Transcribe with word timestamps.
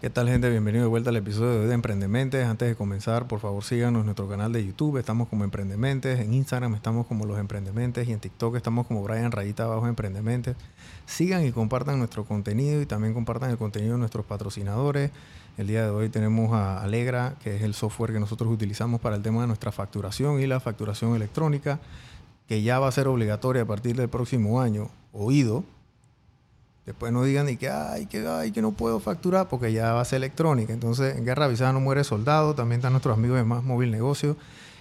¿Qué 0.00 0.10
tal 0.10 0.28
gente? 0.28 0.48
Bienvenido 0.48 0.84
de 0.84 0.88
vuelta 0.88 1.10
al 1.10 1.16
episodio 1.16 1.66
de 1.66 1.74
Emprendementes. 1.74 2.46
Antes 2.46 2.68
de 2.68 2.76
comenzar, 2.76 3.26
por 3.26 3.40
favor 3.40 3.64
síganos 3.64 3.98
en 3.98 4.06
nuestro 4.06 4.28
canal 4.28 4.52
de 4.52 4.64
YouTube. 4.64 4.96
Estamos 4.96 5.26
como 5.26 5.42
Emprendementes. 5.42 6.20
En 6.20 6.34
Instagram 6.34 6.76
estamos 6.76 7.04
como 7.08 7.26
Los 7.26 7.36
Emprendementes. 7.36 8.06
Y 8.06 8.12
en 8.12 8.20
TikTok 8.20 8.54
estamos 8.54 8.86
como 8.86 9.02
Brian 9.02 9.32
Rayita 9.32 9.64
Abajo 9.64 9.88
Emprendementes. 9.88 10.54
Sigan 11.04 11.44
y 11.44 11.50
compartan 11.50 11.98
nuestro 11.98 12.24
contenido 12.24 12.80
y 12.80 12.86
también 12.86 13.12
compartan 13.12 13.50
el 13.50 13.58
contenido 13.58 13.94
de 13.94 13.98
nuestros 13.98 14.24
patrocinadores. 14.24 15.10
El 15.56 15.66
día 15.66 15.82
de 15.82 15.90
hoy 15.90 16.08
tenemos 16.10 16.52
a 16.52 16.80
Alegra, 16.80 17.34
que 17.42 17.56
es 17.56 17.62
el 17.62 17.74
software 17.74 18.12
que 18.12 18.20
nosotros 18.20 18.52
utilizamos 18.52 19.00
para 19.00 19.16
el 19.16 19.22
tema 19.22 19.40
de 19.40 19.48
nuestra 19.48 19.72
facturación 19.72 20.40
y 20.40 20.46
la 20.46 20.60
facturación 20.60 21.16
electrónica, 21.16 21.80
que 22.46 22.62
ya 22.62 22.78
va 22.78 22.86
a 22.86 22.92
ser 22.92 23.08
obligatoria 23.08 23.62
a 23.62 23.66
partir 23.66 23.96
del 23.96 24.08
próximo 24.08 24.60
año. 24.60 24.90
Oído, 25.12 25.64
Después 26.88 27.12
no 27.12 27.22
digan 27.22 27.44
ni 27.44 27.58
que, 27.58 27.68
ay, 27.68 28.06
que, 28.06 28.26
ay, 28.26 28.50
que 28.50 28.62
no 28.62 28.72
puedo 28.72 28.98
facturar 28.98 29.46
porque 29.46 29.74
ya 29.74 29.92
va 29.92 30.00
a 30.00 30.04
ser 30.06 30.16
electrónica. 30.16 30.72
Entonces, 30.72 31.18
en 31.18 31.26
Guerra 31.26 31.44
Avisada 31.44 31.74
no 31.74 31.80
muere 31.80 32.02
soldado. 32.02 32.54
También 32.54 32.78
están 32.78 32.94
nuestros 32.94 33.14
amigos 33.14 33.36
de 33.36 33.44
Más 33.44 33.62
Móvil 33.62 33.90
Negocio 33.90 34.38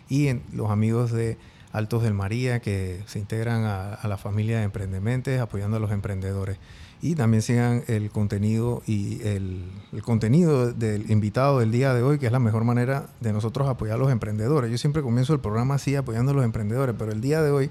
y 0.08 0.30
los 0.54 0.72
amigos 0.72 1.12
de 1.12 1.38
Altos 1.74 2.04
del 2.04 2.14
María 2.14 2.62
que 2.62 3.02
se 3.08 3.20
integran 3.20 3.66
a, 3.66 4.08
la 4.08 4.16
familia 4.16 4.60
de 4.60 4.64
Emprendementes 4.64 5.42
apoyando 5.42 5.76
a 5.76 5.80
los 5.82 5.92
emprendedores. 5.92 6.58
Y 7.02 7.16
también 7.16 7.42
sigan 7.42 7.84
el 7.88 8.10
contenido 8.10 8.84
y 8.88 9.22
el, 9.28 9.66
el, 9.92 10.02
contenido 10.02 10.72
del 10.72 11.12
invitado 11.12 11.60
del 11.60 11.74
día 11.74 11.94
de 11.94 12.04
hoy, 12.04 12.20
que 12.20 12.28
es 12.28 12.32
la 12.32 12.40
mejor 12.40 12.64
manera 12.64 13.08
de 13.20 13.34
nosotros 13.34 13.68
apoyar 13.68 13.98
a 13.98 14.00
los 14.00 14.14
emprendedores. 14.14 14.72
Yo 14.72 14.78
siempre 14.78 15.02
comienzo 15.02 15.34
el 15.34 15.42
programa 15.42 15.76
así, 15.76 15.94
apoyando 15.98 16.32
a 16.32 16.36
los 16.36 16.46
emprendedores, 16.46 16.96
pero 16.98 17.12
el 17.12 17.20
día 17.20 17.42
de 17.42 17.52
hoy 17.52 17.70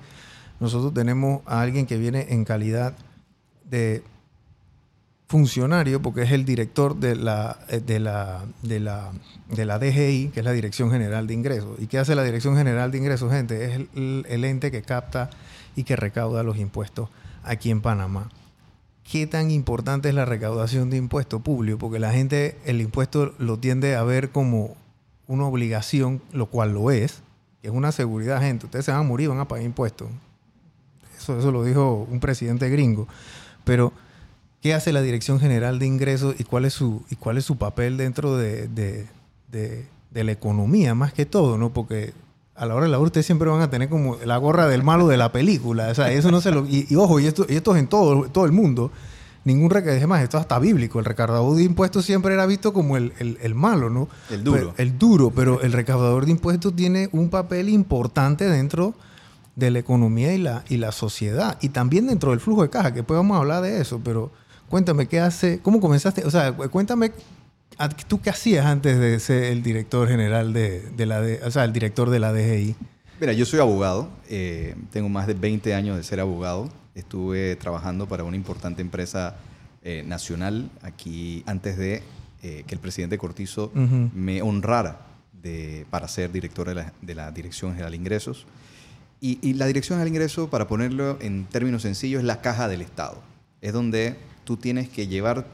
nosotros 0.61 0.93
tenemos 0.93 1.41
a 1.47 1.63
alguien 1.63 1.87
que 1.87 1.97
viene 1.97 2.27
en 2.35 2.45
calidad 2.45 2.99
de 3.65 4.03
funcionario, 5.29 6.01
porque 6.01 6.23
es 6.23 6.33
el 6.33 6.45
director 6.45 6.97
de 6.97 7.17
la, 7.17 7.59
eh, 7.69 7.81
de 7.81 7.99
la, 7.99 8.45
de 8.63 8.81
la, 8.81 9.11
de 9.49 9.65
la 9.65 9.79
DGI, 9.79 10.31
que 10.33 10.41
es 10.41 10.45
la 10.45 10.53
Dirección 10.53 10.91
General 10.91 11.27
de 11.27 11.35
Ingresos. 11.35 11.79
¿Y 11.79 11.87
qué 11.87 11.99
hace 11.99 12.15
la 12.15 12.23
Dirección 12.23 12.57
General 12.57 12.91
de 12.91 12.99
Ingresos, 12.99 13.33
gente? 13.33 13.65
Es 13.65 13.81
el, 13.95 14.45
ente 14.45 14.71
que 14.71 14.83
capta 14.83 15.31
y 15.75 15.83
que 15.83 15.97
recauda 15.97 16.43
los 16.43 16.59
impuestos 16.59 17.09
aquí 17.43 17.71
en 17.71 17.81
Panamá. 17.81 18.31
¿Qué 19.11 19.27
tan 19.27 19.51
importante 19.51 20.09
es 20.09 20.15
la 20.15 20.25
recaudación 20.25 20.91
de 20.91 20.97
impuestos 20.97 21.43
públicos? 21.43 21.79
Porque 21.79 21.99
la 21.99 22.13
gente 22.13 22.57
el 22.65 22.81
impuesto 22.81 23.35
lo 23.39 23.59
tiende 23.59 23.95
a 23.95 24.03
ver 24.03 24.31
como 24.31 24.77
una 25.29 25.47
obligación, 25.47 26.23
lo 26.33 26.47
cual 26.47 26.73
lo 26.73 26.91
es, 26.91 27.23
es 27.63 27.71
una 27.71 27.91
seguridad, 27.91 28.41
gente. 28.41 28.67
Ustedes 28.67 28.85
se 28.85 28.93
van 28.93 29.01
a 29.01 29.05
morir, 29.05 29.29
van 29.29 29.41
a 29.41 29.49
pagar 29.49 29.65
impuestos. 29.65 30.09
Eso, 31.19 31.39
eso 31.39 31.51
lo 31.51 31.65
dijo 31.65 32.07
un 32.09 32.21
presidente 32.21 32.69
gringo. 32.69 33.09
Pero 33.65 33.93
qué 34.67 34.75
hace 34.75 34.93
la 34.93 35.01
Dirección 35.01 35.39
General 35.39 35.79
de 35.79 35.87
Ingresos 35.87 36.35
y 36.41 36.43
cuál 36.43 36.65
es 36.65 36.73
su, 36.73 37.05
y 37.09 37.15
cuál 37.15 37.39
es 37.39 37.45
su 37.45 37.57
papel 37.57 37.97
dentro 37.97 38.37
de, 38.37 39.07
la 40.13 40.33
economía, 40.33 40.93
más 40.97 41.13
que 41.13 41.25
todo, 41.25 41.57
¿no? 41.57 41.73
Porque 41.73 42.13
a 42.57 42.67
la 42.67 42.75
hora 42.75 42.87
de 42.87 42.91
la 42.91 42.99
hora 42.99 43.07
ustedes 43.07 43.27
siempre 43.27 43.49
van 43.49 43.61
a 43.61 43.71
tener 43.71 43.89
como 43.89 44.17
la 44.25 44.37
gorra 44.39 44.67
del 44.67 44.83
malo 44.83 45.07
de 45.07 45.19
la 45.19 45.31
película. 45.31 45.87
O 45.89 45.95
sea, 45.95 46.11
eso 46.11 46.33
no 46.33 46.41
se 46.41 46.51
lo. 46.51 46.67
Y, 46.67 46.93
ojo, 46.97 47.21
y 47.21 47.27
esto, 47.27 47.47
y 47.49 47.55
esto 47.55 47.77
es 47.77 47.81
en 47.81 47.87
todo, 47.87 48.29
todo 48.29 48.45
el 48.45 48.51
mundo. 48.51 48.91
Ningún 49.45 49.71
recaudador, 49.71 50.09
más, 50.09 50.23
esto 50.25 50.37
es 50.37 50.41
hasta 50.41 50.59
bíblico. 50.59 50.99
El 50.99 51.05
recaudador 51.05 51.55
de 51.55 51.63
impuestos 51.63 52.05
siempre 52.05 52.35
era 52.35 52.45
visto 52.47 52.73
como 52.73 52.97
el, 52.97 53.55
malo, 53.55 53.89
¿no? 53.89 54.09
El 54.31 54.43
duro. 54.43 54.75
el 54.79 54.99
duro, 54.99 55.31
pero 55.31 55.61
el 55.63 55.73
recaudador 55.73 56.25
de 56.25 56.33
impuestos 56.33 56.75
tiene 56.75 57.09
un 57.13 57.31
papel 57.31 57.69
importante 57.69 58.49
dentro 58.49 58.95
de 59.55 59.71
la 59.71 59.79
economía 59.79 60.35
y 60.35 60.39
la, 60.39 60.65
y 60.69 60.79
la 60.79 60.91
sociedad. 60.91 61.57
Y 61.61 61.69
también 61.69 62.09
dentro 62.09 62.33
del 62.33 62.41
flujo 62.41 62.63
de 62.63 62.71
caja, 62.71 62.91
que 62.91 62.97
después 62.97 63.17
vamos 63.17 63.37
a 63.37 63.39
hablar 63.39 63.63
de 63.63 63.81
eso, 63.81 64.01
pero 64.03 64.33
Cuéntame, 64.69 65.07
¿qué 65.07 65.21
hace? 65.21 65.61
¿Cómo 65.61 65.81
comenzaste? 65.81 66.25
O 66.25 66.31
sea, 66.31 66.53
cuéntame, 66.53 67.13
¿tú 68.09 68.21
qué 68.21 68.31
hacías 68.31 68.67
antes 68.67 68.99
de 68.99 69.19
ser 69.21 69.45
el 69.45 69.63
director 69.63 70.09
general 70.09 70.53
de, 70.53 71.07
la, 71.07 71.23
o 71.47 71.51
sea, 71.51 71.65
el 71.65 71.73
director 71.73 72.11
de 72.11 72.19
la 72.19 72.33
DGI? 72.33 72.75
Mira, 73.21 73.33
yo 73.33 73.47
soy 73.47 73.61
abogado, 73.61 74.11
eh, 74.29 74.75
tengo 74.91 75.09
más 75.09 75.27
de 75.27 75.35
20 75.35 75.75
años 75.75 75.97
de 75.97 76.03
ser 76.03 76.21
abogado, 76.21 76.69
estuve 76.95 77.57
trabajando 77.57 78.07
para 78.07 78.25
una 78.25 78.37
importante 78.37 78.83
empresa 78.83 79.37
eh, 79.83 80.03
nacional 80.05 80.69
aquí 80.83 81.45
antes 81.47 81.79
de 81.79 82.03
eh, 82.43 82.65
que 82.67 82.75
el 82.75 82.81
presidente 82.81 83.19
Cortizo 83.19 83.71
me 83.73 84.43
honrara 84.43 85.07
de, 85.33 85.87
para 85.91 86.09
ser 86.09 86.33
director 86.33 86.67
de 87.01 87.15
la, 87.15 87.31
Dirección 87.31 87.71
General 87.73 87.93
de 87.93 87.97
Ingresos. 87.97 88.47
Y, 89.21 89.39
y 89.41 89.55
la 89.55 89.67
Dirección 89.67 89.97
General 89.97 90.13
de 90.13 90.17
Ingresos, 90.17 90.51
para 90.51 90.67
ponerlo 90.67 91.19
en 91.21 91.45
términos 91.45 91.83
sencillos, 91.83 92.21
es 92.21 92.27
la 92.27 92.41
caja 92.41 92.69
del 92.69 92.83
Estado. 92.83 93.23
Es 93.63 93.73
donde 93.73 94.17
tú 94.47 94.57
tienes 94.57 94.89
que 94.89 95.09
llevar 95.09 95.47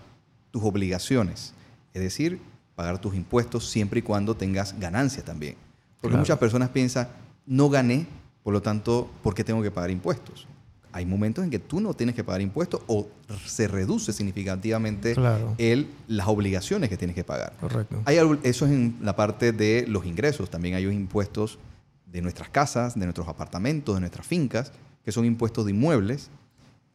tus 0.52 0.62
obligaciones, 0.62 1.54
es 1.94 2.02
decir, 2.02 2.40
pagar 2.76 3.00
tus 3.00 3.16
impuestos 3.16 3.68
siempre 3.68 3.98
y 3.98 4.02
cuando 4.02 4.36
tengas 4.36 4.78
ganancia 4.78 5.24
también. 5.24 5.56
Porque 6.00 6.16
muchas 6.16 6.38
personas 6.38 6.68
piensan, 6.68 7.08
no 7.46 7.70
gané, 7.70 8.06
por 8.44 8.52
lo 8.52 8.60
tanto, 8.60 9.10
¿por 9.22 9.34
qué 9.34 9.42
tengo 9.42 9.62
que 9.62 9.70
pagar 9.70 9.90
impuestos? 9.90 10.46
Hay 10.92 11.06
momentos 11.06 11.42
en 11.42 11.50
que 11.50 11.58
tú 11.58 11.80
no 11.80 11.94
tienes 11.94 12.14
que 12.14 12.22
pagar 12.22 12.42
impuestos 12.42 12.82
o 12.86 13.08
se 13.46 13.66
reduce 13.66 14.12
significativamente 14.12 15.16
el, 15.56 15.88
las 16.06 16.28
obligaciones 16.28 16.90
que 16.90 16.98
tienes 16.98 17.16
que 17.16 17.24
pagar. 17.24 17.54
Correcto. 17.60 18.02
Hay, 18.04 18.18
eso 18.42 18.66
es 18.66 18.72
en 18.72 18.98
la 19.00 19.16
parte 19.16 19.52
de 19.52 19.86
los 19.88 20.04
ingresos. 20.04 20.50
También 20.50 20.74
hay 20.74 20.84
impuestos 20.84 21.58
de 22.04 22.20
nuestras 22.20 22.50
casas, 22.50 22.94
de 22.94 23.06
nuestros 23.06 23.26
apartamentos, 23.26 23.94
de 23.94 24.00
nuestras 24.00 24.26
fincas, 24.26 24.70
que 25.02 25.12
son 25.12 25.24
impuestos 25.24 25.64
de 25.64 25.70
inmuebles, 25.70 26.28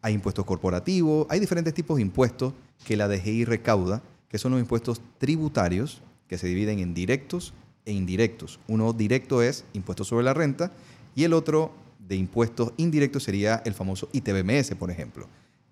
hay 0.02 0.14
impuestos 0.14 0.46
corporativos, 0.46 1.28
hay 1.30 1.40
diferentes 1.40 1.74
tipos 1.74 1.98
de 1.98 2.04
impuestos 2.04 2.54
que 2.86 2.98
la 2.98 3.08
DGI 3.08 3.46
recauda, 3.46 4.02
que 4.30 4.38
son 4.38 4.52
los 4.52 4.62
impuestos 4.62 5.02
tributarios, 5.18 6.02
que 6.28 6.38
se 6.38 6.48
dividen 6.48 6.80
en 6.80 6.94
directos 6.94 7.54
e 7.86 7.94
indirectos. 7.94 8.60
Uno 8.68 8.94
directo 8.94 9.42
es 9.42 9.66
impuesto 9.74 10.04
sobre 10.04 10.26
la 10.26 10.34
renta 10.34 10.72
y 11.16 11.24
el 11.24 11.34
otro 11.34 11.72
de 12.00 12.16
impuestos 12.16 12.74
indirectos 12.78 13.24
sería 13.24 13.62
el 13.66 13.74
famoso 13.74 14.10
ITBMS, 14.12 14.76
por 14.76 14.92
ejemplo. 14.92 15.28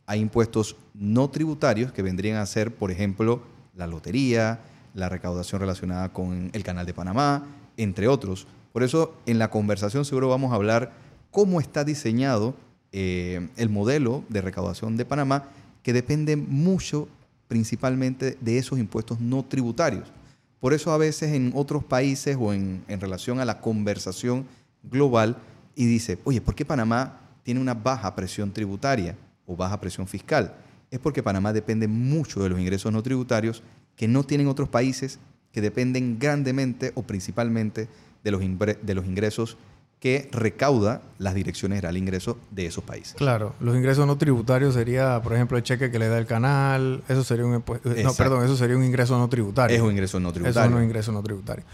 Hay 0.06 0.20
impuestos 0.20 0.76
no 0.94 1.30
tributarios 1.30 1.92
que 1.92 2.02
vendrían 2.02 2.38
a 2.38 2.46
ser, 2.46 2.74
por 2.74 2.92
ejemplo, 2.92 3.42
la 3.76 3.88
lotería, 3.88 4.60
la 4.94 5.10
recaudación 5.10 5.62
relacionada 5.62 6.14
con 6.14 6.50
el 6.54 6.64
Canal 6.64 6.86
de 6.86 6.94
Panamá, 6.94 7.46
entre 7.78 8.08
otros. 8.08 8.48
Por 8.72 8.84
eso, 8.84 9.16
en 9.26 9.40
la 9.40 9.50
conversación 9.50 10.06
seguro 10.06 10.30
vamos 10.30 10.52
a 10.52 10.56
hablar 10.56 10.94
cómo 11.32 11.60
está 11.60 11.84
diseñado 11.84 12.56
eh, 12.92 13.50
el 13.58 13.70
modelo 13.70 14.24
de 14.30 14.42
recaudación 14.42 14.98
de 14.98 15.06
Panamá, 15.06 15.50
que 15.84 15.94
depende 15.94 16.36
mucho 16.36 17.08
principalmente 17.48 18.38
de 18.42 18.58
esos 18.58 18.80
impuestos 18.80 19.20
no 19.20 19.44
tributarios. 19.44 20.12
Por 20.60 20.74
eso 20.74 20.92
a 20.92 20.98
veces 20.98 21.34
en 21.34 21.52
otros 21.54 21.84
países 21.84 22.38
o 22.40 22.54
en, 22.54 22.84
relación 22.88 23.40
a 23.40 23.46
la 23.46 23.62
conversación 23.62 24.48
global 24.84 25.38
y 25.76 25.86
dice, 25.86 26.18
oye, 26.24 26.42
¿por 26.42 26.56
qué 26.56 26.66
Panamá 26.66 27.20
tiene 27.44 27.60
una 27.60 27.74
baja 27.74 28.16
presión 28.16 28.52
tributaria 28.52 29.16
o 29.46 29.56
baja 29.56 29.80
presión 29.80 30.08
fiscal? 30.08 30.56
Es 30.90 31.00
porque 31.00 31.22
Panamá 31.22 31.54
depende 31.54 31.88
mucho 31.88 32.42
de 32.42 32.50
los 32.50 32.60
ingresos 32.60 32.92
no 32.92 33.04
tributarios 33.04 33.62
que 33.96 34.08
no 34.08 34.24
tienen 34.24 34.48
otros 34.48 34.70
países 34.70 35.20
que 35.52 35.62
dependen 35.62 36.18
grandemente 36.18 36.92
o 36.96 37.04
principalmente 37.04 37.88
de 38.24 38.32
los, 38.32 38.42
de 38.42 38.96
los 38.96 39.06
ingresos 39.06 39.58
que 40.06 40.30
recauda 40.32 41.02
las 41.18 41.34
direcciones 41.34 41.78
generales 41.78 41.96
de 41.96 42.00
ingresos 42.00 42.36
de 42.52 42.68
esos 42.68 42.84
países. 42.84 43.16
Claro, 43.16 43.56
los 43.60 43.76
ingresos 43.76 44.06
no 44.06 44.20
tributarios 44.20 44.76
sería, 44.76 45.20
por 45.24 45.34
ejemplo, 45.34 45.58
el 45.58 45.64
cheque 45.64 45.90
que 45.90 45.98
le 45.98 46.08
da 46.08 46.20
el 46.20 46.28
canal, 46.28 47.04
eso 47.10 47.24
sería 47.24 47.44
un 47.44 47.54
no, 47.54 48.14
perdón, 48.14 48.46
eso 48.46 48.56
sería 48.56 48.78
un 48.78 48.84
ingreso 48.84 49.18
no 49.18 49.28
tributario. 49.28 49.76
Es 49.76 49.82
un 49.82 49.90
ingreso 49.90 50.20
no 50.20 50.32
tributario. 50.32 50.62
Eso 50.62 50.70
es 50.70 50.76
un 50.76 50.84
ingreso 50.84 51.12
no 51.12 51.24
tributario. 51.24 51.66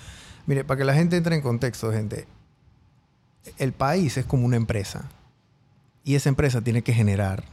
Mire, 0.45 0.63
para 0.63 0.77
que 0.77 0.85
la 0.85 0.93
gente 0.93 1.17
entre 1.17 1.35
en 1.35 1.41
contexto, 1.41 1.91
gente, 1.91 2.25
el 3.57 3.73
país 3.73 4.15
es 4.15 4.25
como 4.25 4.45
una 4.45 4.55
empresa 4.55 5.09
y 6.05 6.15
esa 6.15 6.29
empresa 6.29 6.61
tiene 6.61 6.83
que 6.83 6.93
generar 6.93 7.43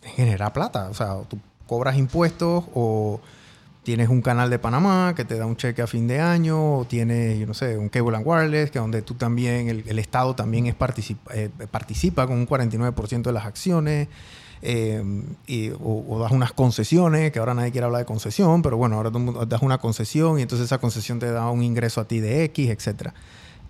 generar 0.00 0.54
plata, 0.54 0.88
o 0.88 0.94
sea, 0.94 1.18
tú 1.28 1.38
cobras 1.66 1.98
impuestos 1.98 2.64
o 2.72 3.20
tienes 3.88 4.10
un 4.10 4.20
canal 4.20 4.50
de 4.50 4.58
Panamá 4.58 5.14
que 5.16 5.24
te 5.24 5.38
da 5.38 5.46
un 5.46 5.56
cheque 5.56 5.80
a 5.80 5.86
fin 5.86 6.06
de 6.06 6.20
año, 6.20 6.80
o 6.80 6.84
tienes, 6.84 7.38
yo 7.38 7.46
no 7.46 7.54
sé, 7.54 7.78
un 7.78 7.88
Cable 7.88 8.18
and 8.18 8.26
Wireless, 8.26 8.70
que 8.70 8.78
donde 8.78 9.00
tú 9.00 9.14
también, 9.14 9.66
el, 9.66 9.98
Estado 9.98 10.34
también 10.34 10.66
es 10.66 10.74
participa, 10.74 11.34
eh, 11.34 11.48
participa 11.70 12.26
con 12.26 12.36
un 12.36 12.46
49% 12.46 13.22
de 13.22 13.32
las 13.32 13.46
acciones, 13.46 14.08
eh, 14.60 15.02
y, 15.46 15.70
o, 15.70 16.18
das 16.20 16.32
unas 16.32 16.52
concesiones, 16.52 17.32
que 17.32 17.38
ahora 17.38 17.54
nadie 17.54 17.72
quiere 17.72 17.86
hablar 17.86 18.00
de 18.00 18.04
concesión, 18.04 18.60
pero 18.60 18.76
bueno, 18.76 18.96
ahora 18.96 19.10
tú 19.10 19.46
das 19.46 19.62
una 19.62 19.78
concesión 19.78 20.38
y 20.38 20.42
entonces 20.42 20.66
esa 20.66 20.76
concesión 20.76 21.18
te 21.18 21.30
da 21.30 21.50
un 21.50 21.62
ingreso 21.62 22.02
a 22.02 22.04
ti 22.04 22.20
de 22.20 22.44
X, 22.44 22.68
etc. 22.68 23.14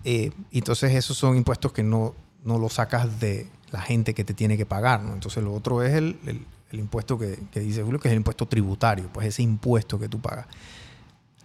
Eh, 0.03 0.31
entonces 0.51 0.95
esos 0.95 1.15
son 1.15 1.37
impuestos 1.37 1.71
que 1.71 1.83
no, 1.83 2.13
no 2.43 2.57
los 2.57 2.73
sacas 2.73 3.21
de 3.21 3.47
la 3.71 3.79
gente 3.79 4.13
que 4.13 4.25
te 4.25 4.33
tiene 4.33 4.57
que 4.57 4.65
pagar, 4.65 5.01
¿no? 5.01 5.13
Entonces 5.13 5.41
lo 5.41 5.53
otro 5.53 5.81
es 5.81 5.93
el 5.93 6.19
el 6.25 6.45
impuesto 6.77 7.17
que, 7.17 7.39
dice 7.55 7.81
Julio, 7.81 7.99
que 7.99 8.09
es 8.09 8.11
el 8.11 8.17
impuesto 8.17 8.47
tributario, 8.47 9.09
pues 9.11 9.27
ese 9.27 9.41
impuesto 9.41 9.97
que 9.97 10.07
tú 10.07 10.19
pagas. 10.19 10.45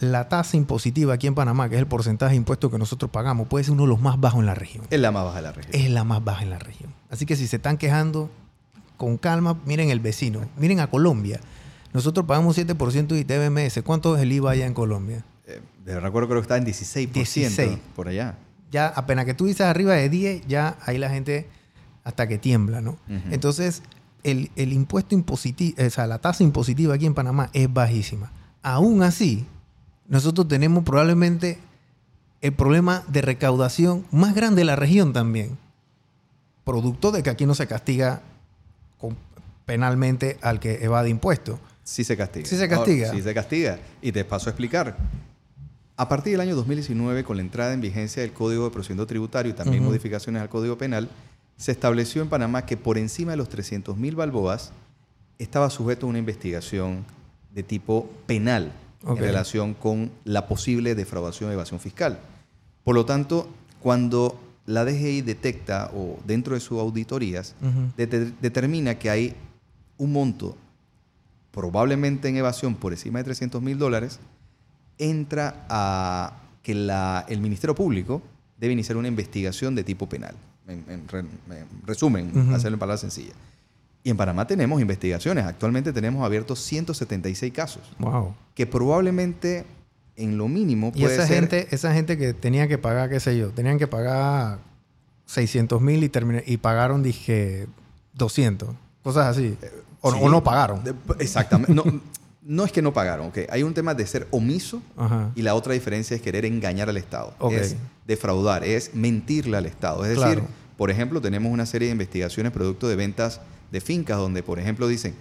La 0.01 0.29
tasa 0.29 0.57
impositiva 0.57 1.15
aquí 1.15 1.27
en 1.27 1.35
Panamá, 1.35 1.69
que 1.69 1.77
es 1.77 1.81
el 1.81 1.87
porcentaje 1.87 2.33
de 2.33 2.37
impuestos 2.37 2.71
que 2.71 2.79
nosotros 2.79 3.11
pagamos, 3.11 3.49
puede 3.49 3.65
ser 3.65 3.73
uno 3.73 3.85
de 3.85 3.89
los 3.89 4.01
más 4.01 4.21
bajos 4.21 4.41
en 4.41 4.47
la 4.47 4.55
región. 4.55 4.85
Es 4.91 5.01
la 5.01 5.13
más 5.13 5.25
baja 5.25 5.39
en 5.39 5.45
la 5.45 5.53
región. 5.53 5.75
Es 5.75 5.91
la 5.91 6.05
más 6.05 6.23
baja 6.23 6.43
en 6.43 6.51
la 6.51 6.59
región. 6.59 6.93
Así 7.09 7.25
que 7.25 7.37
si 7.37 7.47
se 7.47 7.57
están 7.57 7.79
quejando, 7.79 8.29
con 8.97 9.17
calma, 9.17 9.59
miren 9.65 9.91
el 9.91 10.01
vecino, 10.01 10.41
miren 10.59 10.81
a 10.81 10.89
Colombia. 10.89 11.41
Nosotros 11.93 12.27
pagamos 12.27 12.59
7% 12.59 13.07
de 13.07 13.21
ITBMS. 13.21 13.83
¿Cuánto 13.85 14.17
es 14.17 14.23
el 14.23 14.33
IVA 14.33 14.51
allá 14.51 14.67
en 14.67 14.75
Colombia? 14.75 15.25
Eh, 15.47 15.61
de 15.85 16.01
recuerdo 16.01 16.29
creo 16.29 16.41
que 16.41 16.45
está 16.45 16.57
en 16.57 16.65
16%, 16.65 17.13
16. 17.13 17.79
por 17.95 18.09
allá. 18.09 18.37
Ya 18.73 18.89
apenas 18.89 19.25
que 19.25 19.35
tú 19.35 19.47
dices 19.47 19.63
arriba 19.63 19.95
de 19.95 20.09
10, 20.09 20.47
ya 20.49 20.77
ahí 20.85 20.99
la 20.99 21.09
gente 21.09 21.49
hasta 22.03 22.27
que 22.27 22.39
tiembla, 22.39 22.81
¿no? 22.81 22.99
Entonces, 23.31 23.83
el, 24.25 24.51
el 24.57 24.73
impuesto 24.73 25.15
impositivo, 25.15 25.77
o 25.85 25.91
sea, 25.91 26.07
la 26.07 26.19
tasa 26.19 26.43
impositiva 26.43 26.95
aquí 26.95 27.07
en 27.07 27.15
Panamá 27.15 27.51
es 27.53 27.73
bajísima. 27.73 28.33
Aún 28.63 29.03
así, 29.03 29.47
nosotros 30.09 30.49
tenemos 30.49 30.85
probablemente 30.85 31.59
el 32.41 32.53
problema 32.53 33.05
de 33.09 33.23
recaudación 33.23 34.05
más 34.11 34.35
grande 34.35 34.61
de 34.61 34.65
la 34.67 34.77
región 34.77 35.13
también. 35.13 35.57
Producto 36.65 37.13
de 37.13 37.23
que 37.23 37.31
aquí 37.31 37.47
no 37.47 37.55
se 37.55 37.67
castiga 37.67 38.23
penalmente 39.65 40.39
al 40.43 40.61
que 40.61 40.85
evade 40.85 41.09
impuestos. 41.09 41.59
Sí 41.83 42.05
se 42.05 42.17
castiga. 42.17 42.47
Sí 42.47 42.57
se 42.57 42.69
castiga. 42.69 43.07
Ahora, 43.07 43.19
sí 43.19 43.23
se 43.23 43.35
castiga. 43.35 43.79
Y 44.03 44.13
te 44.13 44.25
paso 44.25 44.49
a 44.49 44.51
explicar. 44.51 44.97
A 45.97 46.09
partir 46.09 46.33
del 46.33 46.41
año 46.41 46.57
2019, 46.57 47.25
con 47.25 47.37
la 47.37 47.43
entrada 47.43 47.73
en 47.73 47.81
vigencia 47.81 48.23
del 48.23 48.33
Código 48.33 48.65
de 48.65 48.71
Procedimiento 48.71 49.07
Tributario 49.07 49.53
y 49.53 49.55
también 49.55 49.85
modificaciones 49.85 50.43
al 50.43 50.49
Código 50.49 50.77
Penal, 50.77 51.09
se 51.57 51.73
estableció 51.73 52.23
en 52.23 52.29
Panamá 52.29 52.67
que 52.67 52.77
por 52.77 52.99
encima 52.99 53.31
de 53.33 53.37
los 53.37 53.49
300 53.49 53.97
mil 53.97 54.17
balboas 54.17 54.73
estaba 55.39 55.71
sujeto 55.71 56.07
a 56.07 56.11
una 56.11 56.19
investigación 56.19 57.05
de 57.55 57.63
tipo 57.63 58.11
penal 58.27 58.73
en 59.03 59.17
relación 59.27 59.75
con 59.75 60.11
la 60.25 60.47
posible 60.49 60.95
defraudación 60.95 61.51
o 61.51 61.53
evasión 61.53 61.79
fiscal. 61.81 62.19
Por 62.85 62.95
lo 62.95 63.05
tanto, 63.05 63.49
cuando 63.81 64.41
la 64.67 64.85
DGI 64.85 65.21
detecta 65.23 65.91
o 65.95 66.19
dentro 66.27 66.55
de 66.55 66.61
sus 66.61 66.79
auditorías 66.81 67.55
determina 68.41 68.99
que 68.99 69.11
hay 69.11 69.35
un 69.99 70.13
monto 70.13 70.57
probablemente 71.51 72.29
en 72.29 72.37
evasión 72.37 72.75
por 72.75 72.93
encima 72.93 73.19
de 73.21 73.25
300 73.25 73.63
mil 73.63 73.79
dólares, 73.79 74.19
entra 74.99 75.67
a 75.69 76.41
que 76.63 76.75
la- 76.75 77.25
el 77.29 77.41
Ministerio 77.41 77.75
Público 77.75 78.23
debe 78.59 78.73
iniciar 78.73 78.97
una 78.97 79.09
investigación 79.09 79.75
de 79.75 79.85
tipo 79.85 80.09
penal. 80.09 80.35
En, 80.67 80.85
en 80.89 81.09
re- 81.09 81.19
en 81.21 81.67
resumen, 81.87 82.31
hacerlo 82.55 82.77
en 82.77 82.81
palabras 82.81 83.01
sencillas. 83.01 83.35
Y 84.03 84.11
en 84.11 84.17
Panamá 84.17 84.47
tenemos 84.47 84.81
investigaciones. 84.81 85.45
Actualmente 85.45 85.93
tenemos 85.93 86.25
abiertos 86.25 86.59
176 86.61 87.53
casos, 87.53 87.83
Wow. 87.99 88.35
que 88.55 88.67
probablemente 88.67 89.65
en 90.17 90.39
lo 90.39 90.47
mínimo 90.49 90.93
Y 90.95 91.03
puede 91.03 91.15
esa 91.17 91.27
ser... 91.27 91.37
gente, 91.41 91.69
esa 91.75 91.93
gente 91.93 92.17
que 92.17 92.35
tenía 92.35 92.69
que 92.69 92.79
pagar, 92.79 93.09
qué 93.11 93.19
sé 93.21 93.37
yo, 93.37 93.51
tenían 93.51 93.79
que 93.79 93.87
pagar 93.87 94.59
600 95.27 95.81
mil 95.81 96.05
y, 96.05 96.11
y 96.47 96.57
pagaron, 96.59 97.03
dije, 97.03 97.67
200. 98.15 98.71
Cosas 99.03 99.27
así. 99.27 99.57
O, 100.01 100.13
Sí. 100.13 100.19
o 100.21 100.29
no 100.29 100.45
pagaron. 100.45 100.85
De- 100.85 100.95
Exactamente. 101.19 101.75
No, 101.75 101.83
no 102.47 102.65
es 102.65 102.73
que 102.73 102.83
no 102.83 102.93
pagaron, 102.93 103.29
¿ok? 103.29 103.39
Hay 103.51 103.63
un 103.63 103.73
tema 103.75 103.95
de 103.95 104.07
ser 104.07 104.27
omiso 104.31 104.83
Ajá. 104.97 105.31
y 105.35 105.43
la 105.43 105.55
otra 105.55 105.73
diferencia 105.73 106.15
es 106.15 106.21
querer 106.23 106.45
engañar 106.45 106.89
al 106.89 106.97
Estado. 106.99 107.35
Es 107.51 107.77
defraudar, 108.07 108.65
es 108.65 108.95
mentirle 108.95 109.57
al 109.57 109.67
Estado. 109.67 110.05
Es 110.05 110.19
decir, 110.19 110.43
por 110.77 110.91
ejemplo, 110.91 111.21
tenemos 111.21 111.51
una 111.53 111.65
serie 111.67 111.89
de 111.89 111.93
investigaciones 111.93 112.53
producto 112.53 112.87
de 112.89 112.97
ventas 112.97 113.41
de 113.73 113.81
fincas 113.81 114.19
donde, 114.19 114.43
por 114.43 114.59
ejemplo, 114.59 114.87
dicen, 114.89 115.15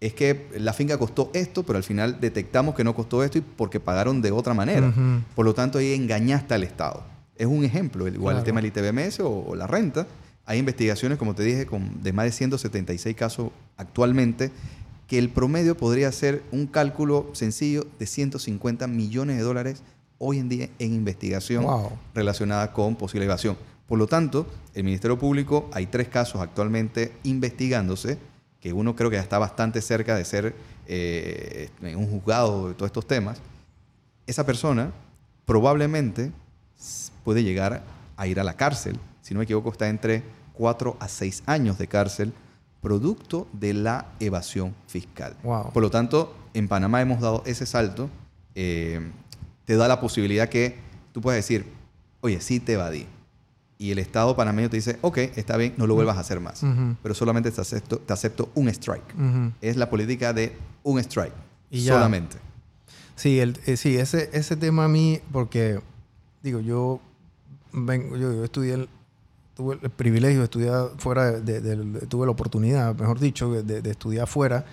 es 0.00 0.12
que 0.12 0.48
la 0.58 0.74
finca 0.74 0.98
costó 0.98 1.30
esto, 1.32 1.62
pero 1.62 1.78
al 1.78 1.82
final 1.82 2.18
detectamos 2.20 2.74
que 2.74 2.84
no 2.84 2.94
costó 2.94 3.24
esto 3.24 3.38
y 3.38 3.40
porque 3.40 3.80
pagaron 3.80 4.20
de 4.20 4.30
otra 4.30 4.52
manera. 4.52 4.92
Por 5.34 5.46
lo 5.46 5.54
tanto, 5.54 5.78
ahí 5.78 5.94
engañaste 5.94 6.52
al 6.54 6.62
Estado. 6.64 7.02
Es 7.36 7.46
un 7.46 7.64
ejemplo, 7.64 8.06
igual 8.06 8.34
Claro. 8.34 8.38
el 8.38 8.44
tema 8.44 8.60
del 8.60 8.66
ITBMS 8.74 9.20
o, 9.20 9.30
o 9.48 9.54
la 9.56 9.66
renta. 9.66 10.06
Hay 10.44 10.58
investigaciones, 10.58 11.18
como 11.18 11.34
te 11.34 11.42
dije, 11.42 11.64
con, 11.66 12.02
de 12.02 12.12
más 12.12 12.26
de 12.26 12.32
176 12.32 13.16
casos 13.16 13.50
actualmente, 13.78 14.50
que 15.06 15.18
el 15.18 15.28
promedio 15.30 15.76
podría 15.76 16.10
ser 16.12 16.42
un 16.52 16.66
cálculo 16.66 17.30
sencillo 17.32 17.86
de 17.98 18.06
150 18.06 18.86
millones 18.86 19.36
de 19.36 19.42
dólares 19.42 19.82
hoy 20.18 20.38
en 20.38 20.48
día 20.48 20.68
en 20.78 20.94
investigación 20.94 21.64
Wow. 21.64 21.92
relacionada 22.14 22.72
con 22.72 22.96
posible 22.96 23.24
evasión. 23.26 23.56
Por 23.86 23.98
lo 23.98 24.06
tanto, 24.08 24.46
el 24.74 24.82
Ministerio 24.84 25.18
Público, 25.18 25.70
hay 25.72 25.86
tres 25.86 26.08
casos 26.08 26.40
actualmente 26.40 27.12
investigándose, 27.22 28.18
que 28.60 28.72
uno 28.72 28.96
creo 28.96 29.10
que 29.10 29.16
ya 29.16 29.22
está 29.22 29.38
bastante 29.38 29.80
cerca 29.80 30.16
de 30.16 30.24
ser 30.24 30.54
eh, 30.88 31.68
en 31.82 31.96
un 31.96 32.10
juzgado 32.10 32.68
de 32.68 32.74
todos 32.74 32.88
estos 32.88 33.06
temas. 33.06 33.38
Esa 34.26 34.44
persona 34.44 34.90
probablemente 35.44 36.32
puede 37.24 37.44
llegar 37.44 37.84
a 38.16 38.26
ir 38.26 38.40
a 38.40 38.44
la 38.44 38.54
cárcel. 38.56 38.98
Si 39.22 39.34
no 39.34 39.38
me 39.38 39.44
equivoco, 39.44 39.70
está 39.70 39.88
entre 39.88 40.22
4 40.54 40.96
a 40.98 41.08
6 41.08 41.44
años 41.46 41.78
de 41.78 41.86
cárcel, 41.86 42.32
producto 42.86 43.48
de 43.52 43.74
la 43.74 44.06
evasión 44.20 44.72
fiscal. 44.86 45.34
Wow. 45.42 45.72
Por 45.72 45.82
lo 45.82 45.90
tanto, 45.90 46.36
en 46.54 46.68
Panamá 46.68 47.00
hemos 47.00 47.20
dado 47.20 47.42
ese 47.44 47.66
salto. 47.66 48.08
eh, 48.54 49.00
te 49.64 49.74
da 49.74 49.88
la 49.88 49.98
posibilidad 50.00 50.48
que 50.48 50.76
tú 51.12 51.20
puedes 51.20 51.38
decir, 51.44 51.66
oye, 52.20 52.40
sí 52.40 52.60
te 52.60 52.74
evadí. 52.74 53.06
Y 53.78 53.90
el 53.90 53.98
Estado 53.98 54.36
panameño 54.36 54.70
te 54.70 54.76
dice, 54.76 54.96
ok, 55.02 55.18
está 55.34 55.56
bien, 55.56 55.74
no 55.76 55.88
lo 55.88 55.94
vuelvas 55.96 56.16
a 56.16 56.20
hacer 56.20 56.38
más. 56.38 56.62
Pero 57.02 57.14
solamente 57.16 57.50
te 57.50 57.60
acepto, 57.60 57.98
te 57.98 58.12
acepto 58.12 58.48
un 58.54 58.68
strike. 58.68 59.14
Es 59.60 59.76
la 59.76 59.90
política 59.90 60.32
de 60.32 60.56
un 60.84 61.00
strike. 61.00 61.34
Y 61.70 61.80
ya. 61.82 61.94
solamente. 61.94 62.36
Sí, 63.16 63.40
el, 63.40 63.58
eh, 63.66 63.76
sí 63.76 63.96
ese, 63.96 64.30
ese 64.32 64.54
tema 64.56 64.84
a 64.84 64.88
mí, 64.88 65.18
porque, 65.32 65.80
digo, 66.44 66.60
yo, 66.60 67.00
vengo, 67.72 68.16
yo, 68.16 68.32
yo 68.32 68.44
estudié, 68.44 68.74
el- 68.74 68.88
tuve 69.56 69.78
el 69.82 69.90
privilegio 69.90 70.38
de 70.38 70.44
estudiar 70.44 70.90
fuera, 70.98 71.32
de, 71.32 71.60
de- 71.60 71.76
de- 71.76 72.06
tuve 72.06 72.26
la 72.26 72.32
oportunidad, 72.32 72.94
mejor 72.94 73.18
dicho, 73.18 73.50
de, 73.62 73.90
estudiar 73.90 74.26
fuera. 74.28 74.64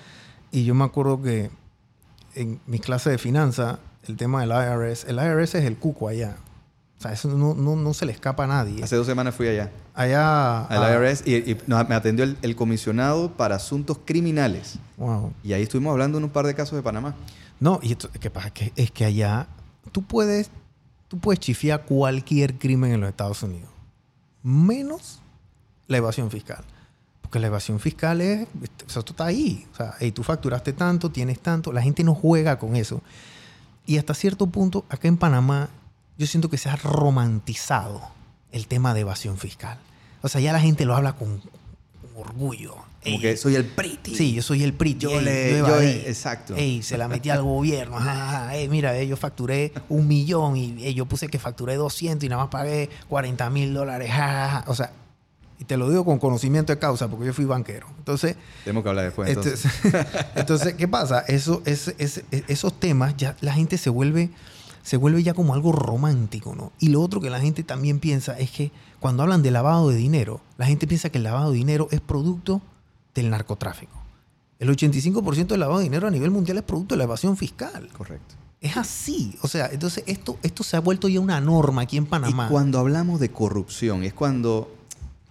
Y 0.51 0.65
yo 0.65 0.75
me 0.75 0.83
acuerdo 0.83 1.21
que 1.21 1.49
en 2.35 2.59
mis 2.67 2.81
clases 2.81 3.11
de 3.13 3.17
finanzas, 3.17 3.79
el 4.07 4.17
tema 4.17 4.41
del 4.41 4.49
IRS, 4.51 5.05
el 5.07 5.15
IRS 5.17 5.55
es 5.57 5.65
el 5.65 5.77
cuco 5.77 6.07
allá. 6.09 6.35
O 6.99 7.01
sea, 7.03 7.13
eso 7.13 7.27
no, 7.29 7.53
no, 7.53 7.75
no 7.75 7.93
se 7.93 8.05
le 8.05 8.11
escapa 8.11 8.43
a 8.43 8.47
nadie. 8.47 8.83
Hace 8.83 8.95
dos 8.95 9.05
semanas 9.07 9.35
fui 9.35 9.47
allá 9.47 9.71
Allá... 9.93 10.65
al 10.65 10.83
ah, 10.83 10.93
IRS 11.09 11.23
y, 11.27 11.35
y 11.51 11.57
nos- 11.67 11.87
me 11.89 11.95
atendió 11.95 12.23
el, 12.25 12.37
el 12.41 12.55
comisionado 12.55 13.31
para 13.31 13.55
asuntos 13.55 13.97
criminales. 14.05 14.79
Wow. 14.97 15.33
Y 15.43 15.53
ahí 15.53 15.63
estuvimos 15.63 15.91
hablando 15.91 16.17
de 16.19 16.25
un 16.25 16.29
par 16.31 16.45
de 16.45 16.53
casos 16.55 16.75
de 16.75 16.81
Panamá. 16.83 17.15
No, 17.59 17.79
y 17.81 17.91
esto, 17.93 18.09
¿qué 18.19 18.29
pasa? 18.29 18.51
Que, 18.51 18.71
es 18.75 18.91
que 18.91 19.05
allá 19.05 19.47
tú 19.91 20.01
puedes, 20.03 20.49
tú 21.07 21.19
puedes 21.19 21.39
chifiar 21.39 21.83
cualquier 21.85 22.57
crimen 22.57 22.91
en 22.93 23.01
los 23.01 23.09
Estados 23.09 23.41
Unidos, 23.43 23.69
menos 24.43 25.19
la 25.87 25.97
evasión 25.97 26.29
fiscal. 26.29 26.63
Porque 27.21 27.39
la 27.39 27.47
evasión 27.47 27.79
fiscal 27.79 28.21
es, 28.21 28.47
o 28.85 28.89
sea, 28.89 28.99
esto 28.99 29.13
está 29.13 29.25
ahí. 29.25 29.65
O 29.73 29.75
sea, 29.75 29.95
hey, 29.99 30.11
tú 30.11 30.21
facturaste 30.23 30.73
tanto, 30.73 31.09
tienes 31.09 31.39
tanto, 31.39 31.71
la 31.71 31.81
gente 31.81 32.03
no 32.03 32.13
juega 32.13 32.59
con 32.59 32.75
eso. 32.75 33.01
Y 33.85 33.97
hasta 33.97 34.13
cierto 34.13 34.47
punto, 34.47 34.85
acá 34.89 35.07
en 35.07 35.17
Panamá, 35.17 35.69
yo 36.17 36.27
siento 36.27 36.49
que 36.49 36.57
se 36.57 36.69
ha 36.69 36.75
romantizado 36.75 38.01
el 38.51 38.67
tema 38.67 38.93
de 38.93 39.01
evasión 39.01 39.37
fiscal. 39.37 39.79
O 40.21 40.29
sea, 40.29 40.39
ya 40.39 40.53
la 40.53 40.59
gente 40.59 40.85
lo 40.85 40.95
habla 40.95 41.13
con, 41.13 41.39
con 41.39 42.11
orgullo. 42.15 42.75
Como 43.03 43.15
Ey, 43.15 43.21
que 43.21 43.37
soy 43.37 43.55
el 43.55 43.65
pretty. 43.65 44.15
Sí, 44.15 44.33
yo 44.33 44.41
soy 44.41 44.63
el 44.63 44.73
PRIT. 44.73 44.97
Yo 44.99 45.09
ey, 45.19 45.25
le- 45.25 45.57
yo 45.59 45.67
yo- 45.67 45.81
exacto. 45.81 46.55
Ey, 46.55 46.81
se 46.83 46.97
la 46.97 47.07
metí 47.07 47.29
al 47.29 47.41
gobierno. 47.43 47.97
ajá, 47.97 48.51
mira, 48.69 49.01
yo 49.03 49.17
facturé 49.17 49.73
un 49.89 50.07
millón 50.07 50.55
y 50.57 50.93
yo 50.93 51.05
puse 51.05 51.27
que 51.27 51.39
facturé 51.39 51.75
200 51.75 52.23
y 52.25 52.29
nada 52.29 52.43
más 52.43 52.49
pagué 52.51 52.89
40 53.09 53.49
mil 53.49 53.73
dólares. 53.73 54.11
O 54.67 54.75
sea, 54.75 54.91
y 55.59 55.65
te 55.65 55.77
lo 55.77 55.89
digo 55.89 56.03
con 56.05 56.17
conocimiento 56.17 56.73
de 56.73 56.79
causa 56.79 57.07
porque 57.07 57.25
yo 57.25 57.33
fui 57.33 57.45
banquero. 57.45 57.87
Entonces, 57.99 58.35
Tenemos 58.63 58.83
que 58.83 58.89
hablar 58.89 59.05
después. 59.05 59.29
Entonces. 59.29 59.65
entonces, 59.83 60.25
entonces, 60.35 60.73
¿qué 60.75 60.87
pasa? 60.87 61.19
Eso, 61.27 61.61
es, 61.65 61.93
es- 61.97 62.23
esos 62.31 62.79
temas 62.79 63.15
ya 63.17 63.35
la 63.41 63.53
gente 63.53 63.77
se 63.77 63.89
vuelve, 63.89 64.29
se 64.81 64.97
vuelve 64.97 65.23
ya 65.23 65.33
como 65.33 65.53
algo 65.53 65.71
romántico, 65.71 66.55
¿no? 66.55 66.71
Y 66.79 66.89
lo 66.89 67.01
otro 67.01 67.21
que 67.21 67.29
la 67.29 67.39
gente 67.39 67.63
también 67.63 67.99
piensa 67.99 68.37
es 68.39 68.51
que 68.51 68.71
cuando 68.99 69.23
hablan 69.23 69.41
de 69.43 69.51
lavado 69.51 69.89
de 69.89 69.95
dinero, 69.97 70.41
la 70.57 70.65
gente 70.65 70.87
piensa 70.87 71.09
que 71.09 71.17
el 71.17 71.23
lavado 71.25 71.51
de 71.51 71.57
dinero 71.57 71.87
es 71.91 72.01
producto 72.01 72.61
del 73.13 73.29
narcotráfico. 73.29 74.01
El 74.59 74.69
85% 74.69 75.47
del 75.47 75.59
lavado 75.59 75.79
de 75.79 75.85
dinero 75.85 76.07
a 76.07 76.11
nivel 76.11 76.31
mundial 76.31 76.57
es 76.57 76.63
producto 76.63 76.95
de 76.95 76.99
la 76.99 77.03
evasión 77.03 77.35
fiscal. 77.35 77.89
Correcto. 77.89 78.35
Es 78.61 78.77
así. 78.77 79.37
O 79.41 79.47
sea, 79.47 79.67
entonces 79.71 80.05
esto, 80.07 80.37
esto 80.41 80.63
se 80.63 80.77
ha 80.77 80.79
vuelto 80.79 81.09
ya 81.09 81.19
una 81.19 81.41
norma 81.41 81.81
aquí 81.81 81.97
en 81.97 82.05
Panamá. 82.05 82.45
Y 82.45 82.49
cuando 82.49 82.79
hablamos 82.79 83.19
de 83.19 83.29
corrupción, 83.29 84.03
es 84.03 84.13
cuando 84.13 84.73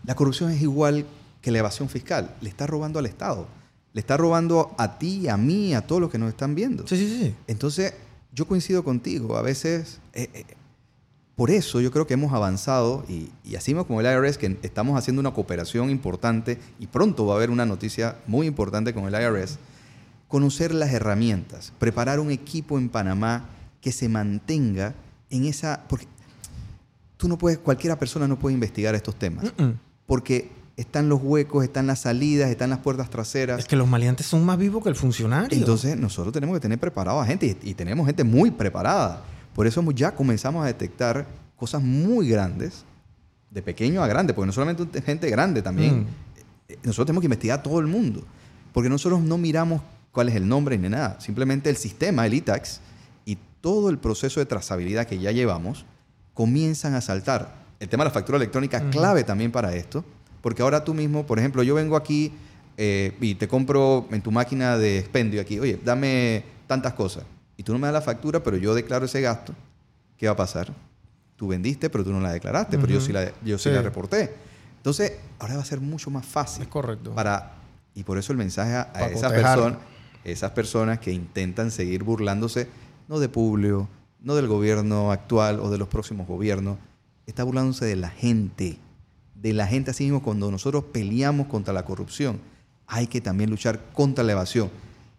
la 0.04 0.14
corrupción 0.14 0.50
es 0.50 0.60
igual 0.60 1.06
que 1.40 1.50
la 1.50 1.60
evasión 1.60 1.88
fiscal. 1.88 2.34
Le 2.42 2.50
está 2.50 2.66
robando 2.66 2.98
al 2.98 3.06
Estado. 3.06 3.46
Le 3.94 4.00
está 4.00 4.16
robando 4.16 4.74
a 4.76 4.98
ti, 4.98 5.28
a 5.28 5.36
mí, 5.36 5.74
a 5.74 5.86
todos 5.86 6.00
los 6.00 6.10
que 6.10 6.18
nos 6.18 6.28
están 6.28 6.54
viendo. 6.54 6.86
Sí, 6.86 6.96
sí, 6.96 7.18
sí. 7.20 7.34
Entonces, 7.46 7.94
yo 8.32 8.46
coincido 8.46 8.84
contigo. 8.84 9.36
A 9.36 9.42
veces, 9.42 10.00
eh, 10.12 10.28
eh, 10.34 10.44
por 11.36 11.50
eso 11.50 11.80
yo 11.80 11.90
creo 11.90 12.06
que 12.06 12.14
hemos 12.14 12.32
avanzado 12.32 13.04
y, 13.08 13.30
y 13.44 13.56
así 13.56 13.72
mismo 13.72 13.86
como 13.86 14.00
el 14.00 14.06
IRS, 14.06 14.38
que 14.38 14.58
estamos 14.62 14.98
haciendo 14.98 15.20
una 15.20 15.32
cooperación 15.32 15.90
importante 15.90 16.58
y 16.78 16.86
pronto 16.86 17.26
va 17.26 17.34
a 17.34 17.36
haber 17.36 17.50
una 17.50 17.64
noticia 17.64 18.16
muy 18.26 18.46
importante 18.46 18.92
con 18.92 19.04
el 19.04 19.14
IRS, 19.14 19.58
conocer 20.28 20.74
las 20.74 20.92
herramientas, 20.92 21.72
preparar 21.78 22.20
un 22.20 22.30
equipo 22.30 22.78
en 22.78 22.88
Panamá 22.88 23.46
que 23.80 23.92
se 23.92 24.08
mantenga 24.08 24.94
en 25.30 25.46
esa... 25.46 25.84
Porque 25.88 26.06
tú 27.16 27.28
no 27.28 27.38
puedes, 27.38 27.58
cualquiera 27.58 27.98
persona 27.98 28.26
no 28.28 28.38
puede 28.38 28.54
investigar 28.54 28.94
estos 28.94 29.16
temas, 29.16 29.52
porque 30.06 30.50
están 30.76 31.08
los 31.08 31.20
huecos, 31.22 31.64
están 31.64 31.86
las 31.86 32.00
salidas, 32.00 32.50
están 32.50 32.70
las 32.70 32.80
puertas 32.80 33.10
traseras. 33.10 33.58
Es 33.60 33.66
que 33.66 33.76
los 33.76 33.88
maleantes 33.88 34.26
son 34.26 34.44
más 34.44 34.58
vivos 34.58 34.82
que 34.82 34.88
el 34.88 34.96
funcionario. 34.96 35.56
Entonces 35.56 35.96
nosotros 35.96 36.32
tenemos 36.32 36.56
que 36.56 36.60
tener 36.60 36.78
preparado 36.78 37.20
a 37.20 37.26
gente 37.26 37.58
y, 37.62 37.70
y 37.70 37.74
tenemos 37.74 38.06
gente 38.06 38.24
muy 38.24 38.50
preparada. 38.50 39.22
Por 39.54 39.66
eso 39.66 39.82
ya 39.92 40.14
comenzamos 40.14 40.64
a 40.64 40.66
detectar 40.66 41.26
cosas 41.56 41.82
muy 41.82 42.28
grandes, 42.28 42.84
de 43.50 43.62
pequeño 43.62 44.02
a 44.02 44.06
grande, 44.06 44.32
porque 44.32 44.46
no 44.46 44.52
solamente 44.52 45.02
gente 45.02 45.28
grande 45.30 45.62
también. 45.62 46.00
Mm. 46.00 46.06
Eh, 46.68 46.78
Nosotros 46.84 47.06
tenemos 47.06 47.20
que 47.20 47.26
investigar 47.26 47.58
a 47.60 47.62
todo 47.62 47.80
el 47.80 47.86
mundo, 47.86 48.24
porque 48.72 48.88
nosotros 48.88 49.20
no 49.20 49.36
miramos 49.36 49.82
cuál 50.10 50.28
es 50.28 50.34
el 50.36 50.48
nombre 50.48 50.78
ni 50.78 50.88
nada, 50.88 51.20
simplemente 51.20 51.68
el 51.70 51.76
sistema, 51.76 52.26
el 52.26 52.34
ITAX, 52.34 52.80
y 53.26 53.36
todo 53.60 53.90
el 53.90 53.98
proceso 53.98 54.40
de 54.40 54.46
trazabilidad 54.46 55.06
que 55.06 55.18
ya 55.18 55.32
llevamos, 55.32 55.84
comienzan 56.34 56.94
a 56.94 57.00
saltar. 57.00 57.54
El 57.78 57.88
tema 57.88 58.04
de 58.04 58.08
la 58.08 58.14
factura 58.14 58.36
electrónica 58.36 58.78
es 58.78 58.84
Ujú. 58.84 58.92
clave 58.92 59.24
también 59.24 59.52
para 59.52 59.74
esto, 59.74 60.04
porque 60.40 60.62
ahora 60.62 60.82
tú 60.82 60.94
mismo, 60.94 61.26
por 61.26 61.38
ejemplo, 61.38 61.62
yo 61.62 61.74
vengo 61.74 61.96
aquí 61.96 62.32
eh, 62.78 63.12
y 63.20 63.34
te 63.34 63.48
compro 63.48 64.08
en 64.10 64.22
tu 64.22 64.30
máquina 64.32 64.78
de 64.78 64.98
expendio 64.98 65.40
aquí, 65.42 65.60
oye, 65.60 65.78
dame 65.84 66.42
tantas 66.66 66.94
cosas, 66.94 67.24
y 67.62 67.64
tú 67.64 67.72
no 67.72 67.78
me 67.78 67.86
das 67.86 67.94
la 67.94 68.00
factura, 68.00 68.42
pero 68.42 68.56
yo 68.56 68.74
declaro 68.74 69.04
ese 69.06 69.20
gasto, 69.20 69.54
¿qué 70.16 70.26
va 70.26 70.32
a 70.32 70.36
pasar? 70.36 70.72
Tú 71.36 71.46
vendiste, 71.46 71.88
pero 71.90 72.02
tú 72.02 72.10
no 72.12 72.18
la 72.18 72.32
declaraste, 72.32 72.76
pero 72.76 72.92
yo 72.92 73.00
sí 73.00 73.12
la, 73.12 73.30
yo 73.44 73.56
sí 73.56 73.68
Sí. 73.68 73.70
la 73.70 73.82
reporté. 73.82 74.34
Entonces, 74.78 75.12
ahora 75.38 75.54
va 75.54 75.62
a 75.62 75.64
ser 75.64 75.80
mucho 75.80 76.10
más 76.10 76.26
fácil 76.26 76.62
Es 76.64 76.68
correcto. 76.68 77.14
para 77.14 77.52
y 77.94 78.02
por 78.02 78.18
eso 78.18 78.32
el 78.32 78.38
mensaje 78.38 78.74
a, 78.74 78.90
esas 79.12 79.30
personas 79.32 79.78
esas 80.24 80.50
personas 80.50 80.98
que 80.98 81.12
intentan 81.12 81.70
seguir 81.70 82.02
burlándose 82.02 82.66
no 83.06 83.20
de 83.20 83.28
Publio 83.28 83.86
no 84.20 84.34
del 84.34 84.48
gobierno 84.48 85.12
actual 85.12 85.60
o 85.60 85.70
de 85.70 85.78
los 85.78 85.86
próximos 85.86 86.26
gobiernos 86.26 86.78
está 87.26 87.44
burlándose 87.44 87.84
de 87.84 87.94
la 87.94 88.08
gente 88.10 88.78
de 89.36 89.52
la 89.52 89.68
gente 89.68 89.92
así 89.92 90.02
mismo 90.02 90.20
cuando 90.20 90.50
nosotros 90.50 90.82
peleamos 90.92 91.46
contra 91.46 91.72
la 91.72 91.84
corrupción 91.84 92.40
hay 92.88 93.06
que 93.06 93.20
también 93.20 93.50
luchar 93.50 93.78
contra 93.92 94.24
la 94.24 94.32
evasión 94.32 94.68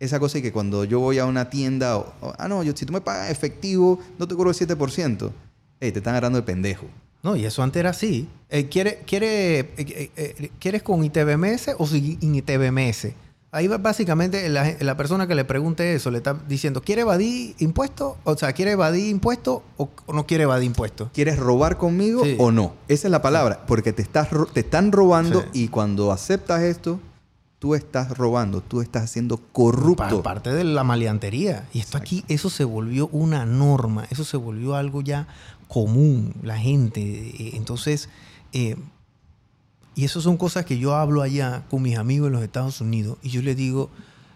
esa 0.04 0.20
cosa 0.20 0.38
de 0.38 0.42
que 0.44 0.52
cuando 0.52 0.84
yo 0.84 1.00
voy 1.00 1.18
a 1.20 1.26
una 1.26 1.50
tienda 1.50 1.98
o- 1.98 2.14
o, 2.22 2.34
ah 2.38 2.48
no 2.48 2.64
yo 2.64 2.74
si 2.76 2.86
tú 2.86 2.94
me 2.94 3.02
pagas 3.02 3.30
efectivo 3.30 4.00
no 4.20 4.28
te 4.28 4.36
cobro 4.36 4.50
el 4.52 4.56
7% 4.56 5.32
Ey, 5.80 5.92
te 5.92 6.00
están 6.00 6.14
agarrando 6.14 6.38
de 6.40 6.44
pendejo 6.44 6.86
No, 7.24 7.36
y 7.38 7.46
eso 7.46 7.64
antes 7.64 7.80
era 7.80 7.90
así. 7.92 8.28
Eh, 8.50 8.68
¿quiere, 8.70 9.00
quiere, 9.06 9.60
eh, 9.78 10.12
eh, 10.16 10.52
¿Quieres 10.60 10.84
con 10.84 11.04
ITBMS 11.06 11.76
o 11.78 11.88
sin 11.88 12.36
ITBMS? 12.36 13.14
Ahí 13.52 13.68
va 13.68 13.78
básicamente 13.78 14.50
la, 14.50 14.98
persona 14.98 15.28
que 15.28 15.36
le 15.36 15.46
pregunte 15.46 15.94
eso 15.94 16.10
le 16.12 16.18
está 16.18 16.34
diciendo, 16.50 16.82
¿quiere 16.82 17.04
evadir 17.04 17.56
impuestos? 17.60 18.16
O 18.24 18.36
sea, 18.36 18.52
¿quiere 18.54 18.72
evadir 18.72 19.10
impuestos 19.10 19.62
o, 19.78 19.90
no 20.12 20.26
quiere 20.26 20.44
evadir 20.44 20.66
impuestos? 20.66 21.10
¿Quieres 21.14 21.38
robar 21.38 21.78
conmigo 21.78 22.24
Sí. 22.26 22.36
o 22.40 22.52
no? 22.52 22.74
Esa 22.88 23.08
es 23.08 23.12
la 23.12 23.22
palabra, 23.22 23.64
porque 23.68 23.94
te, 23.94 24.02
estás, 24.02 24.30
te 24.54 24.62
están 24.62 24.92
robando 24.92 25.42
Sí. 25.44 25.48
y 25.64 25.68
cuando 25.70 26.12
aceptas 26.12 26.62
esto, 26.64 27.00
tú 27.64 27.76
estás 27.76 28.18
robando, 28.18 28.60
tú 28.60 28.82
estás 28.82 29.10
siendo 29.10 29.38
corrupto. 29.38 30.18
Pa- 30.18 30.34
parte 30.34 30.52
de 30.52 30.66
la 30.66 30.84
maleantería. 30.84 31.66
Y 31.72 31.80
esto 31.80 31.98
aquí, 31.98 32.26
eso 32.28 32.50
se 32.50 32.66
volvió 32.66 33.08
una 33.14 33.46
norma, 33.46 34.06
eso 34.10 34.26
se 34.26 34.36
volvió 34.36 34.76
algo 34.76 35.00
ya 35.02 35.30
común, 35.70 36.34
la 36.44 36.58
gente. 36.58 37.00
eh, 37.02 37.52
Entonces, 37.54 38.10
eh, 38.52 38.76
y 39.96 40.04
eso 40.04 40.20
son 40.20 40.36
cosas 40.36 40.66
que 40.66 40.78
yo 40.78 40.94
hablo 40.94 41.22
allá 41.22 41.64
con 41.70 41.84
mis 41.84 41.98
amigos 41.98 42.28
en 42.28 42.34
los 42.34 42.44
Estados 42.44 42.82
Unidos 42.82 43.18
y 43.24 43.30
yo 43.30 43.42
les 43.42 43.56
digo, 43.56 43.90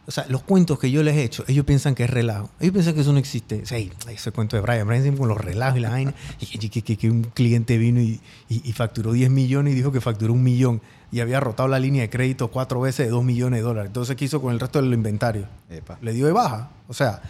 o 0.06 0.12
sea, 0.12 0.26
los 0.30 0.42
cuentos 0.44 0.80
que 0.80 0.90
yo 0.90 1.04
les 1.04 1.18
he 1.18 1.24
hecho, 1.26 1.44
ellos 1.50 1.66
piensan 1.66 1.96
que 1.96 2.06
es 2.06 2.10
relajo. 2.10 2.50
Ellos 2.62 2.72
piensan 2.72 2.94
que 2.94 3.02
eso 3.02 3.12
no 3.12 3.20
existe. 3.20 3.64
O 3.64 3.66
sea, 3.66 3.78
ese 3.78 4.32
cuento 4.32 4.56
de 4.56 4.62
Brian, 4.62 4.88
Brian 4.88 5.02
siempre 5.04 5.20
con 5.20 5.28
los 5.28 5.38
relajos 5.38 5.80
y 5.80 5.82
la 5.82 5.90
vaina. 5.90 6.14
Y 6.40 6.46
que, 6.46 6.70
que- 6.70 6.82
que- 6.82 6.96
que 6.96 7.12
un 7.12 7.24
cliente 7.24 7.78
vino 7.78 8.00
y, 8.00 8.22
y- 8.48 8.62
y 8.64 8.72
facturó 8.72 9.12
10 9.12 9.30
millones 9.30 9.74
y 9.74 9.76
dijo 9.76 9.92
que 9.92 10.00
facturó 10.00 10.32
un 10.32 10.44
millón. 10.44 10.82
Y 11.12 11.22
había 11.22 11.40
rotado 11.40 11.70
la 11.70 11.80
línea 11.80 12.02
de 12.02 12.10
crédito 12.10 12.50
cuatro 12.50 12.82
veces 12.82 13.08
de 13.08 13.12
2 13.12 13.24
millones 13.24 13.60
de 13.60 13.64
dólares. 13.64 13.90
Entonces, 13.90 14.16
¿qué 14.16 14.26
hizo 14.26 14.42
con 14.42 14.54
el 14.54 14.60
resto 14.60 14.82
del 14.82 14.94
inventario? 14.94 15.48
Epa. 15.70 15.98
Le 16.02 16.12
dio 16.14 16.26
de 16.26 16.34
baja. 16.34 16.70
O 16.88 16.94
sea, 16.94 17.22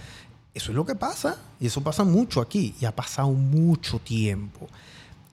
eso 0.53 0.71
es 0.71 0.75
lo 0.75 0.85
que 0.85 0.95
pasa. 0.95 1.37
Y 1.59 1.67
eso 1.67 1.81
pasa 1.81 2.03
mucho 2.03 2.41
aquí. 2.41 2.75
Y 2.81 2.85
ha 2.85 2.95
pasado 2.95 3.29
mucho 3.29 3.99
tiempo. 3.99 4.67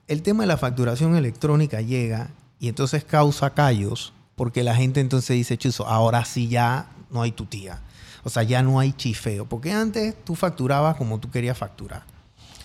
El 0.07 0.21
tema 0.21 0.43
de 0.43 0.47
la 0.47 0.57
facturación 0.57 1.15
electrónica 1.15 1.81
llega 1.81 2.29
y 2.59 2.69
entonces 2.69 3.03
causa 3.03 3.49
callos 3.55 4.13
porque 4.35 4.63
la 4.63 4.75
gente 4.75 4.99
entonces 4.99 5.35
dice, 5.35 5.57
chuzo, 5.57 5.87
ahora 5.87 6.25
sí 6.25 6.47
ya 6.47 6.89
no 7.09 7.21
hay 7.21 7.31
tu 7.31 7.45
tía. 7.45 7.79
O 8.23 8.29
sea, 8.29 8.43
ya 8.43 8.61
no 8.61 8.79
hay 8.79 8.93
chifeo. 8.93 9.45
Porque 9.45 9.71
antes 9.71 10.15
tú 10.23 10.35
facturabas 10.35 10.97
como 10.97 11.19
tú 11.19 11.31
querías 11.31 11.57
facturar. 11.57 12.03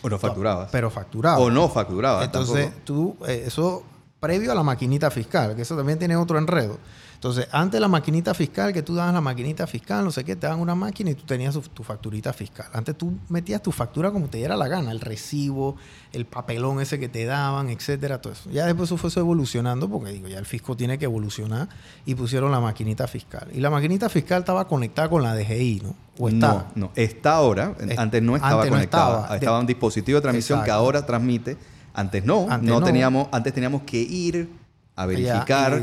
O 0.03 0.09
no 0.09 0.19
facturabas. 0.19 0.71
Pero 0.73 0.91
facturabas. 0.91 1.41
o 1.41 1.51
no 1.51 1.69
facturabas. 1.69 2.25
Entonces, 2.25 2.67
tampoco. 2.67 2.85
tú, 2.85 3.17
eh, 3.27 3.45
eso 3.47 3.85
previo 4.21 4.53
a 4.53 4.55
la 4.55 4.63
maquinita 4.63 5.11
fiscal, 5.11 5.57
que 5.57 5.63
eso 5.63 5.77
también 5.77 5.99
tiene 5.99 6.15
otro 6.17 6.39
enredo. 6.39 6.79
Entonces, 7.15 7.49
antes 7.53 7.79
la 7.83 7.89
maquinita 7.89 8.33
fiscal, 8.33 8.73
que 8.73 8.83
tú 8.83 8.95
dabas 8.95 9.13
la 9.13 9.21
maquinita 9.21 9.67
fiscal, 9.67 10.03
no 10.03 10.11
sé 10.11 10.25
qué, 10.25 10.37
te 10.37 10.47
daban 10.47 10.59
una 10.61 10.75
máquina 10.75 11.11
y 11.11 11.15
tú 11.15 11.25
tenías 11.25 11.55
tu 11.75 11.83
facturita 11.83 12.33
fiscal. 12.33 12.67
Antes 12.73 12.97
tú 12.97 13.13
metías 13.29 13.63
tu 13.63 13.73
factura 13.73 14.11
como 14.11 14.29
te 14.29 14.39
diera 14.39 14.57
la 14.57 14.69
gana, 14.69 14.91
el 14.91 15.01
recibo, 15.01 15.77
el 16.15 16.25
papelón 16.25 16.81
ese 16.81 16.99
que 16.99 17.11
te 17.11 17.27
daban, 17.27 17.69
etcétera, 17.69 18.23
todo 18.23 18.33
eso. 18.33 18.49
Ya 18.51 18.65
después 18.65 18.89
eso 18.89 18.97
fue 18.97 19.09
eso 19.09 19.21
evolucionando, 19.21 19.87
porque 19.91 20.13
digo, 20.13 20.29
ya 20.29 20.39
el 20.39 20.47
fisco 20.47 20.75
tiene 20.79 20.99
que 20.99 21.05
evolucionar 21.05 21.69
y 22.07 22.15
pusieron 22.15 22.51
la 22.53 22.61
maquinita 22.61 23.07
fiscal. 23.07 23.49
Y 23.53 23.61
la 23.61 23.69
maquinita 23.69 24.09
fiscal 24.09 24.41
estaba 24.41 24.67
conectada 24.67 25.11
con 25.11 25.23
la 25.23 25.35
DGI, 25.35 25.83
¿no? 25.85 25.95
O 26.19 26.29
está. 26.31 26.49
No, 26.49 26.67
no. 26.75 26.93
Está 26.95 27.35
ahora. 27.35 27.75
Es- 27.87 27.99
antes 27.99 28.23
no 28.23 28.35
estaba 28.37 28.55
antes 28.55 28.71
no 28.71 28.77
conectada. 28.77 29.17
estaba. 29.21 29.35
Estaba, 29.37 29.57
De- 29.57 29.61
un 29.61 29.67
dispositivo 29.67 30.17
de 30.17 30.23
transmisión 30.23 30.65
que 30.65 30.71
ahora 30.71 31.05
transmite. 31.05 31.59
Antes 32.01 32.25
no. 32.25 32.47
Antes 32.51 32.69
no, 32.69 32.81
no. 32.81 32.87
Teníamos, 32.87 33.29
antes 33.33 33.53
teníamos 33.53 33.83
que 33.83 33.99
ir 34.01 34.49
a 34.97 35.07
verificar. 35.07 35.83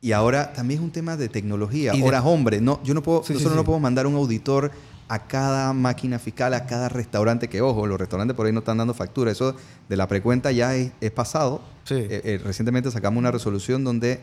y- 0.00 0.08
y, 0.08 0.12
ahora 0.12 0.52
también 0.52 0.80
es 0.80 0.84
un 0.84 0.90
tema 0.90 1.16
de 1.16 1.28
tecnología. 1.28 1.94
Y 1.94 2.00
de- 2.00 2.06
Horas, 2.06 2.22
hombre. 2.24 2.60
No, 2.60 2.80
yo 2.82 2.92
no 2.94 3.02
puedo, 3.02 3.22
Sí, 3.22 3.32
nosotros 3.34 3.52
sí. 3.54 3.56
no 3.58 3.64
podemos 3.64 3.82
mandar 3.82 4.06
un 4.06 4.14
auditor 4.16 4.70
a 5.08 5.18
cada 5.26 5.72
máquina 5.72 6.18
fiscal, 6.18 6.54
a 6.54 6.66
cada 6.66 6.88
restaurante 6.88 7.48
que, 7.48 7.60
ojo, 7.60 7.86
los 7.86 7.98
restaurantes 8.00 8.34
por 8.36 8.46
ahí 8.46 8.52
no 8.52 8.60
están 8.60 8.78
dando 8.78 8.94
factura. 8.94 9.30
Eso 9.30 9.54
de 9.88 9.96
la 9.96 10.08
precuenta 10.08 10.50
ya 10.52 10.74
es, 10.74 10.90
es 11.00 11.10
pasado. 11.10 11.60
Sí. 11.84 11.94
Eh, 11.96 12.20
eh, 12.24 12.40
recientemente 12.42 12.90
sacamos 12.90 13.18
una 13.18 13.30
resolución 13.30 13.84
donde 13.84 14.20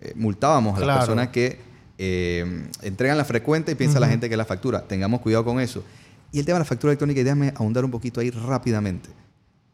eh, 0.00 0.12
multábamos 0.14 0.74
a 0.74 0.76
Claro. 0.76 0.88
las 0.88 0.98
personas 0.98 1.28
que 1.28 1.58
entregan 2.82 3.16
la 3.16 3.24
frecuente 3.24 3.72
y 3.72 3.74
piensa 3.74 3.98
la 3.98 4.08
gente 4.08 4.28
que 4.28 4.34
es 4.34 4.38
la 4.38 4.44
factura. 4.44 4.82
Tengamos 4.82 5.20
cuidado 5.22 5.44
con 5.44 5.58
eso. 5.60 5.82
Y 6.32 6.38
el 6.40 6.44
tema 6.44 6.56
de 6.56 6.60
la 6.60 6.64
factura 6.66 6.90
electrónica, 6.92 7.20
y 7.20 7.24
déjame 7.24 7.54
ahondar 7.56 7.84
un 7.84 7.90
poquito 7.90 8.20
ahí 8.20 8.30
rápidamente. 8.30 9.08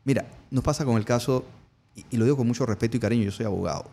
Mira, 0.05 0.25
nos 0.51 0.65
pasa 0.65 0.85
con 0.85 0.97
el 0.97 1.05
caso, 1.05 1.45
y, 1.95 2.05
y 2.11 2.17
lo 2.17 2.25
digo 2.25 2.37
con 2.37 2.47
mucho 2.47 2.67
respeto 2.67 2.97
y 2.97 3.01
cariño, 3.01 3.25
yo 3.25 3.31
soy 3.31 3.47
abogado, 3.47 3.85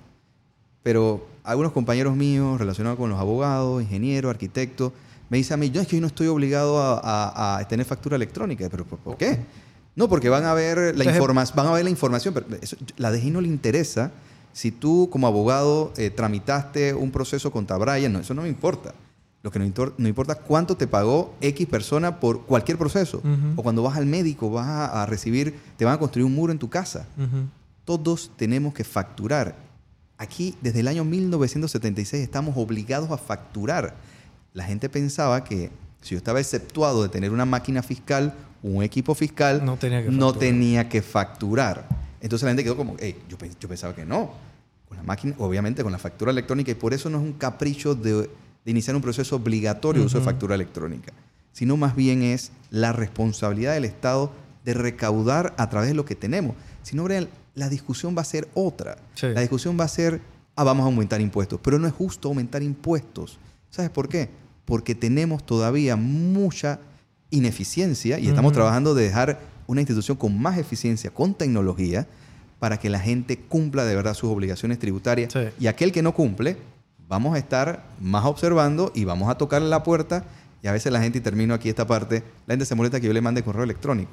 pero 0.84 1.28
algunos 1.44 1.72
compañeros 1.72 2.16
míos 2.16 2.60
relacionados 2.60 2.98
con 2.98 3.10
los 3.10 3.20
abogados, 3.20 3.82
ingenieros, 3.82 4.30
arquitectos, 4.30 4.92
me 5.30 5.38
dicen 5.38 5.56
a 5.56 5.58
mí, 5.58 5.70
yo 5.70 5.82
es 5.82 5.88
que 5.88 5.98
yo 5.98 6.02
no 6.02 6.08
estoy 6.08 6.28
obligado 6.28 6.80
a, 6.82 6.98
a- 7.00 7.58
a 7.60 7.68
tener 7.68 7.86
factura 7.86 8.16
electrónica. 8.16 8.68
¿Pero 8.70 8.86
por, 8.86 9.16
qué? 9.18 9.38
No, 9.96 10.10
porque 10.10 10.28
van 10.30 10.46
a 10.46 10.54
ver 10.56 10.98
la, 10.98 11.04
informa- 11.20 11.46
van 11.54 11.68
a 11.68 11.72
ver 11.74 11.84
la 11.84 11.90
información, 11.92 12.34
pero 12.34 12.48
eso- 12.62 12.78
la 12.98 13.12
DGI 13.12 13.30
no 13.32 13.42
le 13.42 13.48
interesa 13.48 14.12
si 14.54 14.72
tú 14.72 15.08
como 15.12 15.28
abogado 15.28 15.94
eh, 15.98 16.10
tramitaste 16.10 16.96
un 16.96 17.12
proceso 17.12 17.52
contra 17.52 17.78
Brian, 17.78 18.12
no, 18.12 18.20
eso 18.20 18.34
no 18.34 18.42
me 18.42 18.48
importa. 18.50 18.96
Lo 19.42 19.52
que 19.52 19.60
no, 19.60 19.66
importa 19.66 20.34
es 20.34 20.40
cuánto 20.40 20.76
te 20.76 20.86
pagó 20.86 21.34
X 21.40 21.66
persona 21.68 22.20
por 22.20 22.46
cualquier 22.46 22.78
proceso. 22.78 23.22
O 23.56 23.64
cuando 23.64 23.82
vas 23.84 23.96
al 23.98 24.06
médico, 24.06 24.50
vas 24.52 24.68
a, 24.68 25.04
a 25.04 25.06
recibir, 25.06 25.58
te 25.78 25.86
van 25.86 25.94
a 25.94 25.98
construir 25.98 26.26
un 26.26 26.36
muro 26.36 26.52
en 26.52 26.60
tu 26.60 26.70
casa. 26.70 27.08
Todos 27.86 28.32
tenemos 28.36 28.74
que 28.74 28.84
facturar. 28.84 29.56
Aquí, 30.18 30.56
desde 30.62 30.82
el 30.82 30.88
año 30.90 31.06
1976, 31.06 32.22
estamos 32.22 32.56
obligados 32.58 33.10
a 33.12 33.18
facturar. 33.18 33.96
La 34.54 34.66
gente 34.66 34.90
pensaba 34.90 35.44
que 35.44 35.72
si 36.02 36.12
yo 36.12 36.18
estaba 36.18 36.40
exceptuado 36.40 37.04
de 37.04 37.10
tener 37.10 37.32
una 37.32 37.46
máquina 37.46 37.82
fiscal, 37.82 38.34
un 38.62 38.84
equipo 38.84 39.16
fiscal, 39.16 39.64
No 39.64 39.78
tenía 39.78 40.04
que 40.04 40.10
no 40.12 40.28
facturar. 40.28 40.40
tenía 40.40 40.90
que 40.90 41.02
facturar. 41.02 41.88
Entonces 42.20 42.44
la 42.44 42.50
gente 42.50 42.64
quedó 42.66 42.76
como, 42.76 42.98
"Ey, 43.00 43.16
yo, 43.30 43.38
yo 43.60 43.70
pensaba 43.70 43.96
que 43.96 44.06
no. 44.06 44.32
Con 44.90 44.98
la 44.98 45.04
máquina, 45.04 45.36
obviamente 45.38 45.82
con 45.84 45.92
la 45.94 45.98
factura 46.00 46.32
electrónica, 46.32 46.72
y 46.72 46.76
por 46.76 46.94
eso 46.94 47.10
no 47.10 47.20
es 47.20 47.24
un 47.24 47.34
capricho 47.34 47.96
de, 47.96 48.30
de 48.70 48.72
iniciar 48.72 48.96
un 48.96 49.02
proceso 49.02 49.36
obligatorio 49.36 50.04
de 50.04 50.06
uso 50.06 50.20
de 50.20 50.26
factura 50.26 50.54
electrónica, 50.54 51.12
sino 51.54 51.76
más 51.76 51.96
bien 51.96 52.22
es 52.22 52.52
la 52.70 52.94
responsabilidad 52.94 53.74
del 53.74 53.86
Estado 53.86 54.32
de 54.64 54.76
recaudar 54.76 55.56
a 55.58 55.72
través 55.72 55.90
de 55.90 55.96
lo 55.96 56.06
que 56.06 56.14
tenemos. 56.14 56.56
Si 56.84 56.96
no, 56.96 57.08
la 57.08 57.70
discusión 57.70 58.16
va 58.16 58.22
a 58.22 58.26
ser 58.26 58.48
otra. 58.54 59.00
Sí. 59.16 59.26
La 59.34 59.42
discusión 59.42 59.76
va 59.80 59.86
a 59.86 59.88
ser, 59.88 60.22
ah, 60.56 60.64
vamos 60.64 60.84
a 60.84 60.86
aumentar 60.86 61.20
impuestos, 61.20 61.60
pero 61.64 61.80
no 61.80 61.88
es 61.88 61.94
justo 61.94 62.28
aumentar 62.28 62.62
impuestos. 62.62 63.40
¿Sabes 63.72 63.90
por 63.90 64.08
qué? 64.08 64.30
Porque 64.66 64.94
tenemos 64.94 65.44
todavía 65.44 65.96
mucha 65.96 66.80
ineficiencia 67.32 68.20
y 68.20 68.28
estamos 68.28 68.54
trabajando 68.54 68.94
de 68.94 69.06
dejar 69.06 69.40
una 69.66 69.82
institución 69.82 70.16
con 70.16 70.40
más 70.40 70.60
eficiencia, 70.60 71.10
con 71.10 71.34
tecnología, 71.34 72.06
para 72.60 72.78
que 72.78 72.92
la 72.92 73.00
gente 73.00 73.40
cumpla 73.40 73.84
de 73.86 73.96
verdad 73.96 74.14
sus 74.14 74.30
obligaciones 74.30 74.78
tributarias. 74.78 75.34
Sí. 75.34 75.40
Y 75.60 75.66
aquel 75.66 75.92
que 75.92 76.04
no 76.04 76.14
cumple, 76.14 76.58
vamos 77.10 77.36
a 77.36 77.40
estar 77.40 77.84
más 78.00 78.24
observando 78.26 78.92
y 78.96 79.04
vamos 79.04 79.30
a 79.30 79.36
tocarle 79.36 79.68
la 79.68 79.84
puerta. 79.84 80.24
Y 80.62 80.68
a 80.68 80.72
veces 80.72 80.92
la 80.94 81.02
gente, 81.02 81.18
y 81.18 81.22
termino 81.22 81.54
aquí 81.54 81.68
esta 81.70 81.86
parte, 81.88 82.24
la 82.46 82.54
gente 82.54 82.66
se 82.66 82.76
molesta 82.76 83.00
que 83.02 83.08
yo 83.08 83.14
le 83.14 83.22
mande 83.22 83.44
correo 83.44 83.64
electrónico. 83.64 84.12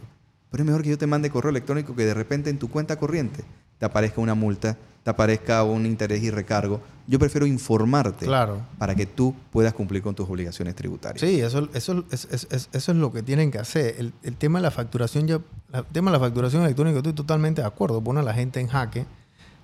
Pero 0.50 0.62
es 0.62 0.66
mejor 0.66 0.82
que 0.82 0.90
yo 0.90 0.98
te 0.98 1.06
mande 1.06 1.28
correo 1.30 1.50
electrónico 1.50 1.94
que 1.94 2.04
de 2.04 2.14
repente 2.14 2.50
en 2.50 2.58
tu 2.58 2.70
cuenta 2.70 2.96
corriente 2.98 3.44
te 3.78 3.84
aparezca 3.86 4.20
una 4.20 4.34
multa 4.34 4.76
te 5.02 5.10
aparezca 5.10 5.62
un 5.62 5.86
interés 5.86 6.20
y 6.24 6.32
recargo. 6.32 6.80
Yo 7.06 7.20
prefiero 7.20 7.46
informarte 7.46 8.26
Claro. 8.26 8.58
para 8.76 8.96
que 8.96 9.06
tú 9.06 9.36
puedas 9.52 9.72
cumplir 9.72 10.02
con 10.02 10.16
tus 10.16 10.28
obligaciones 10.28 10.74
tributarias. 10.74 11.20
Sí, 11.20 11.40
eso, 11.40 11.68
eso, 11.74 12.04
es, 12.10 12.26
es- 12.32 12.48
es- 12.50 12.68
eso 12.72 12.90
es 12.90 12.98
lo 12.98 13.12
que 13.12 13.22
tienen 13.22 13.52
que 13.52 13.60
hacer. 13.60 13.94
El, 13.98 14.12
el 14.24 14.34
tema 14.34 14.58
de 14.58 14.64
la 14.64 14.72
facturación, 14.72 15.28
ya, 15.28 15.38
el 15.72 15.84
tema 15.92 16.10
de 16.10 16.18
la 16.18 16.24
facturación 16.24 16.64
electrónica, 16.64 16.96
estoy 16.98 17.12
totalmente 17.12 17.60
de 17.62 17.68
acuerdo. 17.68 18.00
Pone 18.02 18.18
a 18.18 18.24
la 18.24 18.34
gente 18.34 18.58
en 18.58 18.66
jaque 18.66 19.06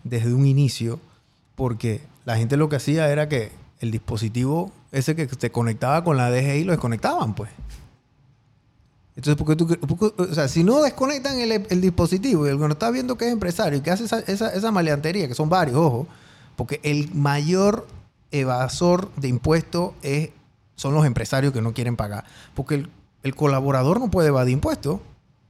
desde 0.04 0.32
un 0.32 0.46
inicio, 0.46 1.00
porque 1.56 2.02
la 2.24 2.36
gente 2.36 2.56
lo 2.56 2.68
que 2.68 2.76
hacía 2.76 3.10
era 3.10 3.28
que 3.28 3.52
el 3.80 3.90
dispositivo 3.90 4.72
ese 4.92 5.16
que 5.16 5.28
se 5.28 5.50
conectaba 5.50 6.04
con 6.04 6.16
la 6.16 6.30
DGI 6.30 6.64
lo 6.64 6.72
desconectaban, 6.72 7.34
pues. 7.34 7.50
Entonces, 9.16 9.36
porque 9.36 9.56
tú, 9.56 9.68
o 10.16 10.34
sea, 10.34 10.48
si 10.48 10.64
no 10.64 10.80
desconectan 10.80 11.38
el, 11.38 11.52
el 11.52 11.80
dispositivo 11.80 12.46
y 12.46 12.50
el 12.50 12.56
que 12.56 12.64
no 12.64 12.72
está 12.72 12.90
viendo 12.90 13.16
que 13.16 13.26
es 13.26 13.32
empresario 13.32 13.78
y 13.78 13.82
que 13.82 13.90
hace 13.90 14.04
esa, 14.04 14.20
esa, 14.20 14.48
esa 14.54 14.70
maleantería, 14.70 15.28
que 15.28 15.34
son 15.34 15.48
varios, 15.48 15.76
ojo, 15.76 16.06
porque 16.56 16.80
el 16.82 17.12
mayor 17.14 17.86
evasor 18.30 19.10
de 19.16 19.28
impuestos 19.28 19.92
es, 20.02 20.30
son 20.76 20.94
los 20.94 21.04
empresarios 21.04 21.52
que 21.52 21.60
no 21.60 21.74
quieren 21.74 21.96
pagar. 21.96 22.24
Porque 22.54 22.76
el, 22.76 22.90
el 23.22 23.34
colaborador 23.34 24.00
no 24.00 24.10
puede 24.10 24.28
evadir 24.28 24.52
impuestos. 24.52 25.00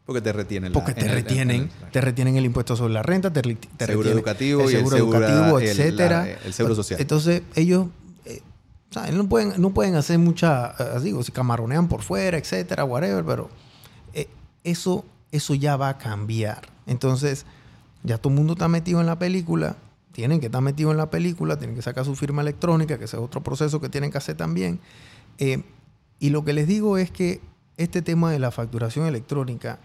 Porque 0.04 0.21
te 0.21 0.32
retienen. 0.32 0.73
la- 0.73 0.75
Porque 0.78 0.94
te 0.94 1.06
retienen, 1.09 1.62
el- 1.62 1.90
te 1.92 2.00
retienen 2.00 2.37
el 2.37 2.44
impuesto 2.44 2.75
sobre 2.76 2.92
la 2.94 3.02
renta, 3.02 3.32
te, 3.32 3.40
te 3.42 3.87
Seguro 3.87 4.11
educativo 4.11 4.62
el 4.62 4.71
y 4.73 4.75
el 4.75 4.78
seguro 4.80 4.97
educativo, 4.97 5.59
el- 5.59 5.68
etcétera. 5.68 6.25
la- 6.25 6.30
el 6.32 6.52
seguro 6.52 6.75
social. 6.75 7.00
Entonces 7.00 7.42
ellos, 7.54 7.87
eh, 8.25 8.42
¿sabes? 8.90 9.14
no 9.14 9.28
pueden, 9.28 9.61
no 9.61 9.71
pueden 9.71 9.94
hacer 9.94 10.18
mucha, 10.18 10.75
eh, 10.78 11.00
digo, 11.02 11.23
si 11.23 11.30
camaronean 11.30 11.88
por 11.88 12.02
fuera, 12.02 12.37
etcétera, 12.37 12.85
whatever, 12.85 13.25
pero 13.25 13.49
eh, 14.14 14.28
eso, 14.64 15.04
eso 15.30 15.54
ya 15.54 15.76
va 15.76 15.90
a 15.90 15.99
cambiar. 15.99 16.62
Entonces 16.87 17.47
ya 18.02 18.18
todo 18.18 18.30
el 18.32 18.37
mundo 18.38 18.54
está 18.54 18.66
metido 18.66 19.00
en 19.00 19.06
la 19.06 19.18
película, 19.21 19.76
tienen 20.11 20.40
que 20.40 20.47
estar 20.47 20.61
metidos 20.62 20.90
en 20.90 20.99
la 20.99 21.11
película, 21.11 21.56
tienen 21.59 21.76
que 21.76 21.82
sacar 21.82 22.04
su 22.04 22.16
firma 22.16 22.42
electrónica, 22.42 22.99
que 22.99 23.04
ese 23.04 23.16
es 23.16 23.23
otro 23.23 23.40
proceso 23.42 23.80
que 23.80 23.88
tienen 23.88 24.11
que 24.11 24.18
hacer 24.18 24.37
también. 24.37 24.80
Eh, 25.38 25.62
y 26.18 26.30
lo 26.30 26.44
que 26.44 26.52
les 26.52 26.66
digo 26.66 26.99
es 26.99 27.11
que 27.12 27.40
este 27.76 28.02
tema 28.02 28.30
de 28.32 28.38
la 28.40 28.50
facturación 28.50 29.06
electrónica, 29.06 29.78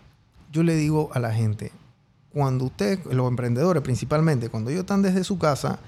yo 0.51 0.63
le 0.63 0.75
digo 0.75 1.09
a 1.13 1.19
la 1.19 1.33
gente, 1.33 1.71
cuando 2.31 2.65
ustedes, 2.65 3.05
los 3.05 3.27
emprendedores 3.27 3.81
principalmente, 3.83 4.49
cuando 4.49 4.69
ellos 4.69 4.81
están 4.81 5.01
desde 5.01 5.23
su 5.23 5.37
casa 5.37 5.79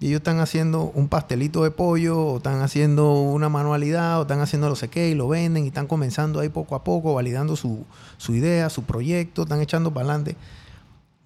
y 0.00 0.08
ellos 0.08 0.18
están 0.18 0.40
haciendo 0.40 0.92
un 0.94 1.08
pastelito 1.08 1.62
de 1.64 1.70
pollo, 1.70 2.18
o 2.18 2.36
están 2.38 2.60
haciendo 2.60 3.20
una 3.20 3.48
manualidad, 3.48 4.18
o 4.18 4.22
están 4.22 4.40
haciendo 4.40 4.68
no 4.68 4.76
sé 4.76 4.88
qué, 4.88 5.08
y 5.08 5.14
lo 5.14 5.28
venden, 5.28 5.64
y 5.64 5.68
están 5.68 5.86
comenzando 5.86 6.40
ahí 6.40 6.48
poco 6.48 6.74
a 6.74 6.84
poco, 6.84 7.14
validando 7.14 7.56
su, 7.56 7.84
su 8.18 8.34
idea, 8.34 8.68
su 8.70 8.82
proyecto, 8.82 9.42
están 9.42 9.60
echando 9.60 9.94
para 9.94 10.08
adelante. 10.08 10.36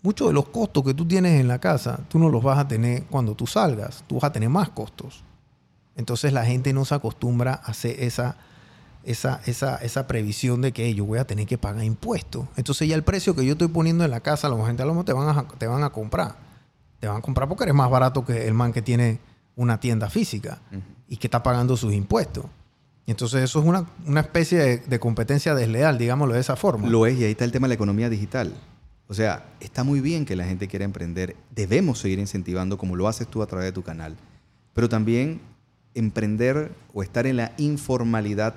Muchos 0.03 0.29
de 0.29 0.35
los 0.35 0.49
costos 0.51 0.85
que 0.85 0.95
tú 0.95 1.07
tienes 1.07 1.41
en 1.41 1.49
la 1.49 1.59
casa, 1.59 2.01
tú 2.09 2.19
no 2.19 2.29
los 2.29 2.43
vas 2.43 2.59
a 2.59 2.69
tener 2.69 3.05
cuando 3.05 3.35
tú 3.35 3.47
salgas, 3.47 4.05
tú 4.07 4.17
vas 4.17 4.25
a 4.25 4.33
tener 4.33 4.49
más 4.49 4.69
costos. 4.69 5.25
Entonces 5.97 6.33
la 6.33 6.45
gente 6.45 6.73
no 6.73 6.85
se 6.85 6.95
acostumbra 6.95 7.55
a 7.55 7.71
hacer 7.71 7.97
esa, 7.99 8.37
esa, 9.05 9.41
esa, 9.47 9.77
esa 9.77 10.07
previsión 10.07 10.61
de 10.61 10.73
que 10.73 10.95
yo 10.95 11.05
voy 11.05 11.19
a 11.19 11.27
tener 11.27 11.47
que 11.47 11.59
pagar 11.59 11.85
impuestos. 11.85 12.47
Entonces 12.57 12.89
ya 12.89 12.95
el 12.95 13.03
precio 13.03 13.35
que 13.35 13.45
yo 13.45 13.53
estoy 13.53 13.69
poniendo 13.69 14.05
en 14.05 14.11
la 14.11 14.21
casa, 14.21 14.49
la 14.49 14.67
gente 14.67 14.83
a 14.83 14.87
lo 14.87 14.93
mejor 14.93 15.05
te 15.05 15.13
van 15.13 15.37
a, 15.37 15.49
te 15.49 15.67
van 15.67 15.83
a 15.83 15.91
comprar. 15.91 16.37
Te 17.01 17.07
van 17.07 17.19
a 17.19 17.21
comprar 17.21 17.49
porque 17.49 17.65
eres 17.65 17.75
más 17.75 17.91
barato 17.91 18.25
que 18.25 18.47
el 18.47 18.55
man 18.55 18.73
que 18.73 18.83
tiene 18.83 19.21
una 19.57 19.81
tienda 19.81 20.11
física 20.11 20.59
y 21.09 21.17
que 21.17 21.27
está 21.27 21.43
pagando 21.43 21.77
sus 21.77 21.95
impuestos. 21.95 22.45
Entonces 23.07 23.43
eso 23.43 23.61
es 23.61 23.65
una, 23.65 23.87
una 24.07 24.21
especie 24.21 24.59
de, 24.59 24.79
de 24.79 25.01
competencia 25.01 25.55
desleal, 25.55 25.97
digámoslo 25.97 26.35
de 26.35 26.41
esa 26.41 26.57
forma. 26.57 26.89
Lo 26.89 27.07
es, 27.07 27.19
y 27.19 27.25
ahí 27.25 27.31
está 27.31 27.45
el 27.45 27.53
tema 27.53 27.67
de 27.67 27.71
la 27.71 27.75
economía 27.75 28.11
digital. 28.11 28.53
O 29.09 29.15
sea, 29.15 29.47
está 29.61 29.85
muy 29.85 30.01
bien 30.01 30.27
que 30.27 30.37
la 30.37 30.45
gente 30.45 30.69
quiera 30.69 30.85
emprender. 30.85 31.35
Debemos 31.55 31.99
seguir 31.99 32.19
incentivando 32.19 32.77
como 32.77 32.95
lo 32.95 33.09
haces 33.09 33.27
tú 33.27 33.43
a 33.43 33.47
través 33.47 33.67
de 33.67 33.73
tu 33.73 33.83
canal. 33.83 34.17
Pero 34.75 34.89
también 34.91 35.41
emprender 35.95 36.73
o 36.93 37.03
estar 37.03 37.27
en 37.27 37.39
la 37.39 37.53
informalidad 37.57 38.55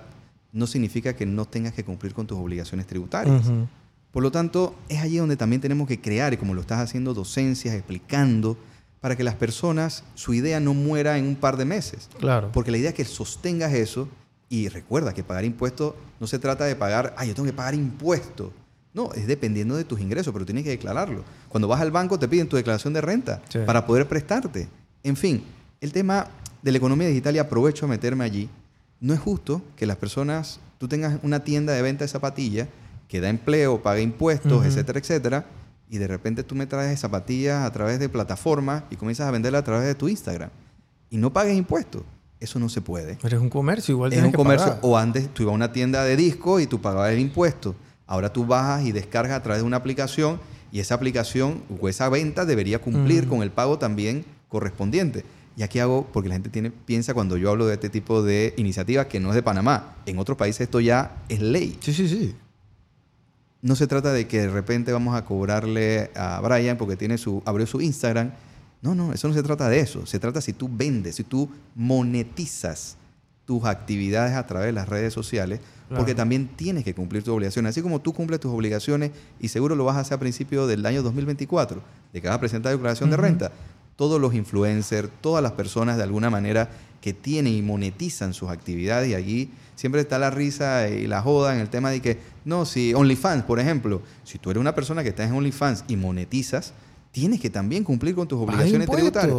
no 0.53 0.67
significa 0.67 1.15
que 1.15 1.25
no 1.25 1.45
tengas 1.45 1.73
que 1.73 1.83
cumplir 1.83 2.13
con 2.13 2.27
tus 2.27 2.37
obligaciones 2.37 2.87
tributarias. 2.87 3.43
Por 4.11 4.23
lo 4.23 4.31
tanto, 4.31 4.75
es 4.89 4.99
allí 4.99 5.17
donde 5.17 5.37
también 5.37 5.61
tenemos 5.61 5.87
que 5.87 6.01
crear, 6.01 6.37
como 6.37 6.53
lo 6.53 6.61
estás 6.61 6.79
haciendo, 6.79 7.13
docencias, 7.13 7.73
explicando, 7.73 8.57
para 8.99 9.15
que 9.15 9.23
las 9.23 9.35
personas, 9.35 10.03
su 10.15 10.33
idea 10.33 10.59
no 10.59 10.73
muera 10.73 11.17
en 11.17 11.25
un 11.25 11.35
par 11.35 11.57
de 11.57 11.65
meses. 11.65 12.09
Claro. 12.19 12.49
Porque 12.51 12.71
la 12.71 12.77
idea 12.77 12.89
es 12.89 12.95
que 12.95 13.05
sostengas 13.05 13.73
eso 13.73 14.07
y 14.49 14.67
recuerda 14.67 15.13
que 15.13 15.23
pagar 15.23 15.45
impuestos 15.45 15.93
no 16.19 16.27
se 16.27 16.37
trata 16.39 16.65
de 16.65 16.75
pagar, 16.75 17.15
ah, 17.17 17.25
yo 17.25 17.33
tengo 17.33 17.47
que 17.47 17.53
pagar 17.53 17.73
impuestos. 17.73 18.51
No, 18.93 19.13
es 19.13 19.25
dependiendo 19.25 19.77
de 19.77 19.85
tus 19.85 20.01
ingresos, 20.01 20.33
pero 20.33 20.45
tienes 20.45 20.65
que 20.65 20.71
declararlo. 20.71 21.23
Cuando 21.47 21.69
vas 21.69 21.79
al 21.79 21.91
banco 21.91 22.19
te 22.19 22.27
piden 22.27 22.49
tu 22.49 22.57
declaración 22.57 22.93
de 22.93 22.99
renta 22.99 23.41
Sí. 23.49 23.59
para 23.65 23.85
poder 23.87 24.07
prestarte. 24.09 24.67
En 25.03 25.15
fin, 25.15 25.43
el 25.79 25.93
tema 25.93 26.27
de 26.61 26.71
la 26.71 26.77
economía 26.77 27.07
digital 27.07 27.33
y 27.35 27.39
aprovecho 27.39 27.85
a 27.85 27.89
meterme 27.89 28.25
allí. 28.25 28.49
No 29.01 29.13
es 29.13 29.19
justo 29.19 29.61
que 29.75 29.85
las 29.85 29.97
personas, 29.97 30.59
tú 30.77 30.87
tengas 30.87 31.19
una 31.23 31.43
tienda 31.43 31.73
de 31.73 31.81
venta 31.81 32.05
de 32.05 32.07
zapatillas 32.07 32.69
que 33.09 33.19
da 33.19 33.27
empleo, 33.29 33.81
paga 33.83 33.99
impuestos, 33.99 34.65
etcétera, 34.65 34.99
etcétera, 34.99 35.45
y 35.89 35.97
de 35.97 36.07
repente 36.07 36.43
tú 36.43 36.55
me 36.55 36.65
traes 36.65 36.99
zapatillas 37.01 37.65
a 37.65 37.71
través 37.73 37.99
de 37.99 38.07
plataformas 38.07 38.83
y 38.89 38.95
comienzas 38.95 39.27
a 39.27 39.31
venderla 39.31 39.57
a 39.57 39.63
través 39.63 39.85
de 39.85 39.95
tu 39.95 40.07
Instagram 40.07 40.49
y 41.09 41.17
no 41.17 41.33
pagues 41.33 41.57
impuestos. 41.57 42.03
Eso 42.39 42.57
no 42.59 42.69
se 42.69 42.79
puede. 42.81 43.17
Pero 43.21 43.37
es 43.37 43.43
un 43.43 43.49
comercio, 43.49 43.93
igual 43.93 44.11
Es 44.11 44.15
tienes 44.15 44.27
un 44.27 44.31
que 44.31 44.37
comercio. 44.37 44.67
pagar. 44.67 44.79
O 44.83 44.97
antes 44.97 45.31
tú 45.33 45.43
ibas 45.43 45.51
a 45.51 45.55
una 45.55 45.73
tienda 45.73 46.03
de 46.05 46.15
disco 46.15 46.59
y 46.59 46.67
tú 46.67 46.79
pagabas 46.79 47.11
el 47.11 47.19
impuesto. 47.19 47.75
Ahora 48.07 48.31
tú 48.31 48.45
bajas 48.45 48.85
y 48.85 48.91
descargas 48.91 49.37
a 49.37 49.43
través 49.43 49.61
de 49.61 49.67
una 49.67 49.77
aplicación 49.77 50.39
y 50.71 50.79
esa 50.79 50.95
aplicación 50.95 51.61
o 51.81 51.89
esa 51.89 52.07
venta 52.07 52.45
debería 52.45 52.79
cumplir 52.79 53.27
con 53.27 53.41
el 53.43 53.51
pago 53.51 53.77
también 53.77 54.25
correspondiente. 54.47 55.25
Y 55.57 55.63
aquí 55.63 55.79
hago, 55.79 56.07
porque 56.13 56.29
la 56.29 56.35
gente 56.35 56.49
tiene, 56.49 56.71
piensa 56.71 57.13
cuando 57.13 57.35
yo 57.37 57.49
hablo 57.49 57.65
de 57.67 57.73
este 57.73 57.89
tipo 57.89 58.23
de 58.23 58.53
iniciativas 58.57 59.07
que 59.07 59.19
no 59.19 59.29
es 59.29 59.35
de 59.35 59.43
Panamá. 59.43 59.95
En 60.05 60.17
otros 60.17 60.37
países 60.37 60.61
esto 60.61 60.79
ya 60.79 61.17
es 61.29 61.41
ley. 61.41 61.77
Sí, 61.81 61.93
sí, 61.93 62.07
sí. 62.07 62.35
No 63.61 63.75
se 63.75 63.85
trata 63.85 64.11
de 64.13 64.27
que 64.27 64.41
de 64.41 64.49
repente 64.49 64.91
vamos 64.91 65.15
a 65.15 65.23
cobrarle 65.25 66.09
a 66.15 66.39
Brian 66.41 66.77
porque 66.77 66.95
tiene 66.95 67.17
su, 67.17 67.43
abrió 67.45 67.67
su 67.67 67.79
Instagram. 67.81 68.31
No, 68.81 68.95
no, 68.95 69.13
eso 69.13 69.27
no 69.27 69.33
se 69.33 69.43
trata 69.43 69.69
de 69.69 69.79
eso. 69.81 70.05
Se 70.07 70.17
trata 70.19 70.41
si 70.41 70.53
tú 70.53 70.67
vendes, 70.71 71.15
si 71.15 71.23
tú 71.23 71.47
monetizas 71.75 72.97
tus 73.45 73.65
actividades 73.65 74.35
a 74.35 74.47
través 74.47 74.67
de 74.67 74.71
las 74.73 74.87
redes 74.89 75.13
sociales, 75.13 75.59
Claro. 75.87 76.03
porque 76.03 76.15
también 76.15 76.47
tienes 76.55 76.85
que 76.85 76.95
cumplir 76.95 77.21
tus 77.21 77.33
obligaciones. 77.33 77.71
Así 77.71 77.81
como 77.81 77.99
tú 77.99 78.13
cumples 78.13 78.39
tus 78.39 78.49
obligaciones 78.53 79.11
y 79.41 79.49
seguro 79.49 79.75
lo 79.75 79.83
vas 79.83 79.97
a 79.97 79.99
hacer 79.99 80.13
a 80.15 80.19
principios 80.21 80.69
del 80.69 80.85
año 80.85 81.03
2024, 81.03 81.81
de 82.13 82.21
que 82.21 82.27
vas 82.29 82.37
a 82.37 82.39
presentar 82.39 82.71
declaración 82.71 83.09
de 83.09 83.17
renta. 83.17 83.51
Todos 83.95 84.19
los 84.19 84.33
influencers, 84.33 85.09
todas 85.21 85.43
las 85.43 85.51
personas 85.53 85.97
de 85.97 86.03
alguna 86.03 86.29
manera 86.29 86.69
que 87.01 87.13
tienen 87.13 87.53
y 87.53 87.61
monetizan 87.61 88.33
sus 88.33 88.49
actividades 88.49 89.09
y 89.09 89.15
allí 89.15 89.49
siempre 89.75 90.01
está 90.01 90.19
la 90.19 90.29
risa 90.29 90.87
y 90.89 91.07
la 91.07 91.21
joda 91.21 91.53
en 91.55 91.59
el 91.61 91.69
tema 91.69 91.89
de 91.89 91.99
que, 92.01 92.19
no, 92.45 92.65
si 92.65 92.93
OnlyFans, 92.93 93.43
por 93.43 93.59
ejemplo, 93.59 94.01
si 94.23 94.37
tú 94.37 94.51
eres 94.51 94.61
una 94.61 94.75
persona 94.75 95.01
que 95.03 95.09
está 95.09 95.23
en 95.23 95.33
OnlyFans 95.33 95.85
y 95.87 95.95
monetizas, 95.95 96.73
tienes 97.11 97.41
que 97.41 97.49
también 97.49 97.83
cumplir 97.83 98.15
con 98.15 98.27
tus 98.27 98.39
obligaciones 98.39 98.87
tributarias. 98.89 99.35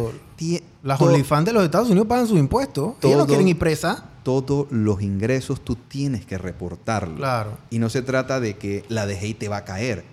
Las 0.83 1.01
OnlyFans 1.01 1.45
de 1.45 1.53
los 1.53 1.63
Estados 1.63 1.89
Unidos 1.89 2.07
pagan 2.07 2.27
sus 2.27 2.37
impuestos. 2.37 2.95
Ellos 3.01 3.11
no 3.11 3.17
Todo- 3.19 3.27
quieren 3.27 3.47
ir 3.47 3.57
presa. 3.57 4.09
Todos 4.23 4.67
los 4.71 5.01
ingresos 5.01 5.61
tú 5.61 5.75
tienes 5.75 6.25
que 6.25 6.37
reportarlos. 6.37 7.17
Claro. 7.17 7.57
Y 7.69 7.79
no 7.79 7.89
se 7.89 8.01
trata 8.01 8.39
de 8.39 8.57
que 8.57 8.85
la 8.89 9.05
DGI 9.05 9.33
te 9.33 9.49
va 9.49 9.57
a 9.57 9.65
caer. 9.65 10.05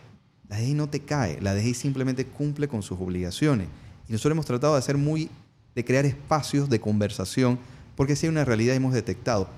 La 0.49 0.57
DGI 0.59 0.75
no 0.75 0.89
te 0.89 1.01
cae. 1.01 1.41
La 1.41 1.55
DGI 1.55 1.75
simplemente 1.75 2.27
cumple 2.27 2.67
con 2.67 2.83
sus 2.83 2.99
obligaciones. 3.01 3.69
Y 4.11 4.13
nosotros 4.13 4.33
hemos 4.33 4.45
tratado 4.47 4.73
de 4.73 4.81
hacer 4.81 4.97
muy, 4.99 5.31
de 5.77 5.85
crear 5.85 6.05
espacios 6.05 6.69
de 6.69 6.81
conversación, 6.81 7.61
porque 7.95 8.17
si 8.17 8.27
hay 8.27 8.31
una 8.33 8.45
realidad 8.45 8.75
hemos 8.75 8.93
detectado. 8.93 9.49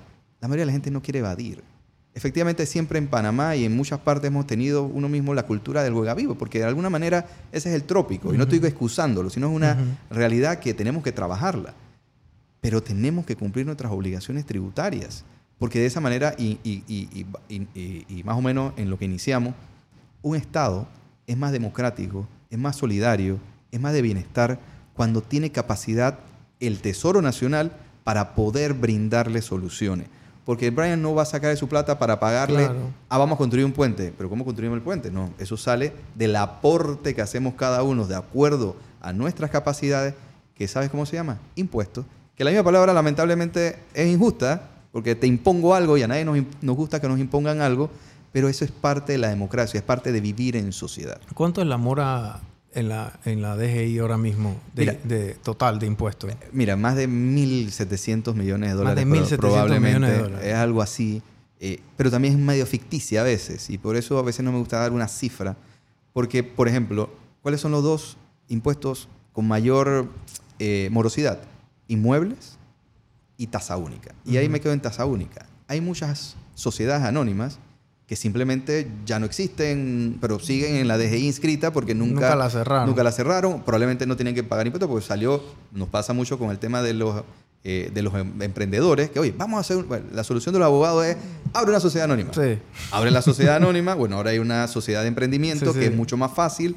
La 0.42 0.46
mayoría 0.48 0.62
de 0.62 0.66
la 0.66 0.72
gente 0.72 0.90
no 0.90 1.00
quiere 1.00 1.20
evadir. 1.20 1.62
Efectivamente, 2.14 2.66
siempre 2.66 2.98
en 2.98 3.06
Panamá 3.08 3.56
y 3.56 3.64
en 3.64 3.74
muchas 3.74 3.98
partes 4.00 4.28
hemos 4.28 4.46
tenido 4.46 4.82
uno 4.82 5.08
mismo 5.08 5.32
la 5.32 5.46
cultura 5.46 5.82
del 5.82 5.94
juega 5.94 6.12
vivo, 6.12 6.34
porque 6.34 6.58
de 6.58 6.66
alguna 6.66 6.90
manera 6.90 7.26
ese 7.50 7.70
es 7.70 7.74
el 7.74 7.84
trópico. 7.84 8.34
Y 8.34 8.36
no 8.36 8.42
estoy 8.44 8.58
excusándolo, 8.58 9.30
sino 9.30 9.48
es 9.48 9.56
una 9.56 9.78
realidad 10.10 10.58
que 10.58 10.74
tenemos 10.74 11.02
que 11.02 11.12
trabajarla 11.12 11.72
pero 12.60 12.80
tenemos 12.80 13.26
que 13.26 13.34
cumplir 13.34 13.66
nuestras 13.66 13.90
obligaciones 13.90 14.46
tributarias. 14.46 15.24
Porque 15.58 15.80
de 15.80 15.86
esa 15.86 16.00
manera, 16.00 16.36
y, 16.38 16.58
y- 16.62 16.84
y- 16.86 17.26
y- 17.48 17.66
y- 17.74 18.04
y 18.08 18.22
más 18.22 18.36
o 18.38 18.40
menos 18.40 18.72
en 18.76 18.88
lo 18.88 18.96
que 19.00 19.04
iniciamos, 19.04 19.54
un 20.22 20.36
Estado 20.36 20.86
es 21.26 21.36
más 21.36 21.50
democrático, 21.50 22.24
es 22.50 22.58
más 22.60 22.76
solidario, 22.76 23.38
es 23.72 23.80
más 23.80 23.92
de 23.92 24.02
bienestar 24.02 24.60
cuando 24.94 25.22
tiene 25.22 25.50
capacidad 25.50 26.18
el 26.60 26.80
Tesoro 26.80 27.20
Nacional 27.22 27.72
para 28.04 28.34
poder 28.34 28.74
brindarle 28.74 29.42
soluciones. 29.42 30.06
Porque 30.44 30.70
Brian 30.70 31.00
no 31.00 31.14
va 31.14 31.22
a 31.22 31.26
sacar 31.26 31.50
de 31.50 31.56
su 31.56 31.68
plata 31.68 31.98
para 31.98 32.18
pagarle, 32.18 32.64
Claro. 32.64 32.90
ah, 33.08 33.18
vamos 33.18 33.36
a 33.36 33.38
construir 33.38 33.64
un 33.64 33.72
puente. 33.72 34.12
Pero 34.16 34.28
¿cómo 34.28 34.44
construimos 34.44 34.76
el 34.76 34.82
puente? 34.82 35.10
No, 35.10 35.30
eso 35.38 35.56
sale 35.56 35.92
del 36.16 36.34
aporte 36.36 37.14
que 37.14 37.22
hacemos 37.22 37.54
cada 37.54 37.82
uno 37.84 38.06
de 38.06 38.16
acuerdo 38.16 38.76
a 39.00 39.12
nuestras 39.12 39.50
capacidades, 39.50 40.14
que 40.56 40.66
¿sabes 40.68 40.90
cómo 40.90 41.06
se 41.06 41.16
llama? 41.16 41.38
Impuestos. 41.54 42.04
Que 42.36 42.42
la 42.44 42.50
misma 42.50 42.64
palabra 42.64 42.92
lamentablemente 42.92 43.78
es 43.94 44.08
injusta, 44.08 44.62
porque 44.90 45.14
te 45.14 45.26
impongo 45.28 45.74
algo 45.74 45.96
y 45.96 46.02
a 46.02 46.08
nadie 46.08 46.24
nos, 46.24 46.36
nos 46.60 46.76
gusta 46.76 47.00
que 47.00 47.08
nos 47.08 47.20
impongan 47.20 47.60
algo, 47.60 47.88
pero 48.32 48.48
eso 48.48 48.64
es 48.64 48.72
parte 48.72 49.12
de 49.12 49.18
la 49.18 49.28
democracia, 49.28 49.78
es 49.78 49.84
parte 49.84 50.10
de 50.10 50.20
vivir 50.20 50.56
en 50.56 50.72
sociedad. 50.72 51.20
¿Cuánto 51.34 51.60
es 51.62 51.68
la 51.68 51.76
mora 51.76 52.40
en 52.74 52.88
la, 52.88 53.18
en 53.24 53.42
la 53.42 53.56
DGI 53.56 53.98
ahora 53.98 54.16
mismo 54.18 54.56
de, 54.74 54.82
Mira. 54.86 54.98
de 55.04 55.34
total 55.34 55.78
de 55.78 55.86
impuestos? 55.86 56.30
Mira, 56.52 56.76
más 56.76 56.96
de 56.96 57.08
1.700 57.08 58.34
millones 58.34 58.76
de 58.76 58.84
Más 58.84 58.94
de 58.96 59.04
dólares. 59.04 59.06
1.700 59.06 59.28
pro- 59.28 59.38
probablemente 59.38 59.88
millones 59.98 60.10
de 60.16 60.22
dólares. 60.22 60.46
Es 60.48 60.54
algo 60.54 60.82
así. 60.82 61.22
eh, 61.60 61.80
pero 61.96 62.10
también 62.10 62.34
es 62.34 62.40
medio 62.40 62.66
ficticia 62.66 63.20
a 63.20 63.24
veces. 63.24 63.70
Y 63.70 63.78
por 63.78 63.96
eso 63.96 64.18
a 64.18 64.22
veces 64.22 64.44
no 64.44 64.52
me 64.52 64.58
gusta 64.58 64.78
dar 64.78 64.92
una 64.92 65.08
cifra. 65.08 65.56
Porque, 66.12 66.42
por 66.42 66.68
ejemplo, 66.68 67.08
¿cuáles 67.42 67.60
son 67.60 67.72
los 67.72 67.82
dos 67.82 68.16
impuestos 68.48 69.08
con 69.32 69.46
mayor 69.48 70.08
eh, 70.58 70.88
morosidad? 70.92 71.40
Inmuebles 71.88 72.58
y 73.36 73.46
tasa 73.48 73.76
única. 73.76 74.14
Y 74.24 74.36
ahí 74.36 74.48
me 74.48 74.60
quedo 74.60 74.72
en 74.72 74.80
tasa 74.80 75.04
única. 75.06 75.46
Hay 75.68 75.80
muchas 75.80 76.36
sociedades 76.54 77.04
anónimas 77.04 77.58
que 78.12 78.16
simplemente 78.16 78.86
ya 79.06 79.18
no 79.18 79.24
existen, 79.24 80.18
pero 80.20 80.38
siguen 80.38 80.76
en 80.76 80.86
la 80.86 80.98
DGI 80.98 81.24
inscrita 81.28 81.72
porque 81.72 81.94
nunca, 81.94 82.12
Nunca 82.12 82.36
la 82.36 82.50
cerraron. 82.50 82.86
Nunca 82.86 83.02
la 83.02 83.10
cerraron. 83.10 83.62
Probablemente 83.62 84.04
no 84.06 84.16
tienen 84.16 84.34
que 84.34 84.44
pagar 84.44 84.66
impuestos 84.66 84.86
porque 84.90 85.06
salió, 85.06 85.42
nos 85.72 85.88
pasa 85.88 86.12
mucho 86.12 86.38
con 86.38 86.50
el 86.50 86.58
tema 86.58 86.82
de 86.82 86.92
los, 86.92 87.24
eh, 87.64 87.90
de 87.94 88.02
los 88.02 88.12
em- 88.14 88.42
emprendedores, 88.42 89.08
que 89.08 89.18
oye, 89.18 89.32
vamos 89.34 89.56
a 89.56 89.60
hacer, 89.62 89.78
un- 89.78 89.88
bueno, 89.88 90.04
la 90.12 90.24
solución 90.24 90.52
de 90.52 90.58
los 90.58 90.66
abogados 90.66 91.06
es, 91.06 91.16
abre 91.54 91.70
una 91.70 91.80
sociedad 91.80 92.04
anónima. 92.04 92.34
Sí. 92.34 92.58
Abre 92.90 93.10
la 93.10 93.22
sociedad 93.22 93.56
anónima, 93.56 93.94
bueno, 93.94 94.16
ahora 94.16 94.32
hay 94.32 94.40
una 94.40 94.68
sociedad 94.68 95.00
de 95.00 95.08
emprendimiento 95.08 95.72
Sí, 95.72 95.78
que 95.78 95.86
sí. 95.86 95.90
es 95.90 95.96
mucho 95.96 96.18
más 96.18 96.34
fácil. 96.34 96.76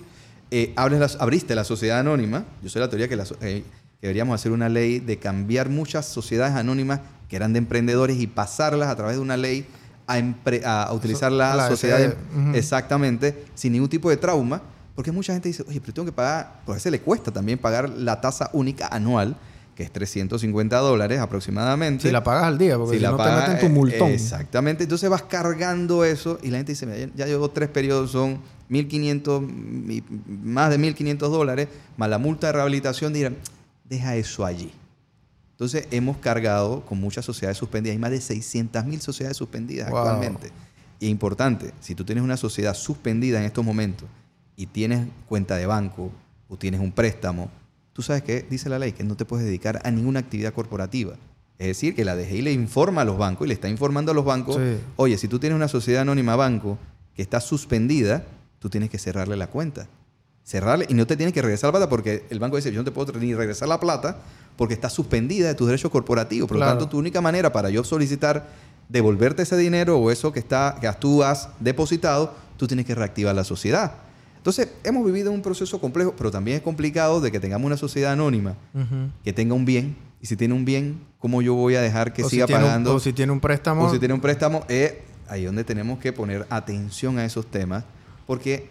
Eh, 0.51 0.71
abres 0.77 1.01
la- 1.01 1.19
abriste 1.21 1.53
la 1.53 1.65
sociedad 1.65 1.99
anónima. 1.99 2.45
Yo 2.63 2.69
soy 2.69 2.79
la 2.79 2.87
teoría 2.89 3.09
que, 3.09 3.17
la 3.17 3.25
eh, 3.41 3.65
que 3.99 4.07
deberíamos 4.07 4.35
hacer 4.39 4.53
una 4.53 4.69
ley 4.69 4.99
de 4.99 5.17
cambiar 5.19 5.67
muchas 5.67 6.05
sociedades 6.05 6.55
anónimas 6.55 7.01
que 7.27 7.35
eran 7.35 7.51
de 7.51 7.59
emprendedores 7.59 8.21
y 8.21 8.27
pasarlas 8.27 8.87
a 8.87 8.95
través 8.95 9.17
de 9.17 9.21
una 9.21 9.35
ley 9.35 9.65
a, 10.07 10.93
utilizar 10.93 11.31
la, 11.31 11.55
la 11.55 11.67
sociedad 11.69 11.97
de- 11.99 12.07
ujú. 12.49 12.55
exactamente 12.55 13.45
sin 13.55 13.73
ningún 13.73 13.89
tipo 13.89 14.09
de 14.09 14.17
trauma. 14.17 14.61
Porque 14.95 15.11
mucha 15.11 15.33
gente 15.33 15.49
dice, 15.49 15.63
oye, 15.67 15.81
pero 15.81 15.93
tengo 15.93 16.05
que 16.05 16.11
pagar, 16.13 16.61
pues 16.65 16.75
a 16.75 16.77
veces 16.77 16.91
le 16.91 17.01
cuesta 17.01 17.29
también 17.29 17.57
pagar 17.59 17.89
la 17.89 18.21
tasa 18.21 18.49
única 18.53 18.87
anual, 18.87 19.35
que 19.75 19.83
es 19.83 19.91
350 19.91 20.77
dólares 20.77 21.19
aproximadamente. 21.19 22.03
Si 22.07 22.11
la 22.13 22.23
pagas 22.23 22.45
al 22.45 22.57
día, 22.57 22.77
porque 22.77 22.91
Si 22.91 22.97
si, 22.99 23.03
la 23.03 23.11
no 23.11 23.17
pagas, 23.17 23.43
te 23.43 23.51
meten 23.51 23.59
tu 23.59 23.65
eh, 23.65 23.69
multón. 23.77 24.11
Exactamente. 24.11 24.83
Entonces 24.83 25.09
vas 25.09 25.23
cargando 25.23 26.05
eso 26.05 26.39
y 26.41 26.49
la 26.49 26.57
gente 26.59 26.71
dice, 26.71 26.85
"Mira, 26.85 27.09
ya, 27.13 27.25
llevo 27.25 27.49
tres 27.49 27.67
periodos, 27.67 28.11
son 28.11 28.39
1.500, 28.69 29.41
mi- 29.41 30.01
más 30.43 30.69
de 30.69 30.77
1.500 30.79 31.29
dólares, 31.29 31.67
más 31.97 32.09
la 32.09 32.17
multa 32.17 32.47
de 32.47 32.53
rehabilitación, 32.53 33.11
dirán, 33.11 33.35
deja 33.89 34.15
eso 34.15 34.45
allí. 34.45 34.71
Entonces 35.55 35.87
hemos 35.91 36.17
cargado 36.17 36.81
con 36.85 36.99
muchas 36.99 37.23
sociedades 37.23 37.57
suspendidas. 37.57 37.93
Hay 37.93 37.99
más 37.99 38.11
de 38.11 38.17
600.000 38.19 38.99
sociedades 38.99 39.37
suspendidas 39.37 39.89
Wow. 39.89 39.99
actualmente. 39.99 40.51
Y 40.99 41.05
es 41.05 41.11
importante, 41.11 41.73
si 41.79 41.95
tú 41.95 42.03
tienes 42.03 42.23
una 42.25 42.35
sociedad 42.35 42.73
suspendida 42.73 43.39
en 43.39 43.45
estos 43.45 43.63
momentos 43.63 44.07
y 44.57 44.65
tienes 44.65 45.07
cuenta 45.29 45.55
de 45.55 45.65
banco 45.65 46.11
o 46.49 46.57
tienes 46.57 46.81
un 46.81 46.91
préstamo, 46.91 47.49
tú 47.93 48.01
sabes 48.01 48.21
que 48.23 48.45
dice 48.49 48.67
la 48.67 48.79
ley 48.79 48.91
que 48.91 49.05
no 49.05 49.15
te 49.15 49.23
puedes 49.23 49.45
dedicar 49.45 49.79
a 49.85 49.91
ninguna 49.91 50.19
actividad 50.19 50.53
corporativa. 50.53 51.15
Es 51.57 51.67
decir, 51.67 51.95
que 51.95 52.03
la 52.03 52.17
DGI 52.17 52.41
le 52.41 52.51
informa 52.51 53.01
a 53.01 53.05
los 53.05 53.17
bancos 53.17 53.45
y 53.45 53.47
le 53.47 53.53
está 53.53 53.69
informando 53.69 54.11
a 54.11 54.15
los 54.15 54.25
bancos, 54.25 54.57
Sí. 54.57 54.77
oye, 54.97 55.17
si 55.17 55.29
tú 55.29 55.39
tienes 55.39 55.55
una 55.55 55.69
sociedad 55.69 56.01
anónima 56.01 56.35
banco 56.35 56.77
que 57.15 57.21
está 57.21 57.39
suspendida, 57.39 58.25
tú 58.59 58.69
tienes 58.69 58.89
que 58.89 58.99
cerrarle 58.99 59.37
la 59.37 59.47
cuenta. 59.47 59.87
Cerrarle 60.45 60.85
y 60.87 60.93
no 60.93 61.07
te 61.07 61.17
tienes 61.17 61.33
que 61.33 61.41
regresar 61.41 61.69
la 61.69 61.79
plata 61.79 61.89
porque 61.89 62.25
el 62.29 62.39
banco 62.39 62.55
dice, 62.55 62.71
yo 62.71 62.79
no 62.79 62.85
te 62.85 62.91
puedo 62.91 63.11
ni 63.19 63.33
regresar 63.33 63.67
la 63.67 63.79
plata 63.79 64.19
porque 64.55 64.75
está 64.75 64.89
suspendida 64.91 65.47
de 65.47 65.55
tus 65.55 65.65
derechos 65.67 65.89
corporativos. 65.91 66.47
Por 66.47 66.57
lo 66.57 66.65
tanto, 66.65 66.87
tu 66.87 66.97
única 66.99 67.19
manera 67.19 67.51
para 67.51 67.69
yo 67.71 67.83
solicitar 67.83 68.47
devolverte 68.87 69.41
ese 69.41 69.57
dinero 69.57 69.97
o 69.97 70.11
eso 70.11 70.31
que, 70.31 70.39
está, 70.39 70.77
que 70.79 70.87
tú 70.99 71.23
has 71.23 71.49
depositado, 71.59 72.33
tú 72.57 72.67
tienes 72.67 72.85
que 72.85 72.93
reactivar 72.93 73.33
la 73.35 73.43
sociedad. 73.43 73.93
Entonces, 74.37 74.69
hemos 74.83 75.03
vivido 75.03 75.31
un 75.31 75.41
proceso 75.41 75.81
complejo, 75.81 76.13
pero 76.15 76.29
también 76.29 76.57
es 76.57 76.63
complicado 76.63 77.19
de 77.19 77.31
que 77.31 77.39
tengamos 77.39 77.65
una 77.65 77.77
sociedad 77.77 78.11
anónima 78.13 78.55
que 79.23 79.33
tenga 79.33 79.55
un 79.55 79.65
bien. 79.65 79.97
Y 80.21 80.27
si 80.27 80.35
tiene 80.35 80.53
un 80.53 80.63
bien, 80.63 81.01
¿cómo 81.17 81.41
yo 81.41 81.55
voy 81.55 81.73
a 81.75 81.81
dejar 81.81 82.13
que 82.13 82.23
o 82.23 82.29
siga 82.29 82.45
si 82.45 82.47
tiene 82.53 82.63
un- 82.63 82.69
pagando? 82.69 82.93
o 82.95 82.99
si 82.99 83.11
tiene 83.13 83.31
un 83.31 83.39
préstamo. 83.39 83.83
o 83.85 83.91
si 83.91 83.97
tiene 83.97 84.13
un 84.13 84.21
préstamo, 84.21 84.63
es 84.69 84.93
ahí 85.27 85.45
donde 85.45 85.63
tenemos 85.63 85.97
que 85.97 86.13
poner 86.13 86.45
atención 86.51 87.17
a 87.17 87.25
esos 87.25 87.47
temas, 87.47 87.83
porque 88.27 88.69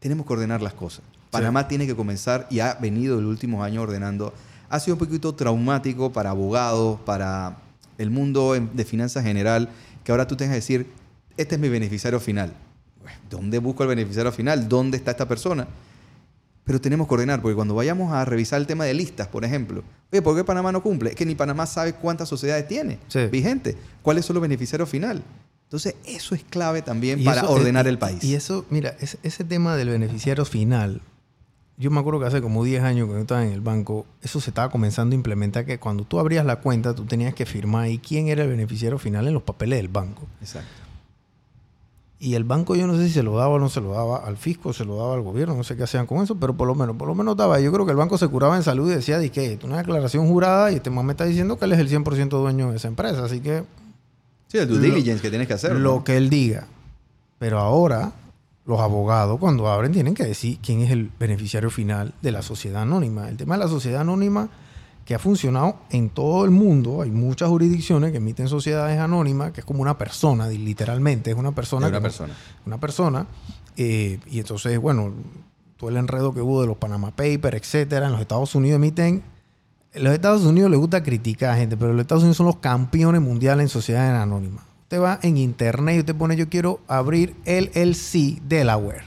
tenemos 0.00 0.26
que 0.26 0.32
ordenar 0.32 0.60
las 0.62 0.74
cosas. 0.74 1.02
Panamá 1.30 1.68
tiene 1.68 1.86
que 1.86 1.94
comenzar 1.94 2.46
y 2.50 2.58
ha 2.60 2.74
venido 2.74 3.18
el 3.18 3.26
último 3.26 3.62
año 3.62 3.82
ordenando. 3.82 4.34
Ha 4.68 4.80
sido 4.80 4.96
un 4.96 4.98
poquito 4.98 5.34
traumático 5.34 6.12
para 6.12 6.30
abogados, 6.30 6.98
para 7.04 7.58
el 7.98 8.10
mundo 8.10 8.54
de 8.54 8.84
finanzas 8.84 9.22
general, 9.22 9.68
que 10.02 10.10
ahora 10.10 10.26
tú 10.26 10.36
tengas 10.36 10.52
que 10.54 10.56
decir, 10.60 10.86
este 11.36 11.54
es 11.54 11.60
mi 11.60 11.68
beneficiario 11.68 12.18
final. 12.18 12.52
¿Dónde 13.28 13.58
busco 13.58 13.82
el 13.82 13.88
beneficiario 13.90 14.32
final? 14.32 14.68
¿Dónde 14.68 14.96
está 14.96 15.10
esta 15.12 15.28
persona? 15.28 15.68
Pero 16.64 16.80
tenemos 16.80 17.08
que 17.08 17.14
ordenar, 17.14 17.40
porque 17.40 17.54
cuando 17.54 17.74
vayamos 17.74 18.12
a 18.12 18.24
revisar 18.24 18.60
el 18.60 18.66
tema 18.66 18.84
de 18.84 18.94
listas, 18.94 19.28
por 19.28 19.44
ejemplo, 19.44 19.82
oye, 20.12 20.22
¿por 20.22 20.36
qué 20.36 20.44
Panamá 20.44 20.70
no 20.72 20.82
cumple? 20.82 21.10
Es 21.10 21.16
que 21.16 21.26
ni 21.26 21.34
Panamá 21.34 21.66
sabe 21.66 21.94
cuántas 21.94 22.28
sociedades 22.28 22.66
tiene 22.68 22.98
Sí. 23.08 23.26
vigente, 23.26 23.76
cuáles 24.02 24.24
son 24.24 24.34
los 24.34 24.42
beneficiarios 24.42 24.88
final. 24.88 25.22
Entonces, 25.70 25.94
eso 26.04 26.34
es 26.34 26.42
clave 26.42 26.82
también 26.82 27.20
Y 27.20 27.24
para 27.24 27.42
eso- 27.42 27.50
ordenar 27.52 27.86
y- 27.86 27.90
el 27.90 27.98
país. 27.98 28.24
Y 28.24 28.34
eso, 28.34 28.64
mira, 28.70 28.96
ese, 28.98 29.18
ese 29.22 29.44
tema 29.44 29.76
del 29.76 29.88
beneficiario 29.90 30.44
final, 30.44 31.00
yo 31.78 31.92
me 31.92 32.00
acuerdo 32.00 32.18
que 32.18 32.26
hace 32.26 32.42
como 32.42 32.64
10 32.64 32.82
años 32.82 33.06
que 33.06 33.14
yo 33.14 33.20
estaba 33.20 33.44
en 33.46 33.52
el 33.52 33.60
banco, 33.60 34.04
eso 34.20 34.40
se 34.40 34.50
estaba 34.50 34.68
comenzando 34.68 35.14
a 35.14 35.16
implementar 35.16 35.64
que 35.64 35.78
cuando 35.78 36.02
tú 36.04 36.18
abrías 36.18 36.44
la 36.44 36.56
cuenta, 36.56 36.92
tú 36.96 37.04
tenías 37.04 37.34
que 37.34 37.46
firmar 37.46 37.84
ahí 37.84 37.98
quién 37.98 38.26
era 38.26 38.42
el 38.42 38.48
beneficiario 38.50 38.98
final 38.98 39.28
en 39.28 39.32
los 39.34 39.44
papeles 39.44 39.78
del 39.78 39.86
banco. 39.86 40.26
Exacto. 40.40 40.68
Y 42.18 42.34
el 42.34 42.44
banco 42.44 42.74
yo 42.76 42.86
no 42.86 42.96
sé 42.96 43.06
si 43.06 43.14
se 43.14 43.22
lo 43.22 43.36
daba 43.36 43.54
o 43.54 43.58
no 43.58 43.70
se 43.70 43.80
lo 43.80 43.92
daba 43.92 44.18
al 44.18 44.36
fisco, 44.36 44.72
se 44.74 44.84
lo 44.84 44.96
daba 44.96 45.14
al 45.14 45.22
gobierno, 45.22 45.54
no 45.54 45.64
sé 45.64 45.74
qué 45.76 45.84
hacían 45.84 46.04
con 46.06 46.22
eso, 46.22 46.34
pero 46.34 46.54
por 46.54 46.66
lo 46.66 46.74
menos, 46.74 46.96
por 46.96 47.08
lo 47.08 47.14
menos 47.14 47.34
daba. 47.36 47.60
Yo 47.60 47.72
creo 47.72 47.86
que 47.86 47.92
el 47.92 47.96
banco 47.96 48.18
se 48.18 48.28
curaba 48.28 48.56
en 48.56 48.62
salud 48.62 48.90
y 48.90 48.94
decía, 48.96 49.18
de 49.18 49.30
que 49.30 49.58
una 49.62 49.78
declaración 49.78 50.26
jurada 50.28 50.70
y 50.70 50.74
este 50.74 50.90
mamá 50.90 51.04
me 51.04 51.12
está 51.12 51.24
diciendo 51.24 51.58
que 51.58 51.64
él 51.64 51.72
es 51.72 51.78
el 51.78 51.88
100% 51.88 52.28
dueño 52.28 52.72
de 52.72 52.76
esa 52.76 52.88
empresa, 52.88 53.24
así 53.24 53.40
que 53.40 53.62
Sí, 54.50 54.58
el 54.58 54.66
due 54.68 54.78
Lo- 54.78 54.82
diligence 54.82 55.22
que 55.22 55.30
tienes 55.30 55.46
que 55.46 55.54
hacer. 55.54 55.72
lo 55.76 55.96
¿no? 55.96 56.04
que 56.04 56.16
él 56.16 56.28
diga. 56.30 56.66
Pero 57.38 57.58
ahora 57.58 58.12
los 58.66 58.80
abogados 58.80 59.38
cuando 59.38 59.68
abren 59.68 59.92
tienen 59.92 60.14
que 60.14 60.24
decir 60.24 60.58
quién 60.62 60.80
es 60.80 60.90
el 60.90 61.10
beneficiario 61.18 61.70
final 61.70 62.12
de 62.22 62.32
la 62.32 62.42
sociedad 62.42 62.82
anónima. 62.82 63.28
El 63.28 63.36
tema 63.36 63.56
de 63.56 63.64
la 63.64 63.68
sociedad 63.68 64.00
anónima 64.02 64.48
que 65.04 65.14
ha 65.14 65.18
funcionado 65.18 65.76
en 65.90 66.10
todo 66.10 66.44
el 66.44 66.50
mundo, 66.52 67.02
hay 67.02 67.10
muchas 67.10 67.48
jurisdicciones 67.48 68.12
que 68.12 68.18
emiten 68.18 68.46
sociedades 68.48 68.98
anónimas, 69.00 69.50
que 69.52 69.60
es 69.60 69.66
como 69.66 69.82
una 69.82 69.96
persona, 69.98 70.46
literalmente, 70.48 71.30
es 71.30 71.36
una 71.36 71.52
persona. 71.52 71.88
Una 71.88 72.00
persona. 72.00 72.34
Una 72.66 72.78
persona. 72.78 73.26
eh, 73.76 74.20
y 74.30 74.38
entonces, 74.40 74.78
bueno, 74.78 75.12
todo 75.76 75.90
el 75.90 75.96
enredo 75.96 76.34
que 76.34 76.42
hubo 76.42 76.60
de 76.60 76.66
los 76.68 76.76
Panama 76.76 77.10
Papers, 77.12 77.56
etcétera, 77.56 78.06
en 78.06 78.12
los 78.12 78.20
Estados 78.20 78.54
Unidos 78.54 78.76
emiten 78.76 79.06
en 79.06 79.22
los 79.94 80.12
Estados 80.14 80.42
Unidos 80.44 80.70
les 80.70 80.78
gusta 80.78 81.02
criticar 81.02 81.50
a 81.50 81.56
gente, 81.56 81.76
pero 81.76 81.92
los 81.92 82.00
Estados 82.02 82.22
Unidos 82.22 82.36
son 82.36 82.46
los 82.46 82.56
campeones 82.56 83.20
mundiales 83.20 83.64
en 83.64 83.68
sociedades 83.68 84.12
anónimas. 84.12 84.64
Usted 84.82 85.00
va 85.00 85.18
en 85.22 85.36
internet 85.36 85.96
y 85.96 85.98
usted 86.00 86.14
pone 86.16 86.36
yo 86.36 86.48
quiero 86.48 86.80
abrir 86.88 87.34
LLC 87.46 88.40
Delaware. 88.48 89.04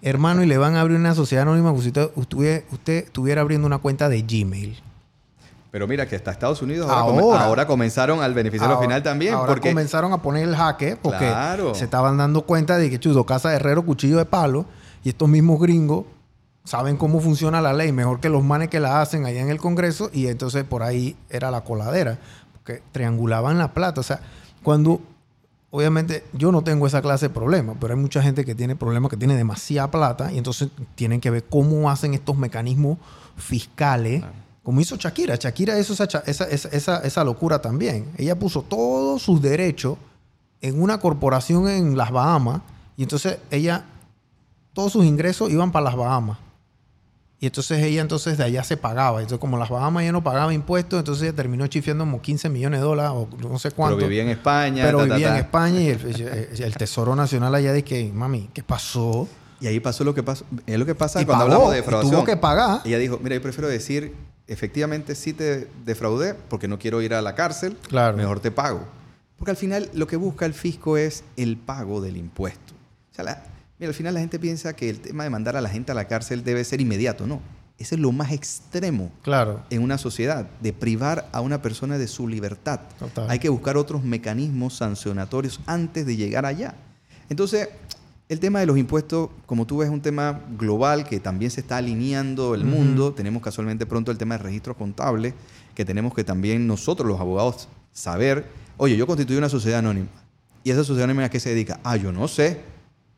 Hermano, 0.00 0.42
y 0.42 0.46
le 0.46 0.58
van 0.58 0.74
a 0.74 0.80
abrir 0.80 0.98
una 0.98 1.14
sociedad 1.14 1.42
anónima 1.42 1.70
como 1.70 1.80
si 1.82 1.88
usted, 1.88 2.10
usted, 2.16 2.64
usted 2.72 3.04
estuviera 3.04 3.40
abriendo 3.40 3.66
una 3.66 3.78
cuenta 3.78 4.08
de 4.08 4.22
Gmail. 4.22 4.80
Pero 5.70 5.86
mira 5.88 6.06
que 6.06 6.16
hasta 6.16 6.32
Estados 6.32 6.60
Unidos 6.60 6.90
ahora, 6.90 7.04
come- 7.06 7.22
Ahora. 7.22 7.44
ahora 7.44 7.66
comenzaron 7.66 8.20
al 8.20 8.34
beneficiario 8.34 8.74
Ahora- 8.76 8.86
final 8.86 9.02
también. 9.02 9.34
Ahora 9.34 9.46
porque 9.48 9.70
comenzaron 9.70 10.12
a 10.12 10.20
poner 10.20 10.42
el 10.48 10.54
jaque 10.56 10.96
porque 11.00 11.18
Claro. 11.28 11.74
se 11.74 11.84
estaban 11.84 12.16
dando 12.18 12.42
cuenta 12.42 12.76
de 12.76 12.90
que 12.90 12.98
chudo, 13.00 13.24
casa 13.24 13.48
de 13.50 13.56
herrero, 13.56 13.84
cuchillo 13.86 14.18
de 14.18 14.24
palo, 14.26 14.66
y 15.04 15.08
estos 15.10 15.28
mismos 15.28 15.60
gringos 15.60 16.04
saben 16.64 16.96
cómo 16.96 17.20
funciona 17.20 17.60
la 17.60 17.72
ley 17.72 17.92
mejor 17.92 18.20
que 18.20 18.28
los 18.28 18.44
manes 18.44 18.68
que 18.68 18.80
la 18.80 19.00
hacen 19.00 19.26
allá 19.26 19.40
en 19.40 19.50
el 19.50 19.58
Congreso, 19.58 20.10
y 20.12 20.26
entonces 20.28 20.64
por 20.64 20.82
ahí 20.82 21.16
era 21.28 21.50
la 21.50 21.62
coladera, 21.64 22.18
porque 22.52 22.82
triangulaban 22.92 23.58
la 23.58 23.74
plata. 23.74 24.00
O 24.00 24.04
sea, 24.04 24.20
cuando, 24.62 25.00
obviamente, 25.70 26.24
yo 26.32 26.52
no 26.52 26.62
tengo 26.62 26.86
esa 26.86 27.02
clase 27.02 27.26
de 27.28 27.34
problemas, 27.34 27.76
pero 27.80 27.94
hay 27.94 28.00
mucha 28.00 28.22
gente 28.22 28.44
que 28.44 28.54
tiene 28.54 28.76
problemas, 28.76 29.10
que 29.10 29.16
tiene 29.16 29.34
demasiada 29.36 29.90
plata, 29.90 30.32
y 30.32 30.38
entonces 30.38 30.68
tienen 30.94 31.20
que 31.20 31.30
ver 31.30 31.44
cómo 31.44 31.90
hacen 31.90 32.14
estos 32.14 32.36
mecanismos 32.36 32.98
fiscales. 33.36 34.22
Como 34.62 34.80
hizo 34.80 34.94
Shakira. 34.96 35.34
Shakira 35.34 35.76
hizo 35.80 35.92
esa, 35.92 36.04
esa, 36.24 36.44
esa- 36.44 36.98
esa 37.00 37.24
locura 37.24 37.60
también. 37.60 38.06
Ella 38.16 38.38
puso 38.38 38.62
todos 38.62 39.20
sus 39.20 39.42
derechos 39.42 39.98
en 40.60 40.80
una 40.80 40.98
corporación 40.98 41.68
en 41.68 41.96
las 41.96 42.12
Bahamas 42.12 42.60
y 42.96 43.02
entonces 43.02 43.38
ella, 43.50 43.84
todos 44.72 44.92
sus 44.92 45.04
ingresos 45.04 45.50
iban 45.50 45.72
para 45.72 45.86
las 45.86 45.96
Bahamas. 45.96 46.38
Y 47.42 47.46
entonces 47.46 47.82
ella 47.82 48.00
entonces 48.02 48.38
de 48.38 48.44
allá 48.44 48.62
se 48.62 48.76
pagaba. 48.76 49.18
Entonces 49.20 49.40
como 49.40 49.58
las 49.58 49.68
Bahamas 49.68 50.04
ya 50.04 50.12
no 50.12 50.22
pagaba 50.22 50.54
impuestos, 50.54 51.00
entonces 51.00 51.24
ella 51.24 51.34
terminó 51.34 51.66
chifiando 51.66 52.04
como 52.04 52.22
15 52.22 52.48
millones 52.48 52.78
de 52.78 52.86
dólares 52.86 53.10
o 53.12 53.28
no 53.50 53.58
sé 53.58 53.72
cuánto. 53.72 53.96
pero 53.96 54.08
vivía 54.08 54.22
en 54.22 54.28
España. 54.28 54.84
Pero 54.84 54.98
ta, 55.00 55.08
ta, 55.08 55.14
vivía 55.16 55.30
en. 55.32 55.36
España 55.38 55.80
y 55.80 55.88
el, 55.90 56.48
el 56.62 56.76
Tesoro 56.76 57.16
Nacional 57.16 57.52
allá 57.52 57.72
de 57.72 57.82
que, 57.82 58.12
mami, 58.14 58.48
¿qué 58.54 58.62
pasó? 58.62 59.26
Y 59.60 59.66
ahí 59.66 59.80
pasó 59.80 60.04
lo 60.04 60.14
que 60.14 60.22
pasó. 60.22 60.44
Es 60.68 60.78
lo 60.78 60.86
que 60.86 60.94
pasa 60.94 61.20
Y 61.20 61.24
cuando 61.26 61.46
pagó, 61.46 61.54
hablamos 61.54 61.72
de 61.72 61.78
y 61.78 61.80
defraudación. 61.80 62.14
tuvo 62.14 62.24
que 62.24 62.36
pagar. 62.36 62.80
Ella 62.84 62.98
dijo, 62.98 63.18
mira, 63.20 63.34
yo 63.34 63.42
prefiero 63.42 63.66
decir, 63.68 64.14
efectivamente 64.46 65.16
sí 65.16 65.32
te 65.32 65.68
defraudé 65.84 66.34
porque 66.48 66.68
no 66.68 66.78
quiero 66.78 67.02
ir 67.02 67.12
a 67.12 67.22
la 67.22 67.34
cárcel. 67.34 67.76
Claro. 67.88 68.16
Mejor 68.16 68.38
te 68.38 68.52
pago. 68.52 68.84
Porque 69.36 69.50
al 69.50 69.56
final 69.56 69.90
lo 69.94 70.06
que 70.06 70.14
busca 70.14 70.46
el 70.46 70.54
fisco 70.54 70.96
es 70.96 71.24
el 71.36 71.56
pago 71.56 72.00
del 72.00 72.16
impuesto. 72.16 72.72
O 73.10 73.14
sea, 73.16 73.24
la- 73.24 73.42
Mira, 73.82 73.90
al 73.90 73.94
final 73.96 74.14
la 74.14 74.20
gente 74.20 74.38
piensa 74.38 74.76
que 74.76 74.88
el 74.88 75.00
tema 75.00 75.24
de 75.24 75.30
mandar 75.30 75.56
a 75.56 75.60
la 75.60 75.68
gente 75.68 75.90
a 75.90 75.94
la 75.96 76.04
cárcel 76.06 76.44
debe 76.44 76.62
ser 76.62 76.80
inmediato. 76.80 77.26
No, 77.26 77.40
ese 77.80 77.96
es 77.96 78.00
lo 78.00 78.12
más 78.12 78.30
extremo 78.30 79.10
Claro. 79.22 79.64
en 79.70 79.82
una 79.82 79.98
sociedad, 79.98 80.46
de 80.60 80.72
privar 80.72 81.28
a 81.32 81.40
una 81.40 81.62
persona 81.62 81.98
de 81.98 82.06
su 82.06 82.28
libertad. 82.28 82.78
Total. 83.00 83.28
Hay 83.28 83.40
que 83.40 83.48
buscar 83.48 83.76
otros 83.76 84.04
mecanismos 84.04 84.76
sancionatorios 84.76 85.58
antes 85.66 86.06
de 86.06 86.14
llegar 86.14 86.46
allá. 86.46 86.76
Entonces, 87.28 87.70
el 88.28 88.38
tema 88.38 88.60
de 88.60 88.66
los 88.66 88.78
impuestos, 88.78 89.30
como 89.46 89.66
tú 89.66 89.78
ves, 89.78 89.88
es 89.88 89.92
un 89.92 90.00
tema 90.00 90.42
global 90.56 91.02
que 91.02 91.18
también 91.18 91.50
se 91.50 91.60
está 91.62 91.78
alineando 91.78 92.54
el 92.54 92.64
mundo. 92.64 93.12
Tenemos 93.12 93.42
casualmente 93.42 93.84
pronto 93.84 94.12
el 94.12 94.16
tema 94.16 94.36
de 94.38 94.44
registro 94.44 94.76
contable, 94.76 95.34
que 95.74 95.84
tenemos 95.84 96.14
que 96.14 96.22
también 96.22 96.68
nosotros, 96.68 97.08
los 97.08 97.18
abogados, 97.18 97.68
saber, 97.92 98.46
oye, 98.76 98.96
yo 98.96 99.08
constituyo 99.08 99.40
una 99.40 99.48
sociedad 99.48 99.80
anónima. 99.80 100.06
¿Y 100.62 100.70
esa 100.70 100.84
sociedad 100.84 101.06
anónima 101.10 101.24
a 101.24 101.30
qué 101.30 101.40
se 101.40 101.48
dedica? 101.50 101.80
Ah, 101.82 101.96
yo 101.96 102.12
no 102.12 102.28
sé. 102.28 102.70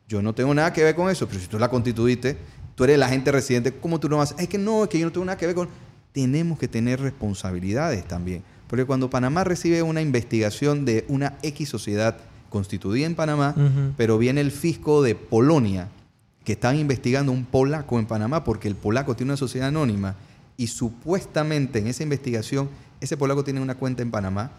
Yo 0.07 0.21
no 0.21 0.33
tengo 0.33 0.53
nada 0.53 0.71
que 0.71 0.83
ver 0.83 0.95
con 0.95 1.09
eso, 1.09 1.27
pero 1.27 1.39
si 1.39 1.47
tú 1.47 1.57
la 1.57 1.69
constituiste, 1.69 2.37
tú 2.75 2.83
eres 2.83 2.95
el 2.95 3.03
agente 3.03 3.31
residente, 3.31 3.71
¿cómo 3.71 3.99
tú 3.99 4.07
no 4.09 4.17
vas? 4.17 4.35
Es 4.37 4.47
que 4.47 4.57
no, 4.57 4.83
es 4.83 4.89
que 4.89 4.99
yo 4.99 5.05
no 5.05 5.11
tengo 5.11 5.25
nada 5.25 5.37
que 5.37 5.47
ver 5.47 5.55
con... 5.55 5.69
Tenemos 6.11 6.57
que 6.59 6.67
tener 6.67 7.01
responsabilidades 7.01 8.07
también. 8.07 8.43
Porque 8.67 8.85
cuando 8.85 9.09
Panamá 9.09 9.43
recibe 9.43 9.81
una 9.81 10.01
investigación 10.01 10.85
de 10.85 11.05
una 11.07 11.37
X 11.41 11.69
sociedad 11.69 12.17
constituida 12.49 13.05
en 13.05 13.15
Panamá, 13.15 13.53
pero 13.97 14.17
viene 14.17 14.41
el 14.41 14.51
fisco 14.51 15.01
de 15.01 15.13
Polonia, 15.15 15.89
que 16.45 16.53
están 16.53 16.77
investigando 16.77 17.31
un 17.31 17.43
polaco 17.43 17.99
en 17.99 18.05
Panamá 18.05 18.43
porque 18.43 18.67
el 18.67 18.75
polaco 18.75 19.15
tiene 19.15 19.31
una 19.31 19.37
sociedad 19.37 19.67
anónima 19.67 20.15
y 20.55 20.67
supuestamente 20.67 21.79
en 21.79 21.87
esa 21.87 22.03
investigación 22.03 22.69
ese 23.01 23.17
polaco 23.17 23.43
tiene 23.43 23.59
una 23.59 23.75
cuenta 23.75 24.03
en 24.03 24.11
Panamá, 24.11 24.51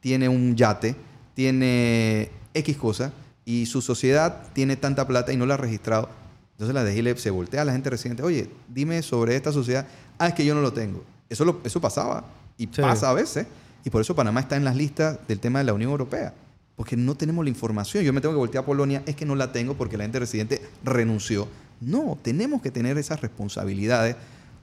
tiene 0.00 0.28
un 0.28 0.56
yate, 0.56 0.96
tiene 1.34 2.30
X 2.54 2.76
cosa 2.76 3.12
y 3.44 3.66
su 3.66 3.82
sociedad 3.82 4.42
tiene 4.52 4.76
tanta 4.76 5.06
plata 5.06 5.32
y 5.32 5.36
no 5.36 5.46
la 5.46 5.54
ha 5.54 5.56
registrado. 5.58 6.08
Entonces 6.52 6.74
la 6.74 6.84
DGILEP 6.84 7.18
se 7.18 7.30
voltea 7.30 7.62
a 7.62 7.64
la 7.64 7.72
gente 7.72 7.90
residente, 7.90 8.22
oye, 8.22 8.48
dime 8.68 9.02
sobre 9.02 9.34
esta 9.36 9.52
sociedad. 9.52 9.86
Ah, 10.18 10.28
es 10.28 10.34
que 10.34 10.44
yo 10.44 10.54
no 10.54 10.60
lo 10.60 10.72
tengo. 10.72 11.02
Eso, 11.28 11.44
lo- 11.44 11.60
eso 11.64 11.80
pasaba 11.80 12.24
y 12.56 12.64
Sí. 12.66 12.80
pasa 12.80 13.10
a 13.10 13.14
veces. 13.14 13.46
Y 13.84 13.90
por 13.90 14.00
eso 14.00 14.14
Panamá 14.14 14.40
está 14.40 14.56
en 14.56 14.64
las 14.64 14.76
listas 14.76 15.18
del 15.26 15.40
tema 15.40 15.58
de 15.58 15.64
la 15.64 15.72
Unión 15.74 15.90
Europea. 15.90 16.34
Porque 16.76 16.96
no 16.96 17.14
tenemos 17.16 17.44
la 17.44 17.50
información. 17.50 18.04
Yo 18.04 18.12
me 18.12 18.20
tengo 18.20 18.34
que 18.34 18.38
voltear 18.38 18.62
a 18.62 18.66
Polonia, 18.66 19.02
es 19.06 19.16
que 19.16 19.26
no 19.26 19.34
la 19.34 19.50
tengo 19.52 19.74
porque 19.74 19.96
la 19.96 20.04
gente 20.04 20.20
residente 20.20 20.62
renunció. 20.84 21.48
No, 21.80 22.16
tenemos 22.22 22.62
que 22.62 22.70
tener 22.70 22.96
esas 22.96 23.20
responsabilidades 23.20 24.14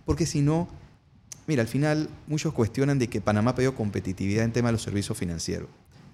porque 0.05 0.25
si 0.25 0.41
no, 0.41 0.69
mira, 1.47 1.61
al 1.61 1.67
final 1.67 2.09
muchos 2.27 2.53
cuestionan 2.53 2.97
de 2.97 3.09
que 3.09 3.19
Panamá 3.19 3.51
ha 3.51 3.55
perdido 3.55 3.75
competitividad 3.75 4.45
en 4.45 4.53
tema 4.53 4.69
de 4.69 4.73
los 4.73 4.81
servicios 4.81 5.17
financieros. 5.17 5.67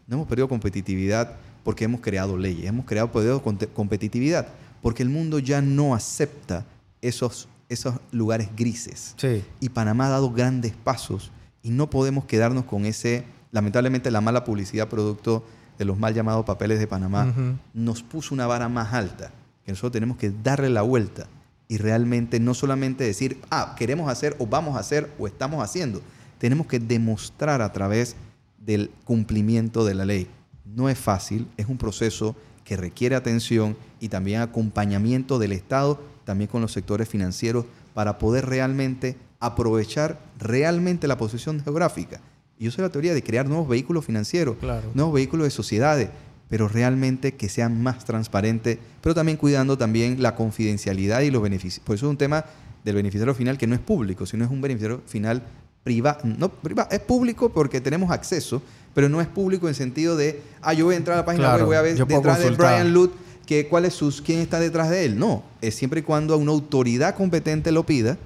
No 0.08 0.16
hemos 0.18 0.28
perdido 0.28 0.48
competitividad 0.50 1.34
porque 1.66 1.84
hemos 1.84 2.00
creado 2.00 2.38
leyes, 2.38 2.66
hemos 2.68 2.86
creado 2.86 3.12
perdido 3.12 3.42
conte- 3.44 3.68
competitividad 3.68 4.48
porque 4.82 5.04
el 5.04 5.10
mundo 5.10 5.40
ya 5.40 5.62
no 5.62 5.96
acepta 5.96 6.64
esos, 7.02 7.48
esos 7.70 7.96
lugares 8.12 8.50
grises. 8.56 9.16
Sí. 9.18 9.44
Y 9.60 9.70
Panamá 9.70 10.08
ha 10.08 10.10
dado 10.12 10.32
grandes 10.32 10.74
pasos 10.74 11.32
y 11.64 11.72
no 11.72 11.90
podemos 11.90 12.26
quedarnos 12.26 12.66
con 12.66 12.86
ese, 12.86 13.24
lamentablemente 13.52 14.12
la 14.12 14.22
mala 14.22 14.44
publicidad 14.44 14.88
producto 14.88 15.44
de 15.80 15.86
los 15.86 15.98
mal 15.98 16.14
llamados 16.14 16.46
papeles 16.46 16.80
de 16.80 16.88
Panamá 16.88 17.34
nos 17.74 18.04
puso 18.04 18.34
una 18.36 18.46
vara 18.48 18.70
más 18.70 18.94
alta, 18.94 19.32
que 19.66 19.72
nosotros 19.72 19.94
tenemos 19.94 20.18
que 20.18 20.32
darle 20.44 20.70
la 20.70 20.84
vuelta 20.84 21.26
y 21.68 21.78
realmente 21.78 22.40
no 22.40 22.54
solamente 22.54 23.04
decir, 23.04 23.42
ah, 23.50 23.74
queremos 23.76 24.08
hacer 24.10 24.36
o 24.38 24.46
vamos 24.46 24.78
a 24.78 24.80
hacer 24.80 25.12
o 25.18 25.26
estamos 25.26 25.64
haciendo, 25.64 26.02
tenemos 26.38 26.68
que 26.68 26.80
demostrar 26.80 27.64
a 27.64 27.74
través 27.74 28.16
del 28.60 28.92
cumplimiento 29.04 29.84
de 29.84 29.96
la 29.96 30.06
ley. 30.06 30.28
No 30.66 30.90
es 30.90 30.98
fácil, 30.98 31.48
es 31.58 31.68
un 31.68 31.78
proceso 31.78 32.36
que 32.64 32.76
requiere 32.78 33.16
atención 33.16 33.78
y 34.00 34.10
también 34.10 34.42
acompañamiento 34.42 35.38
del 35.40 35.52
Estado, 35.52 36.02
también 36.26 36.50
con 36.50 36.62
los 36.62 36.72
sectores 36.72 37.08
financieros, 37.08 37.66
para 37.94 38.18
poder 38.18 38.48
realmente 38.48 39.16
aprovechar 39.40 40.20
realmente 40.40 41.08
la 41.08 41.18
posición 41.18 41.62
geográfica. 41.64 42.20
Y 42.58 42.66
yo 42.66 42.72
soy 42.72 42.82
la 42.84 42.90
teoría 42.90 43.14
de 43.14 43.22
crear 43.24 43.48
nuevos 43.48 43.68
vehículos 43.68 44.06
financieros, 44.06 44.56
Claro. 44.60 44.90
nuevos 44.96 45.14
vehículos 45.14 45.46
de 45.46 45.52
sociedades, 45.52 46.10
pero 46.50 46.68
realmente 46.68 47.36
que 47.36 47.50
sean 47.50 47.82
más 47.84 48.06
transparentes, 48.06 48.78
pero 49.02 49.14
también 49.14 49.38
cuidando 49.38 49.78
también 49.78 50.22
la 50.22 50.36
confidencialidad 50.36 51.22
y 51.22 51.32
los 51.32 51.42
beneficios. 51.42 51.84
Por 51.86 51.96
eso 51.96 52.08
es 52.08 52.10
un 52.12 52.18
tema 52.18 52.46
del 52.84 52.96
beneficiario 52.96 53.34
final 53.36 53.58
que 53.58 53.68
no 53.68 53.76
es 53.76 53.82
público, 53.82 54.26
sino 54.26 54.46
es 54.46 54.52
un 54.52 54.62
beneficiario 54.62 55.02
final 55.06 55.44
privado. 55.84 56.20
No, 56.24 56.50
privado, 56.50 56.90
es 56.92 57.00
público 57.00 57.50
porque 57.50 57.82
tenemos 57.82 58.10
acceso, 58.12 58.62
pero 58.96 59.10
no 59.10 59.22
es 59.22 59.28
público 59.28 59.68
en 59.68 59.76
sentido 59.76 60.16
de, 60.16 60.42
ah, 60.64 60.74
yo 60.74 60.86
voy 60.86 60.96
a 60.96 60.98
entrar 60.98 61.14
a 61.16 61.22
la 61.22 61.26
página 61.26 61.44
Claro, 61.50 61.58
web 61.58 61.66
y 61.66 61.68
voy 61.68 61.76
a 61.76 61.82
ver 61.82 61.96
detrás 62.08 62.40
de. 62.40 62.50
Brian 62.52 62.94
Lut 62.94 63.14
que, 63.46 63.68
cuál 63.68 63.86
es 63.86 63.94
sus, 63.94 64.22
quién 64.24 64.40
está 64.40 64.60
detrás 64.60 64.90
de 64.90 65.06
él. 65.06 65.20
No, 65.20 65.44
es 65.62 65.76
siempre 65.76 66.00
y 66.00 66.04
cuando 66.04 66.36
una 66.38 66.52
autoridad 66.52 67.14
competente 67.14 67.72
lo 67.72 67.86
pida, 67.86 68.18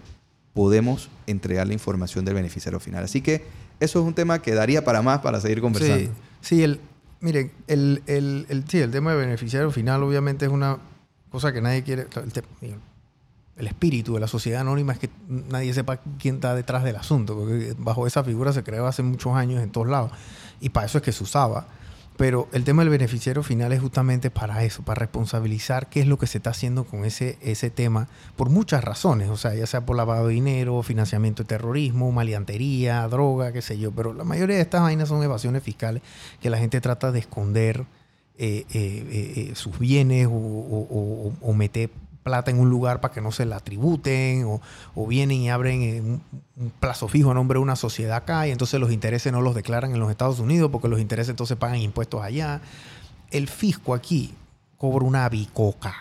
podemos 0.54 1.10
entregar 1.28 1.68
la 1.68 1.74
información 1.74 2.24
del 2.24 2.36
beneficiario 2.36 2.80
final. 2.80 3.04
Así 3.04 3.20
que 3.22 3.44
eso 3.80 4.00
es 4.00 4.06
un 4.06 4.14
tema 4.14 4.42
que 4.42 4.54
daría 4.54 4.86
para 4.86 5.02
más 5.02 5.20
para 5.20 5.42
seguir 5.42 5.60
conversando. 5.60 5.98
Sí, 6.42 6.56
sí 6.56 6.64
el, 6.64 6.80
miren, 7.20 7.52
el, 7.68 8.02
el, 8.08 8.46
el- 8.48 8.64
sí, 8.70 8.80
el 8.80 8.92
tema 8.92 9.12
de 9.12 9.18
beneficiario 9.18 9.72
final 9.72 10.04
obviamente 10.04 10.46
es 10.46 10.52
una 10.52 10.78
cosa 11.30 11.52
que 11.52 11.62
nadie 11.62 11.84
quiere. 11.84 12.04
El, 12.62 12.76
el 13.60 13.68
espíritu 13.68 14.14
de 14.16 14.22
la 14.22 14.28
sociedad 14.28 14.62
anónima 14.62 14.94
es 14.94 15.00
que 15.00 15.10
nadie 15.28 15.74
sepa 15.74 15.98
quién 16.18 16.36
está 16.36 16.56
detrás 16.56 16.84
del 16.84 16.96
asunto, 16.96 17.36
porque 17.38 17.76
bajo 17.78 18.08
esa 18.08 18.24
figura 18.24 18.54
se 18.54 18.64
creó 18.64 18.88
hace 18.88 19.04
muchos 19.04 19.36
años 19.36 19.62
en 19.62 19.70
todos 19.70 19.88
lados 19.88 20.12
y 20.62 20.70
para 20.70 20.86
eso 20.88 20.98
es 20.98 21.04
que 21.04 21.12
se 21.12 21.24
usaba. 21.24 21.68
Pero 22.18 22.50
el 22.52 22.66
tema 22.66 22.82
del 22.82 22.90
beneficiario 22.90 23.44
final 23.44 23.72
es 23.72 23.80
justamente 23.80 24.30
para 24.30 24.62
eso, 24.66 24.84
para 24.84 25.00
responsabilizar 25.00 25.88
qué 25.88 26.02
es 26.02 26.06
lo 26.08 26.18
que 26.18 26.28
se 26.28 26.40
está 26.40 26.50
haciendo 26.50 26.84
con 26.84 27.06
ese, 27.06 27.38
ese 27.42 27.70
tema 27.70 28.10
por 28.36 28.50
muchas 28.50 28.84
razones, 28.84 29.30
o 29.30 29.38
sea, 29.38 29.56
ya 29.56 29.66
sea 29.66 29.86
por 29.86 29.96
lavado 29.96 30.28
de 30.28 30.34
dinero, 30.34 30.84
financiamiento 30.84 31.44
de 31.44 31.48
terrorismo, 31.48 32.12
maleantería, 32.12 33.08
droga, 33.08 33.54
qué 33.54 33.62
sé 33.62 33.78
yo, 33.80 33.92
pero 33.94 34.14
la 34.14 34.26
mayoría 34.26 34.58
de 34.58 34.62
estas 34.64 34.82
vainas 34.82 35.08
son 35.08 35.24
evasiones 35.24 35.64
fiscales 35.64 36.02
que 36.42 36.50
la 36.50 36.58
gente 36.58 36.82
trata 36.82 37.14
de 37.14 37.20
esconder 37.20 37.86
eh, 38.38 38.66
eh, 38.74 39.44
eh, 39.52 39.52
sus 39.56 39.80
bienes 39.80 40.28
o- 40.30 41.34
o 41.42 41.54
meter 41.54 41.90
plata 42.24 42.52
en 42.52 42.60
un 42.60 42.70
lugar 42.70 43.02
para 43.02 43.14
que 43.14 43.22
no 43.22 43.32
se 43.32 43.46
la 43.46 43.60
tributen 43.60 44.46
o, 44.96 45.08
vienen 45.08 45.38
y 45.38 45.50
abren 45.50 45.82
eh, 45.82 46.02
un, 46.02 46.22
un 46.58 46.70
plazo 46.72 47.08
fijo 47.08 47.32
a 47.32 47.34
nombre 47.34 47.58
de 47.58 47.64
una 47.64 47.76
sociedad 47.76 48.18
acá 48.18 48.48
y 48.48 48.52
entonces 48.52 48.80
los 48.80 48.92
intereses 48.92 49.32
no 49.32 49.42
los 49.42 49.56
declaran 49.56 49.94
en 49.94 50.00
los 50.00 50.10
Estados 50.10 50.40
Unidos 50.40 50.70
porque 50.72 50.88
los 50.88 51.00
intereses 51.00 51.30
entonces 51.30 51.58
pagan 51.58 51.78
impuestos 51.78 52.22
allá. 52.22 52.62
El 53.32 53.48
fisco 53.48 53.94
aquí 53.94 54.34
cobra 54.78 55.06
una 55.06 55.30
bicoca. 55.30 55.96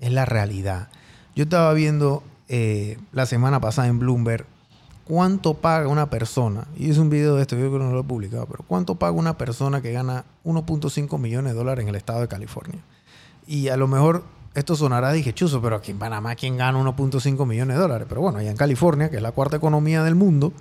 Es 0.00 0.12
la 0.12 0.24
realidad. 0.24 0.88
Yo 1.34 1.44
estaba 1.44 1.72
viendo 1.72 2.22
eh, 2.48 2.98
la 3.12 3.26
semana 3.26 3.60
pasada 3.60 3.88
en 3.88 3.98
Bloomberg 3.98 4.46
cuánto 5.04 5.54
paga 5.54 5.88
una 5.88 6.10
persona, 6.10 6.66
y 6.76 6.90
es 6.90 6.98
un 6.98 7.10
video 7.10 7.36
de 7.36 7.42
esto, 7.42 7.56
yo 7.56 7.68
creo 7.68 7.72
que 7.72 7.84
no 7.84 7.92
lo 7.92 8.00
he 8.00 8.04
publicado, 8.04 8.46
pero 8.46 8.64
cuánto 8.66 8.94
paga 8.96 9.12
una 9.12 9.36
persona 9.36 9.82
que 9.82 9.92
gana 9.92 10.24
1.5 10.44 11.18
millones 11.18 11.52
de 11.52 11.58
dólares 11.58 11.82
en 11.82 11.88
el 11.88 11.94
estado 11.94 12.20
de 12.20 12.28
California. 12.28 12.80
Y 13.46 13.68
a 13.68 13.76
lo 13.76 13.86
mejor 13.86 14.24
esto 14.54 14.76
sonará 14.76 15.12
dije 15.12 15.34
chuzo, 15.34 15.60
pero 15.60 15.76
aquí 15.76 15.90
en 15.90 15.98
Panamá, 15.98 16.34
¿quién 16.36 16.56
gana 16.56 16.78
1.5 16.78 17.46
millones 17.46 17.76
de 17.76 17.82
dólares? 17.82 18.06
Pero 18.08 18.20
bueno, 18.20 18.38
allá 18.38 18.50
en 18.50 18.56
California, 18.56 19.10
que 19.10 19.16
es 19.16 19.22
la 19.22 19.32
cuarta 19.32 19.56
economía 19.56 20.04
del 20.04 20.14
mundo, 20.14 20.52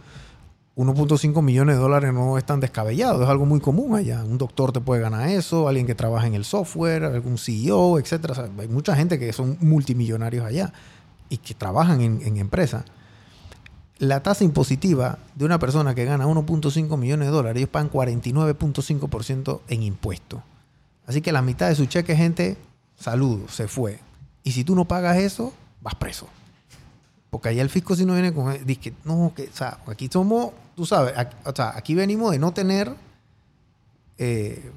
1.5 0.75 1.41
millones 1.43 1.75
de 1.75 1.81
dólares 1.81 2.11
no 2.11 2.37
es 2.39 2.43
tan 2.43 2.59
descabellado, 2.59 3.21
es 3.21 3.29
algo 3.29 3.45
muy 3.45 3.59
común 3.59 3.95
allá. 3.95 4.23
Un 4.23 4.39
doctor 4.39 4.71
te 4.71 4.81
puede 4.81 5.01
ganar 5.01 5.29
eso, 5.29 5.67
alguien 5.67 5.85
que 5.85 5.93
trabaja 5.93 6.25
en 6.25 6.33
el 6.33 6.45
software, 6.45 7.03
algún 7.03 7.37
CEO, 7.37 8.01
sea, 8.03 8.19
hay 8.57 8.67
mucha 8.67 8.95
gente 8.95 9.19
que 9.19 9.31
son 9.31 9.57
multimillonarios 9.61 10.43
allá 10.43 10.73
y 11.29 11.37
que 11.37 11.53
trabajan 11.53 12.01
en, 12.01 12.21
en 12.23 12.37
empresas. 12.37 12.85
La 13.99 14.23
tasa 14.23 14.43
impositiva 14.43 15.19
de 15.35 15.45
una 15.45 15.59
persona 15.59 15.93
que 15.93 16.05
gana 16.05 16.25
1.5 16.25 16.97
millones 16.97 17.27
de 17.27 17.31
dólares, 17.31 17.57
ellos 17.57 17.69
pagan 17.69 17.91
49.5% 17.91 19.61
en 19.67 19.83
impuestos. 19.83 20.41
Así 21.05 21.21
que 21.21 21.31
la 21.31 21.43
mitad 21.43 21.69
de 21.69 21.75
su 21.75 21.85
cheque, 21.85 22.15
gente, 22.15 22.57
saludo, 23.03 23.47
se 23.49 23.67
fue. 23.67 23.99
Y 24.43 24.51
si 24.51 24.63
tú 24.63 24.75
no 24.75 24.85
pagas 24.85 25.17
eso, 25.17 25.53
vas 25.81 25.95
preso. 25.95 26.27
Porque 27.29 27.49
allá 27.49 27.61
el 27.61 27.69
fisco 27.69 27.95
si 27.95 28.05
no 28.05 28.13
viene 28.13 28.33
con... 28.33 28.51
Dice 28.65 28.79
que, 28.79 28.93
no, 29.05 29.33
que, 29.35 29.43
o 29.43 29.55
sea, 29.55 29.79
aquí 29.87 30.09
somos, 30.11 30.51
tú 30.75 30.85
sabes, 30.85 31.13
aquí, 31.17 31.35
o 31.45 31.55
sea, 31.55 31.73
aquí 31.75 31.95
venimos 31.95 32.31
de 32.31 32.39
no 32.39 32.53
tener 32.53 32.93
eh, 34.17 34.71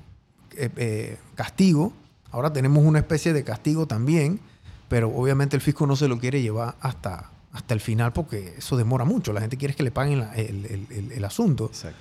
eh, 0.57 0.71
eh, 0.77 1.19
castigo. 1.35 1.93
Ahora 2.31 2.53
tenemos 2.53 2.85
una 2.85 2.99
especie 2.99 3.33
de 3.33 3.45
castigo 3.45 3.87
también, 3.87 4.41
pero 4.89 5.09
obviamente 5.15 5.57
el 5.57 5.63
fisco 5.63 5.87
no 5.87 5.97
se 5.97 6.09
lo 6.09 6.19
quiere 6.19 6.43
llevar 6.43 6.77
hasta, 6.81 7.31
hasta 7.53 7.75
el 7.75 7.81
final 7.81 8.13
porque 8.13 8.55
eso 8.59 8.77
demora 8.77 9.05
mucho. 9.05 9.33
La 9.33 9.41
gente 9.41 9.57
quiere 9.57 9.75
que 9.75 9.83
le 9.83 9.91
paguen 9.91 10.21
la- 10.21 10.35
el, 10.35 10.65
el- 10.67 10.87
el- 10.91 11.13
el 11.13 11.25
asunto. 11.25 11.67
Exacto. 11.67 11.99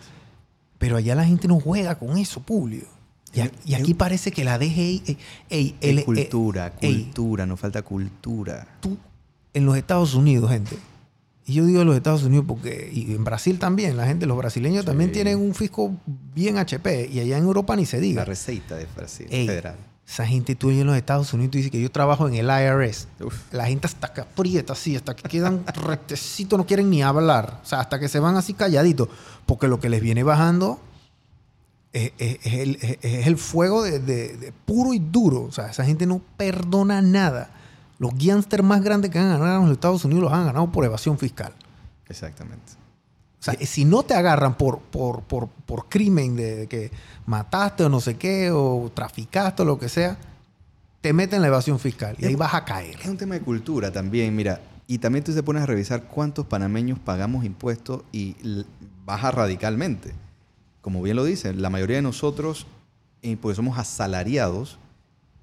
Pero 0.78 0.98
allá 0.98 1.16
la 1.16 1.26
gente 1.26 1.48
no 1.48 1.60
juega 1.60 1.96
con 1.96 2.18
eso, 2.18 2.42
Publio. 2.42 2.86
Y, 3.36 3.42
a- 3.42 3.52
y 3.66 3.74
aquí 3.76 3.94
parece 3.94 4.32
que 4.32 4.44
la 4.44 4.58
DGI... 4.58 5.04
eh, 5.08 5.18
ey, 5.50 5.76
el- 5.82 6.00
eh, 6.00 6.04
cultura, 6.06 6.74
ey, 6.82 7.04
cultura, 7.04 7.46
nos 7.46 7.60
falta 7.60 7.82
cultura. 7.82 8.68
tú 8.80 8.98
en 9.54 9.66
los 9.66 9.78
Estados 9.78 10.14
Unidos, 10.16 10.50
gente. 10.52 10.78
Y 11.46 11.54
yo 11.54 11.66
digo 11.66 11.84
los 11.84 11.96
Estados 11.96 12.24
Unidos 12.24 12.46
porque, 12.48 12.90
y 12.92 13.14
en 13.14 13.24
Brasil 13.24 13.60
también, 13.60 13.96
la 13.98 14.08
gente, 14.08 14.26
los 14.26 14.36
brasileños 14.38 14.82
Sí. 14.82 14.88
también 14.88 15.12
tienen 15.12 15.38
un 15.40 15.54
fisco 15.54 15.96
bien 16.34 16.58
HP 16.58 17.08
y 17.12 17.20
allá 17.20 17.38
en 17.38 17.44
Europa 17.44 17.76
ni 17.76 17.86
se 17.86 17.98
La 17.98 18.02
diga. 18.02 18.26
receita 18.26 18.76
de 18.76 18.88
Brasil, 18.96 19.28
Ey, 19.30 19.46
federal. 19.48 19.76
Esa 20.08 20.26
gente, 20.26 20.56
tú 20.56 20.70
en 20.72 20.86
los 20.86 20.96
Estados 20.98 21.34
Unidos, 21.34 21.52
tú 21.52 21.58
dices 21.58 21.72
que 21.72 21.82
yo 21.82 21.90
trabajo 21.92 22.28
en 22.28 22.36
el 22.36 22.46
IRS. 22.48 23.08
Uf. 23.24 23.52
La 23.54 23.66
gente 23.68 23.88
hasta 23.88 24.12
que 24.14 24.22
aprieta 24.22 24.74
así, 24.74 24.96
hasta 24.96 25.16
que 25.16 25.28
quedan 25.30 25.64
rectecitos, 25.84 26.58
no 26.60 26.66
quieren 26.66 26.90
ni 26.90 27.02
hablar. 27.02 27.60
O 27.64 27.66
sea, 27.68 27.80
hasta 27.80 28.00
que 28.00 28.08
se 28.08 28.20
van 28.20 28.36
así 28.38 28.54
calladitos. 28.54 29.08
Porque 29.46 29.68
lo 29.68 29.80
que 29.80 29.90
les 29.90 30.02
viene 30.02 30.24
bajando 30.24 30.80
es, 31.96 32.12
es- 32.20 32.40
es 32.46 32.54
el, 32.54 32.76
es- 32.82 33.28
el 33.28 33.38
fuego 33.38 33.82
de, 33.84 34.00
de- 34.00 34.38
de 34.38 34.52
puro 34.52 34.94
y 34.94 35.00
duro. 35.00 35.44
O 35.44 35.52
sea, 35.52 35.68
esa 35.72 35.84
gente 35.86 36.06
no 36.06 36.22
perdona 36.38 37.02
nada. 37.02 37.50
Los 37.98 38.12
gangsters 38.18 38.64
más 38.64 38.84
grandes 38.84 39.10
que 39.12 39.18
han 39.20 39.30
ganado 39.30 39.60
en 39.62 39.70
los 39.70 39.74
Estados 39.74 40.04
Unidos 40.06 40.24
los 40.26 40.34
han 40.34 40.46
ganado 40.46 40.72
por 40.72 40.84
evasión 40.86 41.18
fiscal. 41.18 41.54
Exactamente. 42.08 42.74
O 43.40 43.44
sea, 43.46 43.54
si 43.66 43.86
no 43.86 44.04
te 44.04 44.14
agarran 44.16 44.58
por, 44.58 44.80
por, 44.80 45.22
por, 45.24 45.48
por 45.48 45.88
crimen 45.88 46.36
de, 46.36 46.56
de 46.56 46.68
que 46.68 46.92
mataste 47.26 47.84
o 47.84 47.90
no 47.90 48.00
sé 48.02 48.16
qué, 48.18 48.50
o 48.52 48.92
traficaste 48.94 49.62
o 49.62 49.66
lo 49.66 49.78
que 49.80 49.88
sea, 49.88 50.18
te 51.02 51.14
meten 51.14 51.38
en 51.38 51.42
la 51.44 51.48
evasión 51.50 51.78
fiscal 51.80 52.16
y 52.20 52.26
ahí 52.26 52.36
vas 52.36 52.54
a 52.56 52.66
caer. 52.66 53.00
Es 53.00 53.08
un 53.08 53.18
tema 53.18 53.36
de 53.36 53.42
cultura 53.42 53.92
también, 53.92 54.36
mira. 54.36 54.62
Y 54.88 54.98
también 54.98 55.24
tú 55.24 55.34
te 55.34 55.42
pones 55.44 55.64
a 55.64 55.66
revisar 55.68 56.04
cuántos 56.04 56.46
panameños 56.48 57.00
pagamos 57.00 57.46
impuestos 57.46 58.02
y 58.12 58.36
baja 59.06 59.32
radicalmente. 59.32 60.14
Como 60.86 61.02
bien 61.02 61.16
lo 61.16 61.24
dicen, 61.24 61.64
la 61.64 61.72
mayoría 61.72 61.96
de 61.96 62.04
nosotros, 62.04 62.68
eh, 63.24 63.38
porque 63.42 63.56
somos 63.56 63.80
asalariados, 63.80 64.78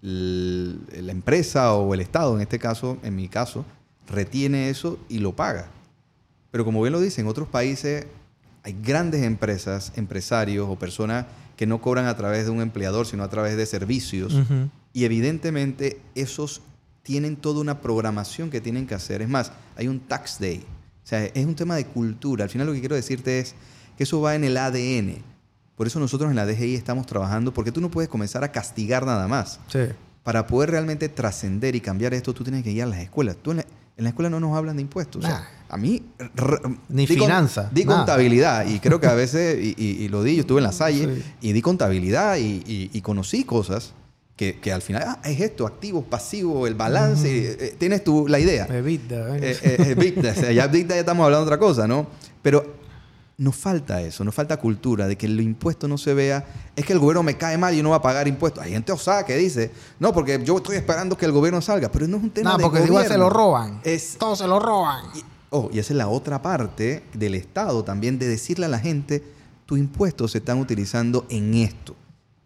la 0.01 1.11
empresa 1.11 1.75
o 1.75 1.93
el 1.95 2.01
Estado, 2.01 2.37
en 2.37 2.43
este 2.43 2.61
caso, 2.61 2.99
en 3.03 3.17
mi 3.17 3.27
caso, 3.27 3.65
retiene 4.07 4.71
eso 4.71 5.01
y 5.09 5.19
lo 5.19 5.35
paga. 5.35 5.67
Pero 6.53 6.65
como 6.65 6.81
bien 6.81 6.93
lo 6.93 7.01
dicen, 7.01 7.25
en 7.25 7.29
otros 7.29 7.49
países 7.49 8.07
hay 8.63 8.77
grandes 8.85 9.25
empresas, 9.25 9.93
empresarios 9.97 10.69
o 10.71 10.79
personas 10.79 11.27
que 11.57 11.67
no 11.67 11.81
cobran 11.81 12.07
a 12.07 12.17
través 12.17 12.45
de 12.45 12.53
un 12.53 12.61
empleador, 12.61 13.05
sino 13.05 13.25
a 13.25 13.29
través 13.29 13.57
de 13.57 13.67
servicios. 13.67 14.39
Y 14.93 15.07
evidentemente 15.07 16.01
esos 16.15 16.63
tienen 17.03 17.35
toda 17.35 17.61
una 17.61 17.81
programación 17.81 18.49
que 18.49 18.61
tienen 18.61 18.87
que 18.87 18.95
hacer. 18.95 19.23
Es 19.23 19.29
más, 19.29 19.51
hay 19.75 19.89
un 19.89 19.99
tax 19.99 20.39
day. 20.39 20.65
O 21.03 21.07
sea, 21.09 21.25
es 21.25 21.45
un 21.45 21.57
tema 21.57 21.75
de 21.75 21.85
cultura. 21.85 22.45
Al 22.45 22.51
final 22.51 22.69
lo 22.69 22.75
que 22.75 22.79
quiero 22.79 22.95
decirte 22.95 23.41
es 23.41 23.57
que 23.97 24.05
eso 24.05 24.21
va 24.21 24.37
en 24.37 24.45
el 24.45 24.57
ADN. 24.57 25.32
Por 25.83 25.89
eso 25.89 25.99
nosotros 25.99 26.31
en 26.31 26.37
la 26.37 26.47
DGI 26.47 26.77
estamos 26.77 27.07
trabajando, 27.07 27.53
porque 27.53 27.73
tú 27.73 27.81
no 27.81 27.91
puedes 27.91 28.09
comenzar 28.09 28.45
a 28.45 28.53
castigar 28.53 29.05
nada 29.05 29.27
más. 29.27 29.59
Sí. 29.67 29.81
Para 30.23 30.47
poder 30.47 30.71
realmente 30.71 31.09
trascender 31.09 31.75
y 31.75 31.81
cambiar 31.81 32.15
esto, 32.15 32.33
tú 32.33 32.45
tienes 32.45 32.63
que 32.63 32.71
ir 32.71 32.85
a 32.85 32.87
las 32.87 33.01
escuelas. 33.01 33.35
Tú 33.43 33.51
en 33.51 33.57
la, 33.57 33.63
en 33.97 34.05
la 34.05 34.11
escuela 34.11 34.31
no 34.31 34.39
nos 34.39 34.57
hablan 34.57 34.77
de 34.77 34.83
impuestos. 34.83 35.25
O 35.25 35.27
sea, 35.27 35.41
Nah. 35.41 35.45
a 35.71 35.77
mí... 35.77 36.01
Ni 36.89 37.05
di 37.07 37.17
con- 37.17 37.27
finanzas, 37.27 37.75
Di 37.75 37.85
nada. 37.85 37.97
contabilidad. 37.99 38.65
Y 38.69 38.79
creo 38.79 39.01
que 39.01 39.09
a 39.09 39.15
veces, 39.15 39.59
y, 39.61 39.75
y- 39.77 40.05
y 40.05 40.09
lo 40.09 40.23
di, 40.23 40.37
yo 40.37 40.43
estuve 40.43 40.59
en 40.61 40.65
la 40.67 40.71
Salle 40.71 41.17
Sí. 41.17 41.23
y 41.41 41.53
di 41.53 41.61
contabilidad 41.63 42.37
y, 42.37 42.63
y- 42.93 43.01
conocí 43.01 43.43
cosas 43.43 43.93
que, 44.37 44.61
que 44.61 44.73
al 44.73 44.83
final, 44.83 45.03
ah, 45.05 45.19
es 45.25 45.41
esto, 45.41 45.67
activo, 45.67 46.03
pasivo, 46.05 46.69
el 46.69 46.77
balance, 46.77 47.27
eh, 47.29 47.57
eh, 47.59 47.77
tienes 47.77 48.05
tú 48.05 48.29
la 48.29 48.39
idea. 48.39 48.69
Bebida, 48.69 49.37
Eh, 49.37 49.59
eh. 49.61 50.15
O 50.31 50.41
sea, 50.41 50.53
ya 50.53 50.71
ya 50.71 50.97
estamos 50.97 51.25
hablando 51.25 51.45
de 51.45 51.53
otra 51.53 51.59
cosa, 51.59 51.89
¿no? 51.89 52.07
Pero 52.41 52.81
nos 53.39 53.57
falta 53.57 54.01
eso, 54.03 54.23
nos 54.25 54.35
falta 54.35 54.57
cultura 54.59 55.09
de 55.09 55.17
que 55.17 55.27
el 55.27 55.41
impuesto 55.41 55.89
no 55.89 55.99
se 55.99 56.15
vea. 56.15 56.45
Es 56.77 56.85
que 56.85 56.93
el 56.93 56.99
gobierno 56.99 57.23
me 57.23 57.37
cae 57.37 57.59
mal 57.59 57.75
y 57.75 57.83
no 57.83 57.91
va 57.91 57.97
a 57.97 58.03
pagar 58.03 58.29
impuestos. 58.29 58.63
Hay 58.63 58.73
gente 58.73 58.93
osada 58.93 59.25
que 59.25 59.37
dice, 59.37 59.71
no, 59.99 60.13
porque 60.13 60.41
yo 60.45 60.59
estoy 60.59 60.77
esperando 60.77 61.17
que 61.17 61.25
el 61.27 61.33
gobierno 61.33 61.61
salga, 61.61 61.91
pero 61.91 62.07
no 62.07 62.19
es 62.19 62.23
un 62.23 62.31
tema 62.31 62.51
No, 62.53 62.57
de 62.59 62.63
porque 62.63 62.79
gobierno. 62.81 63.01
igual 63.01 63.13
se 63.13 63.19
lo 63.19 63.31
roban. 63.31 63.81
Es, 63.85 64.17
Todos 64.19 64.39
se 64.39 64.47
lo 64.47 64.61
roban. 64.61 65.07
y, 65.15 65.23
oh, 65.51 65.71
y 65.73 65.79
esa 65.81 65.93
es 65.93 65.97
la 65.97 66.09
otra 66.09 66.41
parte 66.43 67.03
del 67.15 67.35
Estado 67.35 67.83
también, 67.83 68.19
de 68.19 68.29
decirle 68.29 68.67
a 68.67 68.69
la 68.69 68.79
gente, 68.79 69.25
tus 69.67 69.79
impuestos 69.79 70.33
se 70.33 70.39
están 70.39 70.59
utilizando 70.61 71.27
en 71.29 71.55
esto. 71.55 71.97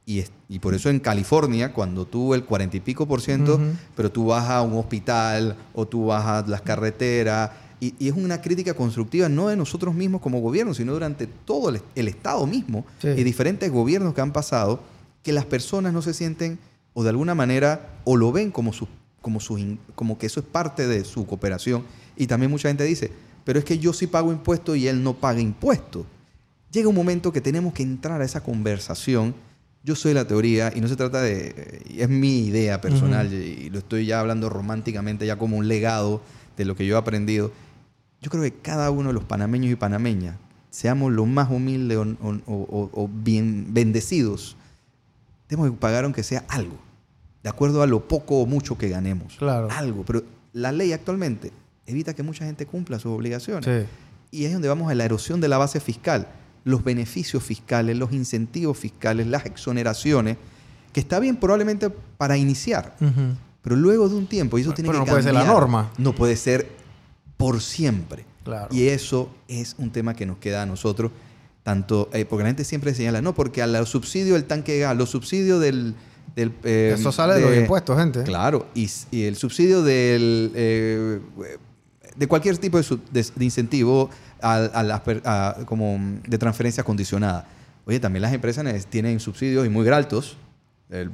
Y, 0.08 0.20
es- 0.20 0.30
y 0.48 0.60
por 0.60 0.72
eso 0.74 0.88
en 0.88 1.00
California, 1.00 1.72
cuando 1.74 2.06
tú 2.06 2.32
el 2.32 2.44
cuarenta 2.44 2.76
y 2.76 2.80
pico 2.80 3.06
por 3.06 3.20
ciento, 3.20 3.58
pero 3.96 4.12
tú 4.12 4.26
vas 4.26 4.48
a 4.48 4.62
un 4.62 4.78
hospital 4.78 5.56
o 5.74 5.84
tú 5.86 6.06
vas 6.06 6.24
a 6.24 6.48
las 6.48 6.62
carreteras, 6.62 7.50
y, 7.80 7.94
y 7.98 8.08
es 8.08 8.14
una 8.16 8.40
crítica 8.40 8.74
constructiva 8.74 9.28
no 9.28 9.48
de 9.48 9.56
nosotros 9.56 9.94
mismos 9.94 10.20
como 10.20 10.40
gobierno, 10.40 10.72
sino 10.74 10.92
durante 10.92 11.26
todo 11.26 11.68
el, 11.70 11.80
el 11.94 12.08
Estado 12.08 12.46
mismo 12.46 12.84
Sí. 13.00 13.08
y 13.08 13.22
diferentes 13.24 13.70
gobiernos 13.70 14.14
que 14.14 14.20
han 14.20 14.32
pasado, 14.32 14.80
que 15.22 15.32
las 15.32 15.44
personas 15.44 15.92
no 15.92 16.02
se 16.02 16.14
sienten 16.14 16.58
o 16.94 17.02
de 17.02 17.10
alguna 17.10 17.34
manera 17.34 17.98
o 18.04 18.16
lo 18.16 18.32
ven 18.32 18.50
como, 18.50 18.72
su, 18.72 18.88
como, 19.20 19.40
su, 19.40 19.76
como 19.94 20.16
que 20.18 20.26
eso 20.26 20.40
es 20.40 20.46
parte 20.46 20.86
de 20.86 21.04
su 21.04 21.26
cooperación. 21.26 21.84
Y 22.16 22.26
también 22.26 22.50
mucha 22.50 22.68
gente 22.68 22.84
dice, 22.84 23.10
pero 23.44 23.58
es 23.58 23.64
que 23.64 23.78
yo 23.78 23.92
sí 23.92 24.06
pago 24.06 24.32
impuestos 24.32 24.76
y 24.76 24.88
él 24.88 25.02
no 25.02 25.14
paga 25.14 25.40
impuestos. 25.40 26.06
Llega 26.72 26.88
un 26.88 26.94
momento 26.94 27.32
que 27.32 27.40
tenemos 27.40 27.74
que 27.74 27.82
entrar 27.82 28.20
a 28.20 28.24
esa 28.24 28.42
conversación. 28.42 29.34
Yo 29.84 29.94
soy 29.94 30.14
la 30.14 30.26
teoría 30.26 30.72
y 30.74 30.80
no 30.80 30.88
se 30.88 30.96
trata 30.96 31.20
de... 31.22 31.82
Es 31.96 32.08
mi 32.08 32.46
idea 32.46 32.80
personal 32.80 33.32
y 33.32 33.68
lo 33.70 33.78
estoy 33.78 34.06
ya 34.06 34.20
hablando 34.20 34.48
románticamente, 34.48 35.26
ya 35.26 35.36
como 35.38 35.56
un 35.58 35.68
legado 35.68 36.22
de 36.56 36.64
lo 36.64 36.74
que 36.74 36.86
yo 36.86 36.96
he 36.96 36.98
aprendido. 36.98 37.52
Yo 38.26 38.30
creo 38.30 38.42
que 38.42 38.52
cada 38.54 38.90
uno 38.90 39.10
de 39.10 39.12
los 39.14 39.22
panameños 39.22 39.70
y 39.70 39.76
panameñas, 39.76 40.34
seamos 40.70 41.12
los 41.12 41.28
más 41.28 41.48
humildes 41.48 41.96
o, 41.96 42.02
o- 42.24 42.40
o- 42.48 42.90
o 42.92 43.08
bien 43.08 43.68
bendecidos, 43.70 44.56
tenemos 45.46 45.70
que 45.70 45.76
pagar 45.76 46.02
aunque 46.02 46.24
sea 46.24 46.42
algo, 46.48 46.74
de 47.44 47.48
acuerdo 47.48 47.82
a 47.82 47.86
lo 47.86 48.08
poco 48.08 48.40
o 48.40 48.46
mucho 48.46 48.76
que 48.76 48.88
ganemos. 48.88 49.36
Claro. 49.36 49.68
Algo. 49.70 50.02
Pero 50.04 50.24
la 50.54 50.72
ley 50.72 50.92
actualmente 50.92 51.52
evita 51.86 52.14
que 52.14 52.24
mucha 52.24 52.44
gente 52.44 52.66
cumpla 52.66 52.98
sus 52.98 53.12
obligaciones. 53.12 53.64
Sí. 53.64 53.86
Y 54.32 54.38
ahí 54.40 54.46
es 54.46 54.52
donde 54.54 54.66
vamos 54.66 54.90
a 54.90 54.96
la 54.96 55.04
erosión 55.04 55.40
de 55.40 55.46
la 55.46 55.56
base 55.58 55.78
fiscal, 55.78 56.26
los 56.64 56.82
beneficios 56.82 57.44
fiscales, 57.44 57.96
los 57.96 58.10
incentivos 58.12 58.76
fiscales, 58.76 59.28
las 59.28 59.46
exoneraciones, 59.46 60.36
que 60.92 60.98
está 60.98 61.20
bien 61.20 61.36
probablemente 61.36 61.90
para 61.90 62.36
iniciar, 62.36 62.96
pero 63.62 63.76
luego 63.76 64.08
de 64.08 64.16
un 64.16 64.26
tiempo, 64.26 64.58
y 64.58 64.62
eso 64.62 64.72
tiene 64.72 64.88
Pero 64.90 65.04
que 65.04 65.06
no 65.06 65.12
puede 65.12 65.22
ser 65.22 65.34
la 65.34 65.44
norma. 65.44 65.92
No 65.96 66.12
puede 66.12 66.34
ser 66.34 66.74
por 67.36 67.60
siempre. 67.60 68.24
Claro. 68.44 68.68
Y 68.70 68.86
eso 68.88 69.28
es 69.48 69.74
un 69.78 69.90
tema 69.90 70.14
que 70.14 70.24
nos 70.26 70.38
queda 70.38 70.62
a 70.62 70.66
nosotros, 70.66 71.10
tanto, 71.62 72.08
eh, 72.12 72.24
porque 72.24 72.44
la 72.44 72.50
gente 72.50 72.64
siempre 72.64 72.94
señala, 72.94 73.20
no, 73.20 73.34
porque 73.34 73.60
a 73.62 73.66
los 73.66 73.88
subsidios 73.88 74.34
del 74.34 74.44
tanque 74.44 74.72
de 74.74 74.78
gas, 74.80 74.96
los 74.96 75.10
subsidios 75.10 75.60
del... 75.60 75.94
del, 76.36 76.52
eh, 76.62 76.94
Eso 76.96 77.10
sale 77.10 77.34
de, 77.34 77.40
los 77.40 77.56
impuestos, 77.56 77.98
gente. 77.98 78.22
Claro, 78.22 78.68
y, 78.74 78.88
el 79.24 79.34
subsidio 79.36 79.82
del, 79.82 80.52
eh, 80.54 81.20
de 82.16 82.26
cualquier 82.28 82.56
tipo 82.58 82.76
de, 82.78 82.84
sub- 82.84 83.02
de- 83.10 83.26
de 83.34 83.44
incentivo 83.44 84.10
a, 84.40 84.54
a 84.56 84.82
las 84.84 85.02
a- 85.24 85.56
como 85.66 85.98
de 86.26 86.38
transferencia 86.38 86.84
condicionada. 86.84 87.48
Oye, 87.84 87.98
también 88.00 88.22
las 88.22 88.32
empresas 88.32 88.64
tienen 88.86 89.18
subsidios 89.20 89.66
y 89.66 89.68
muy 89.68 89.88
altos, 89.88 90.36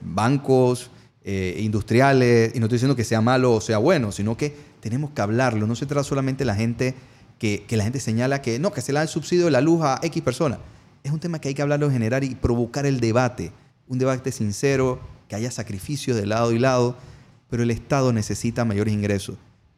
bancos, 0.02 0.90
industriales, 1.24 2.52
y 2.54 2.58
no 2.60 2.66
estoy 2.66 2.76
diciendo 2.76 2.96
que 2.96 3.04
sea 3.04 3.20
malo 3.20 3.52
o 3.54 3.60
sea 3.60 3.78
bueno, 3.78 4.10
sino 4.12 4.36
que 4.36 4.54
tenemos 4.82 5.10
que 5.12 5.22
hablarlo. 5.22 5.66
No 5.66 5.74
se 5.76 5.86
trata 5.86 6.04
solamente 6.04 6.40
de 6.42 6.46
la 6.46 6.54
gente 6.54 6.94
que, 7.38 7.64
que 7.66 7.76
la 7.78 7.84
gente 7.84 8.00
señala 8.00 8.42
que 8.42 8.58
no, 8.58 8.72
que 8.72 8.82
se 8.82 8.92
le 8.92 8.98
da 8.98 9.02
el 9.04 9.08
subsidio 9.08 9.46
de 9.46 9.50
la 9.52 9.60
luz 9.62 9.80
a 9.82 9.98
X 10.02 10.22
persona. 10.22 10.58
Es 11.02 11.10
un 11.12 11.20
tema 11.20 11.40
que 11.40 11.48
hay 11.48 11.54
que 11.54 11.62
hablarlo 11.62 11.86
en 11.86 11.92
general 11.92 12.22
y 12.24 12.34
provocar 12.34 12.84
el 12.84 13.00
debate. 13.00 13.52
Un 13.88 13.98
debate 13.98 14.30
sincero, 14.32 15.00
que 15.28 15.36
haya 15.36 15.50
sacrificios 15.50 16.16
de 16.16 16.26
lado 16.26 16.52
y 16.52 16.58
lado, 16.58 16.96
pero 17.48 17.62
el 17.62 17.70
Estado 17.70 18.12
necesita 18.12 18.64
mayores 18.64 18.92
ingresos. 18.92 19.36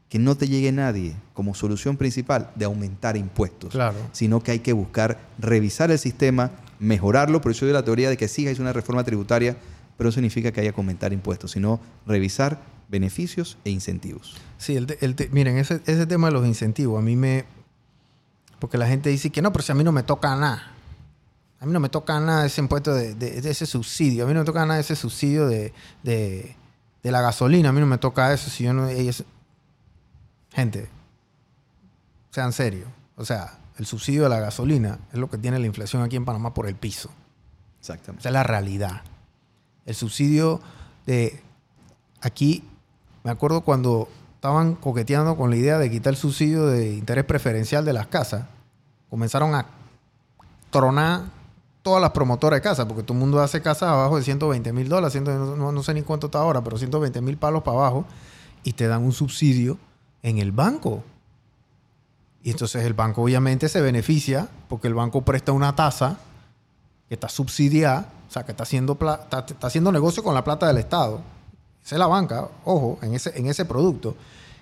Que 0.08 0.18
no 0.18 0.36
te 0.36 0.48
llegue 0.48 0.70
nadie 0.72 1.14
como 1.32 1.54
solución 1.54 1.96
principal 1.96 2.50
de 2.54 2.64
aumentar 2.64 3.16
impuestos, 3.16 3.70
Claro. 3.72 3.96
sino 4.12 4.40
que 4.42 4.52
hay 4.52 4.58
que 4.60 4.72
buscar 4.72 5.18
revisar 5.38 5.90
el 5.90 5.98
sistema, 5.98 6.50
mejorarlo. 6.78 7.40
Por 7.40 7.52
eso 7.52 7.66
yo 7.66 7.72
la 7.72 7.84
teoría 7.84 8.08
de 8.10 8.16
que 8.16 8.28
sí 8.28 8.46
hay 8.46 8.56
una 8.60 8.72
reforma 8.72 9.04
tributaria, 9.04 9.56
pero 9.96 10.08
eso 10.08 10.14
significa 10.16 10.52
que 10.52 10.60
haya 10.60 10.72
que 10.72 10.80
aumentar 10.80 11.12
impuestos, 11.12 11.52
sino 11.52 11.80
revisar 12.06 12.60
beneficios 12.88 13.56
e 13.64 13.70
incentivos. 13.70 14.36
Sí, 14.58 14.76
el 14.76 14.86
te- 14.86 15.04
el 15.04 15.14
te- 15.14 15.28
miren, 15.30 15.56
ese, 15.58 15.80
ese 15.86 16.06
tema 16.06 16.28
de 16.28 16.32
los 16.34 16.46
incentivos, 16.46 16.98
a 16.98 17.02
mí 17.02 17.16
me... 17.16 17.44
Porque 18.58 18.78
la 18.78 18.86
gente 18.86 19.10
dice 19.10 19.30
que 19.30 19.42
no, 19.42 19.52
pero 19.52 19.62
si 19.62 19.72
a 19.72 19.74
mí 19.74 19.84
no 19.84 19.92
me 19.92 20.02
toca 20.02 20.34
nada. 20.36 20.70
A 21.60 21.66
mí 21.66 21.72
no 21.72 21.80
me 21.80 21.88
toca 21.88 22.18
nada 22.20 22.46
ese 22.46 22.60
impuesto 22.60 22.94
de, 22.94 23.14
de- 23.14 23.40
de 23.40 23.50
ese 23.50 23.66
subsidio. 23.66 24.24
A 24.24 24.26
mí 24.26 24.34
no 24.34 24.40
me 24.40 24.46
toca 24.46 24.64
nada 24.66 24.78
ese 24.80 24.96
subsidio 24.96 25.46
de, 25.46 25.72
de- 26.02 26.56
de 27.02 27.10
la 27.10 27.20
gasolina. 27.20 27.70
A 27.70 27.72
mí 27.72 27.80
no 27.80 27.86
me 27.86 27.98
toca 27.98 28.32
eso. 28.32 28.50
Si 28.50 28.64
yo 28.64 28.72
no... 28.72 28.88
ellos- 28.88 29.24
Gente, 30.52 30.88
sean 32.30 32.52
serios. 32.52 32.88
O 33.16 33.24
sea, 33.24 33.58
el 33.78 33.86
subsidio 33.86 34.24
de 34.24 34.28
la 34.28 34.40
gasolina 34.40 34.98
es 35.12 35.18
lo 35.18 35.28
que 35.30 35.38
tiene 35.38 35.58
la 35.58 35.66
inflación 35.66 36.02
aquí 36.02 36.16
en 36.16 36.24
Panamá 36.24 36.54
por 36.54 36.66
el 36.68 36.74
piso. 36.76 37.10
Exactamente. 37.80 38.20
Esa 38.20 38.28
es 38.28 38.32
la 38.32 38.42
realidad. 38.44 39.02
El 39.86 39.94
subsidio 39.94 40.60
de 41.06 41.40
aquí, 42.20 42.64
me 43.22 43.30
acuerdo 43.30 43.60
cuando 43.62 44.08
estaban 44.36 44.74
coqueteando 44.74 45.36
con 45.36 45.50
la 45.50 45.56
idea 45.56 45.78
de 45.78 45.90
quitar 45.90 46.12
el 46.12 46.16
subsidio 46.18 46.66
de 46.66 46.94
interés 46.94 47.24
preferencial 47.24 47.84
de 47.84 47.92
las 47.92 48.06
casas, 48.06 48.46
comenzaron 49.10 49.54
a 49.54 49.66
tronar 50.70 51.22
todas 51.82 52.00
las 52.00 52.10
promotoras 52.12 52.58
de 52.58 52.62
casas, 52.62 52.86
porque 52.86 53.02
todo 53.02 53.12
el 53.14 53.20
mundo 53.20 53.40
hace 53.40 53.60
casas 53.60 53.90
abajo 53.90 54.16
de 54.16 54.22
120 54.24 54.72
mil 54.72 54.88
dólares, 54.88 55.12
100 55.12 55.24
no, 55.24 55.56
no- 55.56 55.72
no 55.72 55.82
sé 55.82 55.92
ni 55.94 56.02
cuánto 56.02 56.26
está 56.26 56.38
ahora, 56.38 56.62
pero 56.64 56.78
120 56.78 57.20
mil 57.20 57.36
palos 57.36 57.62
para 57.62 57.76
abajo, 57.78 58.06
y 58.62 58.72
te 58.72 58.86
dan 58.86 59.02
un 59.04 59.12
subsidio 59.12 59.76
en 60.22 60.38
el 60.38 60.50
banco. 60.52 61.02
Y 62.42 62.50
entonces 62.50 62.84
el 62.84 62.94
banco 62.94 63.22
obviamente 63.22 63.68
se 63.68 63.80
beneficia 63.82 64.48
porque 64.68 64.88
el 64.88 64.94
banco 64.94 65.22
presta 65.22 65.52
una 65.52 65.74
tasa 65.76 66.18
que 67.08 67.14
está 67.14 67.28
subsidiada 67.28 68.08
o 68.28 68.32
sea, 68.32 68.44
que 68.44 68.52
está 68.52 68.64
haciendo, 68.64 68.92
está, 68.92 69.44
está 69.46 69.66
haciendo 69.66 69.92
negocio 69.92 70.22
con 70.22 70.34
la 70.34 70.44
plata 70.44 70.66
del 70.66 70.78
Estado. 70.78 71.20
Esa 71.84 71.94
es 71.96 71.98
la 71.98 72.06
banca, 72.06 72.48
ojo, 72.64 72.98
en 73.02 73.14
ese, 73.14 73.38
en 73.38 73.46
ese 73.46 73.64
producto. 73.64 74.16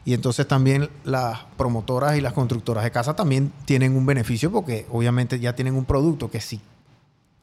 Y 0.04 0.14
entonces 0.14 0.48
también 0.48 0.90
las 1.04 1.40
promotoras 1.56 2.16
y 2.16 2.20
las 2.20 2.32
constructoras 2.32 2.82
de 2.82 2.90
casa 2.90 3.14
también 3.14 3.52
tienen 3.64 3.96
un 3.96 4.04
beneficio 4.04 4.50
porque 4.50 4.86
obviamente 4.90 5.38
ya 5.38 5.54
tienen 5.54 5.76
un 5.76 5.84
producto 5.84 6.28
que 6.28 6.40
si 6.40 6.60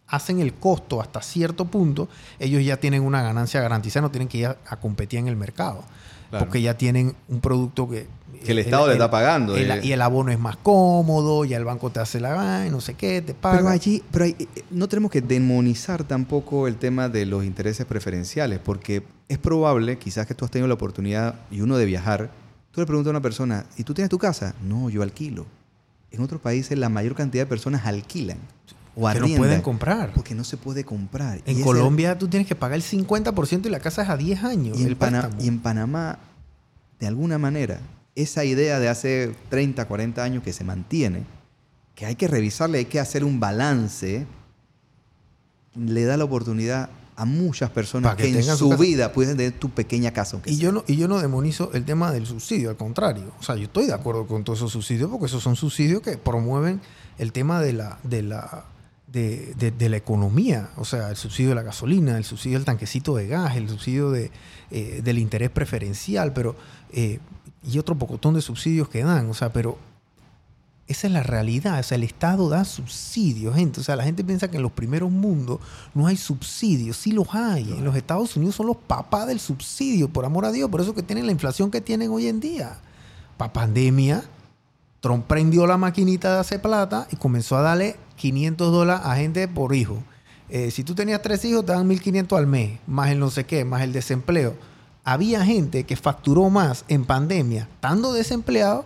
hacen 0.07 0.39
el 0.39 0.53
costo 0.55 0.99
hasta 0.99 1.21
cierto 1.21 1.65
punto, 1.65 2.09
ellos 2.39 2.63
ya 2.65 2.77
tienen 2.77 3.03
una 3.03 3.21
ganancia 3.21 3.61
garantizada, 3.61 4.07
no 4.07 4.11
tienen 4.11 4.27
que 4.27 4.39
ir 4.39 4.47
a, 4.47 4.57
a 4.67 4.77
competir 4.77 5.19
en 5.19 5.27
el 5.29 5.37
mercado. 5.37 5.83
Claro. 6.29 6.45
Porque 6.45 6.61
ya 6.61 6.77
tienen 6.77 7.15
un 7.27 7.39
producto 7.39 7.87
que... 7.89 8.07
Que 8.43 8.51
el 8.53 8.59
Estado 8.59 8.87
le 8.87 8.93
está 8.93 9.09
pagando, 9.11 9.55
el- 9.55 9.69
eh. 9.71 9.79
y 9.83 9.91
el 9.91 10.01
abono 10.01 10.31
es 10.31 10.39
más 10.39 10.55
cómodo, 10.57 11.45
ya 11.45 11.57
el 11.57 11.65
banco 11.65 11.89
te 11.89 11.99
hace 11.99 12.19
la 12.19 12.29
gana, 12.33 12.69
no 12.69 12.81
sé 12.81 12.93
qué, 12.95 13.21
te 13.21 13.33
paga. 13.33 13.57
Pero 13.57 13.69
allí, 13.69 14.03
pero 14.11 14.25
eh, 14.25 14.35
no 14.71 14.87
tenemos 14.87 15.11
que 15.11 15.21
demonizar 15.21 16.03
tampoco 16.03 16.67
el 16.67 16.75
tema 16.77 17.09
de 17.09 17.25
los 17.25 17.43
intereses 17.45 17.85
preferenciales, 17.85 18.59
porque 18.59 19.03
es 19.27 19.37
probable, 19.37 19.97
quizás 19.97 20.25
que 20.27 20.33
tú 20.35 20.45
has 20.45 20.51
tenido 20.51 20.67
la 20.67 20.73
oportunidad 20.75 21.35
y 21.51 21.61
uno 21.61 21.77
de 21.77 21.85
viajar, 21.85 22.29
tú 22.71 22.81
le 22.81 22.87
preguntas 22.87 23.09
a 23.09 23.11
una 23.11 23.21
persona, 23.21 23.65
¿y 23.77 23.83
tú 23.83 23.93
tienes 23.93 24.09
tu 24.09 24.17
casa? 24.17 24.55
No, 24.67 24.89
yo 24.89 25.01
alquilo. 25.03 25.45
En 26.11 26.21
otros 26.21 26.41
países 26.41 26.77
la 26.77 26.89
mayor 26.89 27.13
cantidad 27.15 27.43
de 27.43 27.47
personas 27.49 27.85
alquilan 27.85 28.37
o 28.95 29.07
que 29.13 29.19
no 29.19 29.27
pueden 29.37 29.61
comprar. 29.61 30.11
Porque 30.13 30.33
no 30.35 30.43
se 30.43 30.57
puede 30.57 30.83
comprar. 30.83 31.37
Y 31.45 31.51
En 31.51 31.55
ese- 31.57 31.63
Colombia 31.63 32.17
tú 32.17 32.27
tienes 32.27 32.47
que 32.47 32.55
pagar 32.55 32.75
el 32.77 32.81
50% 32.83 33.67
y 33.67 33.71
la 33.71 33.79
casa 33.79 34.01
es 34.03 34.09
a 34.09 34.17
10 34.17 34.43
años. 34.43 34.77
Y 34.77 34.81
en, 34.81 34.87
el 34.87 34.95
Pana- 34.97 35.21
préstamo. 35.21 35.43
y 35.43 35.47
en 35.47 35.59
Panamá, 35.59 36.17
de 36.99 37.07
alguna 37.07 37.37
manera, 37.37 37.79
esa 38.15 38.43
idea 38.45 38.79
de 38.79 38.89
hace 38.89 39.35
30, 39.49 39.87
40 39.87 40.23
años 40.23 40.43
que 40.43 40.53
se 40.53 40.63
mantiene, 40.63 41.23
que 41.95 42.05
hay 42.05 42.15
que 42.15 42.27
revisarle, 42.27 42.79
hay 42.79 42.85
que 42.85 42.99
hacer 42.99 43.23
un 43.23 43.39
balance, 43.39 44.25
le 45.75 46.03
da 46.05 46.17
la 46.17 46.23
oportunidad 46.25 46.89
a 47.15 47.25
muchas 47.25 47.69
personas 47.69 48.15
que 48.15 48.23
que, 48.31 48.37
en 48.39 48.43
su 48.43 48.55
su 48.57 48.69
casa. 48.69 48.81
vida 48.81 49.11
pueden 49.11 49.35
tener 49.35 49.51
tu 49.51 49.69
pequeña 49.69 50.11
casa. 50.11 50.37
aunque 50.37 50.51
Y 50.51 50.55
sea. 50.55 50.63
yo, 50.63 50.71
no, 50.71 50.83
y 50.87 50.95
yo 50.95 51.07
no 51.09 51.19
demonizo 51.19 51.69
el 51.73 51.83
tema 51.83 52.11
del 52.13 52.25
subsidio, 52.25 52.69
al 52.69 52.77
contrario. 52.77 53.33
O 53.39 53.43
sea, 53.43 53.55
yo 53.55 53.63
estoy 53.63 53.87
de 53.87 53.93
acuerdo 53.93 54.25
con 54.25 54.43
todos 54.45 54.59
esos 54.59 54.71
subsidios 54.71 55.09
porque 55.09 55.25
esos 55.25 55.43
son 55.43 55.55
subsidios 55.57 56.01
que 56.01 56.17
promueven 56.17 56.79
el 57.17 57.33
tema 57.33 57.61
de 57.61 57.73
la, 57.73 57.99
de 58.03 58.23
la, 58.23 58.63
de, 59.07 59.53
de- 59.57 59.71
de 59.71 59.89
la 59.89 59.97
economía. 59.97 60.69
O 60.77 60.85
sea, 60.85 61.09
el 61.09 61.17
subsidio 61.17 61.49
de 61.49 61.55
la 61.55 61.63
gasolina, 61.63 62.17
el 62.17 62.23
subsidio 62.23 62.57
del 62.57 62.65
tanquecito 62.65 63.13
de 63.17 63.27
gas, 63.27 63.57
el 63.57 63.67
subsidio 63.67 64.11
de, 64.11 64.31
eh, 64.71 65.01
del 65.03 65.19
interés 65.19 65.49
preferencial, 65.49 66.31
pero 66.31 66.55
eh, 66.93 67.19
y 67.63 67.79
otro 67.79 67.95
pocotón 67.95 68.33
de 68.33 68.41
subsidios 68.41 68.89
que 68.89 69.03
dan. 69.03 69.29
O 69.29 69.33
sea, 69.33 69.51
pero 69.51 69.77
esa 70.87 71.07
es 71.07 71.13
la 71.13 71.23
realidad. 71.23 71.79
O 71.79 71.83
sea, 71.83 71.95
el 71.95 72.03
Estado 72.03 72.49
da 72.49 72.65
subsidios, 72.65 73.55
gente. 73.55 73.79
O 73.79 73.83
sea, 73.83 73.95
la 73.95 74.03
gente 74.03 74.23
piensa 74.23 74.49
que 74.49 74.57
en 74.57 74.63
los 74.63 74.71
primeros 74.71 75.11
mundos 75.11 75.59
no 75.93 76.07
hay 76.07 76.17
subsidios. 76.17 76.97
Sí 76.97 77.11
los 77.11 77.33
hay. 77.33 77.71
En 77.71 77.85
los 77.85 77.95
Estados 77.95 78.35
Unidos 78.35 78.55
son 78.55 78.67
los 78.67 78.77
papás 78.77 79.27
del 79.27 79.39
subsidio, 79.39 80.09
por 80.09 80.25
amor 80.25 80.45
a 80.45 80.51
Dios. 80.51 80.69
Por 80.69 80.81
eso 80.81 80.95
que 80.95 81.03
tienen 81.03 81.25
la 81.25 81.31
inflación 81.31 81.69
que 81.71 81.81
tienen 81.81 82.09
hoy 82.09 82.27
en 82.27 82.39
día. 82.39 82.79
Para 83.37 83.53
pandemia, 83.53 84.23
Trump 84.99 85.25
prendió 85.27 85.65
la 85.67 85.77
maquinita 85.77 86.33
de 86.33 86.39
hacer 86.39 86.61
plata 86.61 87.07
y 87.11 87.15
comenzó 87.15 87.55
a 87.55 87.61
darle 87.61 87.95
500 88.15 88.71
dólares 88.71 89.05
a 89.05 89.15
gente 89.15 89.47
por 89.47 89.73
hijo. 89.75 90.03
Eh, 90.49 90.71
si 90.71 90.83
tú 90.83 90.95
tenías 90.95 91.21
tres 91.21 91.45
hijos, 91.45 91.65
te 91.65 91.71
dan 91.71 91.87
1.500 91.87 92.35
al 92.35 92.47
mes, 92.47 92.79
más 92.87 93.11
el 93.11 93.19
no 93.19 93.29
sé 93.29 93.45
qué, 93.45 93.63
más 93.63 93.83
el 93.83 93.93
desempleo. 93.93 94.55
Había 95.03 95.43
gente 95.45 95.85
que 95.85 95.95
facturó 95.95 96.49
más 96.49 96.85
en 96.87 97.05
pandemia, 97.05 97.67
estando 97.73 98.13
desempleado, 98.13 98.85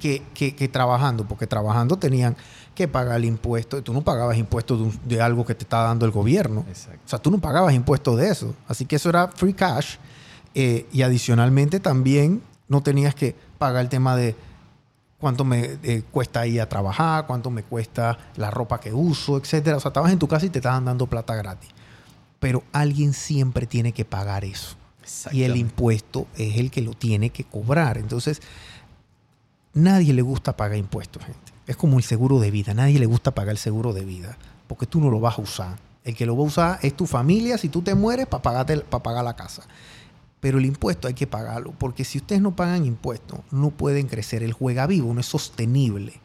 que, 0.00 0.22
que- 0.34 0.54
que 0.56 0.68
trabajando, 0.68 1.26
porque 1.26 1.46
trabajando 1.46 1.96
tenían 1.98 2.36
que 2.74 2.88
pagar 2.88 3.16
el 3.16 3.24
impuesto. 3.26 3.78
y 3.78 3.82
Tú 3.82 3.92
no 3.92 4.00
pagabas 4.02 4.36
impuestos 4.38 4.78
de, 4.78 4.84
un- 4.84 5.00
de 5.04 5.20
algo 5.20 5.44
que 5.44 5.54
te 5.54 5.64
está 5.64 5.82
dando 5.82 6.06
el 6.06 6.12
gobierno. 6.12 6.64
Exacto. 6.68 7.00
O 7.04 7.08
sea, 7.08 7.18
tú 7.18 7.30
no 7.30 7.38
pagabas 7.38 7.74
impuestos 7.74 8.16
de 8.16 8.28
eso. 8.30 8.54
Así 8.68 8.86
que 8.86 8.96
eso 8.96 9.08
era 9.10 9.28
free 9.28 9.52
cash. 9.52 9.96
Eh, 10.54 10.86
y 10.92 11.02
adicionalmente 11.02 11.78
también 11.78 12.42
no 12.68 12.82
tenías 12.82 13.14
que 13.14 13.36
pagar 13.58 13.82
el 13.82 13.88
tema 13.88 14.16
de 14.16 14.34
cuánto 15.18 15.44
me 15.44 15.78
eh, 15.82 16.02
cuesta 16.10 16.46
ir 16.46 16.60
a 16.60 16.68
trabajar, 16.68 17.26
cuánto 17.26 17.50
me 17.50 17.62
cuesta 17.62 18.16
la 18.36 18.50
ropa 18.50 18.80
que 18.80 18.92
uso, 18.92 19.36
etcétera. 19.36 19.76
O 19.76 19.80
sea, 19.80 19.90
estabas 19.90 20.10
en 20.12 20.18
tu 20.18 20.26
casa 20.26 20.46
y 20.46 20.50
te 20.50 20.58
estaban 20.60 20.84
dando 20.86 21.06
plata 21.06 21.34
gratis. 21.34 21.68
Pero 22.40 22.64
alguien 22.72 23.12
siempre 23.12 23.66
tiene 23.66 23.92
que 23.92 24.04
pagar 24.04 24.44
eso. 24.44 24.76
Y 25.30 25.42
el 25.42 25.56
impuesto 25.56 26.26
es 26.36 26.56
el 26.56 26.70
que 26.70 26.82
lo 26.82 26.94
tiene 26.94 27.30
que 27.30 27.44
cobrar. 27.44 27.98
Entonces, 27.98 28.40
nadie 29.72 30.12
le 30.12 30.22
gusta 30.22 30.56
pagar 30.56 30.78
impuestos, 30.78 31.24
gente. 31.24 31.52
Es 31.66 31.76
como 31.76 31.98
el 31.98 32.04
seguro 32.04 32.40
de 32.40 32.50
vida. 32.50 32.74
Nadie 32.74 32.98
le 32.98 33.06
gusta 33.06 33.32
pagar 33.32 33.52
el 33.52 33.58
seguro 33.58 33.92
de 33.92 34.04
vida 34.04 34.36
porque 34.66 34.86
tú 34.86 35.00
no 35.00 35.10
lo 35.10 35.20
vas 35.20 35.38
a 35.38 35.42
usar. 35.42 35.78
El 36.04 36.16
que 36.16 36.26
lo 36.26 36.36
va 36.36 36.44
a 36.44 36.46
usar 36.46 36.78
es 36.82 36.96
tu 36.96 37.06
familia 37.06 37.58
si 37.58 37.68
tú 37.68 37.82
te 37.82 37.94
mueres 37.94 38.26
para 38.26 38.42
pagarte, 38.42 38.78
para 38.78 39.02
pagar 39.02 39.24
la 39.24 39.36
casa. 39.36 39.62
Pero 40.40 40.58
el 40.58 40.64
impuesto 40.64 41.08
hay 41.08 41.14
que 41.14 41.26
pagarlo 41.26 41.74
porque 41.78 42.04
si 42.04 42.18
ustedes 42.18 42.40
no 42.40 42.56
pagan 42.56 42.86
impuestos, 42.86 43.40
no 43.50 43.70
pueden 43.70 44.06
crecer. 44.06 44.42
El 44.42 44.54
juega 44.54 44.86
vivo 44.86 45.12
no 45.12 45.20
es 45.20 45.26
sostenible 45.26 46.20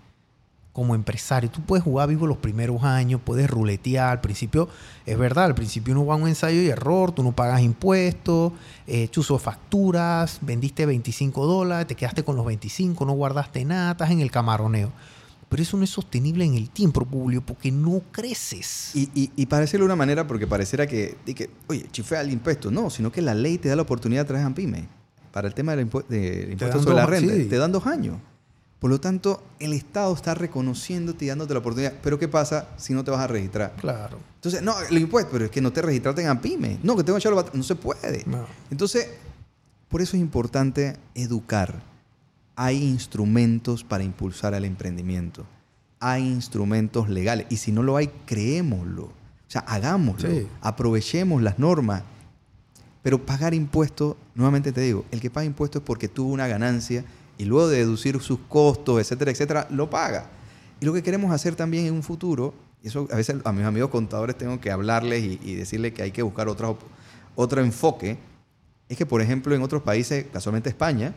como 0.75 0.93
empresario. 0.93 1.49
Tú 1.49 1.61
puedes 1.61 1.85
jugar 1.85 2.09
vivo 2.09 2.27
los 2.27 2.37
primeros 2.37 2.83
años, 2.83 3.21
puedes 3.23 3.49
ruletear. 3.49 4.09
Al 4.09 4.19
principio, 4.21 4.67
es 5.05 5.17
verdad, 5.17 5.45
al 5.45 5.55
principio 5.55 5.93
uno 5.93 6.05
va 6.05 6.15
a 6.15 6.17
un 6.17 6.27
ensayo 6.27 6.61
y 6.61 6.67
error, 6.67 7.13
tú 7.13 7.23
no 7.23 7.31
pagas 7.31 7.61
impuestos, 7.61 8.51
eh, 8.85 9.07
chuzo 9.07 9.39
facturas, 9.39 10.39
vendiste 10.41 10.85
25 10.85 11.45
dólares, 11.47 11.87
te 11.87 11.95
quedaste 11.95 12.23
con 12.23 12.35
los 12.35 12.45
25, 12.45 13.05
no 13.05 13.13
guardaste 13.13 13.63
nada, 13.63 13.91
estás 13.93 14.11
en 14.11 14.19
el 14.19 14.29
camaroneo. 14.29 14.91
Pero 15.47 15.63
eso 15.63 15.77
no 15.77 15.85
es 15.85 15.91
sostenible 15.91 16.43
en 16.43 16.55
el 16.55 16.69
tiempo, 16.69 17.05
Publio, 17.05 17.41
porque 17.41 17.71
no 17.71 18.01
creces. 18.11 18.91
Y, 18.95 19.09
y, 19.15 19.31
y 19.37 19.45
decirlo 19.45 19.85
de 19.85 19.93
una 19.93 19.95
manera, 19.95 20.27
porque 20.27 20.45
pareciera 20.45 20.87
que, 20.87 21.15
que, 21.25 21.49
oye, 21.67 21.85
chifea 21.91 22.19
el 22.19 22.31
impuesto. 22.31 22.69
No, 22.69 22.89
sino 22.89 23.11
que 23.13 23.21
la 23.21 23.33
ley 23.33 23.57
te 23.57 23.69
da 23.69 23.77
la 23.77 23.83
oportunidad 23.83 24.23
de 24.23 24.27
traer 24.27 24.45
a 24.45 24.49
PYME. 24.53 24.89
Para 25.31 25.47
el 25.47 25.53
tema 25.53 25.73
del 25.73 25.89
impu- 25.89 26.05
del 26.07 26.51
impuesto 26.51 26.81
sobre 26.81 26.95
la 26.95 27.05
renta, 27.05 27.33
sí. 27.33 27.45
te 27.45 27.57
dan 27.57 27.71
dos 27.71 27.85
años. 27.87 28.17
Por 28.79 28.89
lo 28.89 28.99
tanto, 28.99 29.41
el 29.59 29.73
Estado 29.73 30.13
está 30.13 30.35
reconociéndote 30.35 31.25
y 31.25 31.27
dándote 31.29 31.53
la 31.53 31.59
oportunidad. 31.59 31.93
Pero 32.03 32.19
¿qué 32.19 32.27
pasa 32.27 32.67
si 32.77 32.93
no 32.93 33.03
te 33.03 33.11
vas 33.11 33.21
a 33.21 33.27
registrar? 33.27 33.73
Claro. 33.77 34.19
Entonces, 34.35 34.61
no, 34.61 34.75
el 34.79 34.97
impuesto, 34.97 35.31
pero 35.31 35.45
es 35.45 35.51
que 35.51 35.61
no 35.61 35.71
te 35.71 35.81
registraste 35.81 36.21
en 36.21 36.27
APIME. 36.27 36.79
No, 36.83 36.95
que 36.95 37.03
tengo 37.03 37.17
que 37.17 37.57
No 37.57 37.63
se 37.63 37.75
puede. 37.75 38.23
No. 38.25 38.45
Entonces, 38.69 39.09
por 39.87 40.01
eso 40.01 40.17
es 40.17 40.21
importante 40.21 40.97
educar. 41.15 41.81
Hay 42.55 42.83
instrumentos 42.83 43.83
para 43.83 44.03
impulsar 44.03 44.53
el 44.53 44.65
emprendimiento. 44.65 45.45
Hay 45.99 46.23
instrumentos 46.27 47.09
legales. 47.09 47.47
Y 47.49 47.57
si 47.57 47.71
no 47.71 47.81
lo 47.81 47.95
hay, 47.97 48.07
creémoslo. 48.25 49.05
O 49.05 49.11
sea, 49.47 49.61
hagámoslo. 49.61 50.29
Sí. 50.29 50.47
Aprovechemos 50.61 51.41
las 51.41 51.59
normas. 51.59 52.03
Pero 53.01 53.25
pagar 53.25 53.53
impuestos, 53.53 54.15
nuevamente 54.33 54.71
te 54.71 54.81
digo, 54.81 55.05
el 55.11 55.21
que 55.21 55.29
paga 55.29 55.45
impuestos 55.45 55.81
es 55.81 55.85
porque 55.85 56.07
tuvo 56.07 56.33
una 56.33 56.47
ganancia 56.47 57.05
y 57.37 57.45
luego 57.45 57.67
de 57.67 57.77
deducir 57.77 58.19
sus 58.21 58.39
costos, 58.47 58.99
etcétera, 59.01 59.31
etcétera, 59.31 59.67
lo 59.69 59.89
paga. 59.89 60.29
Y 60.79 60.85
lo 60.85 60.93
que 60.93 61.03
queremos 61.03 61.31
hacer 61.31 61.55
también 61.55 61.85
en 61.85 61.93
un 61.93 62.03
futuro, 62.03 62.53
y 62.83 62.87
eso 62.87 63.07
a 63.11 63.15
veces 63.15 63.37
a 63.43 63.51
mis 63.51 63.65
amigos 63.65 63.89
contadores 63.89 64.37
tengo 64.37 64.59
que 64.59 64.71
hablarles 64.71 65.23
y, 65.23 65.39
y 65.43 65.55
decirles 65.55 65.93
que 65.93 66.03
hay 66.03 66.11
que 66.11 66.21
buscar 66.21 66.47
otra 66.49 66.69
op- 66.69 66.81
otro 67.35 67.61
enfoque, 67.61 68.17
es 68.87 68.97
que, 68.97 69.05
por 69.05 69.21
ejemplo, 69.21 69.55
en 69.55 69.61
otros 69.63 69.81
países, 69.81 70.25
casualmente 70.31 70.69
España, 70.69 71.13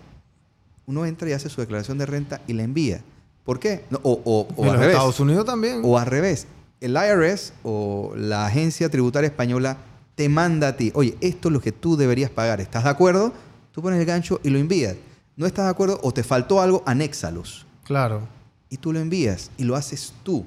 uno 0.87 1.05
entra 1.05 1.29
y 1.29 1.33
hace 1.33 1.49
su 1.51 1.61
declaración 1.61 1.99
de 1.99 2.07
renta 2.07 2.41
y 2.47 2.55
la 2.55 2.63
envía. 2.63 3.03
¿Por 3.45 3.59
qué? 3.61 3.85
No, 3.91 4.01
o 4.03 4.21
o- 4.25 4.49
o 4.57 4.63
en 4.63 4.69
al 4.69 4.73
los 4.73 4.81
revés. 4.81 4.95
Estados 4.97 5.21
Unidos 5.21 5.45
también. 5.45 5.81
O 5.85 5.99
al 5.99 6.07
revés. 6.07 6.47
El 6.81 6.93
IRS 6.97 7.53
o 7.63 8.13
la 8.17 8.47
Agencia 8.47 8.89
Tributaria 8.89 9.29
Española 9.29 9.77
te 10.15 10.29
manda 10.29 10.69
a 10.69 10.77
ti, 10.77 10.91
oye, 10.95 11.17
esto 11.21 11.49
es 11.49 11.53
lo 11.53 11.61
que 11.61 11.73
tú 11.73 11.97
deberías 11.97 12.31
pagar. 12.31 12.61
¿Estás 12.61 12.85
de 12.85 12.91
acuerdo? 12.91 13.33
Tú 13.73 13.83
pones 13.83 14.01
el 14.01 14.07
gancho 14.07 14.41
y 14.43 14.51
lo 14.51 14.59
envías. 14.59 14.97
¿No 15.39 15.47
estás 15.47 15.67
de 15.67 15.71
acuerdo 15.71 16.01
o 16.03 16.13
te 16.13 16.25
faltó 16.25 16.61
algo? 16.61 16.83
Anéxalos. 16.85 17.65
Claro. 17.85 18.23
Y 18.71 18.77
tú 18.77 18.93
lo 18.93 18.99
envías 18.99 19.51
y 19.57 19.63
lo 19.63 19.77
haces 19.77 20.13
tú. 20.25 20.45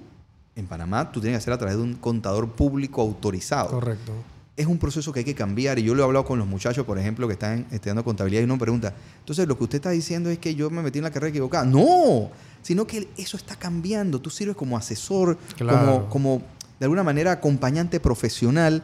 En 0.54 0.68
Panamá 0.68 1.14
tú 1.14 1.22
tienes 1.22 1.38
que 1.38 1.44
hacer 1.44 1.54
a 1.54 1.58
través 1.58 1.78
de 1.78 1.82
un 1.84 1.94
contador 1.96 2.50
público 2.52 3.02
autorizado. 3.02 3.70
Correcto. 3.70 4.12
Es 4.58 4.68
un 4.68 4.78
proceso 4.78 5.14
que 5.14 5.20
hay 5.20 5.26
que 5.26 5.34
cambiar 5.34 5.80
y 5.80 5.84
yo 5.84 5.96
lo 5.96 6.02
he 6.04 6.06
hablado 6.06 6.26
con 6.26 6.38
los 6.38 6.46
muchachos, 6.46 6.86
por 6.86 7.00
ejemplo, 7.00 7.26
que 7.26 7.34
están 7.34 7.66
estudiando 7.72 8.04
contabilidad 8.04 8.42
y 8.42 8.44
uno 8.44 8.56
me 8.56 8.60
pregunta, 8.60 8.94
entonces 9.20 9.48
lo 9.48 9.58
que 9.58 9.64
usted 9.64 9.78
está 9.78 9.92
diciendo 9.92 10.30
es 10.30 10.40
que 10.40 10.54
yo 10.56 10.70
me 10.70 10.82
metí 10.84 11.00
en 11.00 11.06
la 11.06 11.10
carrera 11.10 11.30
equivocada. 11.30 11.64
No, 11.64 12.30
sino 12.62 12.86
que 12.86 13.08
eso 13.18 13.38
está 13.38 13.56
cambiando. 13.56 14.20
Tú 14.20 14.30
sirves 14.30 14.58
como 14.58 14.76
asesor, 14.78 15.38
Claro. 15.56 15.80
como, 16.10 16.10
como 16.10 16.42
de 16.80 16.86
alguna 16.86 17.02
manera 17.04 17.32
acompañante 17.32 18.02
profesional. 18.02 18.84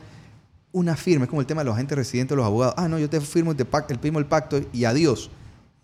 Una 0.71 0.95
firma, 0.95 1.25
es 1.25 1.29
como 1.29 1.41
el 1.41 1.47
tema 1.47 1.61
de 1.61 1.65
los 1.65 1.75
agentes 1.75 1.97
residentes, 1.97 2.35
los 2.37 2.45
abogados. 2.45 2.73
Ah, 2.77 2.87
no, 2.87 2.97
yo 2.97 3.09
te 3.09 3.19
firmo, 3.19 3.53
te 3.55 3.69
pac- 3.69 3.91
el 3.91 3.99
firmo 3.99 4.19
el 4.19 4.25
pacto 4.25 4.61
y 4.71 4.85
adiós. 4.85 5.29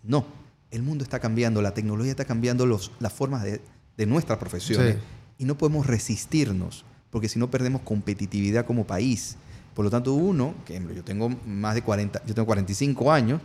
No, 0.04 0.24
el 0.70 0.82
mundo 0.82 1.04
está 1.04 1.18
cambiando, 1.20 1.62
la 1.62 1.74
tecnología 1.74 2.10
está 2.12 2.24
cambiando 2.24 2.66
los, 2.66 2.90
las 3.00 3.12
formas 3.12 3.42
de, 3.42 3.60
de 3.96 4.06
nuestras 4.06 4.38
profesiones 4.38 4.96
Sí. 4.96 5.00
y 5.38 5.44
no 5.44 5.56
podemos 5.56 5.86
resistirnos 5.86 6.84
porque 7.10 7.28
si 7.28 7.38
no 7.38 7.50
perdemos 7.50 7.82
competitividad 7.82 8.66
como 8.66 8.84
país. 8.86 9.36
Por 9.74 9.84
lo 9.84 9.90
tanto, 9.90 10.12
uno, 10.14 10.54
que 10.66 10.80
yo 10.94 11.04
tengo 11.04 11.30
más 11.46 11.74
de 11.74 11.82
40, 11.82 12.22
yo 12.26 12.34
tengo 12.34 12.46
45 12.46 13.12
años 13.12 13.40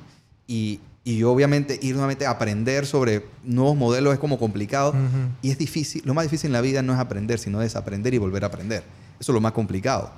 y, 0.48 0.80
y 1.04 1.18
yo 1.18 1.32
obviamente 1.32 1.80
ir 1.82 1.94
nuevamente 1.94 2.26
a 2.26 2.32
aprender 2.32 2.86
sobre 2.88 3.26
nuevos 3.44 3.76
modelos 3.78 4.14
es 4.14 4.20
como 4.20 4.38
complicado 4.40 4.90
Ujú. 4.92 5.00
y 5.44 5.52
es 5.52 5.58
difícil. 5.60 6.02
Lo 6.06 6.14
más 6.16 6.24
difícil 6.26 6.48
en 6.48 6.54
la 6.54 6.62
vida 6.62 6.82
no 6.82 6.94
es 6.94 7.00
aprender, 7.00 7.38
sino 7.40 7.60
desaprender 7.60 8.14
y 8.14 8.18
volver 8.18 8.44
a 8.44 8.48
aprender. 8.48 8.84
Eso 9.20 9.32
es 9.32 9.34
lo 9.34 9.42
más 9.42 9.52
complicado. 9.54 10.12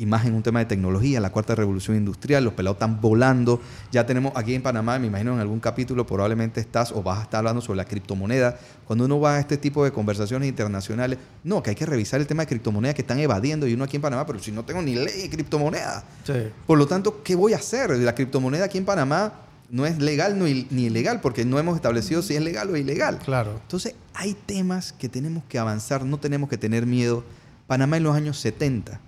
Y 0.00 0.06
más 0.06 0.24
en 0.26 0.34
un 0.34 0.44
tema 0.44 0.60
de 0.60 0.66
tecnología, 0.66 1.18
la 1.18 1.30
cuarta 1.30 1.56
revolución 1.56 1.96
industrial, 1.96 2.44
los 2.44 2.52
pelados 2.52 2.76
están 2.76 3.00
volando. 3.00 3.60
Ya 3.90 4.06
tenemos 4.06 4.32
aquí 4.36 4.54
en 4.54 4.62
Panamá, 4.62 4.96
me 5.00 5.08
imagino 5.08 5.34
en 5.34 5.40
algún 5.40 5.58
capítulo 5.58 6.06
probablemente 6.06 6.60
estás 6.60 6.92
o 6.92 7.02
vas 7.02 7.18
a 7.18 7.22
estar 7.22 7.38
hablando 7.38 7.60
sobre 7.60 7.78
la 7.78 7.84
criptomoneda. 7.84 8.56
Cuando 8.86 9.06
uno 9.06 9.18
va 9.18 9.34
a 9.34 9.40
este 9.40 9.56
tipo 9.56 9.82
de 9.82 9.90
conversaciones 9.90 10.48
internacionales, 10.48 11.18
no, 11.42 11.64
que 11.64 11.70
hay 11.70 11.76
que 11.76 11.84
revisar 11.84 12.20
el 12.20 12.28
tema 12.28 12.44
de 12.44 12.46
criptomonedas 12.46 12.94
que 12.94 13.02
están 13.02 13.18
evadiendo 13.18 13.66
y 13.66 13.74
uno 13.74 13.82
aquí 13.82 13.96
en 13.96 14.02
Panamá, 14.02 14.24
pero 14.24 14.38
si 14.38 14.52
no 14.52 14.64
tengo 14.64 14.82
ni 14.82 14.94
ley 14.94 15.22
de 15.22 15.30
criptomoneda. 15.30 16.04
Sí. 16.24 16.44
Por 16.64 16.78
lo 16.78 16.86
tanto, 16.86 17.24
¿qué 17.24 17.34
voy 17.34 17.54
a 17.54 17.56
hacer? 17.56 17.90
La 17.90 18.14
criptomoneda 18.14 18.66
aquí 18.66 18.78
en 18.78 18.84
Panamá 18.84 19.32
no 19.68 19.84
es 19.84 19.98
legal 19.98 20.38
ni 20.38 20.84
ilegal 20.84 21.20
porque 21.20 21.44
no 21.44 21.58
hemos 21.58 21.74
establecido 21.74 22.22
si 22.22 22.36
es 22.36 22.40
legal 22.40 22.70
o 22.70 22.76
ilegal. 22.76 23.18
Claro. 23.18 23.58
Entonces, 23.62 23.96
hay 24.14 24.34
temas 24.46 24.92
que 24.92 25.08
tenemos 25.08 25.42
que 25.48 25.58
avanzar, 25.58 26.04
no 26.04 26.18
tenemos 26.18 26.48
que 26.48 26.56
tener 26.56 26.86
miedo. 26.86 27.24
Panamá 27.66 27.96
en 27.96 28.04
los 28.04 28.14
años 28.14 28.38
70 28.38 29.07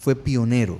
fue 0.00 0.16
pionero, 0.16 0.78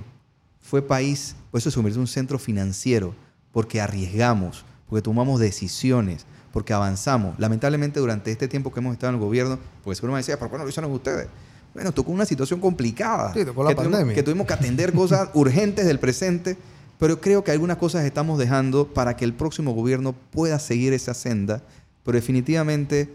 fue 0.61 0.81
país, 0.81 1.35
por 1.51 1.59
eso 1.59 1.69
se 1.69 1.75
convirtió 1.75 1.97
en 1.97 2.01
un 2.01 2.07
centro 2.07 2.39
financiero, 2.39 3.13
porque 3.51 3.79
arriesgamos, 3.79 4.65
porque 4.89 5.03
tomamos 5.03 5.39
decisiones, 5.39 6.25
porque 6.51 6.73
avanzamos. 6.73 7.37
Lamentablemente 7.37 7.99
durante 7.99 8.31
este 8.31 8.47
tiempo 8.47 8.73
que 8.73 8.79
hemos 8.79 8.93
estado 8.93 9.11
en 9.11 9.19
el 9.19 9.21
gobierno, 9.21 9.59
pues 9.83 9.99
seguro 9.99 10.13
me 10.13 10.19
decía, 10.19 10.39
¿por 10.39 10.49
qué 10.49 10.57
no 10.57 10.63
lo 10.63 10.69
hicieron 10.69 10.91
ustedes? 10.91 11.27
Bueno, 11.75 11.91
tocó 11.91 12.11
una 12.11 12.25
situación 12.25 12.59
complicada. 12.59 13.31
Sí, 13.33 13.45
tocó 13.45 13.63
la 13.63 13.69
que, 13.69 13.75
pandemia. 13.75 13.99
tuvimos, 13.99 14.15
que 14.15 14.23
tuvimos 14.23 14.47
que 14.47 14.53
atender 14.53 14.91
cosas 14.91 15.29
urgentes 15.35 15.85
del 15.85 15.99
presente, 15.99 16.57
pero 16.97 17.21
creo 17.21 17.43
que 17.43 17.51
algunas 17.51 17.77
cosas 17.77 18.03
estamos 18.05 18.39
dejando 18.39 18.87
para 18.87 19.15
que 19.15 19.23
el 19.23 19.35
próximo 19.35 19.73
gobierno 19.73 20.13
pueda 20.31 20.57
seguir 20.57 20.93
esa 20.93 21.13
senda, 21.13 21.61
pero 22.03 22.15
definitivamente 22.15 23.13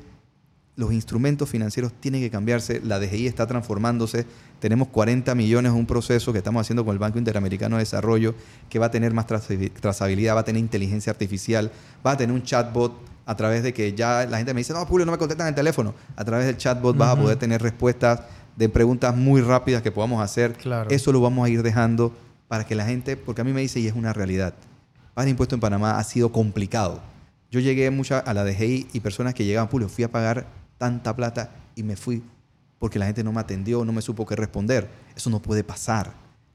los 0.76 0.92
instrumentos 0.92 1.48
financieros 1.48 1.92
tienen 2.00 2.20
que 2.20 2.30
cambiarse, 2.30 2.80
la 2.84 2.98
DGI 3.00 3.26
está 3.26 3.46
transformándose, 3.46 4.26
tenemos 4.60 4.88
40 4.88 5.34
millones 5.34 5.72
en 5.72 5.78
un 5.78 5.86
proceso 5.86 6.32
que 6.32 6.38
estamos 6.38 6.60
haciendo 6.60 6.84
con 6.84 6.92
el 6.92 6.98
Banco 6.98 7.18
Interamericano 7.18 7.76
de 7.76 7.80
Desarrollo, 7.82 8.34
que 8.68 8.78
va 8.78 8.86
a 8.86 8.90
tener 8.90 9.14
más 9.14 9.26
trazabi- 9.26 9.72
trazabilidad, 9.72 10.36
va 10.36 10.40
a 10.40 10.44
tener 10.44 10.60
inteligencia 10.60 11.10
artificial, 11.10 11.72
va 12.06 12.12
a 12.12 12.16
tener 12.16 12.34
un 12.34 12.42
chatbot 12.42 12.92
a 13.24 13.34
través 13.34 13.62
de 13.62 13.72
que 13.72 13.92
ya 13.94 14.26
la 14.26 14.36
gente 14.36 14.52
me 14.54 14.60
dice, 14.60 14.72
no, 14.72 14.84
Julio, 14.86 15.04
no 15.06 15.12
me 15.12 15.18
contestan 15.18 15.48
el 15.48 15.54
teléfono. 15.54 15.94
A 16.14 16.24
través 16.24 16.46
del 16.46 16.56
chatbot 16.58 16.96
vas 16.96 17.08
a 17.16 17.20
poder 17.20 17.38
tener 17.38 17.60
respuestas 17.60 18.20
de 18.54 18.68
preguntas 18.68 19.16
muy 19.16 19.40
rápidas 19.40 19.82
que 19.82 19.90
podamos 19.90 20.22
hacer. 20.22 20.52
Claro. 20.54 20.90
Eso 20.90 21.10
lo 21.10 21.20
vamos 21.20 21.44
a 21.44 21.48
ir 21.48 21.62
dejando 21.62 22.14
para 22.48 22.64
que 22.64 22.74
la 22.74 22.84
gente, 22.86 23.16
porque 23.16 23.40
a 23.40 23.44
mí 23.44 23.52
me 23.52 23.62
dice, 23.62 23.80
y 23.80 23.86
es 23.88 23.94
una 23.94 24.12
realidad, 24.12 24.54
pagar 25.14 25.28
impuesto 25.28 25.54
en 25.56 25.60
Panamá 25.60 25.98
ha 25.98 26.04
sido 26.04 26.30
complicado. 26.30 27.00
Yo 27.50 27.60
llegué 27.60 27.90
mucha 27.90 28.18
a 28.20 28.32
la 28.34 28.44
DGI 28.44 28.88
y 28.92 29.00
personas 29.00 29.34
que 29.34 29.44
llegaban, 29.44 29.68
Julio, 29.68 29.88
fui 29.88 30.04
a 30.04 30.10
pagar 30.10 30.46
tanta 30.78 31.14
plata 31.14 31.50
y 31.74 31.82
me 31.82 31.96
fui 31.96 32.22
porque 32.78 32.98
la 32.98 33.06
gente 33.06 33.24
no 33.24 33.32
me 33.32 33.40
atendió, 33.40 33.84
no 33.84 33.92
me 33.92 34.02
supo 34.02 34.26
qué 34.26 34.36
responder. 34.36 34.88
Eso 35.16 35.30
no 35.30 35.40
puede 35.40 35.64
pasar. 35.64 36.12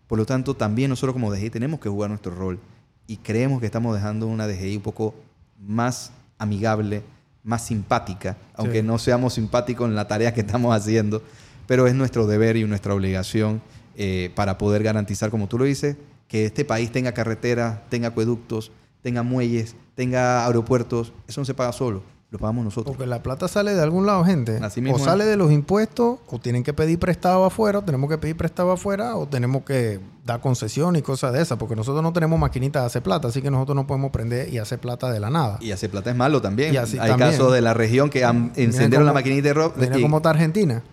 Por 0.08 0.20
lo 0.20 0.26
tanto, 0.26 0.56
también 0.56 0.90
nosotros 0.90 1.14
como 1.14 1.32
DGI 1.34 1.50
tenemos 1.50 1.80
que 1.80 1.90
jugar 1.90 2.10
nuestro 2.10 2.36
rol 2.36 2.60
y 3.08 3.18
creemos 3.18 3.60
que 3.60 3.66
estamos 3.66 3.96
dejando 3.96 4.28
una 4.28 4.48
DGI 4.48 4.78
un 4.78 4.84
poco 4.84 5.16
más 5.60 6.12
amigable, 6.38 7.02
más 7.44 7.66
simpática, 7.66 8.38
aunque 8.54 8.82
Sí. 8.82 8.86
no 8.88 8.98
seamos 9.00 9.34
simpáticos 9.34 9.88
en 9.90 9.96
la 9.96 10.08
tarea 10.08 10.34
que 10.34 10.42
estamos 10.42 10.76
haciendo, 10.76 11.24
pero 11.68 11.88
es 11.88 11.96
nuestro 11.96 12.28
deber 12.28 12.56
y 12.58 12.64
nuestra 12.66 12.94
obligación 12.94 13.62
eh, 13.98 14.32
para 14.36 14.58
poder 14.58 14.84
garantizar, 14.84 15.32
como 15.32 15.48
tú 15.48 15.58
lo 15.58 15.66
dices, 15.66 15.98
que 16.28 16.46
este 16.46 16.64
país 16.66 16.92
tenga 16.92 17.12
carreteras, 17.14 17.80
tenga 17.90 18.10
acueductos, 18.10 18.72
tenga 19.02 19.22
muelles, 19.24 19.76
tenga 19.96 20.46
aeropuertos. 20.46 21.12
Eso 21.28 21.42
no 21.42 21.46
se 21.46 21.54
paga 21.54 21.72
solo, 21.74 22.04
lo 22.32 22.40
pagamos 22.40 22.64
nosotros. 22.64 22.96
Porque 22.96 23.08
la 23.10 23.22
plata 23.22 23.50
sale 23.50 23.74
de 23.76 23.82
algún 23.84 24.06
lado, 24.06 24.24
gente. 24.24 24.58
Así 24.64 24.80
mismo 24.80 24.96
o 24.96 25.00
es. 25.00 25.04
sale 25.04 25.26
de 25.26 25.36
los 25.36 25.52
impuestos, 25.52 26.20
o 26.28 26.40
tienen 26.40 26.64
que 26.64 26.74
pedir 26.74 26.98
prestado 26.98 27.44
afuera, 27.44 27.80
o 27.80 27.82
tenemos 27.84 28.10
que 28.10 28.18
pedir 28.18 28.38
prestado 28.38 28.72
afuera, 28.72 29.18
o 29.18 29.28
tenemos 29.28 29.64
que 29.64 30.00
dar 30.26 30.40
concesión 30.40 30.96
y 30.96 31.02
cosas 31.02 31.34
de 31.34 31.42
esas, 31.42 31.58
porque 31.58 31.76
nosotros 31.76 32.02
no 32.02 32.14
tenemos 32.14 32.40
maquinitas 32.40 32.84
de 32.84 32.88
hacer 32.88 33.04
plata, 33.04 33.28
así 33.28 33.42
que 33.42 33.52
nosotros 33.52 33.76
no 33.76 33.86
podemos 33.86 34.12
prender 34.12 34.48
y 34.52 34.60
hacer 34.60 34.80
plata 34.80 35.12
de 35.12 35.20
la 35.20 35.30
nada. 35.30 35.58
Y 35.60 35.72
hacer 35.72 35.90
plata 35.90 36.10
es 36.10 36.16
malo 36.16 36.42
también. 36.42 36.74
Y 36.74 36.78
así 36.78 36.98
Hay 36.98 37.10
también. 37.10 37.32
casos 37.32 37.52
de 37.52 37.60
la 37.62 37.74
región 37.74 38.10
que 38.10 38.24
encendieron 38.24 39.06
la 39.06 39.12
maquinita 39.14 39.50
de 39.50 39.54
rock. 39.54 39.76
Mira 39.78 40.00
y- 40.00 40.02
cómo 40.02 40.18
está 40.18 40.30
Argentina. 40.30 40.84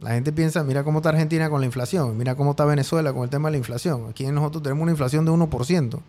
La 0.00 0.10
gente 0.10 0.32
piensa, 0.32 0.62
mira 0.64 0.84
cómo 0.84 0.98
está 0.98 1.08
Argentina 1.08 1.48
con 1.48 1.60
la 1.60 1.66
inflación, 1.66 2.14
mira 2.18 2.34
cómo 2.34 2.50
está 2.50 2.66
Venezuela 2.66 3.14
con 3.14 3.22
el 3.22 3.30
tema 3.30 3.48
de 3.48 3.52
la 3.52 3.56
inflación. 3.58 4.08
Aquí 4.10 4.26
nosotros 4.26 4.62
tenemos 4.62 4.82
una 4.82 4.90
inflación 4.90 5.24
de 5.24 5.30
1%. 5.30 6.00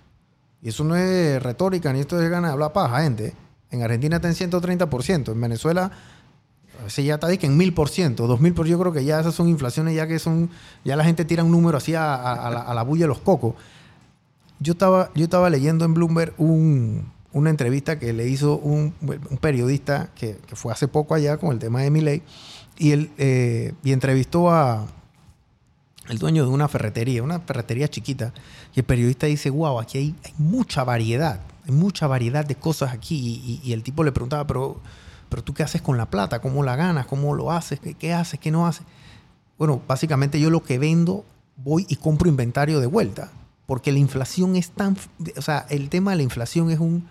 Y 0.61 0.67
eso 0.69 0.83
no 0.83 0.97
es 0.97 1.41
retórica, 1.41 1.93
ni 1.93 2.01
esto 2.01 2.19
es 2.21 2.29
ganas 2.29 2.49
de 2.49 2.53
hablar 2.53 2.73
paja, 2.73 3.03
gente. 3.03 3.33
En 3.75 3.83
Argentina 3.83 4.15
está 4.17 4.27
en 4.27 4.35
130%, 4.35 5.31
en 5.31 5.41
Venezuela 5.41 5.91
veces 6.85 7.05
ya 7.05 7.15
está 7.15 7.35
que 7.37 7.45
en 7.45 7.59
1000%, 7.59 8.15
2000%, 8.15 8.65
yo 8.65 8.79
creo 8.79 8.93
que 8.93 9.03
ya 9.03 9.19
esas 9.19 9.35
son 9.35 9.49
inflaciones 9.49 9.95
ya 9.95 10.07
que 10.07 10.19
son, 10.19 10.49
ya 10.85 10.95
la 10.95 11.03
gente 11.03 11.25
tira 11.25 11.43
un 11.43 11.51
número 11.51 11.77
así 11.77 11.93
a, 11.95 12.71
la, 12.73 12.83
bulla 12.83 13.03
de 13.03 13.07
los 13.09 13.19
cocos. 13.19 13.55
Yo 14.59 14.73
estaba, 14.73 15.11
yo 15.15 15.25
estaba 15.25 15.49
leyendo 15.49 15.83
en 15.83 15.93
Bloomberg 15.93 16.33
un- 16.37 17.11
una 17.33 17.49
entrevista 17.49 17.99
que 17.99 18.13
le 18.13 18.29
hizo 18.29 18.57
un, 18.57 18.93
periodista 19.41 20.09
que, 20.15 20.37
fue 20.53 20.71
hace 20.71 20.87
poco 20.87 21.13
allá 21.15 21.37
con 21.37 21.51
el 21.51 21.59
tema 21.59 21.81
de 21.81 21.91
Miley 21.91 22.21
y 22.77 22.91
él 22.91 23.11
eh, 23.17 23.73
y 23.83 23.91
entrevistó 23.91 24.49
a 24.51 24.87
el 26.07 26.17
dueño 26.19 26.43
de 26.43 26.49
una 26.51 26.67
ferretería, 26.67 27.23
una 27.23 27.39
ferretería 27.39 27.87
chiquita, 27.87 28.31
y 28.75 28.79
el 28.79 28.85
periodista 28.85 29.25
dice, 29.25 29.49
wow, 29.49 29.79
aquí 29.79 29.97
hay 29.97 30.15
mucha 30.37 30.83
variedad, 30.83 31.39
hay 31.65 31.71
mucha 31.71 32.07
variedad 32.07 32.45
de 32.45 32.55
cosas 32.55 32.93
aquí. 32.93 33.61
Y, 33.63 33.73
el 33.73 33.83
tipo 33.83 34.03
le 34.03 34.11
preguntaba, 34.11 34.45
pero, 34.47 34.79
pero 35.29 35.43
tú 35.43 35.53
qué 35.53 35.63
haces 35.63 35.81
con 35.81 35.97
la 35.97 36.09
plata, 36.09 36.39
cómo 36.41 36.63
la 36.63 36.75
ganas, 36.75 37.05
cómo 37.07 37.33
lo 37.35 37.51
haces, 37.51 37.79
qué, 37.79 37.93
qué 37.93 38.13
haces, 38.13 38.39
qué 38.39 38.51
no 38.51 38.67
haces. 38.67 38.85
Bueno, 39.57 39.81
básicamente 39.87 40.39
yo 40.39 40.49
lo 40.49 40.63
que 40.63 40.77
vendo, 40.77 41.25
voy 41.57 41.85
y 41.89 41.95
compro 41.95 42.29
inventario 42.29 42.79
de 42.79 42.87
vuelta, 42.87 43.31
porque 43.65 43.91
la 43.91 43.99
inflación 43.99 44.55
es 44.55 44.71
tan, 44.71 44.97
o 45.37 45.41
sea, 45.41 45.65
el 45.69 45.89
tema 45.89 46.11
de 46.11 46.17
la 46.17 46.23
inflación 46.23 46.69
es 46.71 46.79
un, 46.79 47.07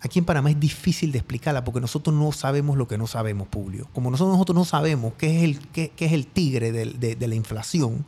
aquí 0.00 0.18
en 0.20 0.24
Panamá 0.24 0.50
es 0.50 0.60
difícil 0.60 1.12
de 1.12 1.18
explicarla 1.18 1.64
porque 1.64 1.80
nosotros 1.80 2.14
no 2.14 2.30
sabemos 2.32 2.76
lo 2.76 2.86
que 2.88 2.98
no 2.98 3.06
sabemos, 3.06 3.48
Publio. 3.48 3.88
Como 3.92 4.10
nosotros, 4.10 4.34
nosotros 4.34 4.54
no 4.56 4.64
sabemos 4.64 5.14
qué 5.18 5.38
es 5.38 5.42
el, 5.44 5.68
qué, 5.68 5.90
qué 5.94 6.06
es 6.06 6.12
el 6.12 6.26
tigre 6.26 6.72
del- 6.72 6.98
de, 7.00 7.16
de 7.16 7.28
la 7.28 7.34
inflación, 7.34 8.06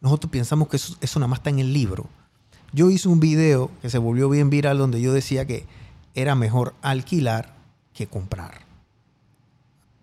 nosotros 0.00 0.30
pensamos 0.30 0.68
que 0.68 0.76
eso, 0.76 0.96
eso 1.00 1.18
nada 1.20 1.28
más 1.28 1.38
está 1.38 1.50
en 1.50 1.60
el 1.60 1.72
libro. 1.72 2.06
Yo 2.74 2.90
hice 2.90 3.08
un 3.08 3.20
video 3.20 3.70
que 3.80 3.88
se 3.88 3.98
volvió 3.98 4.28
bien 4.28 4.50
viral 4.50 4.78
donde 4.78 5.00
yo 5.00 5.12
decía 5.12 5.46
que 5.46 5.64
era 6.16 6.34
mejor 6.34 6.74
alquilar 6.82 7.54
que 7.94 8.08
comprar. 8.08 8.62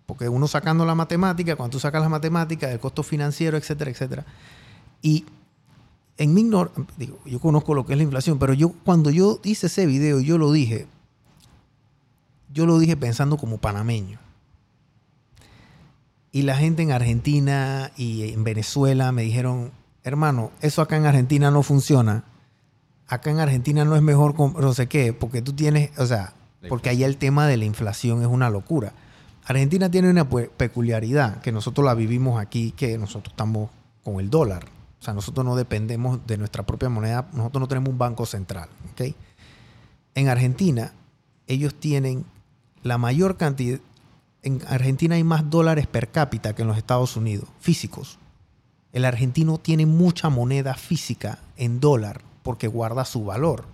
Porque 0.06 0.30
uno 0.30 0.48
sacando 0.48 0.86
la 0.86 0.94
matemática, 0.94 1.54
cuando 1.54 1.72
tú 1.72 1.80
sacas 1.80 2.00
la 2.02 2.08
matemática, 2.08 2.72
el 2.72 2.80
costo 2.80 3.02
financiero, 3.02 3.58
etcétera, 3.58 3.90
etcétera. 3.90 4.24
Y 5.02 5.26
en 6.16 6.32
mi 6.32 6.44
ignor- 6.44 6.70
digo, 6.96 7.18
yo 7.26 7.40
conozco 7.40 7.74
lo 7.74 7.84
que 7.84 7.92
es 7.92 7.98
la 7.98 8.04
inflación, 8.04 8.38
pero 8.38 8.54
yo 8.54 8.72
cuando 8.84 9.10
yo 9.10 9.38
hice 9.44 9.66
ese 9.66 9.84
video, 9.84 10.20
yo 10.20 10.38
lo 10.38 10.50
dije, 10.50 10.86
yo 12.54 12.64
lo 12.64 12.78
dije 12.78 12.96
pensando 12.96 13.36
como 13.36 13.58
panameño. 13.58 14.18
Y 16.30 16.42
la 16.42 16.56
gente 16.56 16.82
en 16.82 16.92
Argentina 16.92 17.92
y 17.98 18.32
en 18.32 18.44
Venezuela 18.44 19.12
me 19.12 19.22
dijeron, 19.22 19.72
hermano, 20.04 20.50
eso 20.62 20.80
acá 20.80 20.96
en 20.96 21.04
Argentina 21.04 21.50
no 21.50 21.62
funciona. 21.62 22.24
Acá 23.08 23.30
en 23.30 23.40
Argentina 23.40 23.84
no 23.84 23.94
es 23.96 24.02
mejor, 24.02 24.38
no 24.38 24.72
sé 24.74 24.86
qué, 24.86 25.12
porque 25.12 25.42
tú 25.42 25.52
tienes, 25.52 25.90
o 25.98 26.06
sea, 26.06 26.32
porque 26.68 26.88
allá 26.90 27.06
el 27.06 27.16
tema 27.16 27.46
de 27.46 27.56
la 27.56 27.64
inflación 27.64 28.22
es 28.22 28.28
una 28.28 28.48
locura. 28.48 28.92
Argentina 29.44 29.90
tiene 29.90 30.08
una 30.08 30.28
pe- 30.28 30.48
peculiaridad 30.56 31.40
que 31.40 31.52
nosotros 31.52 31.84
la 31.84 31.94
vivimos 31.94 32.40
aquí, 32.40 32.72
que 32.72 32.96
nosotros 32.96 33.32
estamos 33.32 33.70
con 34.04 34.20
el 34.20 34.30
dólar. 34.30 34.64
O 35.00 35.04
sea, 35.04 35.12
nosotros 35.14 35.44
no 35.44 35.56
dependemos 35.56 36.24
de 36.26 36.38
nuestra 36.38 36.62
propia 36.64 36.88
moneda, 36.88 37.28
nosotros 37.32 37.60
no 37.60 37.68
tenemos 37.68 37.90
un 37.90 37.98
banco 37.98 38.24
central. 38.24 38.68
¿ok? 38.92 39.14
En 40.14 40.28
Argentina, 40.28 40.92
ellos 41.48 41.74
tienen 41.74 42.24
la 42.84 42.98
mayor 42.98 43.36
cantidad. 43.36 43.80
En 44.44 44.60
Argentina 44.68 45.16
hay 45.16 45.24
más 45.24 45.50
dólares 45.50 45.86
per 45.88 46.10
cápita 46.10 46.54
que 46.54 46.62
en 46.62 46.68
los 46.68 46.78
Estados 46.78 47.16
Unidos, 47.16 47.48
físicos. 47.60 48.18
El 48.92 49.04
argentino 49.04 49.58
tiene 49.58 49.86
mucha 49.86 50.28
moneda 50.28 50.74
física 50.74 51.38
en 51.56 51.80
dólar 51.80 52.20
porque 52.42 52.68
guarda 52.68 53.04
su 53.04 53.24
valor. 53.24 53.64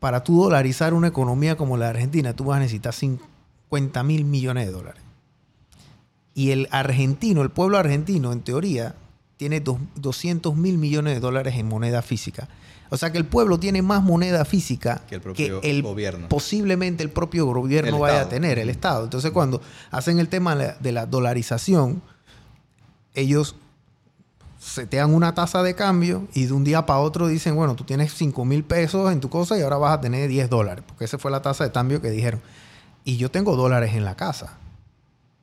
Para 0.00 0.22
tú 0.22 0.42
dolarizar 0.42 0.94
una 0.94 1.08
economía 1.08 1.56
como 1.56 1.76
la 1.76 1.86
de 1.86 1.90
Argentina, 1.90 2.32
tú 2.34 2.44
vas 2.44 2.58
a 2.58 2.60
necesitar 2.60 2.92
50 2.94 4.02
mil 4.04 4.24
millones 4.24 4.66
de 4.66 4.72
dólares. 4.72 5.02
Y 6.34 6.52
el 6.52 6.68
argentino, 6.70 7.42
el 7.42 7.50
pueblo 7.50 7.78
argentino, 7.78 8.32
en 8.32 8.40
teoría, 8.42 8.94
tiene 9.36 9.60
dos- 9.60 9.78
200 9.96 10.54
mil 10.56 10.78
millones 10.78 11.14
de 11.14 11.20
dólares 11.20 11.56
en 11.56 11.66
moneda 11.66 12.00
física. 12.02 12.48
O 12.90 12.96
sea 12.96 13.12
que 13.12 13.18
el 13.18 13.26
pueblo 13.26 13.58
tiene 13.58 13.82
más 13.82 14.02
moneda 14.02 14.44
física 14.44 15.02
Que 15.08 15.16
el 15.16 15.20
propio 15.20 15.60
gobierno. 15.82 16.28
posiblemente 16.28 17.02
el 17.02 17.10
propio 17.10 17.44
gobierno 17.44 17.96
El 17.96 18.00
vaya 18.00 18.14
Estado. 18.22 18.26
a 18.28 18.30
tener, 18.30 18.58
el 18.58 18.70
Estado. 18.70 19.04
Entonces 19.04 19.30
cuando 19.32 19.60
hacen 19.90 20.18
el 20.20 20.28
tema 20.28 20.54
de 20.56 20.92
la 20.92 21.04
dolarización, 21.06 22.00
ellos 23.14 23.56
se 24.68 24.86
te 24.86 24.98
dan 24.98 25.14
una 25.14 25.34
tasa 25.34 25.62
de 25.62 25.74
cambio 25.74 26.28
y 26.34 26.46
de 26.46 26.52
un 26.52 26.62
día 26.62 26.84
para 26.86 27.00
otro 27.00 27.26
dicen, 27.26 27.56
bueno, 27.56 27.74
tú 27.74 27.84
tienes 27.84 28.12
5 28.14 28.44
mil 28.44 28.64
pesos 28.64 29.10
en 29.12 29.20
tu 29.20 29.30
cosa 29.30 29.58
y 29.58 29.62
ahora 29.62 29.78
vas 29.78 29.94
a 29.94 30.00
tener 30.00 30.28
10 30.28 30.50
dólares, 30.50 30.84
porque 30.86 31.04
esa 31.04 31.18
fue 31.18 31.30
la 31.30 31.42
tasa 31.42 31.64
de 31.64 31.72
cambio 31.72 32.00
que 32.00 32.10
dijeron. 32.10 32.40
Y 33.04 33.16
yo 33.16 33.30
tengo 33.30 33.56
dólares 33.56 33.94
en 33.94 34.04
la 34.04 34.16
casa, 34.16 34.58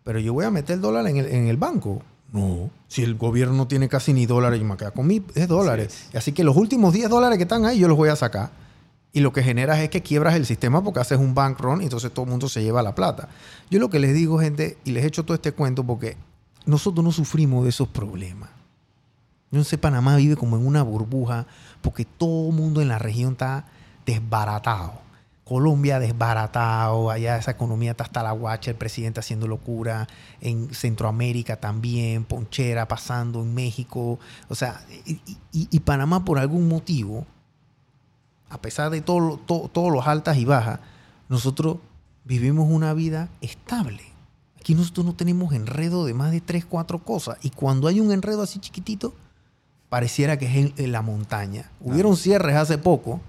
pero 0.03 0.19
yo 0.19 0.33
voy 0.33 0.45
a 0.45 0.51
meter 0.51 0.75
el 0.75 0.81
dólar 0.81 1.07
en 1.07 1.17
el, 1.17 1.25
en 1.25 1.47
el 1.47 1.57
banco. 1.57 2.01
No, 2.31 2.69
si 2.87 3.03
el 3.03 3.15
gobierno 3.15 3.55
no 3.55 3.67
tiene 3.67 3.87
casi 3.89 4.13
ni 4.13 4.25
dólares, 4.25 4.59
yo 4.59 4.65
me 4.65 4.77
quedo 4.77 4.93
con 4.93 5.07
mis 5.07 5.21
es 5.33 5.47
dólares. 5.47 6.09
Así 6.13 6.31
que 6.31 6.43
los 6.43 6.55
últimos 6.55 6.93
10 6.93 7.09
dólares 7.09 7.37
que 7.37 7.43
están 7.43 7.65
ahí 7.65 7.79
yo 7.79 7.87
los 7.87 7.97
voy 7.97 8.09
a 8.09 8.15
sacar. 8.15 8.51
Y 9.13 9.21
lo 9.21 9.31
que 9.31 9.41
generas 9.41 9.79
es 9.79 9.89
que 9.89 10.01
quiebras 10.01 10.35
el 10.35 10.45
sistema 10.45 10.83
porque 10.83 10.99
haces 10.99 11.17
un 11.17 11.33
bank 11.33 11.59
run 11.61 11.81
y 11.81 11.85
entonces 11.85 12.11
todo 12.11 12.25
el 12.25 12.31
mundo 12.31 12.49
se 12.49 12.61
lleva 12.61 12.83
la 12.83 12.93
plata. 12.93 13.29
Yo 13.71 13.79
lo 13.79 13.89
que 13.89 13.97
les 13.97 14.13
digo, 14.13 14.39
gente, 14.39 14.77
y 14.83 14.91
les 14.91 15.05
he 15.05 15.07
hecho 15.07 15.23
todo 15.23 15.35
este 15.35 15.53
cuento 15.53 15.85
porque 15.85 16.17
nosotros 16.65 17.03
no 17.03 17.13
sufrimos 17.13 17.63
de 17.63 17.69
esos 17.69 17.87
problemas. 17.87 18.49
Yo 19.55 19.59
no 19.59 19.63
sé, 19.63 19.77
Panamá 19.77 20.17
vive 20.17 20.35
como 20.35 20.57
en 20.57 20.67
una 20.67 20.83
burbuja 20.83 21.47
porque 21.81 22.03
todo 22.03 22.49
el 22.49 22.55
mundo 22.57 22.81
en 22.81 22.89
la 22.89 22.99
región 22.99 23.31
está 23.31 23.63
desbaratado. 24.05 24.95
Colombia 25.45 25.97
desbaratado, 25.97 27.09
allá 27.09 27.37
esa 27.37 27.51
economía 27.51 27.91
está 27.91 28.03
hasta 28.03 28.21
la 28.21 28.33
guacha, 28.33 28.69
el 28.69 28.75
presidente 28.75 29.21
haciendo 29.21 29.47
locura, 29.47 30.07
en 30.41 30.73
Centroamérica 30.73 31.55
también, 31.55 32.25
ponchera 32.25 32.85
pasando 32.89 33.43
en 33.43 33.53
México, 33.53 34.19
o 34.49 34.55
sea, 34.55 34.81
y, 35.53 35.79
Panamá 35.79 36.25
por 36.25 36.37
algún 36.37 36.67
motivo 36.67 37.25
a 38.49 38.61
pesar 38.61 38.89
de 38.89 38.99
todo, 38.99 39.37
todos 39.37 39.89
los 39.89 40.05
altas 40.05 40.35
y 40.35 40.43
bajas, 40.43 40.81
nosotros 41.29 41.77
vivimos 42.25 42.67
una 42.69 42.93
vida 42.93 43.29
estable. 43.39 44.03
Aquí 44.59 44.75
nosotros 44.75 45.05
no 45.05 45.15
tenemos 45.15 45.53
enredo 45.53 46.05
de 46.05 46.13
más 46.13 46.33
de 46.33 46.41
tres, 46.41 46.65
cuatro 46.65 47.05
cosas. 47.05 47.37
Y 47.41 47.51
cuando 47.51 47.87
hay 47.87 48.01
un 48.01 48.11
enredo 48.11 48.41
así 48.41 48.59
chiquitito, 48.59 49.13
pareciera 49.95 50.37
que 50.37 50.45
es 50.45 50.73
en, 50.77 50.91
la 50.91 51.01
montaña. 51.01 51.71
Hubieron 51.79 52.17
cierres 52.17 52.57
hace 52.57 52.77
poco 52.77 53.21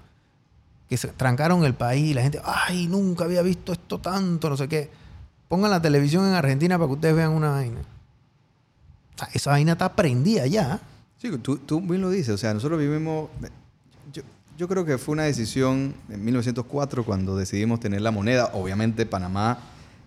que 0.89 0.97
se 0.97 1.07
trancaron 1.07 1.63
el 1.63 1.73
país 1.73 2.11
y 2.11 2.13
la 2.13 2.21
gente, 2.21 2.41
ay, 2.43 2.87
nunca 2.87 3.23
había 3.23 3.41
visto 3.41 3.71
esto 3.71 3.99
tanto, 3.99 4.49
no 4.49 4.57
sé 4.57 4.67
qué. 4.67 4.89
Pongan 5.47 5.71
la 5.71 5.81
televisión 5.81 6.27
en 6.27 6.33
Argentina 6.33 6.77
para 6.77 6.89
que 6.89 6.93
ustedes 6.95 7.15
vean 7.15 7.31
una 7.31 7.51
vaina. 7.51 7.79
O 7.79 9.17
sea, 9.17 9.29
esa 9.31 9.51
vaina 9.51 9.71
está 9.71 9.95
prendida 9.95 10.45
ya. 10.45 10.81
Sí, 11.17 11.31
tú, 11.37 11.57
tú 11.57 11.79
bien 11.79 12.01
lo 12.01 12.09
dices. 12.09 12.35
O 12.35 12.37
sea, 12.37 12.53
nosotros 12.53 12.77
vivimos 12.77 13.29
yo 14.57 14.67
creo 14.67 14.83
que 14.83 14.97
fue 14.97 15.13
una 15.13 15.23
decisión 15.23 15.93
en 16.09 16.25
1904 16.25 17.05
cuando 17.05 17.37
decidimos 17.37 17.79
tener 17.79 18.01
la 18.01 18.11
moneda. 18.11 18.51
Obviamente 18.53 19.05
Panamá 19.05 19.59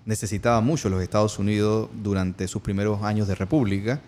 necesitaba 0.04 0.60
mucho 0.60 0.90
los 0.90 1.02
Estados 1.02 1.38
Unidos 1.38 1.88
durante 2.02 2.46
sus 2.48 2.60
primeros 2.60 3.02
años 3.02 3.28
de 3.28 3.34
república 3.34 4.02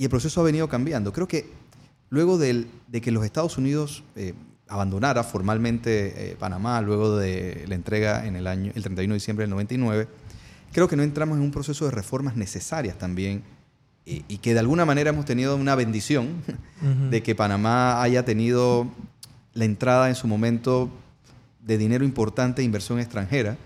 y 0.00 0.04
el 0.04 0.08
proceso 0.08 0.40
ha 0.40 0.44
venido 0.44 0.66
cambiando. 0.66 1.12
Creo 1.12 1.28
que 1.28 1.50
luego 2.08 2.38
de 2.38 2.66
que 3.02 3.10
los 3.10 3.22
Estados 3.22 3.58
Unidos 3.58 4.02
eh, 4.16 4.32
abandonara 4.66 5.22
formalmente 5.24 6.30
eh, 6.30 6.36
Panamá, 6.38 6.80
luego 6.80 7.18
de 7.18 7.66
la 7.68 7.74
entrega 7.74 8.26
en 8.26 8.34
el 8.34 8.46
año 8.46 8.72
el 8.74 8.82
31 8.82 9.12
de 9.12 9.16
diciembre 9.16 9.42
del 9.42 9.50
99, 9.50 10.08
creo 10.72 10.88
que 10.88 10.96
no 10.96 11.02
entramos 11.02 11.36
en 11.36 11.42
un 11.42 11.50
proceso 11.50 11.84
de 11.84 11.90
reformas 11.90 12.34
necesarias 12.34 12.96
también 12.96 13.42
y, 14.06 14.38
que 14.38 14.54
de 14.54 14.60
alguna 14.60 14.86
manera 14.86 15.10
hemos 15.10 15.26
tenido 15.26 15.54
una 15.54 15.74
bendición 15.74 16.28
de 17.10 17.22
que 17.22 17.34
Panamá 17.34 18.00
haya 18.00 18.24
tenido 18.24 18.86
la 19.52 19.66
entrada 19.66 20.08
en 20.08 20.14
su 20.14 20.26
momento 20.26 20.88
de 21.60 21.76
dinero 21.76 22.06
importante, 22.06 22.62
inversión 22.62 23.00
extranjera. 23.00 23.58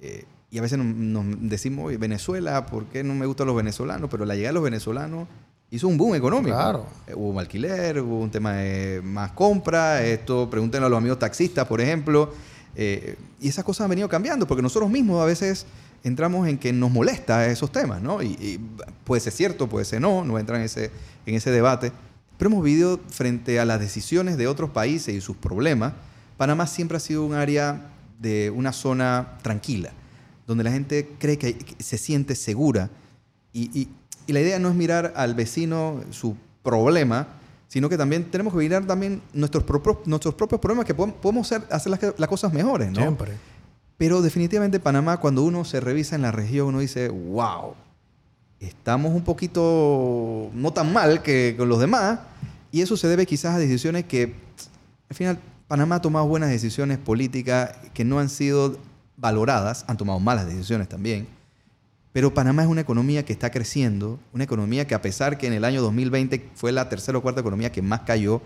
Eh, 0.00 0.24
y 0.50 0.58
a 0.58 0.62
veces 0.62 0.80
nos, 0.80 1.24
decimos, 1.48 1.96
Venezuela, 2.00 2.66
¿por 2.66 2.86
qué 2.86 3.04
no 3.04 3.14
me 3.14 3.26
gustan 3.26 3.46
los 3.46 3.54
venezolanos? 3.54 4.10
Pero 4.10 4.24
la 4.24 4.34
llegada 4.34 4.48
de 4.48 4.54
los 4.54 4.64
venezolanos 4.64 5.28
hizo 5.70 5.88
un 5.88 5.96
boom 5.96 6.14
económico. 6.14 6.56
Claro. 6.56 6.86
Eh, 7.06 7.14
hubo 7.14 7.30
un 7.30 7.38
alquiler, 7.38 8.00
hubo 8.00 8.20
un 8.20 8.30
tema 8.30 8.54
de 8.54 9.00
más 9.02 9.32
compra. 9.32 10.04
Esto, 10.04 10.48
pregúntenle 10.48 10.86
a 10.86 10.88
los 10.88 10.98
amigos 10.98 11.18
taxistas, 11.18 11.66
por 11.66 11.80
ejemplo. 11.80 12.32
Eh, 12.74 13.16
y 13.40 13.48
esas 13.48 13.64
cosas 13.64 13.84
han 13.84 13.90
venido 13.90 14.08
cambiando 14.08 14.46
porque 14.46 14.62
nosotros 14.62 14.90
mismos 14.90 15.20
a 15.20 15.24
veces 15.24 15.66
entramos 16.04 16.46
en 16.46 16.58
que 16.58 16.72
nos 16.72 16.90
molesta 16.90 17.46
esos 17.46 17.72
temas, 17.72 18.00
¿no? 18.00 18.22
Y, 18.22 18.60
puede 19.04 19.20
ser 19.20 19.32
cierto, 19.32 19.68
puede 19.68 19.84
ser 19.84 20.00
no, 20.00 20.24
no 20.24 20.38
entra 20.38 20.56
en 20.56 20.62
ese, 20.62 20.90
en 21.26 21.34
ese 21.34 21.50
debate. 21.50 21.92
Pero 22.36 22.50
hemos 22.50 22.62
vivido 22.62 23.00
frente 23.08 23.58
a 23.58 23.64
las 23.64 23.80
decisiones 23.80 24.36
de 24.36 24.46
otros 24.46 24.70
países 24.70 25.14
y 25.14 25.20
sus 25.20 25.36
problemas. 25.36 25.94
Panamá 26.36 26.68
siempre 26.68 26.96
ha 26.96 27.00
sido 27.00 27.24
un 27.24 27.34
área 27.34 27.90
de 28.20 28.50
una 28.50 28.72
zona 28.72 29.38
tranquila, 29.42 29.90
donde 30.46 30.64
la 30.64 30.70
gente 30.70 31.08
cree 31.18 31.36
que 31.36 31.56
se 31.78 31.98
siente 31.98 32.36
segura. 32.36 32.90
Y, 33.52 33.88
la 34.32 34.40
idea 34.40 34.58
no 34.58 34.68
es 34.68 34.74
mirar 34.74 35.12
al 35.16 35.34
vecino 35.34 36.00
su 36.10 36.36
problema, 36.62 37.28
sino 37.68 37.88
que 37.88 37.96
también 37.98 38.24
tenemos 38.30 38.52
que 38.52 38.58
mirar 38.58 38.86
también 38.86 39.22
nuestros 39.32 39.64
propios, 39.64 39.98
nuestros 40.06 40.34
propios 40.34 40.60
problemas, 40.60 40.86
que 40.86 40.94
podemos 40.94 41.50
hacer, 41.50 41.66
hacer 41.70 42.14
las, 42.18 42.28
cosas 42.28 42.52
mejores, 42.52 42.90
¿no? 42.90 43.00
Siempre. 43.00 43.32
Pero 43.96 44.22
definitivamente 44.22 44.80
Panamá, 44.80 45.18
cuando 45.18 45.42
uno 45.42 45.64
se 45.64 45.80
revisa 45.80 46.16
en 46.16 46.22
la 46.22 46.30
región, 46.30 46.68
uno 46.68 46.78
dice, 46.78 47.08
wow, 47.08 47.74
estamos 48.60 49.12
un 49.12 49.22
poquito 49.22 50.50
no 50.54 50.72
tan 50.72 50.92
mal 50.92 51.22
que 51.22 51.54
con 51.58 51.68
los 51.68 51.80
demás. 51.80 52.20
Y 52.70 52.82
eso 52.82 52.96
se 52.96 53.08
debe 53.08 53.26
quizás 53.26 53.54
a 53.54 53.58
decisiones 53.58 54.04
que, 54.04 54.34
al 55.08 55.16
final, 55.16 55.38
Panamá 55.66 55.96
ha 55.96 56.02
tomado 56.02 56.26
buenas 56.26 56.50
decisiones 56.50 56.98
políticas 56.98 57.74
que 57.92 58.04
no 58.04 58.18
han 58.18 58.28
sido 58.28 58.78
valoradas, 59.16 59.84
han 59.88 59.96
tomado 59.96 60.20
malas 60.20 60.46
decisiones 60.46 60.88
también. 60.88 61.26
Pero 62.12 62.32
Panamá 62.32 62.62
es 62.62 62.68
una 62.68 62.80
economía 62.80 63.24
que 63.24 63.32
está 63.32 63.50
creciendo, 63.50 64.18
una 64.32 64.44
economía 64.44 64.86
que 64.86 64.94
a 64.94 65.02
pesar 65.02 65.38
que 65.38 65.46
en 65.46 65.52
el 65.52 65.64
año 65.64 65.82
2020 65.82 66.50
fue 66.54 66.72
la 66.72 66.88
tercera 66.88 67.18
o 67.18 67.22
cuarta 67.22 67.40
economía 67.40 67.70
que 67.70 67.82
más 67.82 68.00
cayó 68.00 68.40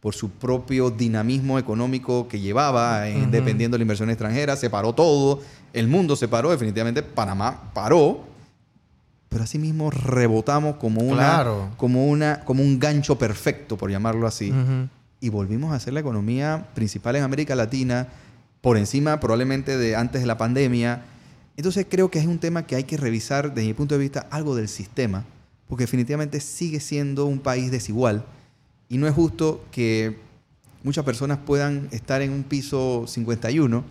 por 0.00 0.14
su 0.14 0.30
propio 0.30 0.90
dinamismo 0.90 1.58
económico 1.58 2.26
que 2.26 2.40
llevaba, 2.40 3.08
eh, 3.08 3.26
dependiendo 3.30 3.74
de 3.74 3.80
la 3.80 3.82
inversión 3.82 4.08
extranjera, 4.08 4.56
se 4.56 4.70
paró 4.70 4.94
todo, 4.94 5.40
el 5.72 5.88
mundo 5.88 6.16
se 6.16 6.26
paró, 6.26 6.50
definitivamente 6.50 7.02
Panamá 7.02 7.70
paró, 7.74 8.24
pero 9.28 9.44
asimismo 9.44 9.90
rebotamos 9.90 10.76
como, 10.76 11.02
una, 11.02 11.70
como, 11.76 12.06
una, 12.06 12.40
como 12.44 12.62
un 12.62 12.78
gancho 12.78 13.18
perfecto, 13.18 13.76
por 13.76 13.90
llamarlo 13.90 14.26
así, 14.26 14.52
y 15.20 15.28
volvimos 15.28 15.74
a 15.74 15.80
ser 15.80 15.92
la 15.92 16.00
economía 16.00 16.68
principal 16.74 17.16
en 17.16 17.22
América 17.22 17.54
Latina, 17.54 18.08
por 18.62 18.78
encima 18.78 19.20
probablemente 19.20 19.76
de 19.76 19.96
antes 19.96 20.22
de 20.22 20.26
la 20.26 20.38
pandemia. 20.38 21.02
Entonces 21.60 21.84
creo 21.90 22.10
que 22.10 22.18
es 22.18 22.24
un 22.24 22.38
tema 22.38 22.66
que 22.66 22.74
hay 22.74 22.84
que 22.84 22.96
revisar 22.96 23.52
desde 23.52 23.68
mi 23.68 23.74
punto 23.74 23.94
de 23.94 24.00
vista 24.00 24.26
algo 24.30 24.56
del 24.56 24.66
sistema, 24.66 25.26
porque 25.68 25.84
definitivamente 25.84 26.40
sigue 26.40 26.80
siendo 26.80 27.26
un 27.26 27.38
país 27.38 27.70
desigual 27.70 28.24
y 28.88 28.96
no 28.96 29.06
es 29.06 29.12
justo 29.12 29.62
que 29.70 30.16
muchas 30.82 31.04
personas 31.04 31.36
puedan 31.36 31.88
estar 31.90 32.22
en 32.22 32.32
un 32.32 32.44
piso 32.44 33.04
51 33.06 33.84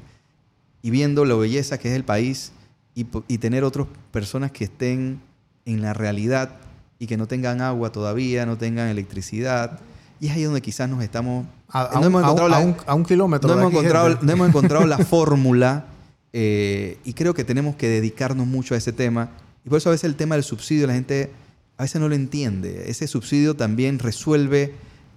y 0.82 0.89
viendo 0.89 1.26
la 1.26 1.36
belleza 1.36 1.78
que 1.78 1.89
es 1.89 1.95
el 1.95 2.03
país 2.03 2.53
y, 2.95 3.05
y 3.28 3.38
tener 3.38 3.63
otras 3.63 3.86
personas 4.11 4.51
que 4.51 4.63
estén 4.63 5.22
en 5.65 5.84
la 5.84 5.93
realidad 5.93 6.55
y 6.97 7.05
que 7.05 7.17
no 7.17 7.28
tengan 7.28 7.61
agua 7.61 7.91
todavía, 7.91 8.47
no 8.47 8.57
tengan 8.57 8.88
electricidad. 8.88 9.80
Y 10.20 10.26
es 10.26 10.34
ahí 10.34 10.41
donde 10.41 10.63
quizás 10.63 10.89
nos 10.89 11.03
estamos... 11.03 11.45
A, 11.70 11.91
no 11.93 11.99
un, 11.99 12.05
hemos 12.07 12.24
encontrado 12.24 12.76
a, 12.88 12.95
un, 12.95 13.05
kilómetro. 13.05 13.47
No, 13.47 13.61
hemos, 13.61 13.74
encontrado, 13.74 14.17
no 14.24 14.32
hemos 14.32 14.47
encontrado 14.49 14.88
la 14.88 14.97
fórmula 15.05 15.86
eh, 16.34 16.97
y 17.03 17.13
creo 17.13 17.34
que 17.34 17.43
tenemos 17.43 17.75
que 17.75 17.88
dedicarnos 17.88 18.47
mucho 18.47 18.75
a 18.75 18.77
ese 18.77 18.93
tema. 18.93 19.32
Y 19.65 19.69
por 19.69 19.77
eso 19.77 19.89
a 19.89 19.91
veces 19.91 20.05
el 20.05 20.15
tema 20.15 20.36
del 20.36 20.43
subsidio 20.43 20.88
la 20.88 20.93
gente 20.93 21.32
a 21.77 21.84
veces 21.84 22.01
no 22.01 22.09
lo 22.09 22.15
entiende. 22.15 22.89
Ese 22.89 23.07
subsidio 23.07 23.55
también 23.55 23.99
resuelve 23.99 24.73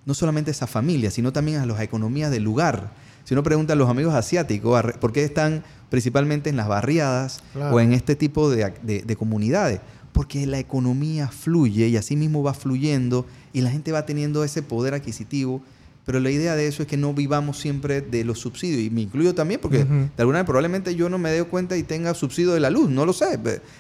no 0.07 0.15
solamente 0.15 0.51
a 0.51 0.53
esa 0.53 0.67
familia, 0.67 1.11
sino 1.11 1.33
también 1.33 1.59
a 1.59 1.67
las 1.67 1.81
economías 1.81 2.31
del 2.31 2.45
lugar. 2.45 2.93
Si 3.25 3.35
uno 3.35 3.43
pregunta 3.43 3.73
a 3.73 3.77
los 3.77 3.89
amigos 3.89 4.15
asiáticos 4.15 4.83
por 5.01 5.13
qué 5.13 5.25
están 5.25 5.65
principalmente 5.91 6.51
en 6.51 6.57
las 6.57 6.69
barriadas 6.69 7.43
o 7.71 7.81
en 7.81 7.93
este 7.93 8.17
tipo 8.17 8.51
de, 8.51 8.73
de 8.83 9.17
comunidades, 9.17 9.81
porque 10.13 10.47
la 10.47 10.59
economía 10.59 11.29
fluye 11.29 11.89
y 11.89 11.97
así 11.97 12.17
mismo 12.17 12.43
va 12.43 12.55
fluyendo 12.55 13.27
y 13.53 13.61
la 13.61 13.71
gente 13.71 13.93
va 13.93 14.07
teniendo 14.07 14.45
ese 14.45 14.63
poder 14.63 14.95
adquisitivo. 14.95 15.63
Pero 16.05 16.19
la 16.19 16.31
idea 16.31 16.57
de 16.57 16.67
eso 16.67 16.83
es 16.83 16.89
que 16.89 16.97
no 16.97 17.15
vivamos 17.15 17.59
siempre 17.59 18.01
de 18.01 18.25
los 18.25 18.41
subsidios. 18.41 18.81
Y 18.81 18.91
me 18.91 19.03
incluyo 19.03 19.35
también 19.35 19.61
porque 19.61 19.85
de 19.85 20.11
alguna 20.19 20.39
manera 20.39 20.47
probablemente 20.47 20.95
yo 20.97 21.09
no 21.09 21.19
me 21.19 21.31
dé 21.31 21.45
cuenta 21.45 21.77
y 21.77 21.85
tenga 21.85 22.13
subsidio 22.15 22.53
de 22.53 22.61
la 22.61 22.71
luz. 22.71 22.91
No 22.91 23.07
lo 23.07 23.13
sé. 23.13 23.39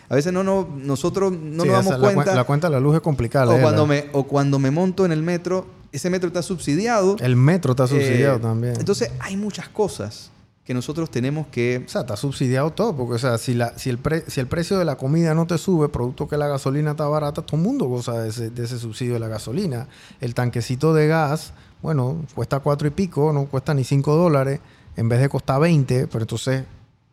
A 0.08 0.14
veces 0.14 0.32
no, 0.32 0.44
no 0.44 0.68
nosotros 0.76 1.32
no 1.32 1.64
nos 1.64 1.84
damos 1.84 1.98
cuenta. 1.98 2.34
La, 2.34 2.44
cuenta 2.44 2.68
de 2.68 2.74
la 2.74 2.80
luz 2.80 2.94
es 2.94 3.00
complicada. 3.00 3.52
O 3.52 3.60
cuando, 3.60 3.86
me, 3.86 4.06
o 4.12 4.24
cuando 4.24 4.60
me 4.60 4.70
monto 4.70 5.04
en 5.04 5.10
el 5.10 5.22
metro, 5.22 5.66
ese 5.90 6.10
metro 6.10 6.28
está 6.28 6.42
subsidiado. 6.42 7.16
El 7.18 7.34
metro 7.34 7.72
está 7.72 7.88
subsidiado 7.88 8.36
eh, 8.36 8.40
también. 8.40 8.74
Entonces 8.78 9.10
hay 9.18 9.36
muchas 9.36 9.68
cosas 9.68 10.30
que 10.64 10.74
nosotros 10.74 11.10
tenemos 11.10 11.48
que... 11.48 11.82
O 11.84 11.88
sea, 11.88 12.02
está 12.02 12.16
subsidiado 12.16 12.70
todo, 12.72 12.96
porque 12.96 13.14
o 13.14 13.18
sea, 13.18 13.36
si, 13.38 13.54
la, 13.54 13.76
si, 13.76 13.90
el, 13.90 13.98
si 14.28 14.38
el 14.38 14.46
precio 14.46 14.78
de 14.78 14.84
la 14.84 14.96
comida 14.96 15.34
no 15.34 15.46
te 15.46 15.58
sube, 15.58 15.88
producto 15.88 16.28
que 16.28 16.36
la 16.36 16.46
gasolina 16.46 16.92
está 16.92 17.06
barata, 17.06 17.42
todo 17.42 17.56
el 17.56 17.64
mundo 17.64 17.86
goza 17.86 18.20
de 18.20 18.28
ese, 18.28 18.50
de 18.50 18.64
ese 18.64 18.78
subsidio 18.78 19.14
de 19.14 19.20
la 19.20 19.28
gasolina. 19.28 19.88
El 20.20 20.34
tanquecito 20.34 20.94
de 20.94 21.08
gas, 21.08 21.52
bueno, 21.82 22.24
cuesta 22.34 22.60
cuatro 22.60 22.88
y 22.88 22.90
pico, 22.92 23.32
no 23.32 23.46
cuesta 23.46 23.74
ni 23.74 23.84
cinco 23.84 24.14
dólares, 24.14 24.60
en 24.96 25.08
vez 25.08 25.20
de 25.20 25.28
costar 25.28 25.60
20, 25.60 26.06
pero 26.06 26.22
entonces 26.22 26.64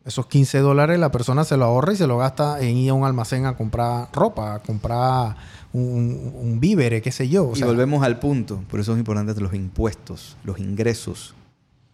esos 0.06 0.28
15 0.28 0.60
dólares 0.60 1.00
la 1.00 1.12
persona 1.12 1.44
se 1.44 1.58
lo 1.58 1.66
ahorra 1.66 1.94
y 1.94 1.96
se 1.96 2.08
lo 2.08 2.18
gasta 2.18 2.60
en 2.62 2.78
ir 2.78 2.92
a 2.92 2.94
un 2.94 3.06
almacén 3.06 3.46
a 3.46 3.56
comprar 3.56 4.10
ropa, 4.14 4.56
a 4.56 4.60
comprar 4.60 5.36
un, 5.74 6.34
un 6.36 6.60
vívere, 6.60 7.02
qué 7.02 7.12
sé 7.12 7.30
yo. 7.30 7.52
y 7.56 7.64
volvemos 7.64 8.04
al 8.04 8.20
punto, 8.20 8.64
por 8.70 8.80
eso 8.80 8.94
es 8.94 9.00
importante 9.00 9.40
los 9.42 9.54
impuestos, 9.54 10.38
los 10.44 10.60
ingresos 10.60 11.36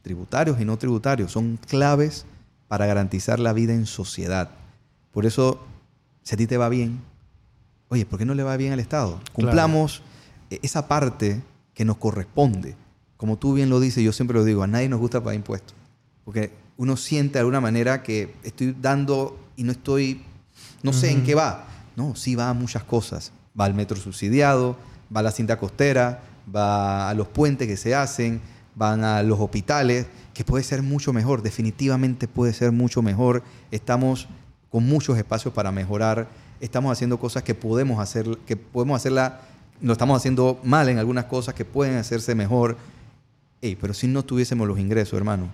tributarios 0.02 0.60
y 0.62 0.66
no 0.66 0.78
tributarios, 0.78 1.32
son 1.32 1.58
claves 1.68 2.26
para 2.68 2.86
garantizar 2.86 3.40
la 3.40 3.54
vida 3.54 3.74
en 3.74 3.86
sociedad. 3.86 4.52
Por 5.12 5.26
eso, 5.26 5.60
si 6.24 6.36
a 6.36 6.38
ti 6.38 6.46
te 6.48 6.58
va 6.58 6.70
bien, 6.70 7.02
oye, 7.90 8.06
¿por 8.06 8.20
qué 8.20 8.26
no 8.26 8.34
le 8.34 8.44
va 8.44 8.56
bien 8.58 8.74
al 8.74 8.80
Estado? 8.80 9.20
Cumplamos 9.34 10.04
e-, 10.50 10.60
esa 10.62 10.88
parte 10.88 11.42
que 11.76 11.86
nos 11.86 11.98
corresponde. 11.98 12.76
Como 13.18 13.38
tú 13.38 13.54
bien 13.54 13.70
lo 13.70 13.80
dices, 13.80 14.04
yo 14.04 14.12
siempre 14.12 14.38
lo 14.38 14.44
digo, 14.44 14.64
a 14.64 14.68
nadie 14.68 14.90
nos 14.90 15.00
gusta 15.00 15.20
pagar 15.20 15.36
impuestos. 15.36 15.76
Porque 16.24 16.52
uno 16.78 16.98
siente 16.98 17.34
de 17.34 17.40
alguna 17.40 17.62
manera 17.62 18.02
que 18.02 18.34
estoy 18.44 18.76
dando 18.82 19.38
y 19.56 19.64
no 19.64 19.72
estoy, 19.72 20.24
no 20.82 20.92
sé 20.92 21.12
en 21.12 21.24
qué 21.24 21.36
va. 21.36 21.68
No, 21.96 22.16
sí 22.16 22.36
va 22.36 22.50
a 22.50 22.54
muchas 22.54 22.84
cosas. 22.84 23.32
Va 23.60 23.66
al 23.66 23.74
metro 23.74 23.96
subsidiado, 23.96 24.76
va 25.16 25.20
a 25.20 25.24
la 25.24 25.32
cinta 25.32 25.58
costera, 25.60 26.24
va 26.54 27.10
a 27.10 27.14
los 27.14 27.28
puentes 27.28 27.68
que 27.68 27.78
se 27.78 27.94
hacen, 27.94 28.42
van 28.76 29.04
a 29.04 29.24
los 29.24 29.40
hospitales, 29.40 30.08
que 30.34 30.44
puede 30.44 30.64
ser 30.64 30.82
mucho 30.82 31.14
mejor, 31.14 31.42
definitivamente 31.42 32.28
puede 32.28 32.54
ser 32.54 32.72
mucho 32.72 33.02
mejor. 33.02 33.44
Estamos 33.72 34.28
con 34.70 34.86
muchos 34.86 35.18
espacios 35.18 35.54
para 35.54 35.72
mejorar, 35.72 36.28
estamos 36.60 36.92
haciendo 36.92 37.18
cosas 37.18 37.44
que 37.44 37.56
podemos 37.56 38.00
hacer, 38.00 38.38
que 38.46 38.58
podemos 38.58 38.98
hacerla, 38.98 39.42
lo 39.82 39.94
estamos 39.94 40.18
haciendo 40.18 40.60
mal 40.64 40.90
en 40.90 41.00
algunas 41.00 41.26
cosas 41.26 41.54
que 41.54 41.66
pueden 41.66 41.98
hacerse 41.98 42.36
mejor. 42.36 42.78
Ey, 43.62 43.76
pero 43.76 43.94
si 43.94 44.08
no 44.08 44.24
tuviésemos 44.24 44.68
los 44.68 44.80
ingresos, 44.80 45.18
hermano, 45.18 45.50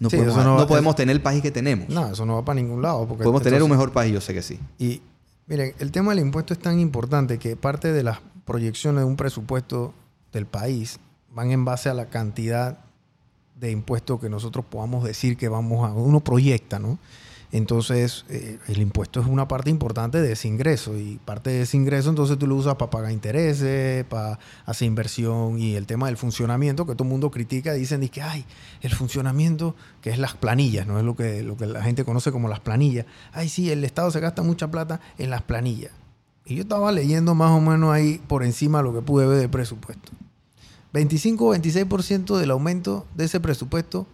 no, 0.00 0.10
podemos, 0.10 0.36
no, 0.36 0.66
podemos 0.66 0.94
tener 0.94 1.16
el 1.16 1.22
país 1.22 1.42
que 1.42 1.50
tenemos. 1.50 1.88
No, 1.88 2.12
eso 2.12 2.24
no 2.24 2.34
va 2.34 2.44
para 2.44 2.60
ningún 2.60 2.82
lado. 2.82 3.06
Porque 3.06 3.24
podemos 3.24 3.42
tener 3.42 3.62
un 3.62 3.70
mejor 3.70 3.92
país, 3.92 4.12
yo 4.12 4.20
sé 4.20 4.32
que 4.32 4.42
sí. 4.42 4.58
Y 4.78 5.02
miren, 5.46 5.74
el 5.78 5.90
tema 5.90 6.14
del 6.14 6.24
impuesto 6.24 6.52
es 6.52 6.60
tan 6.60 6.78
importante 6.78 7.38
que 7.38 7.56
parte 7.56 7.92
de 7.92 8.02
las 8.02 8.18
proyecciones 8.44 9.00
de 9.00 9.04
un 9.04 9.16
presupuesto 9.16 9.92
del 10.32 10.46
país 10.46 11.00
van 11.34 11.50
en 11.50 11.64
base 11.64 11.88
a 11.88 11.94
la 11.94 12.06
cantidad 12.06 12.78
de 13.58 13.70
impuestos 13.70 14.20
que 14.20 14.28
nosotros 14.28 14.64
podamos 14.64 15.04
decir 15.04 15.36
que 15.36 15.48
vamos 15.48 15.88
a, 15.88 15.92
uno 15.92 16.20
proyecta, 16.20 16.78
¿no? 16.78 16.98
Entonces, 17.50 18.26
eh, 18.28 18.58
el 18.68 18.78
impuesto 18.78 19.20
es 19.20 19.26
una 19.26 19.48
parte 19.48 19.70
importante 19.70 20.20
de 20.20 20.32
ese 20.32 20.48
ingreso 20.48 20.98
y 20.98 21.18
parte 21.24 21.48
de 21.48 21.62
ese 21.62 21.78
ingreso 21.78 22.10
entonces 22.10 22.38
tú 22.38 22.46
lo 22.46 22.54
usas 22.54 22.74
para 22.74 22.90
pagar 22.90 23.10
intereses, 23.10 24.04
para 24.04 24.38
hacer 24.66 24.86
inversión 24.86 25.58
y 25.58 25.74
el 25.74 25.86
tema 25.86 26.08
del 26.08 26.18
funcionamiento 26.18 26.84
que 26.84 26.92
todo 26.92 27.04
el 27.04 27.10
mundo 27.10 27.30
critica, 27.30 27.72
dicen 27.72 28.06
que, 28.10 28.20
ay, 28.20 28.44
el 28.82 28.94
funcionamiento, 28.94 29.74
que 30.02 30.10
es 30.10 30.18
las 30.18 30.34
planillas, 30.34 30.86
no 30.86 30.98
es 30.98 31.04
lo 31.04 31.16
que, 31.16 31.42
lo 31.42 31.56
que 31.56 31.66
la 31.66 31.82
gente 31.82 32.04
conoce 32.04 32.32
como 32.32 32.48
las 32.48 32.60
planillas. 32.60 33.06
Ay, 33.32 33.48
sí, 33.48 33.70
el 33.70 33.82
Estado 33.82 34.10
se 34.10 34.20
gasta 34.20 34.42
mucha 34.42 34.70
plata 34.70 35.00
en 35.16 35.30
las 35.30 35.40
planillas. 35.40 35.92
Y 36.44 36.56
yo 36.56 36.62
estaba 36.62 36.92
leyendo 36.92 37.34
más 37.34 37.50
o 37.50 37.60
menos 37.60 37.92
ahí 37.92 38.20
por 38.26 38.44
encima 38.44 38.82
lo 38.82 38.92
que 38.92 39.00
pude 39.00 39.26
ver 39.26 39.38
de 39.38 39.48
presupuesto. 39.48 40.12
25 40.92 41.46
o 41.46 41.54
26% 41.54 42.36
del 42.36 42.50
aumento 42.50 43.06
de 43.14 43.24
ese 43.24 43.40
presupuesto 43.40 44.06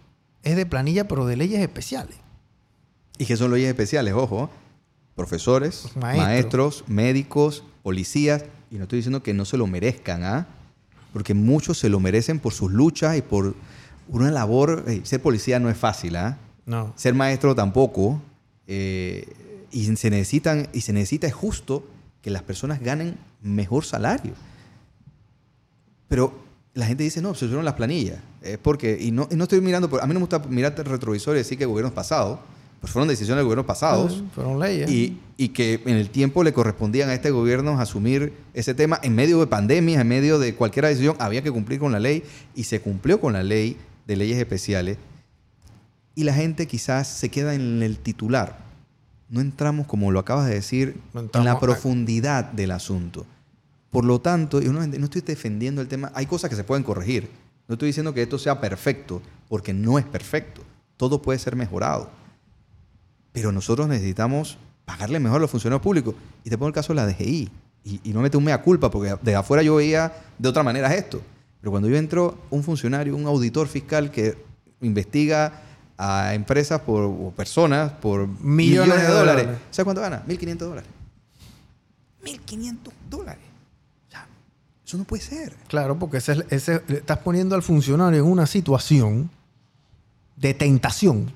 es 0.43 0.55
de 0.55 0.65
planilla, 0.65 1.07
pero 1.07 1.25
de 1.25 1.35
leyes 1.35 1.59
especiales. 1.61 2.24
¿Y 3.17 3.25
qué 3.25 3.37
son 3.37 3.51
leyes 3.51 3.69
especiales? 3.69 4.13
Ojo, 4.13 4.49
profesores, 5.15 5.85
maestros. 5.95 6.83
médicos, 6.87 7.63
policías, 7.83 8.45
y 8.69 8.75
no 8.75 8.83
estoy 8.83 8.97
diciendo 8.97 9.23
que 9.23 9.33
no 9.33 9.45
se 9.45 9.57
lo 9.57 9.67
merezcan, 9.67 10.23
¿ah? 10.23 10.47
Porque 11.13 11.33
muchos 11.33 11.77
se 11.77 11.87
lo 11.87 11.99
merecen 11.99 12.39
por 12.39 12.53
sus 12.53 12.71
luchas 12.71 13.17
y 13.17 13.21
por 13.21 13.55
una 14.09 14.31
labor. 14.31 14.83
ser 15.03 15.21
policía 15.21 15.59
no 15.59 15.69
es 15.69 15.77
fácil, 15.77 16.17
¿ah? 16.17 16.37
No. 16.65 16.93
Ser 16.95 17.13
maestro 17.13 17.55
tampoco. 17.55 18.21
Eh, 18.67 19.33
y 19.71 19.95
se 19.95 20.09
necesitan, 20.09 20.67
y 20.73 20.81
se 20.81 20.93
necesita 20.93 21.27
es 21.27 21.33
justo 21.33 21.85
que 22.21 22.29
las 22.31 22.43
personas 22.43 22.81
ganen 22.81 23.17
mejor 23.41 23.85
salario. 23.85 24.33
Pero 26.07 26.33
la 26.73 26.85
gente 26.85 27.03
dice, 27.03 27.21
no, 27.21 27.33
se 27.33 27.41
subieron 27.41 27.65
las 27.65 27.75
planillas. 27.75 28.19
Es 28.41 28.57
porque, 28.57 28.97
y 28.99 29.11
no, 29.11 29.27
no 29.31 29.43
estoy 29.43 29.61
mirando, 29.61 29.89
a 30.01 30.07
mí 30.07 30.13
no 30.13 30.19
me 30.19 30.25
gusta 30.25 30.39
mirar 30.39 30.75
el 30.77 30.85
retrovisor 30.85 31.35
y 31.35 31.39
decir 31.39 31.57
que 31.57 31.65
gobiernos 31.65 31.93
pasados, 31.93 32.39
pues 32.85 32.93
fueron 32.93 33.07
decisiones 33.07 33.37
del 33.37 33.45
gobierno 33.45 33.65
pasados. 33.65 34.23
fueron 34.35 34.59
leyes. 34.59 34.91
Y, 34.91 35.17
y, 35.37 35.49
que 35.49 35.81
en 35.87 35.95
el 35.95 36.11
tiempo 36.11 36.43
le 36.43 36.53
correspondían 36.53 37.09
a 37.09 37.15
este 37.15 37.31
gobierno 37.31 37.79
asumir 37.79 38.31
ese 38.53 38.75
tema 38.75 38.99
en 39.01 39.15
medio 39.15 39.39
de 39.39 39.47
pandemias, 39.47 39.99
en 39.99 40.07
medio 40.07 40.37
de 40.37 40.53
cualquier 40.53 40.85
decisión, 40.85 41.15
había 41.17 41.41
que 41.41 41.49
cumplir 41.49 41.79
con 41.79 41.91
la 41.91 41.99
ley 41.99 42.21
y 42.53 42.65
se 42.65 42.81
cumplió 42.81 43.19
con 43.19 43.33
la 43.33 43.41
ley 43.41 43.75
de 44.05 44.17
leyes 44.17 44.37
especiales. 44.37 44.99
Y 46.13 46.25
la 46.25 46.35
gente 46.35 46.67
quizás 46.67 47.07
se 47.07 47.29
queda 47.29 47.55
en 47.55 47.81
el 47.81 47.97
titular. 47.97 48.59
No 49.29 49.41
entramos, 49.41 49.87
como 49.87 50.11
lo 50.11 50.19
acabas 50.19 50.45
de 50.45 50.53
decir, 50.53 51.01
en 51.33 51.43
la 51.43 51.59
profundidad 51.59 52.43
del 52.43 52.69
asunto. 52.69 53.25
Por 53.89 54.05
lo 54.05 54.21
tanto, 54.21 54.61
yo 54.61 54.71
no, 54.73 54.83
estoy 54.83 55.21
defendiendo 55.21 55.81
el 55.81 55.87
tema, 55.87 56.11
hay 56.13 56.27
cosas 56.27 56.51
que 56.51 56.55
se 56.55 56.63
pueden 56.63 56.83
corregir. 56.83 57.31
No 57.67 57.73
estoy 57.73 57.87
diciendo 57.87 58.13
que 58.13 58.21
esto 58.21 58.37
sea 58.37 58.61
perfecto, 58.61 59.23
porque 59.49 59.73
no 59.73 59.97
es 59.97 60.05
perfecto. 60.05 60.61
Todo 60.97 61.19
puede 61.23 61.39
ser 61.39 61.55
mejorado. 61.55 62.11
Pero 63.35 63.51
nosotros 63.51 63.87
necesitamos 63.87 64.57
pagarle 64.85 65.19
mejor 65.19 65.37
a 65.37 65.41
los 65.41 65.51
funcionarios 65.51 65.83
públicos. 65.83 66.15
Y 66.43 66.49
te 66.49 66.57
pongo 66.57 66.69
el 66.69 66.73
caso 66.73 66.93
de 66.93 66.95
la 66.95 67.05
DGI. 67.05 67.51
Y, 67.83 67.99
y 68.03 68.13
no 68.13 68.21
mete 68.21 68.37
un 68.37 68.43
mea 68.43 68.63
culpa, 68.63 68.89
porque 68.89 69.15
de 69.21 69.35
afuera 69.35 69.61
yo 69.61 69.75
veía 69.75 70.11
de 70.39 70.49
otra 70.49 70.63
manera 70.63 70.91
esto. 70.95 71.21
Pero 71.61 71.69
cuando 71.69 71.87
yo 71.87 71.97
entro, 71.97 72.37
un 72.49 72.63
funcionario, 72.63 73.15
un 73.15 73.27
auditor 73.27 73.67
fiscal 73.67 74.09
que 74.09 74.35
investiga 74.81 75.61
a 75.97 76.33
empresas 76.33 76.81
por, 76.81 77.03
o 77.03 77.33
personas 77.35 77.91
por 77.91 78.27
millones, 78.41 79.01
de, 79.01 79.07
dólares. 79.07 79.47
¿Sabes 79.71 79.85
cuánto 79.85 80.01
gana? 80.01 80.23
1.500 80.27 80.57
dólares. 80.57 80.89
1.500 82.23 82.77
dólares. 83.09 83.45
Eso 84.85 84.97
no 84.97 85.03
puede 85.03 85.23
ser. 85.23 85.55
Claro, 85.67 85.97
porque 85.97 86.17
ese, 86.17 86.45
ese, 86.51 86.83
estás 86.89 87.17
poniendo 87.19 87.55
al 87.55 87.63
funcionario 87.63 88.19
en 88.19 88.25
una 88.29 88.45
situación 88.45 89.31
de 90.35 90.53
tentación. 90.53 91.31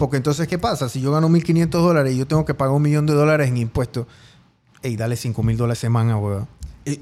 Porque 0.00 0.16
entonces, 0.16 0.48
¿qué 0.48 0.56
pasa? 0.56 0.88
Si 0.88 1.02
yo 1.02 1.12
gano 1.12 1.28
1.500 1.28 1.68
dólares 1.68 2.14
y 2.14 2.16
yo 2.16 2.26
tengo 2.26 2.46
que 2.46 2.54
pagar 2.54 2.74
un 2.74 2.80
millón 2.80 3.04
de 3.04 3.12
dólares 3.12 3.48
en 3.48 3.58
impuestos, 3.58 4.06
ey, 4.80 4.96
dale 4.96 5.14
5.000 5.14 5.56
dólares 5.56 5.78
semana, 5.78 6.16
weón. 6.16 6.48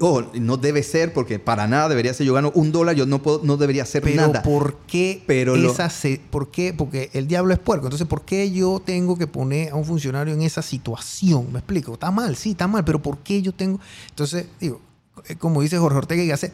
Oh, 0.01 0.21
no 0.33 0.57
debe 0.57 0.83
ser 0.83 1.13
porque 1.13 1.39
para 1.39 1.65
nada 1.65 1.87
debería 1.87 2.13
ser. 2.13 2.27
Yo 2.27 2.33
gano 2.33 2.51
un 2.55 2.73
dólar, 2.73 2.97
yo 2.97 3.05
no 3.05 3.23
puedo, 3.23 3.39
no 3.41 3.55
debería 3.55 3.85
ser 3.85 4.05
nada. 4.17 4.43
¿por 4.43 4.75
qué 4.85 5.23
Pero 5.25 5.55
esa 5.55 5.89
¿Por 6.29 6.51
qué? 6.51 6.73
Porque 6.73 7.09
el 7.13 7.29
diablo 7.29 7.53
es 7.53 7.59
puerco. 7.59 7.85
Entonces, 7.85 8.05
¿por 8.05 8.23
qué 8.23 8.51
yo 8.51 8.81
tengo 8.83 9.17
que 9.17 9.27
poner 9.27 9.71
a 9.71 9.75
un 9.75 9.85
funcionario 9.85 10.33
en 10.33 10.41
esa 10.41 10.61
situación? 10.61 11.53
¿Me 11.53 11.59
explico? 11.59 11.93
Está 11.93 12.11
mal, 12.11 12.35
sí, 12.35 12.51
está 12.51 12.67
mal, 12.67 12.83
pero 12.83 13.01
¿por 13.01 13.19
qué 13.19 13.41
yo 13.41 13.53
tengo? 13.53 13.79
Entonces, 14.09 14.45
digo, 14.59 14.81
eh, 15.29 15.37
como 15.37 15.61
dice 15.61 15.77
Jorge 15.77 15.99
Ortega 15.99 16.21
y 16.21 16.31
hace, 16.31 16.51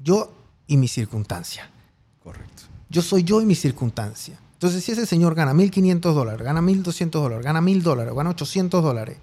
yo 0.00 0.30
y 0.68 0.76
mi 0.76 0.86
circunstancia. 0.86 1.68
Correcto. 2.22 2.62
Yo 2.88 3.02
soy 3.02 3.24
yo 3.24 3.42
y 3.42 3.44
mi 3.44 3.56
circunstancia. 3.56 4.38
Entonces, 4.60 4.84
si 4.84 4.92
ese 4.92 5.06
señor 5.06 5.34
gana 5.34 5.54
1.500 5.54 6.12
dólares, 6.12 6.42
gana 6.42 6.60
1.200 6.60 7.08
dólares, 7.12 7.42
gana 7.42 7.62
1.000 7.62 7.80
dólares, 7.80 8.12
gana 8.14 8.28
800 8.28 8.82
dólares, 8.84 9.16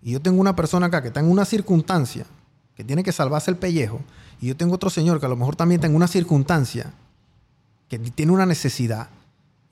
y 0.00 0.12
yo 0.12 0.22
tengo 0.22 0.40
una 0.40 0.54
persona 0.54 0.86
acá 0.86 1.02
que 1.02 1.08
está 1.08 1.18
en 1.18 1.28
una 1.28 1.44
circunstancia 1.44 2.26
que 2.76 2.84
tiene 2.84 3.02
que 3.02 3.10
salvarse 3.10 3.50
el 3.50 3.56
pellejo, 3.56 4.02
y 4.40 4.46
yo 4.46 4.56
tengo 4.56 4.76
otro 4.76 4.88
señor 4.88 5.18
que 5.18 5.26
a 5.26 5.28
lo 5.28 5.34
mejor 5.34 5.56
también 5.56 5.80
está 5.80 5.88
en 5.88 5.96
una 5.96 6.06
circunstancia 6.06 6.94
que 7.88 7.98
tiene 7.98 8.30
una 8.30 8.46
necesidad, 8.46 9.08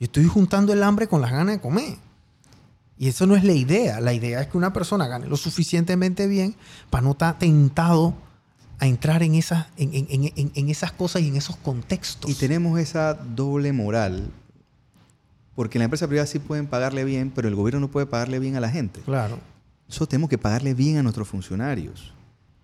yo 0.01 0.07
estoy 0.07 0.25
juntando 0.27 0.73
el 0.73 0.83
hambre 0.83 1.07
con 1.07 1.21
las 1.21 1.31
ganas 1.31 1.55
de 1.55 1.61
comer. 1.61 1.97
Y 2.99 3.07
eso 3.07 3.29
no 3.29 3.37
es 3.37 3.45
la 3.45 3.53
idea. 3.53 4.01
La 4.01 4.13
idea 4.13 4.41
es 4.41 4.49
que 4.49 4.59
una 4.59 4.73
persona 4.73 5.07
gane 5.07 5.29
lo 5.29 5.37
suficientemente 5.37 6.27
bien 6.27 6.57
para 6.91 7.03
no 7.03 7.13
estar 7.13 7.39
tentado 7.39 8.15
a 8.81 8.87
entrar 8.87 9.23
en 9.23 9.37
esas, 9.37 9.67
en, 9.77 10.69
esas 10.69 10.91
cosas 10.91 11.23
y 11.23 11.29
en 11.29 11.37
esos 11.37 11.55
contextos. 11.57 12.29
Y 12.29 12.35
tenemos 12.35 12.81
esa 12.81 13.15
doble 13.15 13.73
moral, 13.73 14.33
porque 15.61 15.79
la 15.79 15.85
empresa 15.85 16.09
privada 16.09 16.27
sí 16.27 16.39
pueden 16.39 16.67
pagarle 16.67 17.05
bien, 17.05 17.31
pero 17.35 17.47
el 17.47 17.55
gobierno 17.55 17.81
no 17.81 17.89
puede 17.91 18.07
pagarle 18.07 18.39
bien 18.39 18.57
a 18.57 18.61
la 18.61 18.71
gente. 18.71 19.03
Claro. 19.03 19.39
Nosotros 19.87 20.09
tenemos 20.09 20.31
que 20.31 20.39
pagarle 20.39 20.73
bien 20.73 20.97
a 20.97 21.03
nuestros 21.03 21.29
funcionarios 21.29 22.15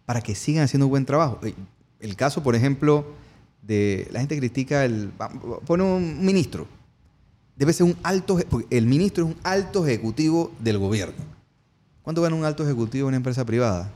para 0.06 0.22
que 0.22 0.34
sigan 0.34 0.64
haciendo 0.64 0.86
un 0.86 0.90
buen 0.92 1.04
trabajo. 1.04 1.38
Eh, 1.42 1.52
el 2.00 2.16
caso, 2.16 2.42
por 2.42 2.54
ejemplo, 2.54 3.04
de 3.60 4.08
la 4.12 4.20
gente 4.20 4.38
critica 4.38 4.86
el 4.86 5.10
pone 5.66 5.82
un 5.82 6.24
ministro. 6.24 6.66
Debe 7.54 7.74
ser 7.74 7.84
un 7.84 7.98
alto 8.02 8.38
porque 8.48 8.74
el 8.74 8.86
ministro 8.86 9.26
es 9.26 9.34
un 9.34 9.40
alto 9.42 9.86
ejecutivo 9.86 10.50
del 10.60 10.78
gobierno. 10.78 11.22
¿Cuánto 12.00 12.22
gana 12.22 12.34
un 12.34 12.46
alto 12.46 12.64
ejecutivo 12.64 13.08
en 13.08 13.08
una 13.08 13.16
empresa 13.18 13.44
privada? 13.44 13.92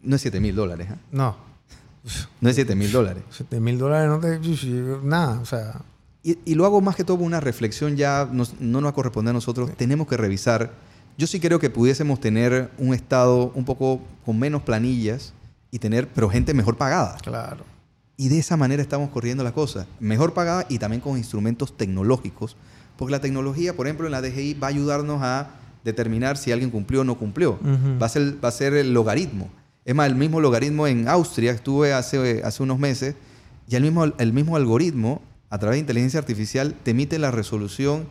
no 0.00 0.16
es 0.16 0.22
7 0.22 0.40
mil 0.40 0.56
dólares. 0.56 0.88
¿eh? 0.90 0.96
No. 1.12 1.36
No 2.40 2.48
es 2.48 2.56
7 2.56 2.74
mil 2.74 2.90
dólares. 2.90 3.22
7 3.30 3.60
mil 3.60 3.78
dólares 3.78 4.08
no 4.08 4.18
te... 4.18 4.40
Nada, 5.06 5.38
o 5.38 5.46
sea... 5.46 5.82
Y, 6.24 6.54
lo 6.54 6.64
hago 6.64 6.80
más 6.80 6.94
que 6.94 7.02
todo 7.02 7.18
una 7.18 7.40
reflexión 7.40 7.96
ya, 7.96 8.28
no 8.30 8.46
nos 8.60 8.84
va 8.84 8.88
a 8.90 8.94
corresponder 8.94 9.30
a 9.30 9.34
nosotros. 9.34 9.70
Tenemos 9.76 10.06
que 10.06 10.16
revisar. 10.16 10.72
Yo 11.18 11.26
sí 11.26 11.40
creo 11.40 11.58
que 11.58 11.68
pudiésemos 11.68 12.20
tener 12.20 12.70
un 12.78 12.94
Estado 12.94 13.50
un 13.54 13.64
poco 13.64 14.00
con 14.24 14.38
menos 14.38 14.62
planillas 14.62 15.34
y 15.72 15.78
tener, 15.78 16.08
pero 16.08 16.30
gente 16.30 16.54
mejor 16.54 16.76
pagada. 16.76 17.16
Claro. 17.22 17.64
Y 18.16 18.28
de 18.28 18.38
esa 18.38 18.56
manera 18.56 18.82
estamos 18.82 19.10
corriendo 19.10 19.42
la 19.42 19.52
cosa. 19.52 19.86
Mejor 19.98 20.32
pagada 20.32 20.64
y 20.68 20.78
también 20.78 21.00
con 21.00 21.18
instrumentos 21.18 21.76
tecnológicos. 21.76 22.56
Porque 22.96 23.10
la 23.10 23.20
tecnología, 23.20 23.74
por 23.74 23.86
ejemplo, 23.86 24.06
en 24.06 24.12
la 24.12 24.22
DGI 24.22 24.54
va 24.54 24.68
a 24.68 24.70
ayudarnos 24.70 25.22
a 25.22 25.50
determinar 25.82 26.36
si 26.36 26.52
alguien 26.52 26.70
cumplió 26.70 27.00
o 27.00 27.04
no 27.04 27.18
cumplió. 27.18 27.58
va, 28.00 28.06
a 28.06 28.08
ser, 28.08 28.36
va 28.42 28.48
a 28.48 28.52
ser 28.52 28.74
el 28.74 28.94
logaritmo. 28.94 29.50
Es 29.84 29.94
más, 29.94 30.06
el 30.06 30.14
mismo 30.14 30.40
logaritmo 30.40 30.86
en 30.86 31.08
Austria, 31.08 31.50
estuve 31.50 31.92
hace, 31.92 32.42
hace 32.44 32.62
unos 32.62 32.78
meses, 32.78 33.16
y 33.68 33.74
el 33.74 33.82
mismo, 33.82 34.04
el 34.04 34.32
mismo 34.32 34.56
algoritmo, 34.56 35.22
a 35.52 35.58
través 35.58 35.76
de 35.76 35.80
inteligencia 35.80 36.18
artificial, 36.18 36.74
te 36.82 36.92
emite 36.92 37.18
la 37.18 37.30
resolución 37.30 38.06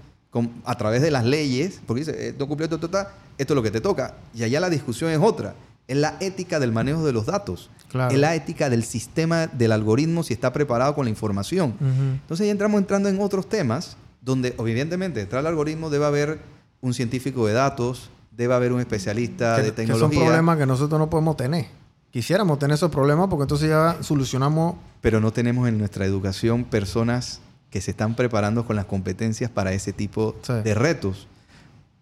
a 0.63 0.77
través 0.77 1.01
de 1.01 1.09
las 1.09 1.25
leyes, 1.25 1.81
porque 1.87 2.01
dice, 2.01 2.29
eh, 2.29 2.35
no 2.37 2.47
cumplió 2.47 2.65
esto, 2.65 2.75
esto, 2.75 3.07
esto 3.39 3.53
es 3.53 3.55
lo 3.55 3.63
que 3.63 3.71
te 3.71 3.81
toca. 3.81 4.13
Y 4.35 4.43
allá 4.43 4.59
la 4.59 4.69
discusión 4.69 5.09
es 5.09 5.17
otra. 5.19 5.55
Es 5.87 5.97
la 5.97 6.17
ética 6.19 6.59
del 6.59 6.71
manejo 6.71 7.03
de 7.03 7.13
los 7.13 7.25
datos. 7.25 7.71
Claro. 7.89 8.13
Es 8.13 8.19
la 8.19 8.35
ética 8.35 8.69
del 8.69 8.83
sistema, 8.83 9.47
del 9.47 9.71
algoritmo, 9.71 10.21
si 10.21 10.35
está 10.35 10.53
preparado 10.53 10.93
con 10.93 11.05
la 11.05 11.09
información. 11.09 11.73
Entonces 12.21 12.45
ya 12.45 12.51
entramos 12.51 12.79
entrando 12.79 13.09
en 13.09 13.19
otros 13.19 13.49
temas 13.49 13.97
donde 14.21 14.55
evidentemente 14.59 15.19
detrás 15.19 15.43
del 15.43 15.47
algoritmo 15.47 15.89
debe 15.89 16.05
haber 16.05 16.39
un 16.79 16.93
científico 16.93 17.47
de 17.47 17.53
datos, 17.53 18.11
debe 18.29 18.53
haber 18.53 18.71
un 18.71 18.81
especialista 18.81 19.55
que, 19.55 19.63
de 19.63 19.71
que 19.71 19.87
son 19.87 19.87
tecnología, 19.87 20.25
problemas 20.25 20.57
que 20.59 20.65
nosotros 20.67 20.99
no 20.99 21.09
podemos 21.09 21.37
tener. 21.37 21.80
Quisiéramos 22.11 22.59
tener 22.59 22.75
esos 22.75 22.91
problemas 22.91 23.27
porque 23.29 23.43
entonces 23.43 23.69
ya 23.69 23.97
solucionamos. 24.01 24.75
pero 25.01 25.19
no 25.19 25.31
tenemos 25.33 25.67
en 25.67 25.79
nuestra 25.79 26.05
educación 26.05 26.63
personas 26.63 27.39
que 27.71 27.81
se 27.81 27.89
están 27.91 28.15
preparando 28.15 28.65
con 28.67 28.75
las 28.75 28.85
competencias 28.85 29.49
para 29.49 29.73
ese 29.73 29.93
tipo 29.93 30.35
Sí. 30.43 30.53
de 30.63 30.75
retos. 30.75 31.27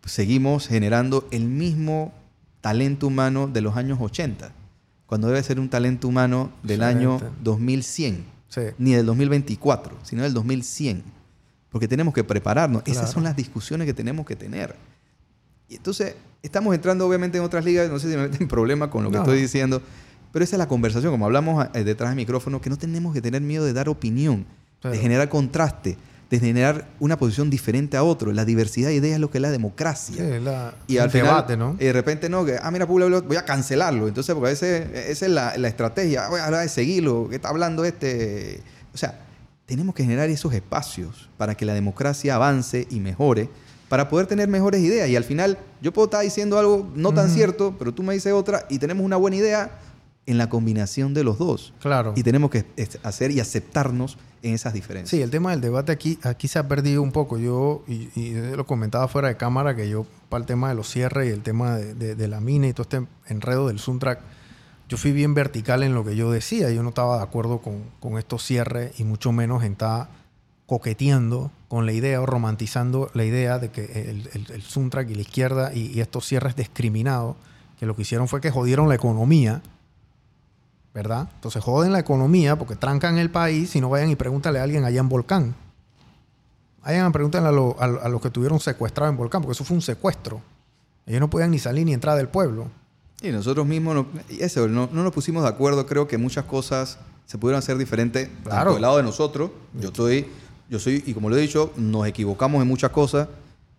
Seguimos 0.06 0.68
generando 0.68 1.26
el 1.32 1.46
mismo 1.46 2.12
talento 2.60 3.08
humano 3.08 3.48
de 3.48 3.62
los 3.62 3.78
años 3.78 4.00
80, 4.02 4.52
cuando 5.06 5.28
debe 5.28 5.42
ser 5.44 5.60
un 5.62 5.70
talento 5.70 6.08
humano 6.10 6.52
del 6.64 6.84
año 6.84 7.14
Excelente. 7.16 7.40
2100, 7.44 8.26
Sí. 8.50 8.62
ni 8.78 8.92
del 8.94 9.06
2024, 9.06 9.96
sino 10.04 10.24
del 10.24 10.34
2100, 10.34 11.04
porque 11.70 11.88
tenemos 11.88 12.14
que 12.14 12.24
prepararnos. 12.26 12.82
Esas 12.86 13.12
son 13.12 13.24
las 13.24 13.36
discusiones 13.38 13.86
que 13.86 13.94
tenemos 13.94 14.26
que 14.26 14.36
tener. 14.36 14.76
Y 15.70 15.76
entonces, 15.76 16.16
estamos 16.44 16.74
entrando 16.74 17.08
obviamente 17.08 17.38
en 17.38 17.44
otras 17.44 17.64
ligas, 17.64 17.90
no 17.90 18.00
sé 18.00 18.10
si 18.10 18.18
me 18.18 18.28
meten 18.28 18.48
problema 18.48 18.90
con 18.90 19.04
lo 19.04 19.10
que 19.12 19.18
No. 19.18 19.24
estoy 19.24 19.42
diciendo, 19.42 19.82
pero 20.32 20.44
esa 20.44 20.56
es 20.56 20.60
la 20.60 20.68
conversación, 20.68 21.12
como 21.12 21.26
hablamos 21.26 21.66
eh, 21.74 21.84
detrás 21.84 22.10
del 22.10 22.18
micrófono, 22.18 22.62
que 22.62 22.70
no 22.70 22.78
tenemos 22.78 23.14
que 23.14 23.22
tener 23.22 23.42
miedo 23.42 23.66
de 23.66 23.74
dar 23.74 23.90
opinión, 23.90 24.46
de 24.84 24.98
generar 24.98 25.28
contraste, 25.30 25.98
de 26.30 26.40
generar 26.40 26.88
una 27.00 27.18
posición 27.18 27.50
diferente 27.50 27.98
a 27.98 28.04
otro. 28.04 28.32
La 28.32 28.46
diversidad 28.46 28.90
de 28.90 28.96
ideas 28.96 29.16
es 29.16 29.20
lo 29.20 29.32
que 29.32 29.40
es 29.40 29.42
la 29.42 29.50
democracia. 29.52 30.16
Sí, 30.16 30.44
la- 30.44 30.76
Y 30.88 30.98
el 30.98 31.02
al 31.04 31.10
final, 31.12 31.28
debate, 31.28 31.58
¿no? 31.58 31.76
y 31.80 31.86
de 31.86 31.94
repente 31.94 32.30
no, 32.30 32.46
que, 32.46 32.58
ah, 32.62 32.70
mira, 32.72 32.86
voy 32.86 33.36
a 33.36 33.46
cancelarlo. 33.46 34.08
Entonces, 34.08 34.34
porque 34.36 34.48
a 34.48 34.52
veces 34.52 34.88
esa 35.10 35.26
es 35.26 35.32
la, 35.32 35.58
la 35.58 35.68
estrategia. 35.68 36.30
Voy 36.30 36.40
a 36.40 36.46
hablar 36.46 36.62
de 36.62 36.70
seguirlo, 36.70 37.28
¿qué 37.30 37.36
está 37.38 37.50
hablando 37.50 37.84
este? 37.84 38.62
O 38.94 38.98
sea, 38.98 39.20
tenemos 39.66 39.94
que 39.96 40.04
generar 40.04 40.30
esos 40.30 40.54
espacios 40.54 41.30
para 41.38 41.56
que 41.56 41.66
la 41.66 41.74
democracia 41.74 42.36
avance 42.36 42.88
y 42.92 43.00
mejore, 43.00 43.50
para 43.90 44.08
poder 44.08 44.28
tener 44.28 44.48
mejores 44.48 44.82
ideas. 44.82 45.10
Y 45.10 45.16
al 45.16 45.24
final, 45.24 45.58
yo 45.82 45.92
puedo 45.92 46.06
estar 46.06 46.22
diciendo 46.22 46.58
algo 46.60 46.88
no 46.96 47.12
tan 47.14 47.26
Ujú. 47.26 47.34
cierto, 47.36 47.76
pero 47.78 47.94
tú 47.94 48.04
me 48.04 48.14
dices 48.14 48.32
otra 48.34 48.66
y 48.70 48.80
tenemos 48.80 49.04
una 49.06 49.18
buena 49.18 49.36
idea 49.38 49.80
en 50.26 50.38
la 50.38 50.48
combinación 50.48 51.14
de 51.16 51.24
los 51.24 51.40
dos. 51.40 51.74
Claro. 51.82 52.14
Y 52.16 52.22
tenemos 52.24 52.52
que 52.52 52.64
hacer 53.04 53.32
y 53.32 53.40
aceptarnos 53.40 54.18
en 54.44 54.54
esas 54.54 54.74
diferencias. 54.74 55.10
Sí, 55.10 55.22
el 55.24 55.32
tema 55.32 55.52
del 55.52 55.60
debate 55.60 55.92
aquí, 55.92 56.20
aquí 56.24 56.48
se 56.48 56.60
ha 56.60 56.68
perdido 56.68 57.02
un 57.02 57.12
poco. 57.12 57.40
Yo, 57.40 57.84
y, 57.88 58.10
y 58.16 58.34
lo 58.56 58.66
comentaba 58.68 59.08
fuera 59.08 59.28
de 59.30 59.38
cámara, 59.38 59.76
que 59.76 59.90
yo, 59.90 60.06
para 60.30 60.42
el 60.42 60.46
tema 60.46 60.70
de 60.70 60.76
los 60.76 60.88
cierres 60.90 61.28
y 61.28 61.32
el 61.34 61.42
tema 61.42 61.78
de, 61.78 61.96
de- 61.96 62.16
de 62.16 62.28
la 62.28 62.40
mina 62.40 62.68
y 62.68 62.74
todo 62.74 62.84
este 62.84 63.06
enredo 63.28 63.68
del 63.68 63.80
Suntrack, 63.80 64.20
yo 64.88 64.98
fui 64.98 65.12
bien 65.12 65.34
vertical 65.34 65.82
en 65.84 65.94
lo 65.96 66.06
que 66.06 66.16
yo 66.16 66.32
decía. 66.32 66.70
Yo 66.70 66.84
no 66.84 66.90
estaba 66.90 67.18
de 67.18 67.24
acuerdo 67.24 67.60
con, 67.60 67.82
con 68.00 68.18
estos 68.20 68.44
cierres 68.46 69.00
y 69.00 69.04
mucho 69.04 69.32
menos 69.32 69.64
en 69.64 69.72
estar 69.74 70.08
coqueteando 70.70 71.52
con 71.68 71.86
la 71.86 71.92
idea 71.92 72.22
o 72.22 72.26
romantizando 72.26 73.10
la 73.14 73.26
idea 73.26 73.60
de 73.60 73.70
que 73.72 73.84
el, 74.10 74.30
el, 74.34 74.52
el 74.54 74.62
Suntrack 74.62 75.10
y 75.10 75.16
la 75.16 75.22
izquierda 75.22 75.74
y, 75.74 75.88
y 75.92 76.00
estos 76.00 76.26
cierres 76.26 76.56
discriminados, 76.56 77.36
que 77.80 77.86
lo 77.86 77.96
que 77.96 78.04
hicieron 78.04 78.28
fue 78.28 78.40
que 78.40 78.52
jodieron 78.52 78.88
la 78.88 78.96
economía 78.96 79.62
¿verdad? 80.94 81.30
Entonces 81.36 81.64
joden 81.64 81.92
la 81.94 82.00
economía 82.00 82.58
porque 82.58 82.76
trancan 82.76 83.18
el 83.20 83.30
país 83.30 83.76
y 83.76 83.82
no 83.82 83.90
vayan 83.90 84.10
y 84.10 84.16
pregúntale 84.16 84.60
a 84.60 84.64
alguien 84.64 84.84
allá 84.86 85.00
en 85.00 85.08
Volcán. 85.10 85.56
Vayan 86.84 87.06
a 87.06 87.12
preguntarle 87.12 87.50
a, 87.50 87.52
lo- 87.52 87.76
a, 87.80 87.86
a 87.86 88.10
los 88.10 88.20
que 88.22 88.30
tuvieron 88.32 88.60
secuestrado 88.60 89.12
en 89.12 89.16
Volcán, 89.18 89.42
porque 89.42 89.54
eso 89.54 89.64
fue 89.64 89.76
un 89.76 89.82
secuestro. 89.82 90.42
Ellos 91.06 91.20
no 91.22 91.30
podían 91.30 91.52
ni 91.52 91.60
salir 91.60 91.86
ni 91.86 91.94
entrar 91.94 92.18
del 92.18 92.28
pueblo. 92.28 92.68
Y 93.22 93.30
nosotros 93.30 93.68
mismos, 93.68 93.96
no, 93.96 94.06
y 94.30 94.42
eso, 94.42 94.68
no, 94.68 94.90
no 94.92 95.04
nos 95.04 95.14
pusimos 95.14 95.44
de 95.44 95.50
acuerdo. 95.50 95.86
Creo 95.86 96.08
que 96.08 96.18
muchas 96.18 96.46
cosas 96.46 96.98
se 97.28 97.38
pudieron 97.38 97.60
hacer 97.60 97.78
diferentes 97.78 98.30
Claro. 98.44 98.74
del 98.74 98.82
lado 98.82 98.98
de 98.98 99.04
nosotros. 99.04 99.52
Yo 99.80 99.90
estoy, 99.90 100.28
yo 100.70 100.80
soy, 100.80 101.04
y 101.06 101.14
como 101.14 101.30
lo 101.30 101.38
he 101.38 101.42
dicho, 101.42 101.72
nos 101.78 102.08
equivocamos 102.08 102.62
en 102.62 102.68
muchas 102.68 102.92
cosas, 102.92 103.28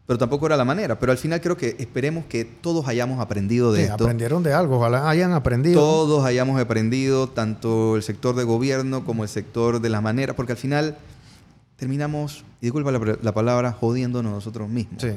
pero 0.06 0.18
tampoco 0.18 0.46
era 0.46 0.56
la 0.56 0.64
manera. 0.64 0.98
Pero 0.98 1.12
al 1.12 1.18
final 1.18 1.40
creo 1.40 1.56
que 1.56 1.76
esperemos 1.78 2.24
que 2.24 2.44
todos 2.44 2.88
hayamos 2.88 3.20
aprendido 3.20 3.72
de 3.72 3.84
Sí, 3.84 3.90
esto. 3.90 4.04
aprendieron 4.04 4.42
de 4.42 4.52
algo, 4.52 4.78
ojalá 4.78 5.08
hayan 5.08 5.32
aprendido. 5.32 5.80
Todos 5.80 6.24
hayamos 6.24 6.60
aprendido, 6.60 7.28
tanto 7.28 7.96
el 7.96 8.02
sector 8.02 8.34
de 8.34 8.42
gobierno 8.44 9.04
como 9.04 9.22
el 9.22 9.28
sector 9.28 9.80
de 9.80 9.88
la 9.88 10.00
manera, 10.00 10.34
porque 10.34 10.52
al 10.52 10.58
final 10.58 10.96
terminamos, 11.76 12.44
y 12.60 12.66
disculpa 12.66 12.90
la, 12.92 13.18
la 13.22 13.32
palabra, 13.32 13.72
jodiéndonos 13.72 14.32
nosotros 14.32 14.68
mismos. 14.68 15.00
Sí. 15.02 15.10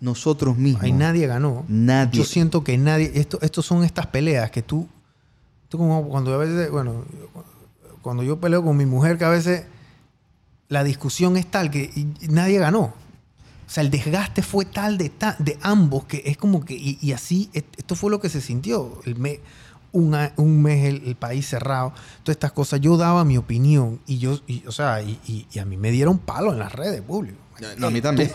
Nosotros 0.00 0.56
mismos. 0.56 0.82
Ahí 0.82 0.92
nadie 0.92 1.26
ganó. 1.26 1.64
Nadie. 1.68 2.18
Yo 2.18 2.24
siento 2.24 2.64
que 2.64 2.76
nadie. 2.78 3.12
Esto, 3.14 3.62
son 3.62 3.84
estas 3.84 4.06
peleas 4.06 4.50
que 4.50 4.62
tú. 4.62 4.88
Tú 5.68 5.76
como 5.78 6.08
cuando 6.08 6.32
a 6.34 6.38
veces. 6.38 6.70
Bueno, 6.70 7.04
cuando 8.00 8.22
yo 8.22 8.40
peleo 8.40 8.64
con 8.64 8.76
mi 8.78 8.86
mujer, 8.86 9.18
que 9.18 9.24
a 9.24 9.28
veces 9.28 9.64
la 10.70 10.82
discusión 10.84 11.36
es 11.36 11.46
tal 11.50 11.70
que 11.70 11.90
nadie 12.30 12.58
ganó. 12.58 12.80
O 13.66 13.72
sea, 13.72 13.82
el 13.84 13.90
desgaste 13.90 14.42
fue 14.42 14.64
tal 14.64 14.96
de, 14.98 15.10
ta- 15.10 15.36
de 15.38 15.58
ambos 15.62 16.04
que 16.06 16.22
es 16.24 16.36
como 16.38 16.64
que. 16.64 16.74
Y, 16.74 16.98
y 17.02 17.12
así, 17.12 17.50
esto 17.52 17.94
fue 17.94 18.10
lo 18.10 18.18
que 18.20 18.28
se 18.30 18.40
sintió. 18.40 19.00
El 19.04 19.16
me- 19.16 19.40
un, 19.92 20.16
un 20.36 20.62
mes 20.62 20.86
el, 20.86 21.02
el 21.06 21.14
país 21.16 21.46
cerrado. 21.48 21.92
Todas 22.22 22.36
estas 22.36 22.52
cosas. 22.52 22.80
Yo 22.80 22.96
daba 22.96 23.24
mi 23.24 23.36
opinión 23.36 24.00
y 24.06 24.18
yo. 24.18 24.40
y, 24.48 24.64
o 24.66 24.72
sea, 24.72 25.02
y, 25.02 25.46
a 25.60 25.64
mí 25.64 25.76
me 25.76 25.90
dieron 25.90 26.18
palo 26.18 26.52
en 26.52 26.58
las 26.58 26.72
redes 26.72 27.02
públicas. 27.02 27.38
No, 27.76 27.88
a 27.88 27.90
mí 27.90 28.00
también. 28.00 28.30
tú- 28.30 28.34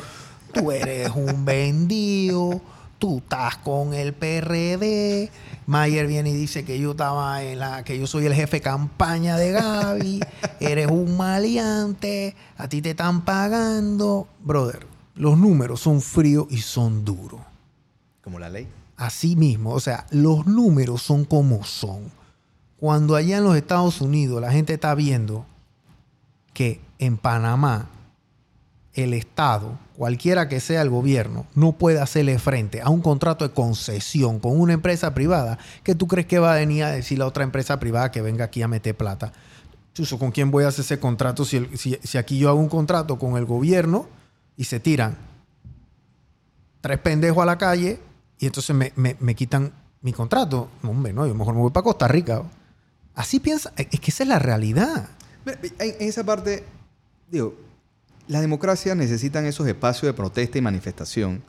Tú 0.62 0.72
eres 0.72 1.10
un 1.14 1.44
vendido, 1.46 2.62
tú 3.00 3.18
estás 3.18 3.58
con 3.58 3.94
el 3.94 4.14
PRD. 4.14 5.32
Mayer 5.68 6.08
viene 6.08 6.30
y 6.30 6.34
dice 6.34 6.64
que 6.64 6.80
yo 6.80 6.92
estaba 6.92 7.44
en 7.44 7.60
la, 7.60 7.84
que 7.84 7.98
yo 7.98 8.08
soy 8.08 8.26
el 8.26 8.34
jefe 8.34 8.58
de 8.58 8.62
campaña 8.62 9.38
de 9.38 9.52
Gaby, 9.52 10.20
eres 10.60 10.88
un 10.88 11.18
maleante, 11.18 12.36
a 12.58 12.68
ti 12.68 12.82
te 12.82 12.92
están 12.92 13.26
pagando. 13.26 14.28
Brother, 14.44 14.86
los 15.16 15.38
números 15.38 15.82
son 15.82 16.02
fríos 16.02 16.48
y 16.50 16.60
son 16.60 17.04
duros. 17.04 17.42
Como 18.24 18.40
la 18.40 18.50
ley. 18.50 18.68
Así 18.98 19.36
mismo, 19.36 19.72
o 19.72 19.80
sea, 19.80 20.06
los 20.12 20.46
números 20.46 21.02
son 21.02 21.26
como 21.26 21.64
son. 21.64 22.12
Cuando 22.78 23.16
allá 23.16 23.38
en 23.38 23.44
los 23.44 23.56
Estados 23.56 24.02
Unidos 24.02 24.42
la 24.42 24.52
gente 24.52 24.74
está 24.74 24.96
viendo 24.96 25.46
que 26.54 26.80
en 27.00 27.18
Panamá 27.18 27.90
el 28.96 29.14
Estado, 29.14 29.78
cualquiera 29.98 30.48
que 30.50 30.60
sea 30.60 30.82
el 30.82 30.90
gobierno, 30.90 31.46
no 31.54 31.74
puede 31.74 32.00
hacerle 32.00 32.40
frente 32.40 32.82
a 32.82 32.90
un 32.90 33.02
contrato 33.02 33.48
de 33.48 33.54
concesión 33.54 34.40
con 34.40 34.60
una 34.60 34.74
empresa 34.74 35.14
privada, 35.14 35.58
que 35.84 35.96
tú 35.96 36.08
crees 36.08 36.28
que 36.28 36.40
va 36.40 36.54
a 36.54 36.58
venir 36.58 36.84
a 36.84 36.92
decir 36.92 37.20
la 37.20 37.28
otra 37.28 37.44
empresa 37.44 37.80
privada 37.80 38.12
que 38.12 38.22
venga 38.22 38.46
aquí 38.46 38.62
a 38.62 38.68
meter 38.68 38.96
plata? 38.96 39.32
Chuso, 39.94 40.18
¿con 40.20 40.32
quién 40.32 40.52
voy 40.52 40.64
a 40.66 40.70
hacer 40.70 40.84
ese 40.84 41.00
contrato 41.00 41.46
si, 41.46 41.66
si- 41.78 42.18
aquí 42.18 42.38
yo 42.38 42.50
hago 42.50 42.60
un 42.60 42.70
contrato 42.70 43.18
con 43.20 43.38
el 43.38 43.46
gobierno 43.46 44.08
y 44.58 44.64
se 44.66 44.80
tiran 44.80 45.18
tres 46.82 47.00
pendejos 47.00 47.42
a 47.44 47.46
la 47.46 47.58
calle 47.58 48.00
y 48.40 48.46
entonces 48.48 48.76
me, 48.76 48.92
me- 48.96 49.16
me 49.20 49.36
quitan 49.36 49.72
mi 50.02 50.14
contrato? 50.14 50.70
No, 50.84 50.92
hombre, 50.92 51.14
no, 51.14 51.26
yo 51.26 51.34
mejor 51.34 51.54
me 51.56 51.62
voy 51.62 51.72
para 51.72 51.84
Costa 51.84 52.08
Rica. 52.08 52.44
Así 53.16 53.40
piensa, 53.40 53.72
es 53.78 53.88
que 54.00 54.12
esa 54.12 54.24
es 54.24 54.30
la 54.30 54.40
realidad. 54.40 55.08
En 55.80 55.96
esa 56.08 56.24
parte, 56.24 56.64
digo, 57.32 57.56
las 58.28 58.42
democracias 58.42 58.96
necesitan 58.98 59.46
esos 59.46 59.68
espacios 59.68 60.04
de 60.04 60.14
protesta 60.14 60.58
y 60.58 60.62
manifestación, 60.62 61.44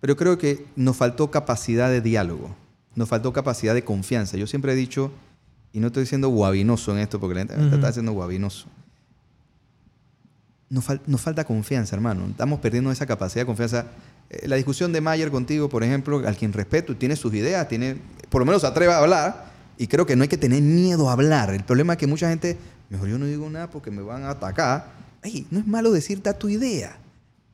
pero 0.00 0.16
creo 0.16 0.38
que 0.38 0.66
nos 0.76 0.96
faltó 0.96 1.30
capacidad 1.30 1.90
de 1.90 2.00
diálogo, 2.00 2.54
nos 2.94 3.08
faltó 3.08 3.32
capacidad 3.32 3.74
de 3.74 3.84
confianza. 3.84 4.36
Yo 4.36 4.46
siempre 4.46 4.72
he 4.72 4.76
dicho, 4.76 5.12
y 5.72 5.80
no 5.80 5.88
estoy 5.88 6.06
siendo 6.06 6.28
guabinoso 6.28 6.92
en 6.92 6.98
esto, 6.98 7.20
porque 7.20 7.34
la 7.34 7.40
gente 7.42 7.74
está 7.74 7.88
haciendo 7.88 8.12
guabinoso. 8.12 8.66
Nos, 10.68 10.88
fal- 10.88 11.00
nos 11.06 11.20
falta 11.20 11.44
confianza, 11.44 11.96
hermano. 11.96 12.26
Estamos 12.26 12.60
perdiendo 12.60 12.90
esa 12.92 13.04
capacidad 13.06 13.42
de 13.42 13.46
confianza. 13.46 13.86
Eh, 14.30 14.46
la 14.46 14.56
discusión 14.56 14.92
de 14.92 15.00
Mayer 15.00 15.30
contigo, 15.30 15.68
por 15.68 15.82
ejemplo, 15.82 16.22
al 16.26 16.36
quien 16.36 16.52
respeto, 16.52 16.96
tiene 16.96 17.16
sus 17.16 17.34
ideas, 17.34 17.68
tiene, 17.68 17.96
por 18.28 18.40
lo 18.40 18.46
menos 18.46 18.62
se 18.62 18.68
atreve 18.68 18.92
a 18.92 18.98
hablar, 18.98 19.50
y 19.78 19.86
creo 19.86 20.06
que 20.06 20.14
no 20.14 20.22
hay 20.22 20.28
que 20.28 20.36
tener 20.38 20.62
miedo 20.62 21.08
a 21.08 21.12
hablar. 21.12 21.52
El 21.54 21.64
problema 21.64 21.94
es 21.94 21.98
que 21.98 22.06
mucha 22.06 22.28
gente, 22.28 22.56
mejor 22.88 23.08
yo 23.08 23.18
no 23.18 23.26
digo 23.26 23.48
nada 23.50 23.68
porque 23.70 23.90
me 23.90 24.02
van 24.02 24.24
a 24.24 24.30
atacar. 24.30 24.99
Ey, 25.22 25.46
no 25.50 25.60
es 25.60 25.66
malo 25.66 25.92
decirte 25.92 26.32
tu 26.34 26.48
idea. 26.48 26.98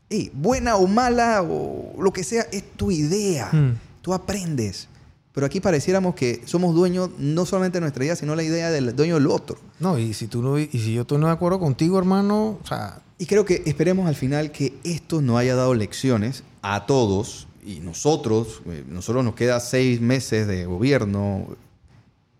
Ey, 0.08 0.30
buena 0.34 0.76
o 0.76 0.86
mala 0.86 1.42
o 1.42 1.94
lo 2.00 2.12
que 2.12 2.24
sea, 2.24 2.42
es 2.52 2.62
tu 2.76 2.90
idea. 2.90 3.50
Hmm. 3.52 3.74
Tú 4.02 4.14
aprendes. 4.14 4.88
Pero 5.32 5.46
aquí 5.46 5.60
pareciéramos 5.60 6.14
que 6.14 6.42
somos 6.46 6.74
dueños 6.74 7.10
no 7.18 7.44
solamente 7.44 7.76
de 7.76 7.80
nuestra 7.82 8.04
idea, 8.04 8.16
sino 8.16 8.34
la 8.34 8.42
idea 8.42 8.70
del 8.70 8.96
dueño 8.96 9.16
del 9.16 9.26
otro. 9.26 9.58
No, 9.80 9.98
y 9.98 10.14
si 10.14 10.28
tú 10.28 10.40
no, 10.40 10.58
y 10.58 10.68
si 10.68 10.94
yo 10.94 11.02
estoy 11.02 11.18
no 11.18 11.26
de 11.26 11.32
acuerdo 11.32 11.58
contigo, 11.58 11.98
hermano, 11.98 12.58
o 12.62 12.66
sea, 12.66 13.02
Y 13.18 13.26
creo 13.26 13.44
que 13.44 13.62
esperemos 13.66 14.08
al 14.08 14.14
final 14.14 14.50
que 14.50 14.74
esto 14.84 15.20
nos 15.22 15.38
haya 15.38 15.54
dado 15.54 15.74
lecciones 15.74 16.42
a 16.62 16.86
todos 16.86 17.48
y 17.64 17.80
nosotros, 17.80 18.62
eh, 18.66 18.84
nosotros 18.88 19.24
nos 19.24 19.34
queda 19.34 19.58
seis 19.60 20.00
meses 20.00 20.46
de 20.46 20.66
gobierno, 20.66 21.48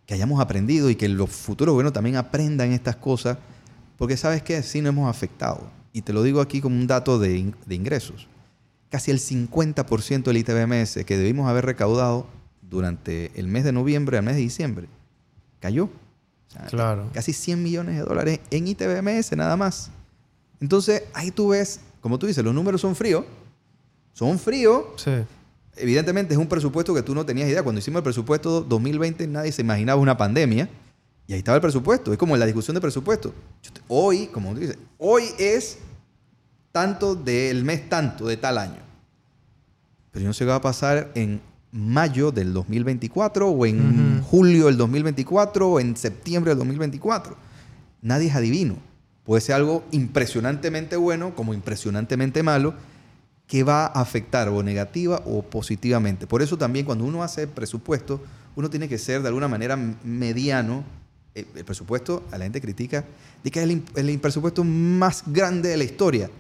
que 0.07 0.15
hayamos 0.15 0.41
aprendido 0.41 0.89
y 0.89 0.97
que 0.97 1.09
los 1.09 1.31
futuros 1.31 1.73
gobiernos 1.73 1.93
también 1.93 2.17
aprendan 2.17 2.73
estas 2.73 2.97
cosas, 2.97 3.39
porque 3.97 4.17
sabes 4.17 4.43
que 4.43 4.63
sí 4.63 4.81
nos 4.81 4.91
hemos 4.91 5.09
afectado. 5.11 5.71
Y 5.93 6.03
te 6.03 6.13
lo 6.13 6.23
digo 6.23 6.41
aquí 6.41 6.61
como 6.61 6.77
un 6.77 6.87
dato 6.87 7.19
de, 7.19 7.39
in- 7.39 7.55
de 7.67 7.75
ingresos. 7.75 8.29
Casi 8.91 9.11
el 9.11 9.19
50% 9.19 10.23
del 10.25 10.37
ITBMS 10.37 11.05
que 11.05 11.17
debimos 11.17 11.49
haber 11.49 11.65
recaudado 11.67 12.27
durante 12.63 13.31
el 13.35 13.49
mes 13.49 13.65
de 13.65 13.73
noviembre 13.73 14.19
al 14.19 14.25
mes 14.25 14.35
de 14.37 14.41
diciembre 14.43 14.89
cayó. 15.61 15.85
O 15.85 15.91
sea, 16.51 16.63
Claro. 16.67 17.11
Casi 17.13 17.33
100 17.33 17.63
millones 17.63 17.97
de 17.97 18.03
dólares 18.03 18.41
en 18.51 18.69
ITBMS 18.69 19.33
nada 19.37 19.57
más. 19.57 19.91
Entonces, 20.61 21.03
ahí 21.15 21.31
tú 21.31 21.49
ves, 21.49 21.81
como 22.01 22.19
tú 22.19 22.27
dices, 22.27 22.45
los 22.45 22.55
números 22.55 22.81
son 22.81 22.95
fríos. 22.95 23.25
Son 24.13 24.39
fríos. 24.39 24.85
Sí. 24.97 25.11
Evidentemente 25.77 26.33
es 26.33 26.39
un 26.39 26.47
presupuesto 26.47 26.95
que 26.95 27.03
tú 27.03 27.15
no 27.15 27.27
tenías 27.27 27.49
idea. 27.49 27.63
Cuando 27.63 27.79
hicimos 27.81 27.99
el 27.99 28.05
presupuesto 28.05 28.63
2020 28.63 29.27
nadie 29.27 29.53
se 29.53 29.63
imaginaba 29.63 30.01
una 30.01 30.17
pandemia. 30.17 30.69
Y 31.29 31.33
ahí 31.33 31.39
estaba 31.39 31.57
el 31.57 31.63
presupuesto. 31.63 32.13
Es 32.13 32.19
como 32.19 32.37
la 32.37 32.47
discusión 32.47 32.75
de 32.75 32.81
presupuesto. 32.81 33.33
Te- 33.63 33.81
Hoy, 33.89 34.27
como 34.29 34.53
tú 34.55 34.61
dices, 34.61 34.79
hoy 34.99 35.25
es 35.39 35.79
tanto 36.73 37.15
del 37.15 37.65
mes 37.65 37.89
tanto 37.89 38.27
de 38.27 38.37
tal 38.37 38.59
año. 38.59 38.79
Pero 40.13 40.23
yo 40.23 40.29
no 40.29 40.35
sé 40.35 40.45
qué 40.45 40.51
va 40.51 40.57
a 40.57 40.61
pasar 40.61 41.11
en 41.15 41.41
mayo 41.73 42.31
del 42.33 42.53
2024 42.53 43.49
o 43.51 43.67
en 43.67 44.23
julio 44.23 44.67
del 44.67 44.77
2024 44.77 45.69
o 45.69 45.81
en 45.81 45.97
septiembre 45.97 46.51
del 46.51 46.59
2024. 46.59 47.37
Nadie 48.03 48.29
es 48.29 48.35
adivino. 48.35 48.77
Puede 49.25 49.41
ser 49.41 49.57
algo 49.57 49.85
impresionantemente 49.91 50.97
bueno 50.97 51.35
como 51.35 51.53
impresionantemente 51.53 52.43
malo 52.45 52.75
que 53.49 53.63
va 53.65 53.87
a 53.87 54.01
afectar 54.01 54.49
o 54.49 54.63
negativa 54.63 55.21
o 55.27 55.43
positivamente. 55.43 56.27
Por 56.27 56.41
eso 56.43 56.57
también 56.57 56.87
cuando 56.87 57.05
uno 57.05 57.23
hace 57.23 57.47
presupuesto, 57.47 58.21
uno 58.55 58.71
tiene 58.71 58.89
que 58.89 58.99
ser 58.99 59.23
de 59.23 59.29
alguna 59.29 59.49
manera 59.49 59.77
mediano. 60.05 60.85
El, 61.37 61.47
el 61.55 61.65
presupuesto, 61.65 62.25
a 62.33 62.39
la 62.39 62.45
gente 62.45 62.61
critica, 62.61 63.05
de 63.45 63.51
que 63.51 63.63
es 63.63 63.69
el, 63.69 63.83
el 63.95 64.19
presupuesto 64.19 64.65
más 64.65 65.23
grande 65.27 65.69
de 65.69 65.77
la 65.77 65.85
historia. 65.85 66.31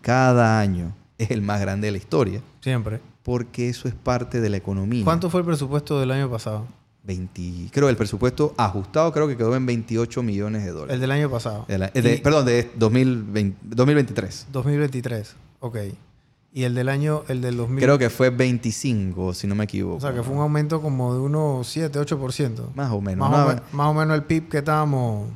Cada 0.00 0.58
año 0.60 0.94
es 1.18 1.30
el 1.30 1.42
más 1.42 1.60
grande 1.60 1.86
de 1.86 1.92
la 1.92 1.98
historia, 1.98 2.40
Siempre. 2.60 3.00
porque 3.22 3.68
eso 3.68 3.88
es 3.88 3.94
parte 3.94 4.40
de 4.40 4.48
la 4.50 4.56
economía. 4.56 5.04
¿Cuánto 5.04 5.30
fue 5.30 5.40
el 5.40 5.46
presupuesto 5.46 5.98
del 6.00 6.10
año 6.10 6.30
pasado? 6.30 6.66
20, 7.04 7.70
creo 7.70 7.88
el 7.88 7.96
presupuesto 7.96 8.52
ajustado 8.56 9.12
creo 9.12 9.28
que 9.28 9.36
quedó 9.36 9.54
en 9.54 9.64
28 9.64 10.24
millones 10.24 10.64
de 10.64 10.70
dólares. 10.72 10.94
El 10.94 11.00
del 11.00 11.12
año 11.12 11.30
pasado. 11.30 11.64
De 11.68 11.78
la- 11.78 11.88
de- 11.90 12.14
Y- 12.16 12.20
perdón, 12.20 12.44
de 12.46 12.68
2020 12.76 13.56
2023. 13.62 14.46
2023. 14.50 15.36
Ok. 15.60 15.76
Y 16.56 16.64
el 16.64 16.74
del 16.74 16.88
año, 16.88 17.22
el 17.28 17.42
del 17.42 17.54
2000. 17.58 17.84
Creo 17.84 17.98
que 17.98 18.08
fue 18.08 18.30
25, 18.30 19.34
si 19.34 19.46
no 19.46 19.54
me 19.54 19.64
equivoco. 19.64 19.96
O 19.96 20.00
sea, 20.00 20.14
que 20.14 20.22
fue 20.22 20.34
un 20.34 20.40
aumento 20.40 20.80
como 20.80 21.12
de 21.12 21.20
unos 21.20 21.68
7, 21.68 21.98
8%. 22.00 22.72
Más 22.74 22.90
o 22.92 23.02
menos. 23.02 23.28
Más, 23.28 23.38
o, 23.40 23.44
o 23.50 23.54
me- 23.54 23.60
más 23.72 23.86
o 23.88 23.92
menos 23.92 24.14
el 24.16 24.22
PIB 24.24 24.48
que 24.48 24.58
estábamos... 24.58 25.28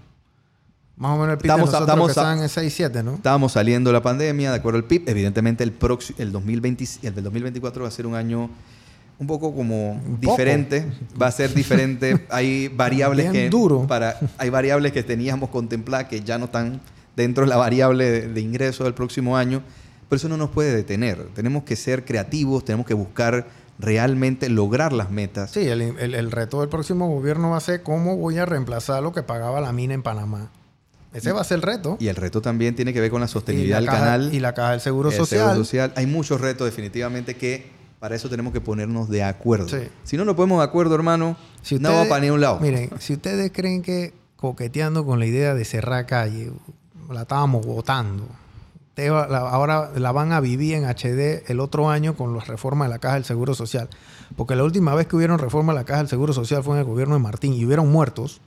Más 0.97 1.11
o 1.13 1.21
menos 1.21 1.33
el 1.35 1.37
PIB 1.39 1.51
Estamos- 1.51 1.61
de 1.69 1.73
nosotros 1.73 1.89
estamos 1.89 2.07
que 2.07 2.11
a- 2.21 2.23
estaban 2.23 2.43
en 2.43 2.49
6, 2.49 2.73
7, 2.75 3.03
¿no? 3.03 3.15
Estábamos 3.17 3.53
saliendo 3.53 3.91
de 3.91 3.95
la 3.95 4.03
pandemia, 4.03 4.51
de 4.51 4.57
acuerdo 4.57 4.79
al 4.79 4.85
PIB. 4.85 5.03
Evidentemente, 5.11 5.63
el, 5.63 5.73
próximo, 5.73 6.17
el, 6.21 6.33
2020, 6.33 6.85
el 7.03 7.15
del 7.15 7.25
2024 7.25 7.83
va 7.83 7.89
a 7.89 7.91
ser 7.91 8.07
un 8.07 8.15
año 8.15 8.49
un 9.19 9.27
poco 9.27 9.55
como 9.55 9.91
Un 9.93 10.17
poco. 10.23 10.33
diferente. 10.33 10.87
Va 11.21 11.27
a 11.27 11.33
ser 11.33 11.53
diferente. 11.53 12.27
Hay 12.31 12.69
variables 12.69 13.31
Bien 13.31 13.45
que. 13.45 13.51
duro. 13.51 13.87
Para, 13.87 14.17
hay 14.39 14.49
variables 14.49 14.93
que 14.93 15.03
teníamos 15.03 15.51
contempladas 15.51 16.07
que 16.09 16.23
ya 16.23 16.39
no 16.39 16.47
están 16.47 16.81
dentro 17.15 17.45
de 17.45 17.51
la 17.51 17.59
variable 17.59 18.11
de, 18.11 18.29
de 18.29 18.41
ingreso 18.41 18.85
del 18.85 18.95
próximo 18.95 19.37
año. 19.37 19.63
Pero 20.11 20.17
eso 20.19 20.29
no 20.29 20.37
nos 20.37 20.51
puede 20.51 20.75
detener. 20.77 21.29
Tenemos 21.35 21.63
que 21.65 21.77
ser 21.77 22.05
creativos, 22.05 22.65
tenemos 22.67 22.85
que 22.87 22.93
buscar 22.95 23.47
realmente 23.79 24.51
lograr 24.51 24.93
las 24.93 25.11
metas. 25.11 25.53
Sí, 25.53 25.61
el, 25.67 25.81
el- 25.81 26.15
el 26.15 26.31
reto 26.31 26.61
del 26.61 26.69
próximo 26.69 27.09
gobierno 27.09 27.51
va 27.51 27.57
a 27.57 27.61
ser 27.61 27.83
cómo 27.83 28.17
voy 28.19 28.37
a 28.37 28.45
reemplazar 28.45 29.03
lo 29.03 29.13
que 29.15 29.23
pagaba 29.23 29.61
la 29.63 29.73
mina 29.73 29.95
en 29.95 30.03
Panamá. 30.03 30.51
Ese 31.15 31.33
va 31.33 31.41
a 31.41 31.45
ser 31.45 31.57
el 31.57 31.63
reto. 31.63 31.97
Y 31.99 32.09
el 32.09 32.15
reto 32.17 32.41
también 32.43 32.77
tiene 32.77 32.93
que 32.93 33.01
ver 33.01 33.11
con 33.11 33.21
la 33.23 33.27
sostenibilidad 33.29 33.77
la 33.79 33.81
del 33.81 33.87
caja- 33.91 34.01
canal. 34.05 34.35
Y 34.35 34.39
la 34.41 34.53
caja 34.55 34.73
del 34.73 34.81
Seguro 34.81 35.09
el 35.11 35.17
Social. 35.17 35.41
Seguro 35.49 35.65
social. 35.65 35.93
Hay 35.97 36.07
muchos 36.07 36.41
retos 36.41 36.67
definitivamente 36.67 37.37
que 37.37 37.71
para 37.99 38.15
eso 38.15 38.29
tenemos 38.29 38.53
que 38.53 38.61
ponernos 38.61 39.09
de 39.09 39.23
acuerdo. 39.25 39.69
Sí. 39.69 39.89
Si 40.05 40.17
no 40.17 40.25
nos 40.25 40.35
ponemos 40.37 40.59
de 40.61 40.65
acuerdo, 40.65 40.95
hermano, 40.95 41.37
Si 41.63 41.79
no 41.79 41.89
ustedes- 41.91 42.09
para 42.09 42.21
ningún 42.21 42.41
lado. 42.41 42.61
Miren, 42.61 42.91
si 43.01 43.15
ustedes 43.15 43.51
creen 43.53 43.83
que 43.83 44.13
coqueteando 44.37 45.05
con 45.05 45.19
la 45.19 45.27
idea 45.27 45.55
de 45.55 45.65
cerrar 45.65 46.07
calle, 46.07 46.51
la 47.11 47.23
estábamos 47.23 47.67
votando, 47.67 48.29
ahora 48.97 49.91
la 49.97 50.13
van 50.13 50.33
a 50.33 50.41
vivir 50.41 50.75
en 50.75 50.85
HD 50.85 51.51
el 51.51 51.61
otro 51.61 51.89
año 51.89 52.15
con 52.17 52.37
las 52.37 52.49
reformas 52.49 52.89
de 52.89 52.95
la 52.95 52.99
Caja 52.99 53.15
del 53.15 53.25
Seguro 53.25 53.55
Social. 53.55 53.89
Porque 54.37 54.57
la 54.57 54.65
última 54.65 54.95
vez 54.95 55.07
que 55.07 55.17
hubieron 55.17 55.39
reforma 55.39 55.73
de 55.73 55.79
la 55.79 55.85
Caja 55.85 55.99
del 55.99 56.09
Seguro 56.09 56.33
Social 56.33 56.63
fue 56.63 56.75
en 56.75 56.81
el 56.81 56.87
gobierno 56.87 57.15
de 57.15 57.21
Martín 57.21 57.55
y 57.55 57.65
hubieron 57.65 57.91
muertos. 57.91 58.41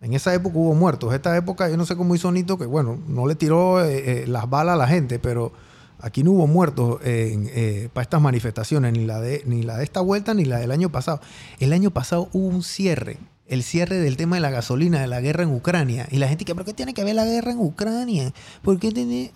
En 0.00 0.12
esa 0.12 0.34
época 0.34 0.58
hubo 0.58 0.74
muertos. 0.74 1.14
Esta 1.14 1.36
época, 1.36 1.68
yo 1.68 1.76
no 1.76 1.86
sé 1.86 1.96
cómo 1.96 2.14
hizo 2.14 2.30
Nito, 2.30 2.58
que 2.58 2.66
bueno, 2.66 2.98
no 3.08 3.26
le 3.26 3.34
tiró 3.34 3.84
eh, 3.84 4.22
eh, 4.22 4.26
las 4.26 4.48
balas 4.48 4.74
a 4.74 4.76
la 4.76 4.86
gente, 4.86 5.18
pero 5.18 5.52
aquí 5.98 6.22
no 6.22 6.32
hubo 6.32 6.46
muertos 6.46 7.00
eh, 7.02 7.88
para 7.92 8.02
estas 8.02 8.20
manifestaciones, 8.20 8.92
ni 8.92 9.06
la, 9.06 9.20
de, 9.20 9.42
ni 9.46 9.62
la 9.62 9.78
de 9.78 9.84
esta 9.84 10.00
vuelta 10.00 10.34
ni 10.34 10.44
la 10.44 10.58
del 10.58 10.70
año 10.70 10.90
pasado. 10.90 11.20
El 11.60 11.72
año 11.72 11.90
pasado 11.90 12.28
hubo 12.32 12.46
un 12.46 12.62
cierre, 12.62 13.18
el 13.46 13.62
cierre 13.62 13.96
del 13.96 14.16
tema 14.18 14.36
de 14.36 14.42
la 14.42 14.50
gasolina, 14.50 15.00
de 15.00 15.06
la 15.06 15.20
guerra 15.20 15.44
en 15.44 15.54
Ucrania. 15.54 16.06
Y 16.10 16.18
la 16.18 16.28
gente 16.28 16.44
que, 16.44 16.54
¿pero 16.54 16.66
qué 16.66 16.74
tiene 16.74 16.92
que 16.92 17.02
ver 17.02 17.14
la 17.14 17.24
guerra 17.24 17.52
en 17.52 17.58
Ucrania? 17.58 18.32
¿Por 18.62 18.78
qué 18.78 18.92
tiene...? 18.92 19.32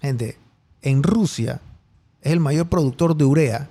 Gente, 0.00 0.38
en 0.82 1.02
Rusia 1.02 1.60
es 2.22 2.32
el 2.32 2.40
mayor 2.40 2.68
productor 2.68 3.16
de 3.16 3.24
urea, 3.24 3.68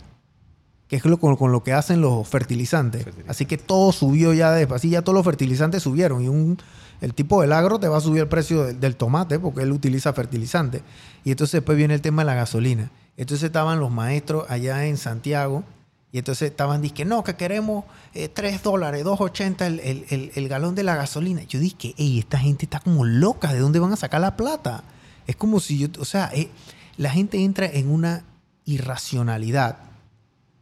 que 0.88 0.96
es 0.98 1.06
lo, 1.06 1.18
con, 1.18 1.36
con 1.36 1.52
lo 1.52 1.64
que 1.64 1.74
hacen 1.74 2.02
los 2.02 2.28
fertilizantes. 2.28 3.04
Fertilizantes. 3.04 3.30
Así 3.30 3.46
que 3.46 3.58
todo 3.58 3.92
subió 3.92 4.34
ya 4.34 4.52
de 4.52 4.68
así 4.74 4.90
ya 4.90 5.02
todos 5.02 5.16
los 5.16 5.26
fertilizantes 5.26 5.84
subieron 5.84 6.22
y 6.22 6.28
un 6.28 6.58
el 7.02 7.14
tipo 7.14 7.42
del 7.42 7.52
agro 7.52 7.80
te 7.80 7.88
va 7.88 7.98
a 7.98 8.02
subir 8.02 8.22
el 8.22 8.28
precio 8.28 8.64
del, 8.64 8.80
del 8.80 8.96
tomate 8.96 9.40
porque 9.40 9.64
él 9.64 9.72
utiliza 9.72 10.14
fertilizantes. 10.14 10.82
Y 11.24 11.32
entonces 11.32 11.54
después 11.54 11.78
viene 11.78 11.94
el 11.94 12.02
tema 12.02 12.22
de 12.22 12.28
la 12.28 12.36
gasolina. 12.36 12.92
Entonces 13.18 13.46
estaban 13.46 13.80
los 13.80 13.92
maestros 13.92 14.46
allá 14.50 14.86
en 14.86 14.98
Santiago 14.98 15.64
y 16.12 16.20
entonces 16.20 16.50
estaban 16.50 16.82
diciendo, 16.82 17.18
no, 17.18 17.24
que 17.26 17.36
queremos 17.36 17.84
eh, 18.14 18.30
3 18.30 18.64
dólares, 18.64 19.04
2.80 19.04 19.66
el, 19.66 19.80
el, 19.82 20.06
el, 20.10 20.32
el 20.34 20.48
galón 20.48 20.74
de 20.74 20.84
la 20.84 20.96
gasolina. 20.96 21.44
Yo 21.44 21.60
dije, 21.60 21.94
ey, 21.98 22.20
esta 22.20 22.40
gente 22.40 22.66
está 22.66 22.80
como 22.80 23.04
loca, 23.04 23.52
¿de 23.52 23.60
dónde 23.60 23.80
van 23.80 23.92
a 23.92 23.98
sacar 23.98 24.22
la 24.22 24.38
plata? 24.38 24.84
Es 25.28 25.36
como 25.36 25.60
si 25.60 25.78
yo, 25.80 25.88
o 26.00 26.06
sea, 26.06 26.30
eh, 26.34 26.50
la 26.98 27.10
gente 27.10 27.44
entra 27.44 27.66
en 27.66 27.90
una 27.90 28.24
irracionalidad 28.66 29.78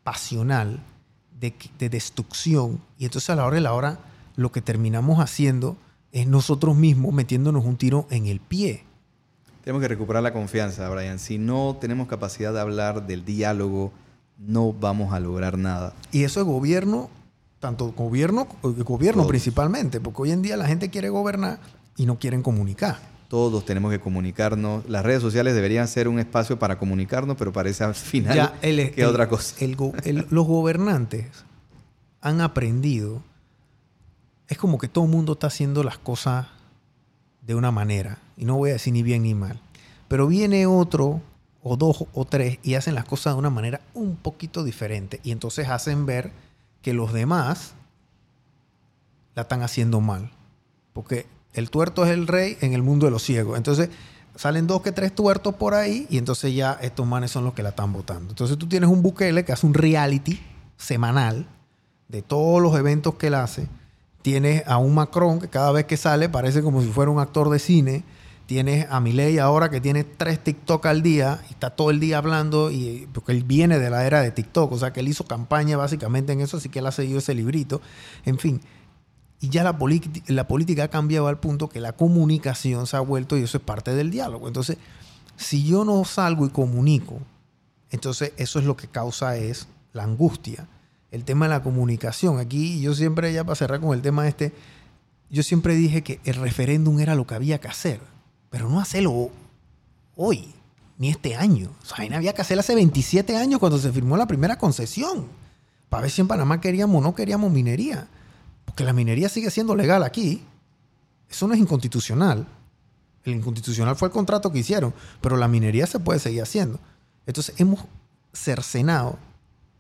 pasional 0.04 0.80
de, 1.40 1.54
de 1.80 1.90
destrucción 1.90 2.82
y 2.98 3.06
entonces 3.06 3.30
a 3.30 3.36
la 3.36 3.46
hora 3.46 3.56
de 3.56 3.62
la 3.62 3.74
hora 3.74 4.00
lo 4.36 4.52
que 4.52 4.62
terminamos 4.62 5.20
haciendo 5.20 5.78
es 6.12 6.28
nosotros 6.28 6.76
mismos 6.76 7.14
metiéndonos 7.14 7.66
un 7.66 7.78
tiro 7.78 8.08
en 8.10 8.28
el 8.28 8.40
pie. 8.40 8.84
Tenemos 9.64 9.82
que 9.82 9.88
recuperar 9.88 10.22
la 10.22 10.34
confianza, 10.34 10.90
Brian. 10.90 11.20
Si 11.20 11.38
no 11.38 11.78
tenemos 11.80 12.08
capacidad 12.08 12.54
de 12.54 12.60
hablar 12.60 13.08
del 13.08 13.24
diálogo, 13.24 13.94
no 14.38 14.74
vamos 14.74 15.14
a 15.14 15.20
lograr 15.20 15.58
nada. 15.58 15.94
Y 16.12 16.24
eso 16.24 16.42
es 16.42 16.46
gobierno, 16.46 17.10
tanto 17.60 17.94
gobierno, 17.94 18.48
eh, 18.64 18.84
gobierno 18.84 19.22
Todos. 19.22 19.30
principalmente, 19.30 20.02
porque 20.02 20.24
hoy 20.24 20.32
en 20.32 20.42
día 20.42 20.58
la 20.58 20.68
gente 20.68 20.90
quiere 20.90 21.10
gobernar 21.10 21.60
y 21.96 22.06
no 22.06 22.20
quieren 22.20 22.44
comunicar. 22.44 23.13
Todos 23.34 23.66
tenemos 23.66 23.90
que 23.92 24.00
comunicarnos. 24.00 24.88
Las 24.88 25.04
redes 25.04 25.24
sociales 25.24 25.56
deberían 25.56 25.88
ser 25.88 26.08
un 26.08 26.20
espacio 26.20 26.60
para 26.60 26.78
comunicarnos, 26.78 27.36
pero 27.36 27.52
parece 27.52 27.84
al 27.84 27.96
final 27.96 28.36
Ya, 28.36 28.54
el- 28.62 28.92
que 28.92 29.02
el- 29.02 29.08
otra 29.08 29.28
cosa. 29.28 29.56
el 29.60 29.76
los 30.30 30.46
gobernantes 30.46 31.44
han 32.22 32.42
aprendido. 32.42 33.24
Es 34.48 34.60
como 34.60 34.78
que 34.78 34.88
todo 34.88 35.06
el 35.06 35.10
mundo 35.10 35.34
está 35.34 35.48
haciendo 35.48 35.84
las 35.84 35.98
cosas 35.98 36.46
de 37.42 37.56
una 37.56 37.72
manera. 37.72 38.20
Y 38.38 38.46
no 38.46 38.56
voy 38.58 38.70
a 38.70 38.74
decir 38.74 38.94
ni 38.94 39.02
bien 39.02 39.24
ni 39.24 39.34
mal. 39.34 39.60
Pero 40.08 40.28
viene 40.28 40.68
otro, 40.68 41.20
o 41.64 41.76
dos, 41.76 42.06
o 42.14 42.26
tres, 42.26 42.60
y 42.62 42.76
hacen 42.76 42.94
las 42.94 43.06
cosas 43.06 43.34
de 43.34 43.40
una 43.40 43.50
manera 43.50 43.82
un 43.96 44.16
poquito 44.16 44.64
diferente. 44.64 45.20
Y 45.24 45.32
entonces 45.32 45.70
hacen 45.70 46.06
ver 46.06 46.30
que 46.84 46.94
los 46.94 47.12
demás 47.14 47.74
la 49.34 49.42
están 49.42 49.64
haciendo 49.64 50.02
mal. 50.02 50.30
Porque 50.94 51.26
el 51.54 51.70
tuerto 51.70 52.06
es 52.06 52.12
el 52.12 52.28
rey 52.28 52.58
en 52.62 52.74
el 52.74 52.84
mundo 52.84 53.06
de 53.06 53.12
los 53.12 53.24
ciegos. 53.24 53.58
Entonces 53.58 53.90
salen 54.36 54.68
dos 54.68 54.82
que 54.82 54.92
tres 54.92 55.14
tuertos 55.14 55.56
por 55.56 55.74
ahí 55.74 56.08
y 56.10 56.18
entonces 56.18 56.54
ya 56.54 56.78
estos 56.82 57.06
manes 57.06 57.32
son 57.32 57.44
los 57.44 57.54
que 57.54 57.64
la 57.64 57.70
están 57.70 57.94
votando. 57.94 58.32
Entonces 58.32 58.58
tú 58.58 58.68
tienes 58.68 58.90
un 58.90 59.02
Bukele 59.02 59.46
que 59.46 59.52
hace 59.52 59.66
un 59.66 59.74
reality 59.74 60.40
semanal 60.78 61.48
de 62.08 62.22
todos 62.22 62.62
los 62.62 62.76
eventos 62.78 63.16
que 63.16 63.28
él 63.28 63.36
hace. 63.36 63.68
Tienes 64.22 64.64
a 64.68 64.78
un 64.78 64.96
Macron 64.96 65.40
que 65.40 65.50
cada 65.50 65.72
vez 65.72 65.86
que 65.86 65.98
sale 65.98 66.30
parece 66.30 66.62
como 66.62 66.82
si 66.82 66.88
fuera 66.88 67.12
un 67.12 67.20
actor 67.20 67.50
de 67.50 67.60
cine. 67.60 68.04
Tienes 68.46 68.88
a 68.90 69.00
Milei 69.00 69.40
ahora 69.40 69.70
que 69.70 69.80
tiene 69.80 70.04
tres 70.04 70.44
TikTok 70.44 70.86
al 70.86 71.02
día 71.02 71.42
y 71.50 71.54
está 71.54 71.70
todo 71.70 71.92
el 71.92 72.00
día 72.00 72.18
hablando 72.18 72.72
y 72.72 73.08
porque 73.14 73.32
él 73.32 73.44
viene 73.44 73.80
de 73.80 73.90
la 73.90 74.06
era 74.06 74.22
de 74.22 74.32
TikTok, 74.32 74.72
o 74.72 74.78
sea 74.78 74.92
que 74.92 75.00
él 75.00 75.08
hizo 75.08 75.26
campaña 75.26 75.78
básicamente 75.78 76.34
en 76.34 76.42
eso, 76.42 76.58
así 76.58 76.68
que 76.68 76.80
él 76.80 76.86
ha 76.86 76.92
seguido 76.92 77.20
ese 77.20 77.34
librito. 77.34 77.82
En 78.26 78.38
fin, 78.38 78.62
y 79.44 79.50
ya 79.50 79.64
la, 79.64 79.78
política- 79.78 80.22
la 80.34 80.48
política 80.48 80.86
ha 80.86 80.88
cambiado 80.88 81.28
al 81.28 81.38
punto 81.40 81.68
que 81.70 81.82
la 81.82 81.92
comunicación 81.94 82.88
se 82.88 82.96
ha 82.96 83.02
vuelto 83.02 83.38
y 83.38 83.44
eso 83.44 83.58
es 83.58 83.64
parte 83.64 83.94
del 83.94 84.10
diálogo. 84.10 84.48
Entonces, 84.48 84.78
si 85.36 85.64
yo 85.66 85.84
no 85.84 86.06
salgo 86.06 86.46
y 86.46 86.50
comunico, 86.50 87.20
entonces 87.92 88.32
eso 88.38 88.60
es 88.60 88.66
lo 88.66 88.78
que 88.78 88.88
causa 88.88 89.36
es 89.36 89.68
la 89.92 90.04
angustia. 90.04 90.68
El 91.12 91.26
tema 91.26 91.46
de 91.46 91.50
la 91.52 91.62
comunicación. 91.62 92.40
Aquí 92.40 92.80
yo 92.82 92.96
siempre, 92.96 93.34
ya 93.34 93.44
para 93.44 93.56
cerrar 93.56 93.80
con 93.82 93.94
el 93.94 94.02
tema 94.02 94.28
este, 94.28 94.54
yo 95.30 95.44
siempre 95.44 95.76
dije 95.76 96.04
que 96.04 96.20
el 96.24 96.36
referéndum 96.36 97.00
era 97.00 97.14
lo 97.14 97.28
que 97.28 97.36
había 97.36 97.60
que 97.60 97.68
hacer, 97.68 98.00
pero 98.50 98.70
no 98.70 98.80
hacerlo 98.80 99.30
hoy, 100.16 100.54
ni 100.98 101.10
este 101.10 101.36
año. 101.36 101.70
O 101.84 101.86
sea, 101.86 101.98
había 102.16 102.34
que 102.34 102.42
hacerlo 102.42 102.62
hace 102.62 102.76
27 102.76 103.36
años 103.36 103.60
cuando 103.60 103.78
se 103.78 103.92
firmó 103.92 104.16
la 104.18 104.26
primera 104.28 104.58
concesión. 104.58 105.28
para 105.90 106.02
ver 106.04 106.12
si 106.12 106.22
en 106.22 106.28
Panamá 106.28 106.62
queríamos 106.62 106.98
o 107.00 107.02
no 107.04 107.14
queríamos 107.14 107.52
minería. 107.52 108.08
Porque 108.74 108.86
la 108.86 108.94
minería 108.94 109.30
sigue 109.30 109.52
siendo 109.52 109.76
legal 109.76 110.02
aquí. 110.02 110.44
Eso 111.30 111.48
no 111.48 111.54
es 111.54 111.60
inconstitucional. 111.60 112.48
El 113.24 113.34
inconstitucional 113.34 113.96
fue 113.96 114.08
el 114.08 114.12
contrato 114.12 114.52
que 114.52 114.58
hicieron, 114.58 114.96
pero 115.22 115.38
la 115.38 115.48
minería 115.48 115.86
se 115.86 116.00
puede 116.00 116.18
seguir 116.18 116.42
haciendo. 116.42 116.80
Entonces 117.28 117.54
hemos 117.60 117.82
cercenado 118.34 119.20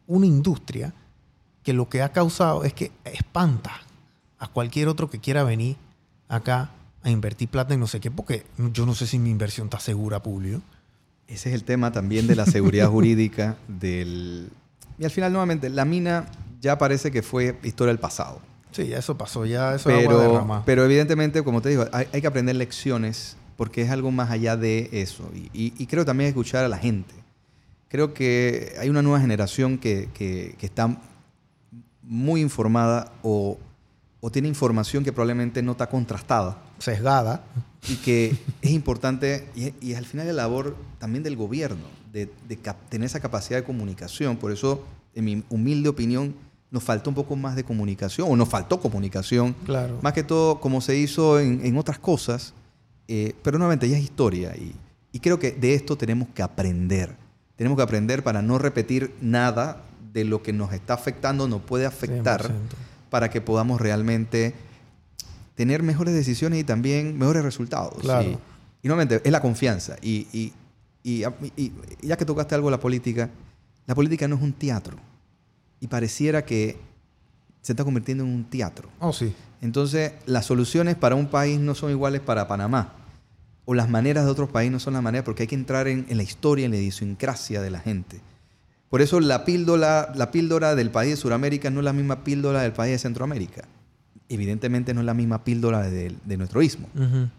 una 0.06 0.28
industria 0.28 0.94
que 1.64 1.74
lo 1.74 1.90
que 1.90 2.04
ha 2.04 2.12
causado 2.12 2.66
es 2.66 2.74
que 2.74 2.92
espanta 3.04 3.72
a 4.38 4.48
cualquier 4.48 4.88
otro 4.90 5.10
que 5.10 5.20
quiera 5.20 5.44
venir 5.44 5.76
acá 6.28 6.70
a 7.02 7.10
invertir 7.10 7.50
plata 7.50 7.74
en 7.74 7.80
no 7.80 7.88
sé 7.88 8.00
qué, 8.00 8.12
porque 8.12 8.46
yo 8.72 8.86
no 8.86 8.94
sé 8.94 9.08
si 9.08 9.18
mi 9.18 9.32
inversión 9.32 9.66
está 9.66 9.80
segura, 9.80 10.22
Publio. 10.22 10.62
Ese 11.28 11.50
es 11.50 11.56
el 11.56 11.64
tema 11.64 11.92
también 11.92 12.28
de 12.28 12.36
la 12.36 12.46
seguridad 12.46 12.90
jurídica 12.90 13.58
del... 13.68 14.52
Y 15.00 15.06
al 15.06 15.10
final, 15.10 15.32
nuevamente, 15.32 15.72
la 15.72 15.84
mina 15.84 16.28
ya 16.62 16.78
parece 16.78 17.10
que 17.10 17.24
fue 17.24 17.58
historia 17.64 17.92
del 17.92 18.00
pasado. 18.00 18.40
Sí, 18.74 18.92
eso 18.94 19.18
pasó, 19.18 19.46
ya 19.46 19.76
eso 19.76 19.90
es 19.90 19.96
agua 19.96 20.08
Pero, 20.08 20.64
pero 20.66 20.84
evidentemente, 20.86 21.42
como 21.44 21.62
te 21.62 21.70
digo, 21.70 21.86
hay, 21.94 22.08
hay 22.12 22.20
que 22.22 22.28
aprender 22.28 22.56
lecciones 22.56 23.38
porque 23.56 23.84
es 23.84 23.90
algo 23.92 24.12
más 24.12 24.32
allá 24.32 24.58
de 24.58 24.90
eso. 24.92 25.30
Y, 25.36 25.50
y- 25.54 25.74
y 25.78 25.86
creo 25.88 26.04
también 26.06 26.28
escuchar 26.30 26.66
a 26.66 26.68
la 26.68 26.78
gente. 26.78 27.14
Creo 27.88 28.14
que 28.14 28.74
hay 28.80 28.90
una 28.90 29.02
nueva 29.04 29.20
generación 29.22 29.78
que, 29.78 30.10
que- 30.14 30.56
que 30.58 30.66
está 30.66 30.98
muy 32.02 32.42
informada 32.42 33.12
o, 33.22 33.58
o 34.20 34.32
tiene 34.32 34.48
información 34.48 35.04
que 35.04 35.14
probablemente 35.14 35.62
no 35.62 35.74
está 35.74 35.88
contrastada 35.88 36.58
Sesgada. 36.80 37.44
y 37.88 37.96
que 37.98 38.36
es 38.62 38.72
importante, 38.72 39.48
y, 39.56 39.74
y 39.86 39.94
al 39.94 40.06
final 40.06 40.28
la 40.28 40.34
labor 40.34 40.76
también 41.00 41.24
del 41.24 41.36
gobierno, 41.36 41.86
de, 42.12 42.30
tener 42.90 43.06
esa 43.06 43.20
capacidad 43.20 43.60
de 43.60 43.64
comunicación. 43.64 44.38
Por 44.38 44.52
eso, 44.52 44.84
en 45.16 45.26
mi 45.26 45.44
humilde 45.50 45.90
opinión, 45.90 46.36
nos 46.74 46.84
faltó 46.84 47.10
un 47.10 47.16
poco 47.16 47.36
más 47.38 47.56
de 47.56 47.64
comunicación, 47.64 48.28
o 48.30 48.36
nos 48.36 48.50
faltó 48.50 48.82
comunicación, 48.82 49.56
Claro. 49.66 50.00
más 50.02 50.12
que 50.12 50.24
todo 50.24 50.60
como 50.60 50.82
se 50.82 50.98
hizo 50.98 51.40
en, 51.40 51.66
en 51.66 51.78
otras 51.78 52.00
cosas, 52.00 52.54
eh, 53.08 53.34
pero 53.44 53.58
nuevamente 53.60 53.88
ya 53.88 53.96
es 53.98 54.04
historia, 54.04 54.56
y, 54.58 54.74
y 55.12 55.20
creo 55.20 55.38
que 55.40 55.52
de 55.52 55.76
esto 55.76 55.96
tenemos 55.98 56.28
que 56.34 56.42
aprender. 56.42 57.16
Tenemos 57.56 57.78
que 57.78 57.84
aprender 57.84 58.24
para 58.24 58.42
no 58.42 58.58
repetir 58.58 59.14
nada 59.22 59.84
de 60.12 60.24
lo 60.26 60.42
que 60.42 60.52
nos 60.52 60.74
está 60.74 60.96
afectando, 60.96 61.48
nos 61.48 61.62
puede 61.62 61.86
afectar 61.86 62.42
100%. 62.42 62.52
para 63.12 63.30
que 63.30 63.40
podamos 63.40 63.80
realmente 63.80 64.56
tener 65.56 65.84
mejores 65.84 66.16
decisiones 66.16 66.60
y 66.60 66.64
también 66.64 67.18
mejores 67.20 67.44
resultados. 67.44 67.94
Claro. 68.02 68.30
Y, 68.30 68.34
y 68.82 68.88
nuevamente, 68.88 69.22
es 69.24 69.32
la 69.32 69.40
confianza. 69.42 69.96
Y- 70.02 70.28
y 71.06 71.24
ya 72.02 72.18
que 72.18 72.26
tocaste 72.26 72.56
algo 72.56 72.68
de 72.70 72.72
la 72.72 72.80
política, 72.80 73.30
la 73.86 73.94
política 73.94 74.28
no 74.28 74.36
es 74.38 74.42
un 74.42 74.54
teatro. 74.54 74.98
Y 75.84 75.88
pareciera 75.88 76.46
que 76.46 76.78
se 77.62 77.74
está 77.74 77.84
convirtiendo 77.84 78.24
en 78.24 78.30
un 78.30 78.46
teatro. 78.46 78.88
Oh, 79.02 79.12
sí. 79.12 79.36
Entonces, 79.60 80.14
las 80.26 80.46
soluciones 80.46 80.96
para 80.96 81.16
un 81.16 81.28
país 81.28 81.60
no 81.60 81.76
son 81.76 81.92
iguales 81.92 82.22
para 82.22 82.48
Panamá. 82.48 82.94
O 83.66 83.74
las 83.74 83.90
maneras 83.90 84.24
de 84.24 84.32
otros 84.32 84.50
países 84.50 84.72
no 84.72 84.80
son 84.80 84.94
las 84.94 85.04
maneras 85.04 85.26
porque 85.26 85.44
hay 85.44 85.48
que 85.48 85.56
entrar 85.56 85.90
en, 85.90 86.06
en 86.08 86.16
la 86.16 86.24
historia, 86.24 86.64
en 86.64 86.72
la 86.72 86.78
idiosincrasia 86.78 87.62
de 87.62 87.70
la 87.70 87.82
gente. 87.82 88.22
Por 88.90 89.02
eso 89.02 89.20
la 89.20 89.44
píldora, 89.44 90.14
la 90.16 90.32
píldora 90.32 90.74
del 90.74 90.90
país 90.90 91.12
de 91.12 91.18
Sudamérica 91.18 91.70
no 91.70 91.82
es 91.82 91.84
la 91.84 91.92
misma 91.92 92.24
píldora 92.24 92.62
del 92.62 92.72
país 92.72 92.94
de 92.94 93.00
Centroamérica. 93.00 93.68
Evidentemente 94.30 94.94
no 94.94 95.02
es 95.02 95.06
la 95.06 95.14
misma 95.14 95.44
píldora 95.44 95.82
de, 95.82 96.16
de 96.24 96.38
nuestro 96.38 96.62
istmo. 96.62 96.88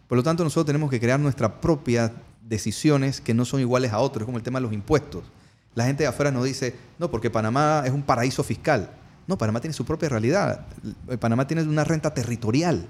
Por 0.07 0.19
lo 0.19 0.23
tanto, 0.23 0.45
nosotros 0.45 0.67
tenemos 0.67 0.91
que 0.91 1.01
crear 1.01 1.19
nuestras 1.19 1.53
propias 1.63 2.13
decisiones 2.43 3.23
que 3.23 3.33
no 3.33 3.47
son 3.47 3.61
iguales 3.61 3.91
a 3.93 4.01
otros, 4.01 4.27
como 4.27 4.37
el 4.37 4.45
tema 4.45 4.59
de 4.59 4.65
los 4.65 4.75
impuestos. 4.75 5.25
La 5.75 5.85
gente 5.85 6.05
de 6.05 6.09
afuera 6.09 6.31
nos 6.31 6.45
dice, 6.45 6.75
no, 6.99 7.11
porque 7.11 7.31
Panamá 7.31 7.83
es 7.85 7.93
un 7.93 8.03
paraíso 8.03 8.43
fiscal. 8.45 8.91
No, 9.27 9.39
Panamá 9.39 9.61
tiene 9.61 9.75
su 9.75 9.85
propia 9.85 10.09
realidad. 10.09 10.67
Eh, 11.09 11.17
Panamá 11.17 11.47
tiene 11.47 11.63
una 11.63 11.85
renta 11.85 12.13
territorial 12.13 12.87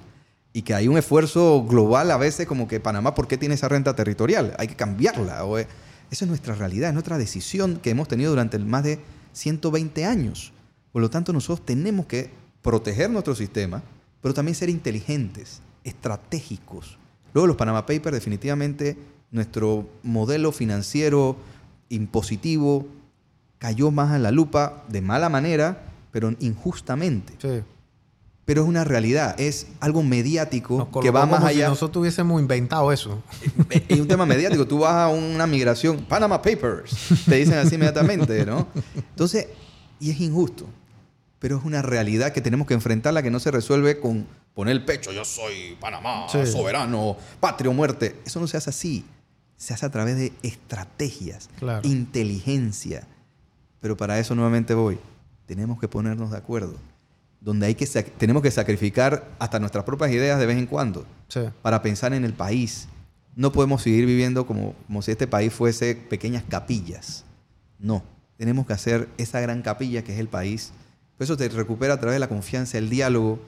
y 0.52 0.62
que 0.62 0.74
hay 0.74 0.88
un 0.88 0.96
esfuerzo 0.96 1.64
global 1.64 2.10
a 2.10 2.16
veces 2.16 2.46
como 2.46 2.68
que 2.68 2.80
Panamá, 2.80 3.14
¿por 3.14 3.26
qué 3.26 3.36
tiene 3.36 3.54
esa 3.54 3.68
renta 3.68 3.94
territorial? 3.96 4.54
Hay 4.58 4.68
que 4.68 4.76
cambiarla. 4.76 5.44
O, 5.44 5.58
eh, 5.58 5.66
Esa 6.10 6.24
es 6.24 6.28
nuestra 6.28 6.54
realidad, 6.54 6.90
es 6.90 6.94
nuestra 6.94 7.18
decisión 7.18 7.78
que 7.82 7.90
hemos 7.90 8.08
tenido 8.08 8.30
durante 8.30 8.58
más 8.58 8.84
de 8.84 9.00
120 9.32 10.04
años. 10.04 10.52
Por 10.92 11.02
lo 11.02 11.10
tanto, 11.10 11.32
nosotros 11.32 11.66
tenemos 11.66 12.06
que 12.06 12.30
proteger 12.62 13.10
nuestro 13.10 13.34
sistema, 13.34 13.82
pero 14.22 14.32
también 14.32 14.54
ser 14.54 14.70
inteligentes, 14.70 15.60
estratégicos. 15.82 16.98
Luego 17.32 17.48
los 17.48 17.56
Panama 17.56 17.84
Papers, 17.84 18.14
definitivamente, 18.14 18.96
nuestro 19.32 19.88
modelo 20.04 20.52
financiero 20.52 21.36
impositivo 21.88 22.86
cayó 23.58 23.90
más 23.90 24.12
a 24.12 24.18
la 24.18 24.30
lupa 24.30 24.84
de 24.88 25.00
mala 25.00 25.28
manera, 25.28 25.82
pero 26.10 26.32
injustamente. 26.40 27.34
Sí. 27.40 27.62
Pero 28.44 28.62
es 28.62 28.68
una 28.68 28.84
realidad, 28.84 29.40
es 29.40 29.68
algo 29.80 30.02
mediático 30.02 30.90
que 31.00 31.10
va 31.10 31.24
más 31.24 31.40
como 31.40 31.48
si 31.50 31.56
allá. 31.56 31.68
nosotros 31.70 32.02
hubiésemos 32.02 32.38
inventado 32.42 32.92
eso. 32.92 33.22
Es 33.88 33.98
un 33.98 34.06
tema 34.06 34.26
mediático. 34.26 34.66
Tú 34.66 34.80
vas 34.80 34.92
a 34.94 35.08
una 35.08 35.46
migración, 35.46 36.04
Panama 36.04 36.42
Papers, 36.42 36.94
te 37.24 37.36
dicen 37.36 37.54
así 37.54 37.76
inmediatamente, 37.76 38.44
¿no? 38.44 38.68
Entonces, 38.94 39.46
y 39.98 40.10
es 40.10 40.20
injusto, 40.20 40.66
pero 41.38 41.56
es 41.56 41.64
una 41.64 41.80
realidad 41.80 42.32
que 42.34 42.42
tenemos 42.42 42.66
que 42.66 42.74
enfrentarla 42.74 43.22
que 43.22 43.30
no 43.30 43.40
se 43.40 43.50
resuelve 43.50 43.98
con 43.98 44.26
poner 44.52 44.72
el 44.72 44.84
pecho, 44.84 45.10
yo 45.10 45.24
soy 45.24 45.76
Panamá, 45.80 46.26
Sí. 46.28 46.44
soberano, 46.46 47.16
patria 47.40 47.70
o 47.70 47.72
muerte. 47.72 48.16
Eso 48.26 48.40
no 48.40 48.46
se 48.46 48.58
hace 48.58 48.68
así. 48.68 49.04
Se 49.64 49.72
hace 49.72 49.86
a 49.86 49.90
través 49.90 50.16
de 50.16 50.30
estrategias, 50.42 51.48
Claro. 51.58 51.88
inteligencia. 51.88 53.06
Pero 53.80 53.96
para 53.96 54.18
eso 54.18 54.34
nuevamente 54.34 54.74
voy. 54.74 54.98
Tenemos 55.46 55.80
que 55.80 55.88
ponernos 55.88 56.30
de 56.32 56.36
acuerdo. 56.36 56.74
Donde 57.40 57.64
hay 57.64 57.74
que 57.74 57.86
tenemos 57.86 58.42
que 58.42 58.50
sacrificar 58.50 59.26
hasta 59.38 59.58
nuestras 59.58 59.84
propias 59.84 60.10
ideas 60.10 60.38
de 60.38 60.44
vez 60.44 60.58
en 60.58 60.66
cuando 60.66 61.06
Sí. 61.28 61.40
para 61.62 61.80
pensar 61.80 62.12
en 62.12 62.26
el 62.26 62.34
país. 62.34 62.88
No 63.36 63.52
podemos 63.52 63.80
seguir 63.80 64.04
viviendo 64.04 64.46
como, 64.46 64.74
como 64.86 65.00
si 65.00 65.12
este 65.12 65.26
país 65.26 65.50
fuese 65.50 65.94
pequeñas 65.96 66.44
capillas. 66.46 67.24
No, 67.78 68.02
tenemos 68.36 68.66
que 68.66 68.74
hacer 68.74 69.08
esa 69.16 69.40
gran 69.40 69.62
capilla 69.62 70.04
que 70.04 70.12
es 70.12 70.20
el 70.20 70.28
país. 70.28 70.72
Por 71.16 71.24
eso 71.24 71.38
te 71.38 71.48
recupera 71.48 71.94
a 71.94 72.00
través 72.00 72.16
de 72.16 72.20
la 72.20 72.28
confianza, 72.28 72.76
el 72.76 72.90
diálogo, 72.90 73.38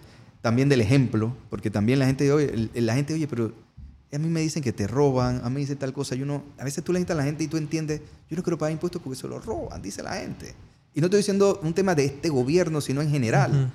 también 0.41 0.71
del 0.71 0.81
ejemplo, 0.81 1.37
porque 1.51 1.71
también 1.71 1.99
la 1.99 2.07
gente, 2.07 2.33
oye, 2.33 2.71
la 2.73 2.95
gente, 2.95 3.13
oye, 3.13 3.29
pero 3.29 3.53
a 4.17 4.19
mí 4.19 4.29
me 4.29 4.41
dicen 4.41 4.63
que 4.63 4.73
te 4.73 4.87
roban, 4.87 5.41
a 5.45 5.49
mí 5.49 5.55
me 5.57 5.61
dicen 5.61 5.77
tal 5.77 5.93
cosa, 5.93 6.15
yo 6.15 6.25
no, 6.27 6.43
a 6.59 6.65
veces 6.65 6.83
tú 6.83 6.93
le 6.93 6.99
dices 6.99 7.13
a 7.13 7.15
la 7.15 7.23
gente 7.25 7.45
y 7.45 7.49
tú 7.49 7.57
entiendes, 7.57 8.01
yo 8.31 8.37
no 8.37 8.43
quiero 8.43 8.57
pagar 8.59 8.73
impuestos 8.73 9.01
porque 9.03 9.19
se 9.19 9.29
lo 9.29 9.39
roban, 9.39 9.81
dice 9.83 10.03
la 10.03 10.15
gente. 10.15 10.55
Y 10.95 11.01
no 11.01 11.07
estoy 11.07 11.19
diciendo 11.19 11.61
un 11.63 11.75
tema 11.75 11.95
de 11.95 12.07
este 12.07 12.31
gobierno, 12.31 12.81
sino 12.81 13.03
en 13.03 13.11
general, 13.11 13.71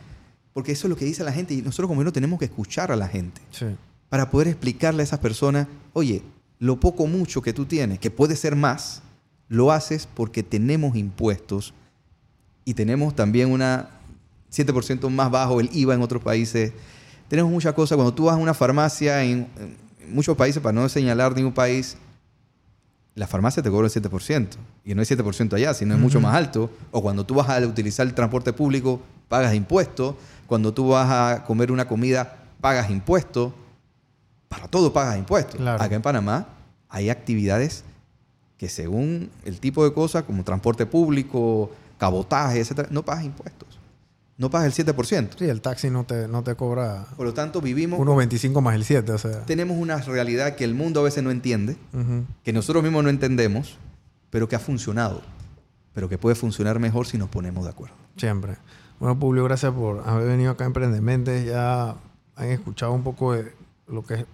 porque 0.53 0.71
eso 0.71 0.87
es 0.87 0.89
lo 0.89 0.95
que 0.97 1.05
dice 1.05 1.23
la 1.23 1.31
gente 1.31 1.53
y 1.53 1.61
nosotros 1.61 1.87
como 1.87 1.97
gobierno 1.99 2.11
tenemos 2.11 2.39
que 2.39 2.45
escuchar 2.45 2.91
a 2.91 2.95
la 2.95 3.07
gente 3.07 3.39
Sí. 3.51 3.67
para 4.09 4.29
poder 4.31 4.47
explicarle 4.47 5.01
a 5.01 5.05
esas 5.05 5.19
personas, 5.19 5.67
oye, 5.93 6.23
lo 6.59 6.79
poco 6.79 7.05
mucho 7.07 7.41
que 7.41 7.53
tú 7.53 7.65
tienes, 7.65 7.99
que 7.99 8.09
puede 8.11 8.36
ser 8.36 8.55
más, 8.55 9.01
lo 9.47 9.71
haces 9.71 10.07
porque 10.13 10.41
tenemos 10.43 10.95
impuestos 10.95 11.74
y 12.66 12.74
tenemos 12.74 13.16
también 13.16 13.51
una 13.51 13.89
7% 14.51 15.09
más 15.09 15.29
bajo 15.32 15.59
el 15.59 15.70
IVA 15.74 15.93
en 15.95 16.01
otros 16.01 16.21
países. 16.24 16.74
Tenemos 17.28 17.51
muchas 17.51 17.74
cosas. 17.74 17.95
Cuando 17.95 18.13
tú 18.13 18.25
vas 18.25 18.36
a 18.36 18.37
una 18.37 18.53
farmacia 18.53 19.24
en, 19.24 19.47
en 19.57 19.78
muchos 20.07 20.37
países, 20.37 20.61
para 20.61 20.73
no 20.73 20.87
señalar 20.89 21.36
ningún 21.36 21.53
país, 21.53 21.97
la 23.15 23.28
farmacia 23.28 23.61
te 23.61 23.69
cobra 23.69 23.87
el 23.87 23.93
7%. 23.93 24.47
Y 24.86 24.95
no 24.95 25.01
es 25.01 25.11
7% 25.11 25.53
allá, 25.53 25.73
sino 25.73 25.93
es 25.93 25.99
mucho 25.99 26.21
más 26.21 26.36
alto. 26.36 26.69
O 26.91 27.01
cuando 27.01 27.25
tú 27.25 27.36
vas 27.36 27.49
a 27.49 27.59
utilizar 27.59 28.07
el 28.07 28.13
transporte 28.13 28.53
público, 28.53 29.01
pagas 29.28 29.53
impuestos. 29.53 30.15
Cuando 30.47 30.73
tú 30.73 30.89
vas 30.89 31.09
a 31.09 31.43
comer 31.43 31.71
una 31.71 31.87
comida, 31.87 32.37
pagas 32.61 32.89
impuestos. 32.89 33.53
Para 34.47 34.67
todo 34.67 34.91
pagas 34.91 35.17
impuestos. 35.17 35.55
Claro. 35.55 35.82
Acá 35.82 35.95
en 35.95 36.01
Panamá 36.01 36.47
hay 36.89 37.09
actividades 37.09 37.83
que 38.57 38.69
según 38.69 39.29
el 39.43 39.59
tipo 39.59 39.83
de 39.83 39.93
cosas, 39.93 40.23
como 40.23 40.43
transporte 40.43 40.86
público, 40.86 41.71
cabotaje, 41.97 42.59
etcétera, 42.59 42.89
no 42.91 43.03
pagas 43.03 43.25
impuestos. 43.25 43.70
No 44.42 44.50
pagas 44.50 44.76
el 44.76 44.88
7%. 44.88 45.30
Sí, 45.38 45.46
el 45.46 45.62
taxi 45.62 45.92
no 45.92 46.04
te, 46.04 46.28
no 46.28 46.42
te 46.42 46.55
cobra 46.55 47.05
Por 47.16 47.28
lo 47.28 47.34
tanto, 47.36 47.62
vivimos, 47.62 48.00
1.25 48.00 48.59
más 48.59 48.74
el 48.74 48.84
7, 48.84 49.12
o 49.12 49.18
sea. 49.20 49.46
tenemos 49.46 49.78
una 49.78 49.97
realidad 49.97 50.55
que 50.55 50.63
el 50.63 50.74
mundo 50.74 51.01
a 51.01 51.04
veces 51.04 51.24
no 51.24 51.30
entiende, 51.30 51.78
que 52.43 52.51
nosotros 52.51 52.84
mismos 52.84 53.04
no 53.04 53.12
entendemos, 53.12 53.78
pero 54.32 54.50
que 54.50 54.55
ha 54.55 54.59
funcionado. 54.59 55.22
Pero 55.93 56.09
que 56.09 56.18
puede 56.18 56.36
funcionar 56.36 56.80
mejor 56.80 57.05
si 57.05 57.20
nos 57.20 57.30
ponemos 57.30 57.66
de 57.66 57.70
acuerdo. 57.70 57.93
Siempre. 58.18 58.58
Bueno, 59.00 59.20
Publio, 59.20 59.43
gracias 59.43 59.74
por 59.74 60.01
haber 60.09 60.28
venido 60.28 60.50
acá 60.50 60.63
a 60.63 60.68
Emprendementes. 60.68 61.46
Ya 61.46 61.96
han 62.36 62.50
escuchado 62.50 62.93
un 62.93 63.04
poco 63.04 63.34
de 63.34 63.54
lo 63.88 64.04
que 64.04 64.16
es 64.16 64.26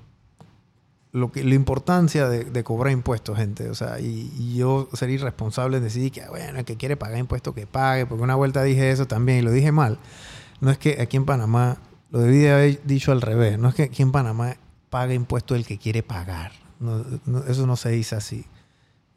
lo 1.18 1.32
que, 1.32 1.44
la 1.44 1.56
importancia 1.56 2.30
de, 2.30 2.64
cobrar 2.64 2.94
impuestos, 2.94 3.38
gente. 3.38 3.70
O 3.70 3.76
sea, 3.76 4.00
y, 4.00 4.56
yo 4.56 4.88
ser 4.94 5.10
irresponsable 5.10 5.78
en 5.78 5.84
decidir 5.84 6.12
que, 6.12 6.28
bueno, 6.28 6.60
el 6.60 6.66
que 6.66 6.78
quiere 6.78 6.96
pagar 6.96 7.18
impuestos, 7.18 7.54
que 7.54 7.68
pague, 7.68 8.06
porque 8.06 8.24
una 8.24 8.36
vuelta 8.36 8.64
dije 8.64 8.92
eso 8.92 9.08
también 9.08 9.40
y 9.40 9.42
lo 9.42 9.52
dije 9.52 9.72
mal. 9.72 10.00
No 10.62 10.72
es 10.72 10.78
que 10.78 11.02
aquí 11.02 11.18
en 11.18 11.26
Panamá, 11.26 11.78
lo 12.12 12.20
debí 12.20 12.40
de 12.40 12.52
haber 12.52 12.84
dicho 12.84 13.12
al 13.12 13.22
revés, 13.22 13.60
no 13.60 13.70
es 13.70 13.76
que 13.76 13.84
aquí 13.84 14.02
en 14.02 14.12
Panamá 14.12 14.56
pague 14.90 15.14
impuestos 15.14 15.58
el 15.58 15.66
que 15.66 15.78
quiere 15.78 16.04
pagar. 16.04 16.52
Eso 17.48 17.68
no 17.68 17.76
se 17.76 17.90
dice 17.90 18.16
así. 18.16 18.46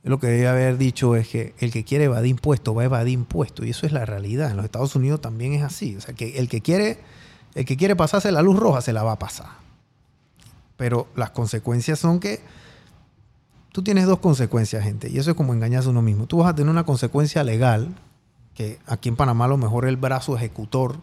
lo 0.03 0.19
que 0.19 0.29
debe 0.29 0.49
haber 0.49 0.79
dicho 0.79 1.15
es 1.15 1.29
que 1.29 1.55
el 1.59 1.71
que 1.71 1.85
quiere 1.85 2.05
evadir 2.05 2.31
impuestos 2.31 2.77
va 2.77 2.83
a 2.83 2.87
evadir 2.87 3.15
impuestos. 3.15 3.67
Y 3.67 3.71
eso 3.71 3.87
es 3.87 3.93
la 3.93 4.07
realidad. 4.07 4.51
En 4.51 4.57
los 4.57 4.65
Estados 4.65 4.97
Unidos 4.97 5.21
también 5.21 5.53
es 5.53 5.63
así. 5.63 5.97
O 5.97 6.01
sea, 6.01 6.15
que 6.15 6.39
el 6.39 6.49
que 6.49 6.61
quiere, 6.61 6.99
el 7.55 7.65
que 7.65 7.77
quiere 7.77 7.97
pasarse 7.97 8.33
la 8.33 8.43
luz 8.43 8.59
roja 8.59 8.81
se 8.81 8.93
la 8.93 9.03
va 9.03 9.13
a 9.13 9.19
pasar. 9.19 9.70
Pero 10.81 11.09
las 11.15 11.29
consecuencias 11.29 11.99
son 11.99 12.21
que 12.21 12.41
tú 13.71 13.83
tienes 13.83 14.07
dos 14.07 14.21
consecuencias, 14.21 14.83
gente. 14.83 15.11
Y 15.11 15.19
eso 15.19 15.33
es 15.33 15.37
como 15.37 15.53
engañarse 15.53 15.89
a 15.89 15.91
uno 15.91 16.01
mismo. 16.01 16.27
Tú 16.27 16.39
vas 16.39 16.49
a 16.49 16.55
tener 16.55 16.71
una 16.71 16.87
consecuencia 16.87 17.45
legal, 17.45 17.95
que 18.55 18.79
aquí 18.87 19.11
en 19.11 19.17
Panamá 19.17 19.45
a 19.45 19.49
lo 19.49 19.59
mejor 19.59 19.85
el 19.85 19.99
brazo 19.99 20.35
ejecutor 20.35 20.97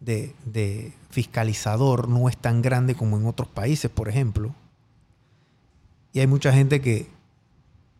de, 0.00 0.34
de 0.44 0.92
fiscalizador 1.08 2.10
no 2.10 2.28
es 2.28 2.36
tan 2.36 2.60
grande 2.60 2.94
como 2.94 3.16
en 3.16 3.24
otros 3.24 3.48
países, 3.48 3.90
por 3.90 4.10
ejemplo. 4.10 4.54
Y 6.12 6.20
hay 6.20 6.26
mucha 6.26 6.52
gente 6.52 6.82
que 6.82 7.08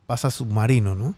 pasa 0.07 0.31
submarino, 0.31 0.95
¿no? 0.95 1.15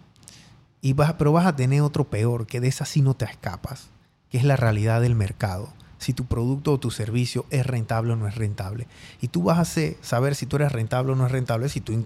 Y 0.80 0.92
vas, 0.92 1.14
pero 1.14 1.32
vas 1.32 1.46
a 1.46 1.56
tener 1.56 1.82
otro 1.82 2.04
peor, 2.04 2.46
que 2.46 2.60
de 2.60 2.68
esa 2.68 2.84
sí 2.84 3.02
no 3.02 3.14
te 3.14 3.24
escapas, 3.24 3.88
que 4.30 4.38
es 4.38 4.44
la 4.44 4.54
realidad 4.54 5.00
del 5.00 5.16
mercado. 5.16 5.72
Si 5.98 6.12
tu 6.12 6.26
producto 6.26 6.72
o 6.72 6.78
tu 6.78 6.90
servicio 6.90 7.44
es 7.50 7.66
rentable 7.66 8.12
o 8.12 8.16
no 8.16 8.28
es 8.28 8.36
rentable. 8.36 8.86
Y 9.20 9.28
tú 9.28 9.42
vas 9.42 9.58
a 9.58 9.80
saber 10.00 10.34
si 10.34 10.46
tú 10.46 10.56
eres 10.56 10.72
rentable 10.72 11.12
o 11.12 11.14
no 11.16 11.26
es 11.26 11.32
rentable 11.32 11.68
si 11.68 11.80
tú 11.80 12.04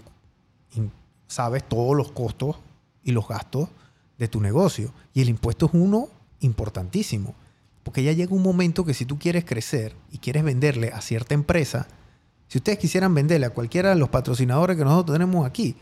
sabes 1.27 1.63
todos 1.63 1.95
los 1.95 2.11
costos 2.11 2.57
y 3.03 3.11
los 3.11 3.27
gastos 3.27 3.69
de 4.17 4.27
tu 4.27 4.41
negocio. 4.41 4.91
Y 5.13 5.21
el 5.21 5.29
impuesto 5.29 5.67
es 5.67 5.73
uno 5.73 6.09
importantísimo. 6.39 7.35
Porque 7.83 8.03
ya 8.03 8.13
llega 8.13 8.33
un 8.33 8.43
momento 8.43 8.85
que 8.85 8.93
si 8.93 9.05
tú 9.05 9.19
quieres 9.19 9.45
crecer 9.45 9.95
y 10.11 10.17
quieres 10.17 10.43
venderle 10.43 10.91
a 10.91 11.01
cierta 11.01 11.33
empresa, 11.33 11.87
si 12.47 12.57
ustedes 12.57 12.79
quisieran 12.79 13.13
venderle 13.13 13.45
a 13.45 13.51
cualquiera 13.51 13.89
de 13.89 13.95
los 13.95 14.09
patrocinadores 14.09 14.77
que 14.77 14.83
nosotros 14.83 15.15
tenemos 15.15 15.45
aquí, 15.45 15.75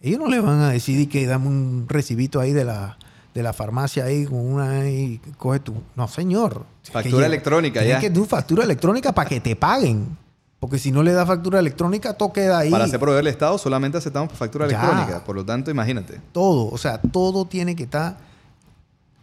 ellos 0.00 0.18
no 0.18 0.28
le 0.28 0.40
van 0.40 0.60
a 0.60 0.70
decir 0.70 1.08
que 1.08 1.26
dame 1.26 1.48
un 1.48 1.86
recibito 1.88 2.40
ahí 2.40 2.52
de 2.52 2.64
la, 2.64 2.98
de 3.34 3.42
la 3.42 3.52
farmacia 3.52 4.04
ahí 4.04 4.24
con 4.24 4.38
una 4.38 4.88
y 4.88 5.20
coge 5.36 5.58
tu. 5.58 5.74
No, 5.96 6.06
señor. 6.06 6.64
Factura 6.84 7.26
electrónica 7.26 7.82
ya. 7.82 7.98
que 7.98 8.10
tu 8.10 8.24
factura 8.24 8.62
electrónica 8.64 9.12
para 9.12 9.28
que 9.28 9.40
te 9.40 9.56
paguen. 9.56 10.16
Porque 10.60 10.78
si 10.78 10.92
no 10.92 11.02
le 11.02 11.12
da 11.12 11.26
factura 11.26 11.58
electrónica, 11.58 12.14
todo 12.14 12.32
queda 12.32 12.60
ahí. 12.60 12.70
Para 12.70 12.88
ser 12.88 12.98
proveedor 12.98 13.24
del 13.24 13.32
Estado 13.32 13.58
solamente 13.58 13.98
aceptamos 13.98 14.32
factura 14.32 14.64
electrónica. 14.66 15.22
Por 15.24 15.36
lo 15.36 15.44
tanto, 15.44 15.70
imagínate. 15.70 16.20
Todo. 16.32 16.70
O 16.70 16.78
sea, 16.78 17.02
todo 17.02 17.44
tiene 17.44 17.76
que 17.76 17.82
estar 17.82 18.16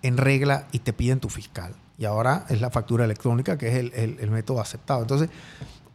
en 0.04 0.18
regla 0.18 0.68
y 0.72 0.80
te 0.80 0.94
piden 0.94 1.20
tu 1.20 1.30
fiscal. 1.30 1.74
Y 1.98 2.06
ahora 2.06 2.46
es 2.50 2.62
la 2.62 2.70
factura 2.70 3.06
electrónica, 3.06 3.58
que 3.58 3.70
es 3.70 3.76
el, 3.76 4.18
el 4.20 4.30
método 4.30 4.60
aceptado. 4.60 5.02
Entonces, 5.02 5.30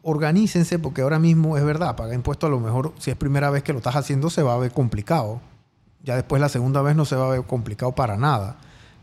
organícense 0.02 0.78
porque 0.78 1.02
ahora 1.02 1.18
mismo 1.18 1.56
es 1.56 1.64
verdad, 1.64 1.96
pagar 1.96 2.14
impuestos 2.14 2.48
a 2.48 2.50
lo 2.50 2.60
mejor 2.60 2.92
si 2.98 3.10
es 3.10 3.16
primera 3.16 3.50
vez 3.50 3.62
que 3.62 3.72
lo 3.72 3.78
estás 3.78 3.96
haciendo 3.96 4.30
se 4.30 4.42
va 4.42 4.54
a 4.54 4.58
ver 4.58 4.72
complicado. 4.72 5.40
Ya 6.06 6.14
después 6.14 6.40
la 6.40 6.48
segunda 6.48 6.82
vez 6.82 6.94
no 6.94 7.04
se 7.04 7.16
va 7.16 7.26
a 7.26 7.30
ver 7.30 7.42
complicado 7.42 7.92
para 7.92 8.16
nada. 8.16 8.56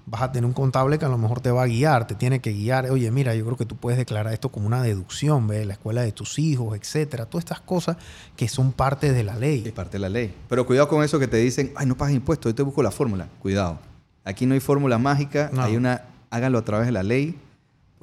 Vas 0.06 0.22
a 0.22 0.32
tener 0.32 0.46
un 0.46 0.54
contable 0.54 0.98
que 0.98 1.04
a 1.04 1.10
lo 1.10 1.18
mejor 1.18 1.42
te 1.42 1.52
va 1.52 1.64
a 1.64 1.66
guiar, 1.68 2.08
te 2.08 2.16
tiene 2.16 2.40
que 2.40 2.54
guiar. 2.54 2.90
Oye, 2.90 3.12
mira, 3.12 3.36
yo 3.36 3.44
creo 3.44 3.58
que 3.58 3.66
tú 3.66 3.76
puedes 3.76 3.98
declarar 3.98 4.34
esto 4.34 4.50
como 4.50 4.68
una 4.68 4.82
deducción, 4.82 5.46
¿ve? 5.48 5.66
La 5.66 5.74
escuela 5.74 6.02
de 6.02 6.14
tus 6.14 6.40
hijos, 6.40 6.78
etcétera. 6.78 7.26
Todas 7.26 7.44
estas 7.44 7.60
cosas 7.60 7.98
que 8.38 8.48
son 8.48 8.72
parte 8.72 9.12
de 9.12 9.24
la 9.24 9.36
ley. 9.36 9.64
Es 9.66 9.74
parte 9.74 9.94
de 9.94 10.00
la 10.00 10.10
ley. 10.10 10.34
Pero 10.48 10.66
cuidado 10.66 10.88
con 10.88 11.04
eso 11.04 11.20
que 11.20 11.28
te 11.28 11.38
dicen, 11.38 11.74
ay, 11.76 11.86
no 11.86 11.98
pagas 11.98 12.16
impuestos, 12.16 12.52
yo 12.52 12.56
te 12.56 12.64
busco 12.64 12.82
la 12.82 12.92
fórmula. 12.92 13.28
Cuidado. 13.42 13.80
Aquí 14.24 14.46
no 14.46 14.54
hay 14.54 14.62
fórmula 14.62 14.98
mágica, 14.98 15.52
hay 15.58 15.76
una, 15.76 16.06
háganlo 16.30 16.60
a 16.60 16.64
través 16.64 16.86
de 16.88 16.94
la 16.94 17.04
ley 17.04 17.38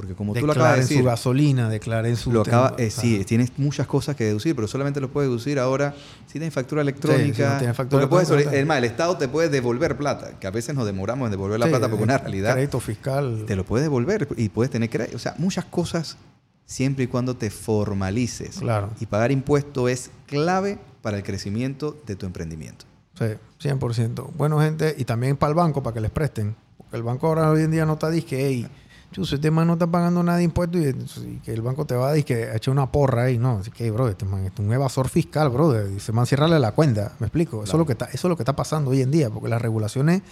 porque 0.00 0.14
como 0.14 0.32
tú 0.32 0.46
lo 0.46 0.52
acabas 0.52 0.76
de 0.76 0.80
decir... 0.80 0.98
su 1.00 1.04
gasolina, 1.04 1.68
declaren 1.68 2.16
su... 2.16 2.32
Lo 2.32 2.40
acaba, 2.40 2.74
eh, 2.78 2.88
sí, 2.88 3.22
tienes 3.26 3.52
muchas 3.58 3.86
cosas 3.86 4.16
que 4.16 4.24
deducir, 4.24 4.56
pero 4.56 4.66
solamente 4.66 4.98
lo 4.98 5.10
puedes 5.10 5.28
deducir 5.28 5.58
ahora 5.58 5.94
si 6.24 6.38
tienes 6.38 6.54
factura 6.54 6.80
electrónica. 6.80 7.58
Sí, 7.58 7.66
si 7.66 7.72
factura 7.74 8.04
electrónica. 8.04 8.50
es 8.50 8.66
más, 8.66 8.78
el 8.78 8.84
Estado 8.84 9.18
te 9.18 9.28
puede 9.28 9.50
devolver 9.50 9.98
plata, 9.98 10.38
que 10.40 10.46
a 10.46 10.50
veces 10.50 10.74
nos 10.74 10.86
demoramos 10.86 11.26
en 11.26 11.32
devolver 11.32 11.60
la 11.60 11.66
plata 11.66 11.90
porque 11.90 12.02
una 12.02 12.16
realidad... 12.16 12.54
Crédito 12.54 12.80
fiscal. 12.80 13.44
Te 13.46 13.56
lo 13.56 13.64
puede 13.64 13.82
devolver 13.82 14.26
y 14.38 14.48
puedes 14.48 14.70
tener 14.70 14.88
crédito. 14.88 15.16
O 15.16 15.20
sea, 15.20 15.34
muchas 15.36 15.66
cosas 15.66 16.16
siempre 16.64 17.04
y 17.04 17.06
cuando 17.06 17.36
te 17.36 17.50
formalices. 17.50 18.60
Claro. 18.60 18.88
Y 19.00 19.04
pagar 19.04 19.32
impuesto 19.32 19.86
es 19.86 20.10
clave 20.24 20.78
para 21.02 21.18
el 21.18 21.24
crecimiento 21.24 21.94
de 22.06 22.16
tu 22.16 22.24
emprendimiento. 22.24 22.86
Sí, 23.18 23.68
100%. 23.68 24.30
Bueno, 24.34 24.60
gente, 24.60 24.94
y 24.96 25.04
también 25.04 25.36
para 25.36 25.50
el 25.50 25.56
banco, 25.56 25.82
para 25.82 25.92
que 25.92 26.00
les 26.00 26.10
presten. 26.10 26.56
Porque 26.78 26.96
el 26.96 27.02
banco 27.02 27.26
ahora 27.26 27.50
hoy 27.50 27.64
en 27.64 27.70
día 27.70 27.84
no 27.84 27.92
está 27.92 28.08
disque, 28.08 28.46
hey, 28.46 28.66
Chus, 29.12 29.32
este 29.32 29.50
man 29.50 29.66
no 29.66 29.72
está 29.72 29.88
pagando 29.88 30.22
nada 30.22 30.38
de 30.38 30.44
impuestos 30.44 30.80
y, 30.80 31.40
que 31.40 31.52
el 31.52 31.62
banco 31.62 31.84
te 31.84 31.96
va 31.96 32.08
a 32.08 32.12
decir 32.12 32.26
que 32.26 32.54
hecho 32.54 32.70
una 32.70 32.92
porra 32.92 33.24
ahí. 33.24 33.38
No, 33.38 33.58
así 33.58 33.70
que, 33.70 33.90
bro, 33.90 34.08
este 34.08 34.24
man 34.24 34.44
es 34.44 34.52
un 34.58 34.72
evasor 34.72 35.08
fiscal, 35.08 35.50
bro. 35.50 35.88
Y 35.88 35.98
se 35.98 36.12
man 36.12 36.26
cierrarle 36.26 36.60
la 36.60 36.72
cuenta. 36.72 37.12
¿Me 37.18 37.26
explico? 37.26 37.64
Eso, 37.64 37.72
es 37.72 37.78
lo 37.78 37.86
que 37.86 37.92
está, 37.92 38.04
eso 38.06 38.28
es 38.28 38.30
lo 38.30 38.36
que 38.36 38.42
está 38.42 38.54
pasando 38.54 38.92
hoy 38.92 39.02
en 39.02 39.10
día, 39.10 39.28
porque 39.28 39.48
las 39.48 39.60
regulaciones, 39.60 40.22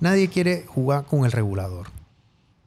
nadie 0.00 0.28
quiere 0.28 0.64
jugar 0.66 1.04
con 1.04 1.26
el 1.26 1.32
regulador. 1.32 1.88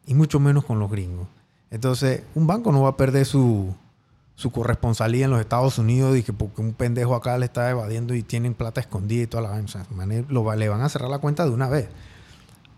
Y 0.05 0.13
mucho 0.13 0.39
menos 0.39 0.65
con 0.65 0.77
los 0.77 0.91
gringos. 0.91 1.27
Entonces, 1.71 2.21
un 2.35 2.45
banco 2.45 2.71
no 2.71 2.83
va 2.83 2.89
a 2.89 2.97
perder 2.97 3.25
su, 3.25 3.73
su 4.35 4.51
corresponsalía 4.51 5.25
en 5.25 5.31
los 5.31 5.39
Estados 5.39 5.79
Unidos 5.79 6.15
y 6.15 6.21
que 6.21 6.31
porque 6.31 6.61
un 6.61 6.73
pendejo 6.73 7.15
acá 7.15 7.39
le 7.39 7.45
está 7.45 7.71
evadiendo 7.71 8.13
y 8.13 8.21
tienen 8.21 8.53
plata 8.53 8.81
escondida 8.81 9.23
y 9.23 9.27
toda 9.27 9.41
la 9.41 9.49
o 9.49 9.67
sea, 9.67 9.85
le 10.55 10.69
van 10.69 10.81
a 10.81 10.89
cerrar 10.89 11.09
la 11.09 11.17
cuenta 11.17 11.43
de 11.43 11.49
una 11.49 11.69
vez 11.69 11.89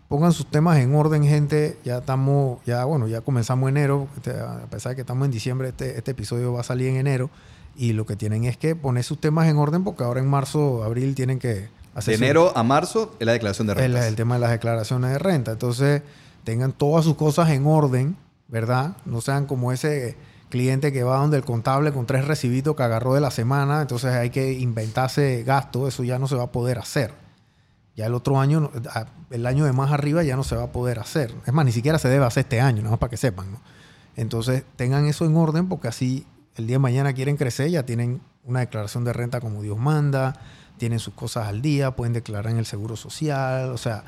pongan 0.08 0.32
sus 0.32 0.46
temas 0.46 0.78
en 0.78 0.96
orden, 0.96 1.24
gente. 1.24 1.78
Ya 1.84 2.00
estamos, 2.00 2.60
ya 2.66 2.86
bueno, 2.86 3.08
ya 3.08 3.22
comenzamos 3.22 3.70
enero. 3.70 4.08
Este, 4.16 4.32
a 4.32 4.66
pesar 4.70 4.92
de 4.92 4.96
que 4.96 5.02
estamos 5.02 5.26
en 5.26 5.32
diciembre, 5.32 5.70
este, 5.70 5.98
este 5.98 6.12
episodio 6.12 6.54
va 6.54 6.62
a 6.62 6.64
salir 6.64 6.88
en 6.90 6.98
enero. 6.98 7.30
Y 7.76 7.94
lo 7.94 8.06
que 8.06 8.16
tienen 8.16 8.46
es 8.46 8.58
que 8.58 8.76
poner 8.76 9.04
sus 9.04 9.20
temas 9.20 9.48
en 9.48 9.58
orden 9.58 9.84
porque 9.84 10.04
ahora 10.04 10.20
en 10.20 10.28
marzo, 10.28 10.84
abril 10.84 11.14
tienen 11.14 11.38
que 11.40 11.70
hacer... 11.94 12.18
De 12.18 12.26
enero 12.26 12.52
a 12.56 12.64
marzo 12.64 13.16
es 13.20 13.26
la 13.26 13.34
declaración 13.34 13.68
de 13.68 13.76
renta. 13.76 14.00
El, 14.00 14.08
el 14.08 14.16
tema 14.16 14.36
de 14.36 14.42
las 14.42 14.52
declaraciones 14.52 15.12
de 15.12 15.20
renta. 15.20 15.52
Entonces, 15.52 16.02
tengan 16.44 16.72
todas 16.72 17.06
sus 17.06 17.16
cosas 17.16 17.50
en 17.50 17.68
orden, 17.68 18.18
¿verdad? 18.48 18.98
No 19.06 19.22
sean 19.22 19.46
como 19.46 19.72
ese 19.72 20.18
cliente 20.50 20.92
que 20.92 21.04
va 21.04 21.18
donde 21.18 21.38
el 21.38 21.44
contable 21.44 21.92
con 21.92 22.06
tres 22.06 22.26
recibitos 22.26 22.76
que 22.76 22.84
agarró 22.84 23.14
de 23.14 23.22
la 23.22 23.32
semana, 23.32 23.82
entonces 23.82 24.14
hay 24.14 24.30
que 24.30 24.54
inventarse 24.54 25.44
gasto, 25.44 25.88
eso 25.88 26.04
ya 26.04 26.20
no 26.20 26.28
se 26.28 26.36
va 26.36 26.44
a 26.44 26.52
poder 26.52 26.80
hacer. 26.80 27.14
Ya 27.98 28.06
el 28.06 28.14
otro 28.14 28.40
año, 28.40 28.70
el 29.32 29.46
año 29.48 29.66
de 29.66 29.74
más 29.74 29.92
arriba 29.92 30.22
ya 30.22 30.36
no 30.36 30.44
se 30.44 30.56
va 30.56 30.66
a 30.66 30.72
poder 30.72 31.00
hacer. 31.00 31.34
Es 31.48 31.52
más, 31.52 31.66
ni 31.66 31.72
siquiera 31.72 31.98
se 31.98 32.08
debe 32.08 32.26
hacer 32.26 32.42
este 32.42 32.62
año, 32.62 32.78
nada 32.78 32.92
más 32.92 33.00
para 33.00 33.10
que 33.10 33.18
sepan. 33.18 33.48
Entonces, 34.16 34.64
tengan 34.76 35.08
eso 35.08 35.26
en 35.26 35.36
orden 35.36 35.68
porque 35.68 35.88
así 35.88 36.24
el 36.56 36.68
día 36.68 36.76
de 36.76 36.80
mañana 36.80 37.14
quieren 37.14 37.38
crecer, 37.38 37.72
ya 37.72 37.88
tienen 37.88 38.22
una 38.44 38.60
declaración 38.60 39.04
de 39.04 39.14
renta 39.14 39.42
como 39.42 39.64
Dios 39.64 39.80
manda, 39.80 40.36
tienen 40.78 41.00
sus 41.00 41.16
cosas 41.16 41.48
al 41.48 41.64
día, 41.64 41.96
pueden 41.96 42.14
declarar 42.14 42.52
en 42.52 42.60
el 42.60 42.68
seguro 42.68 42.96
social, 42.96 43.72
o 43.72 43.78
sea, 43.78 44.04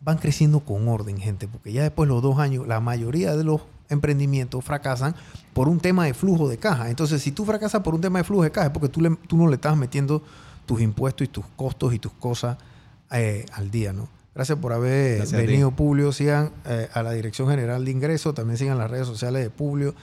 van 0.00 0.18
creciendo 0.18 0.60
con 0.60 0.86
orden, 0.86 1.18
gente, 1.18 1.48
porque 1.48 1.72
ya 1.72 1.82
después 1.82 2.08
de 2.08 2.14
los 2.14 2.22
dos 2.22 2.38
años, 2.38 2.68
la 2.68 2.78
mayoría 2.78 3.34
de 3.34 3.42
los 3.42 3.62
emprendimientos 3.88 4.64
fracasan 4.64 5.16
por 5.52 5.68
un 5.68 5.80
tema 5.80 6.04
de 6.04 6.14
flujo 6.14 6.48
de 6.48 6.58
caja. 6.58 6.88
Entonces, 6.88 7.20
si 7.20 7.32
tú 7.32 7.44
fracasas 7.44 7.82
por 7.82 7.96
un 7.96 8.00
tema 8.00 8.20
de 8.20 8.24
flujo 8.24 8.44
de 8.44 8.52
caja, 8.52 8.68
es 8.68 8.72
porque 8.72 8.88
tú, 8.88 9.02
tú 9.26 9.36
no 9.36 9.48
le 9.48 9.56
estás 9.56 9.76
metiendo 9.76 10.22
tus 10.66 10.80
impuestos 10.80 11.24
y 11.24 11.28
tus 11.28 11.44
costos 11.56 11.92
y 11.94 11.98
tus 11.98 12.12
cosas 12.12 12.58
eh, 13.12 13.46
al 13.52 13.70
día, 13.70 13.92
¿no? 13.92 14.08
Gracias 14.34 14.58
por 14.58 14.72
haber 14.72 15.26
venido, 15.28 15.70
Publio. 15.70 16.10
Sigan 16.10 16.50
eh, 16.66 16.88
a 16.92 17.02
la 17.02 17.12
Dirección 17.12 17.48
General 17.48 17.84
de 17.84 17.90
Ingresos, 17.90 18.34
también 18.34 18.58
sigan 18.58 18.78
las 18.78 18.90
redes 18.90 19.06
sociales 19.06 19.44
de 19.44 19.50
Publio. 19.50 19.94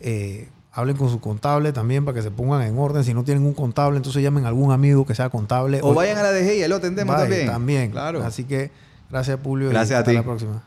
Eh, 0.00 0.48
hablen 0.72 0.96
con 0.96 1.10
su 1.10 1.20
contable 1.20 1.72
también 1.72 2.04
para 2.04 2.14
que 2.14 2.22
se 2.22 2.30
pongan 2.30 2.62
en 2.62 2.78
orden. 2.78 3.02
Si 3.02 3.14
no 3.14 3.24
tienen 3.24 3.44
un 3.44 3.54
contable, 3.54 3.96
entonces 3.96 4.22
llamen 4.22 4.44
a 4.44 4.48
algún 4.48 4.72
amigo 4.72 5.06
que 5.06 5.14
sea 5.14 5.30
contable. 5.30 5.80
O, 5.82 5.94
vayan 5.94 6.18
a 6.18 6.22
la 6.22 6.32
DG 6.32 6.64
y 6.64 6.68
lo 6.68 6.76
atendemos 6.76 7.16
también. 7.16 7.46
También. 7.46 7.90
Claro. 7.90 8.22
Así 8.22 8.44
que 8.44 8.70
gracias, 9.10 9.38
Publio. 9.38 9.70
Gracias 9.70 9.96
y 9.96 10.00
hasta 10.00 10.12
la 10.12 10.22
próxima. 10.22 10.62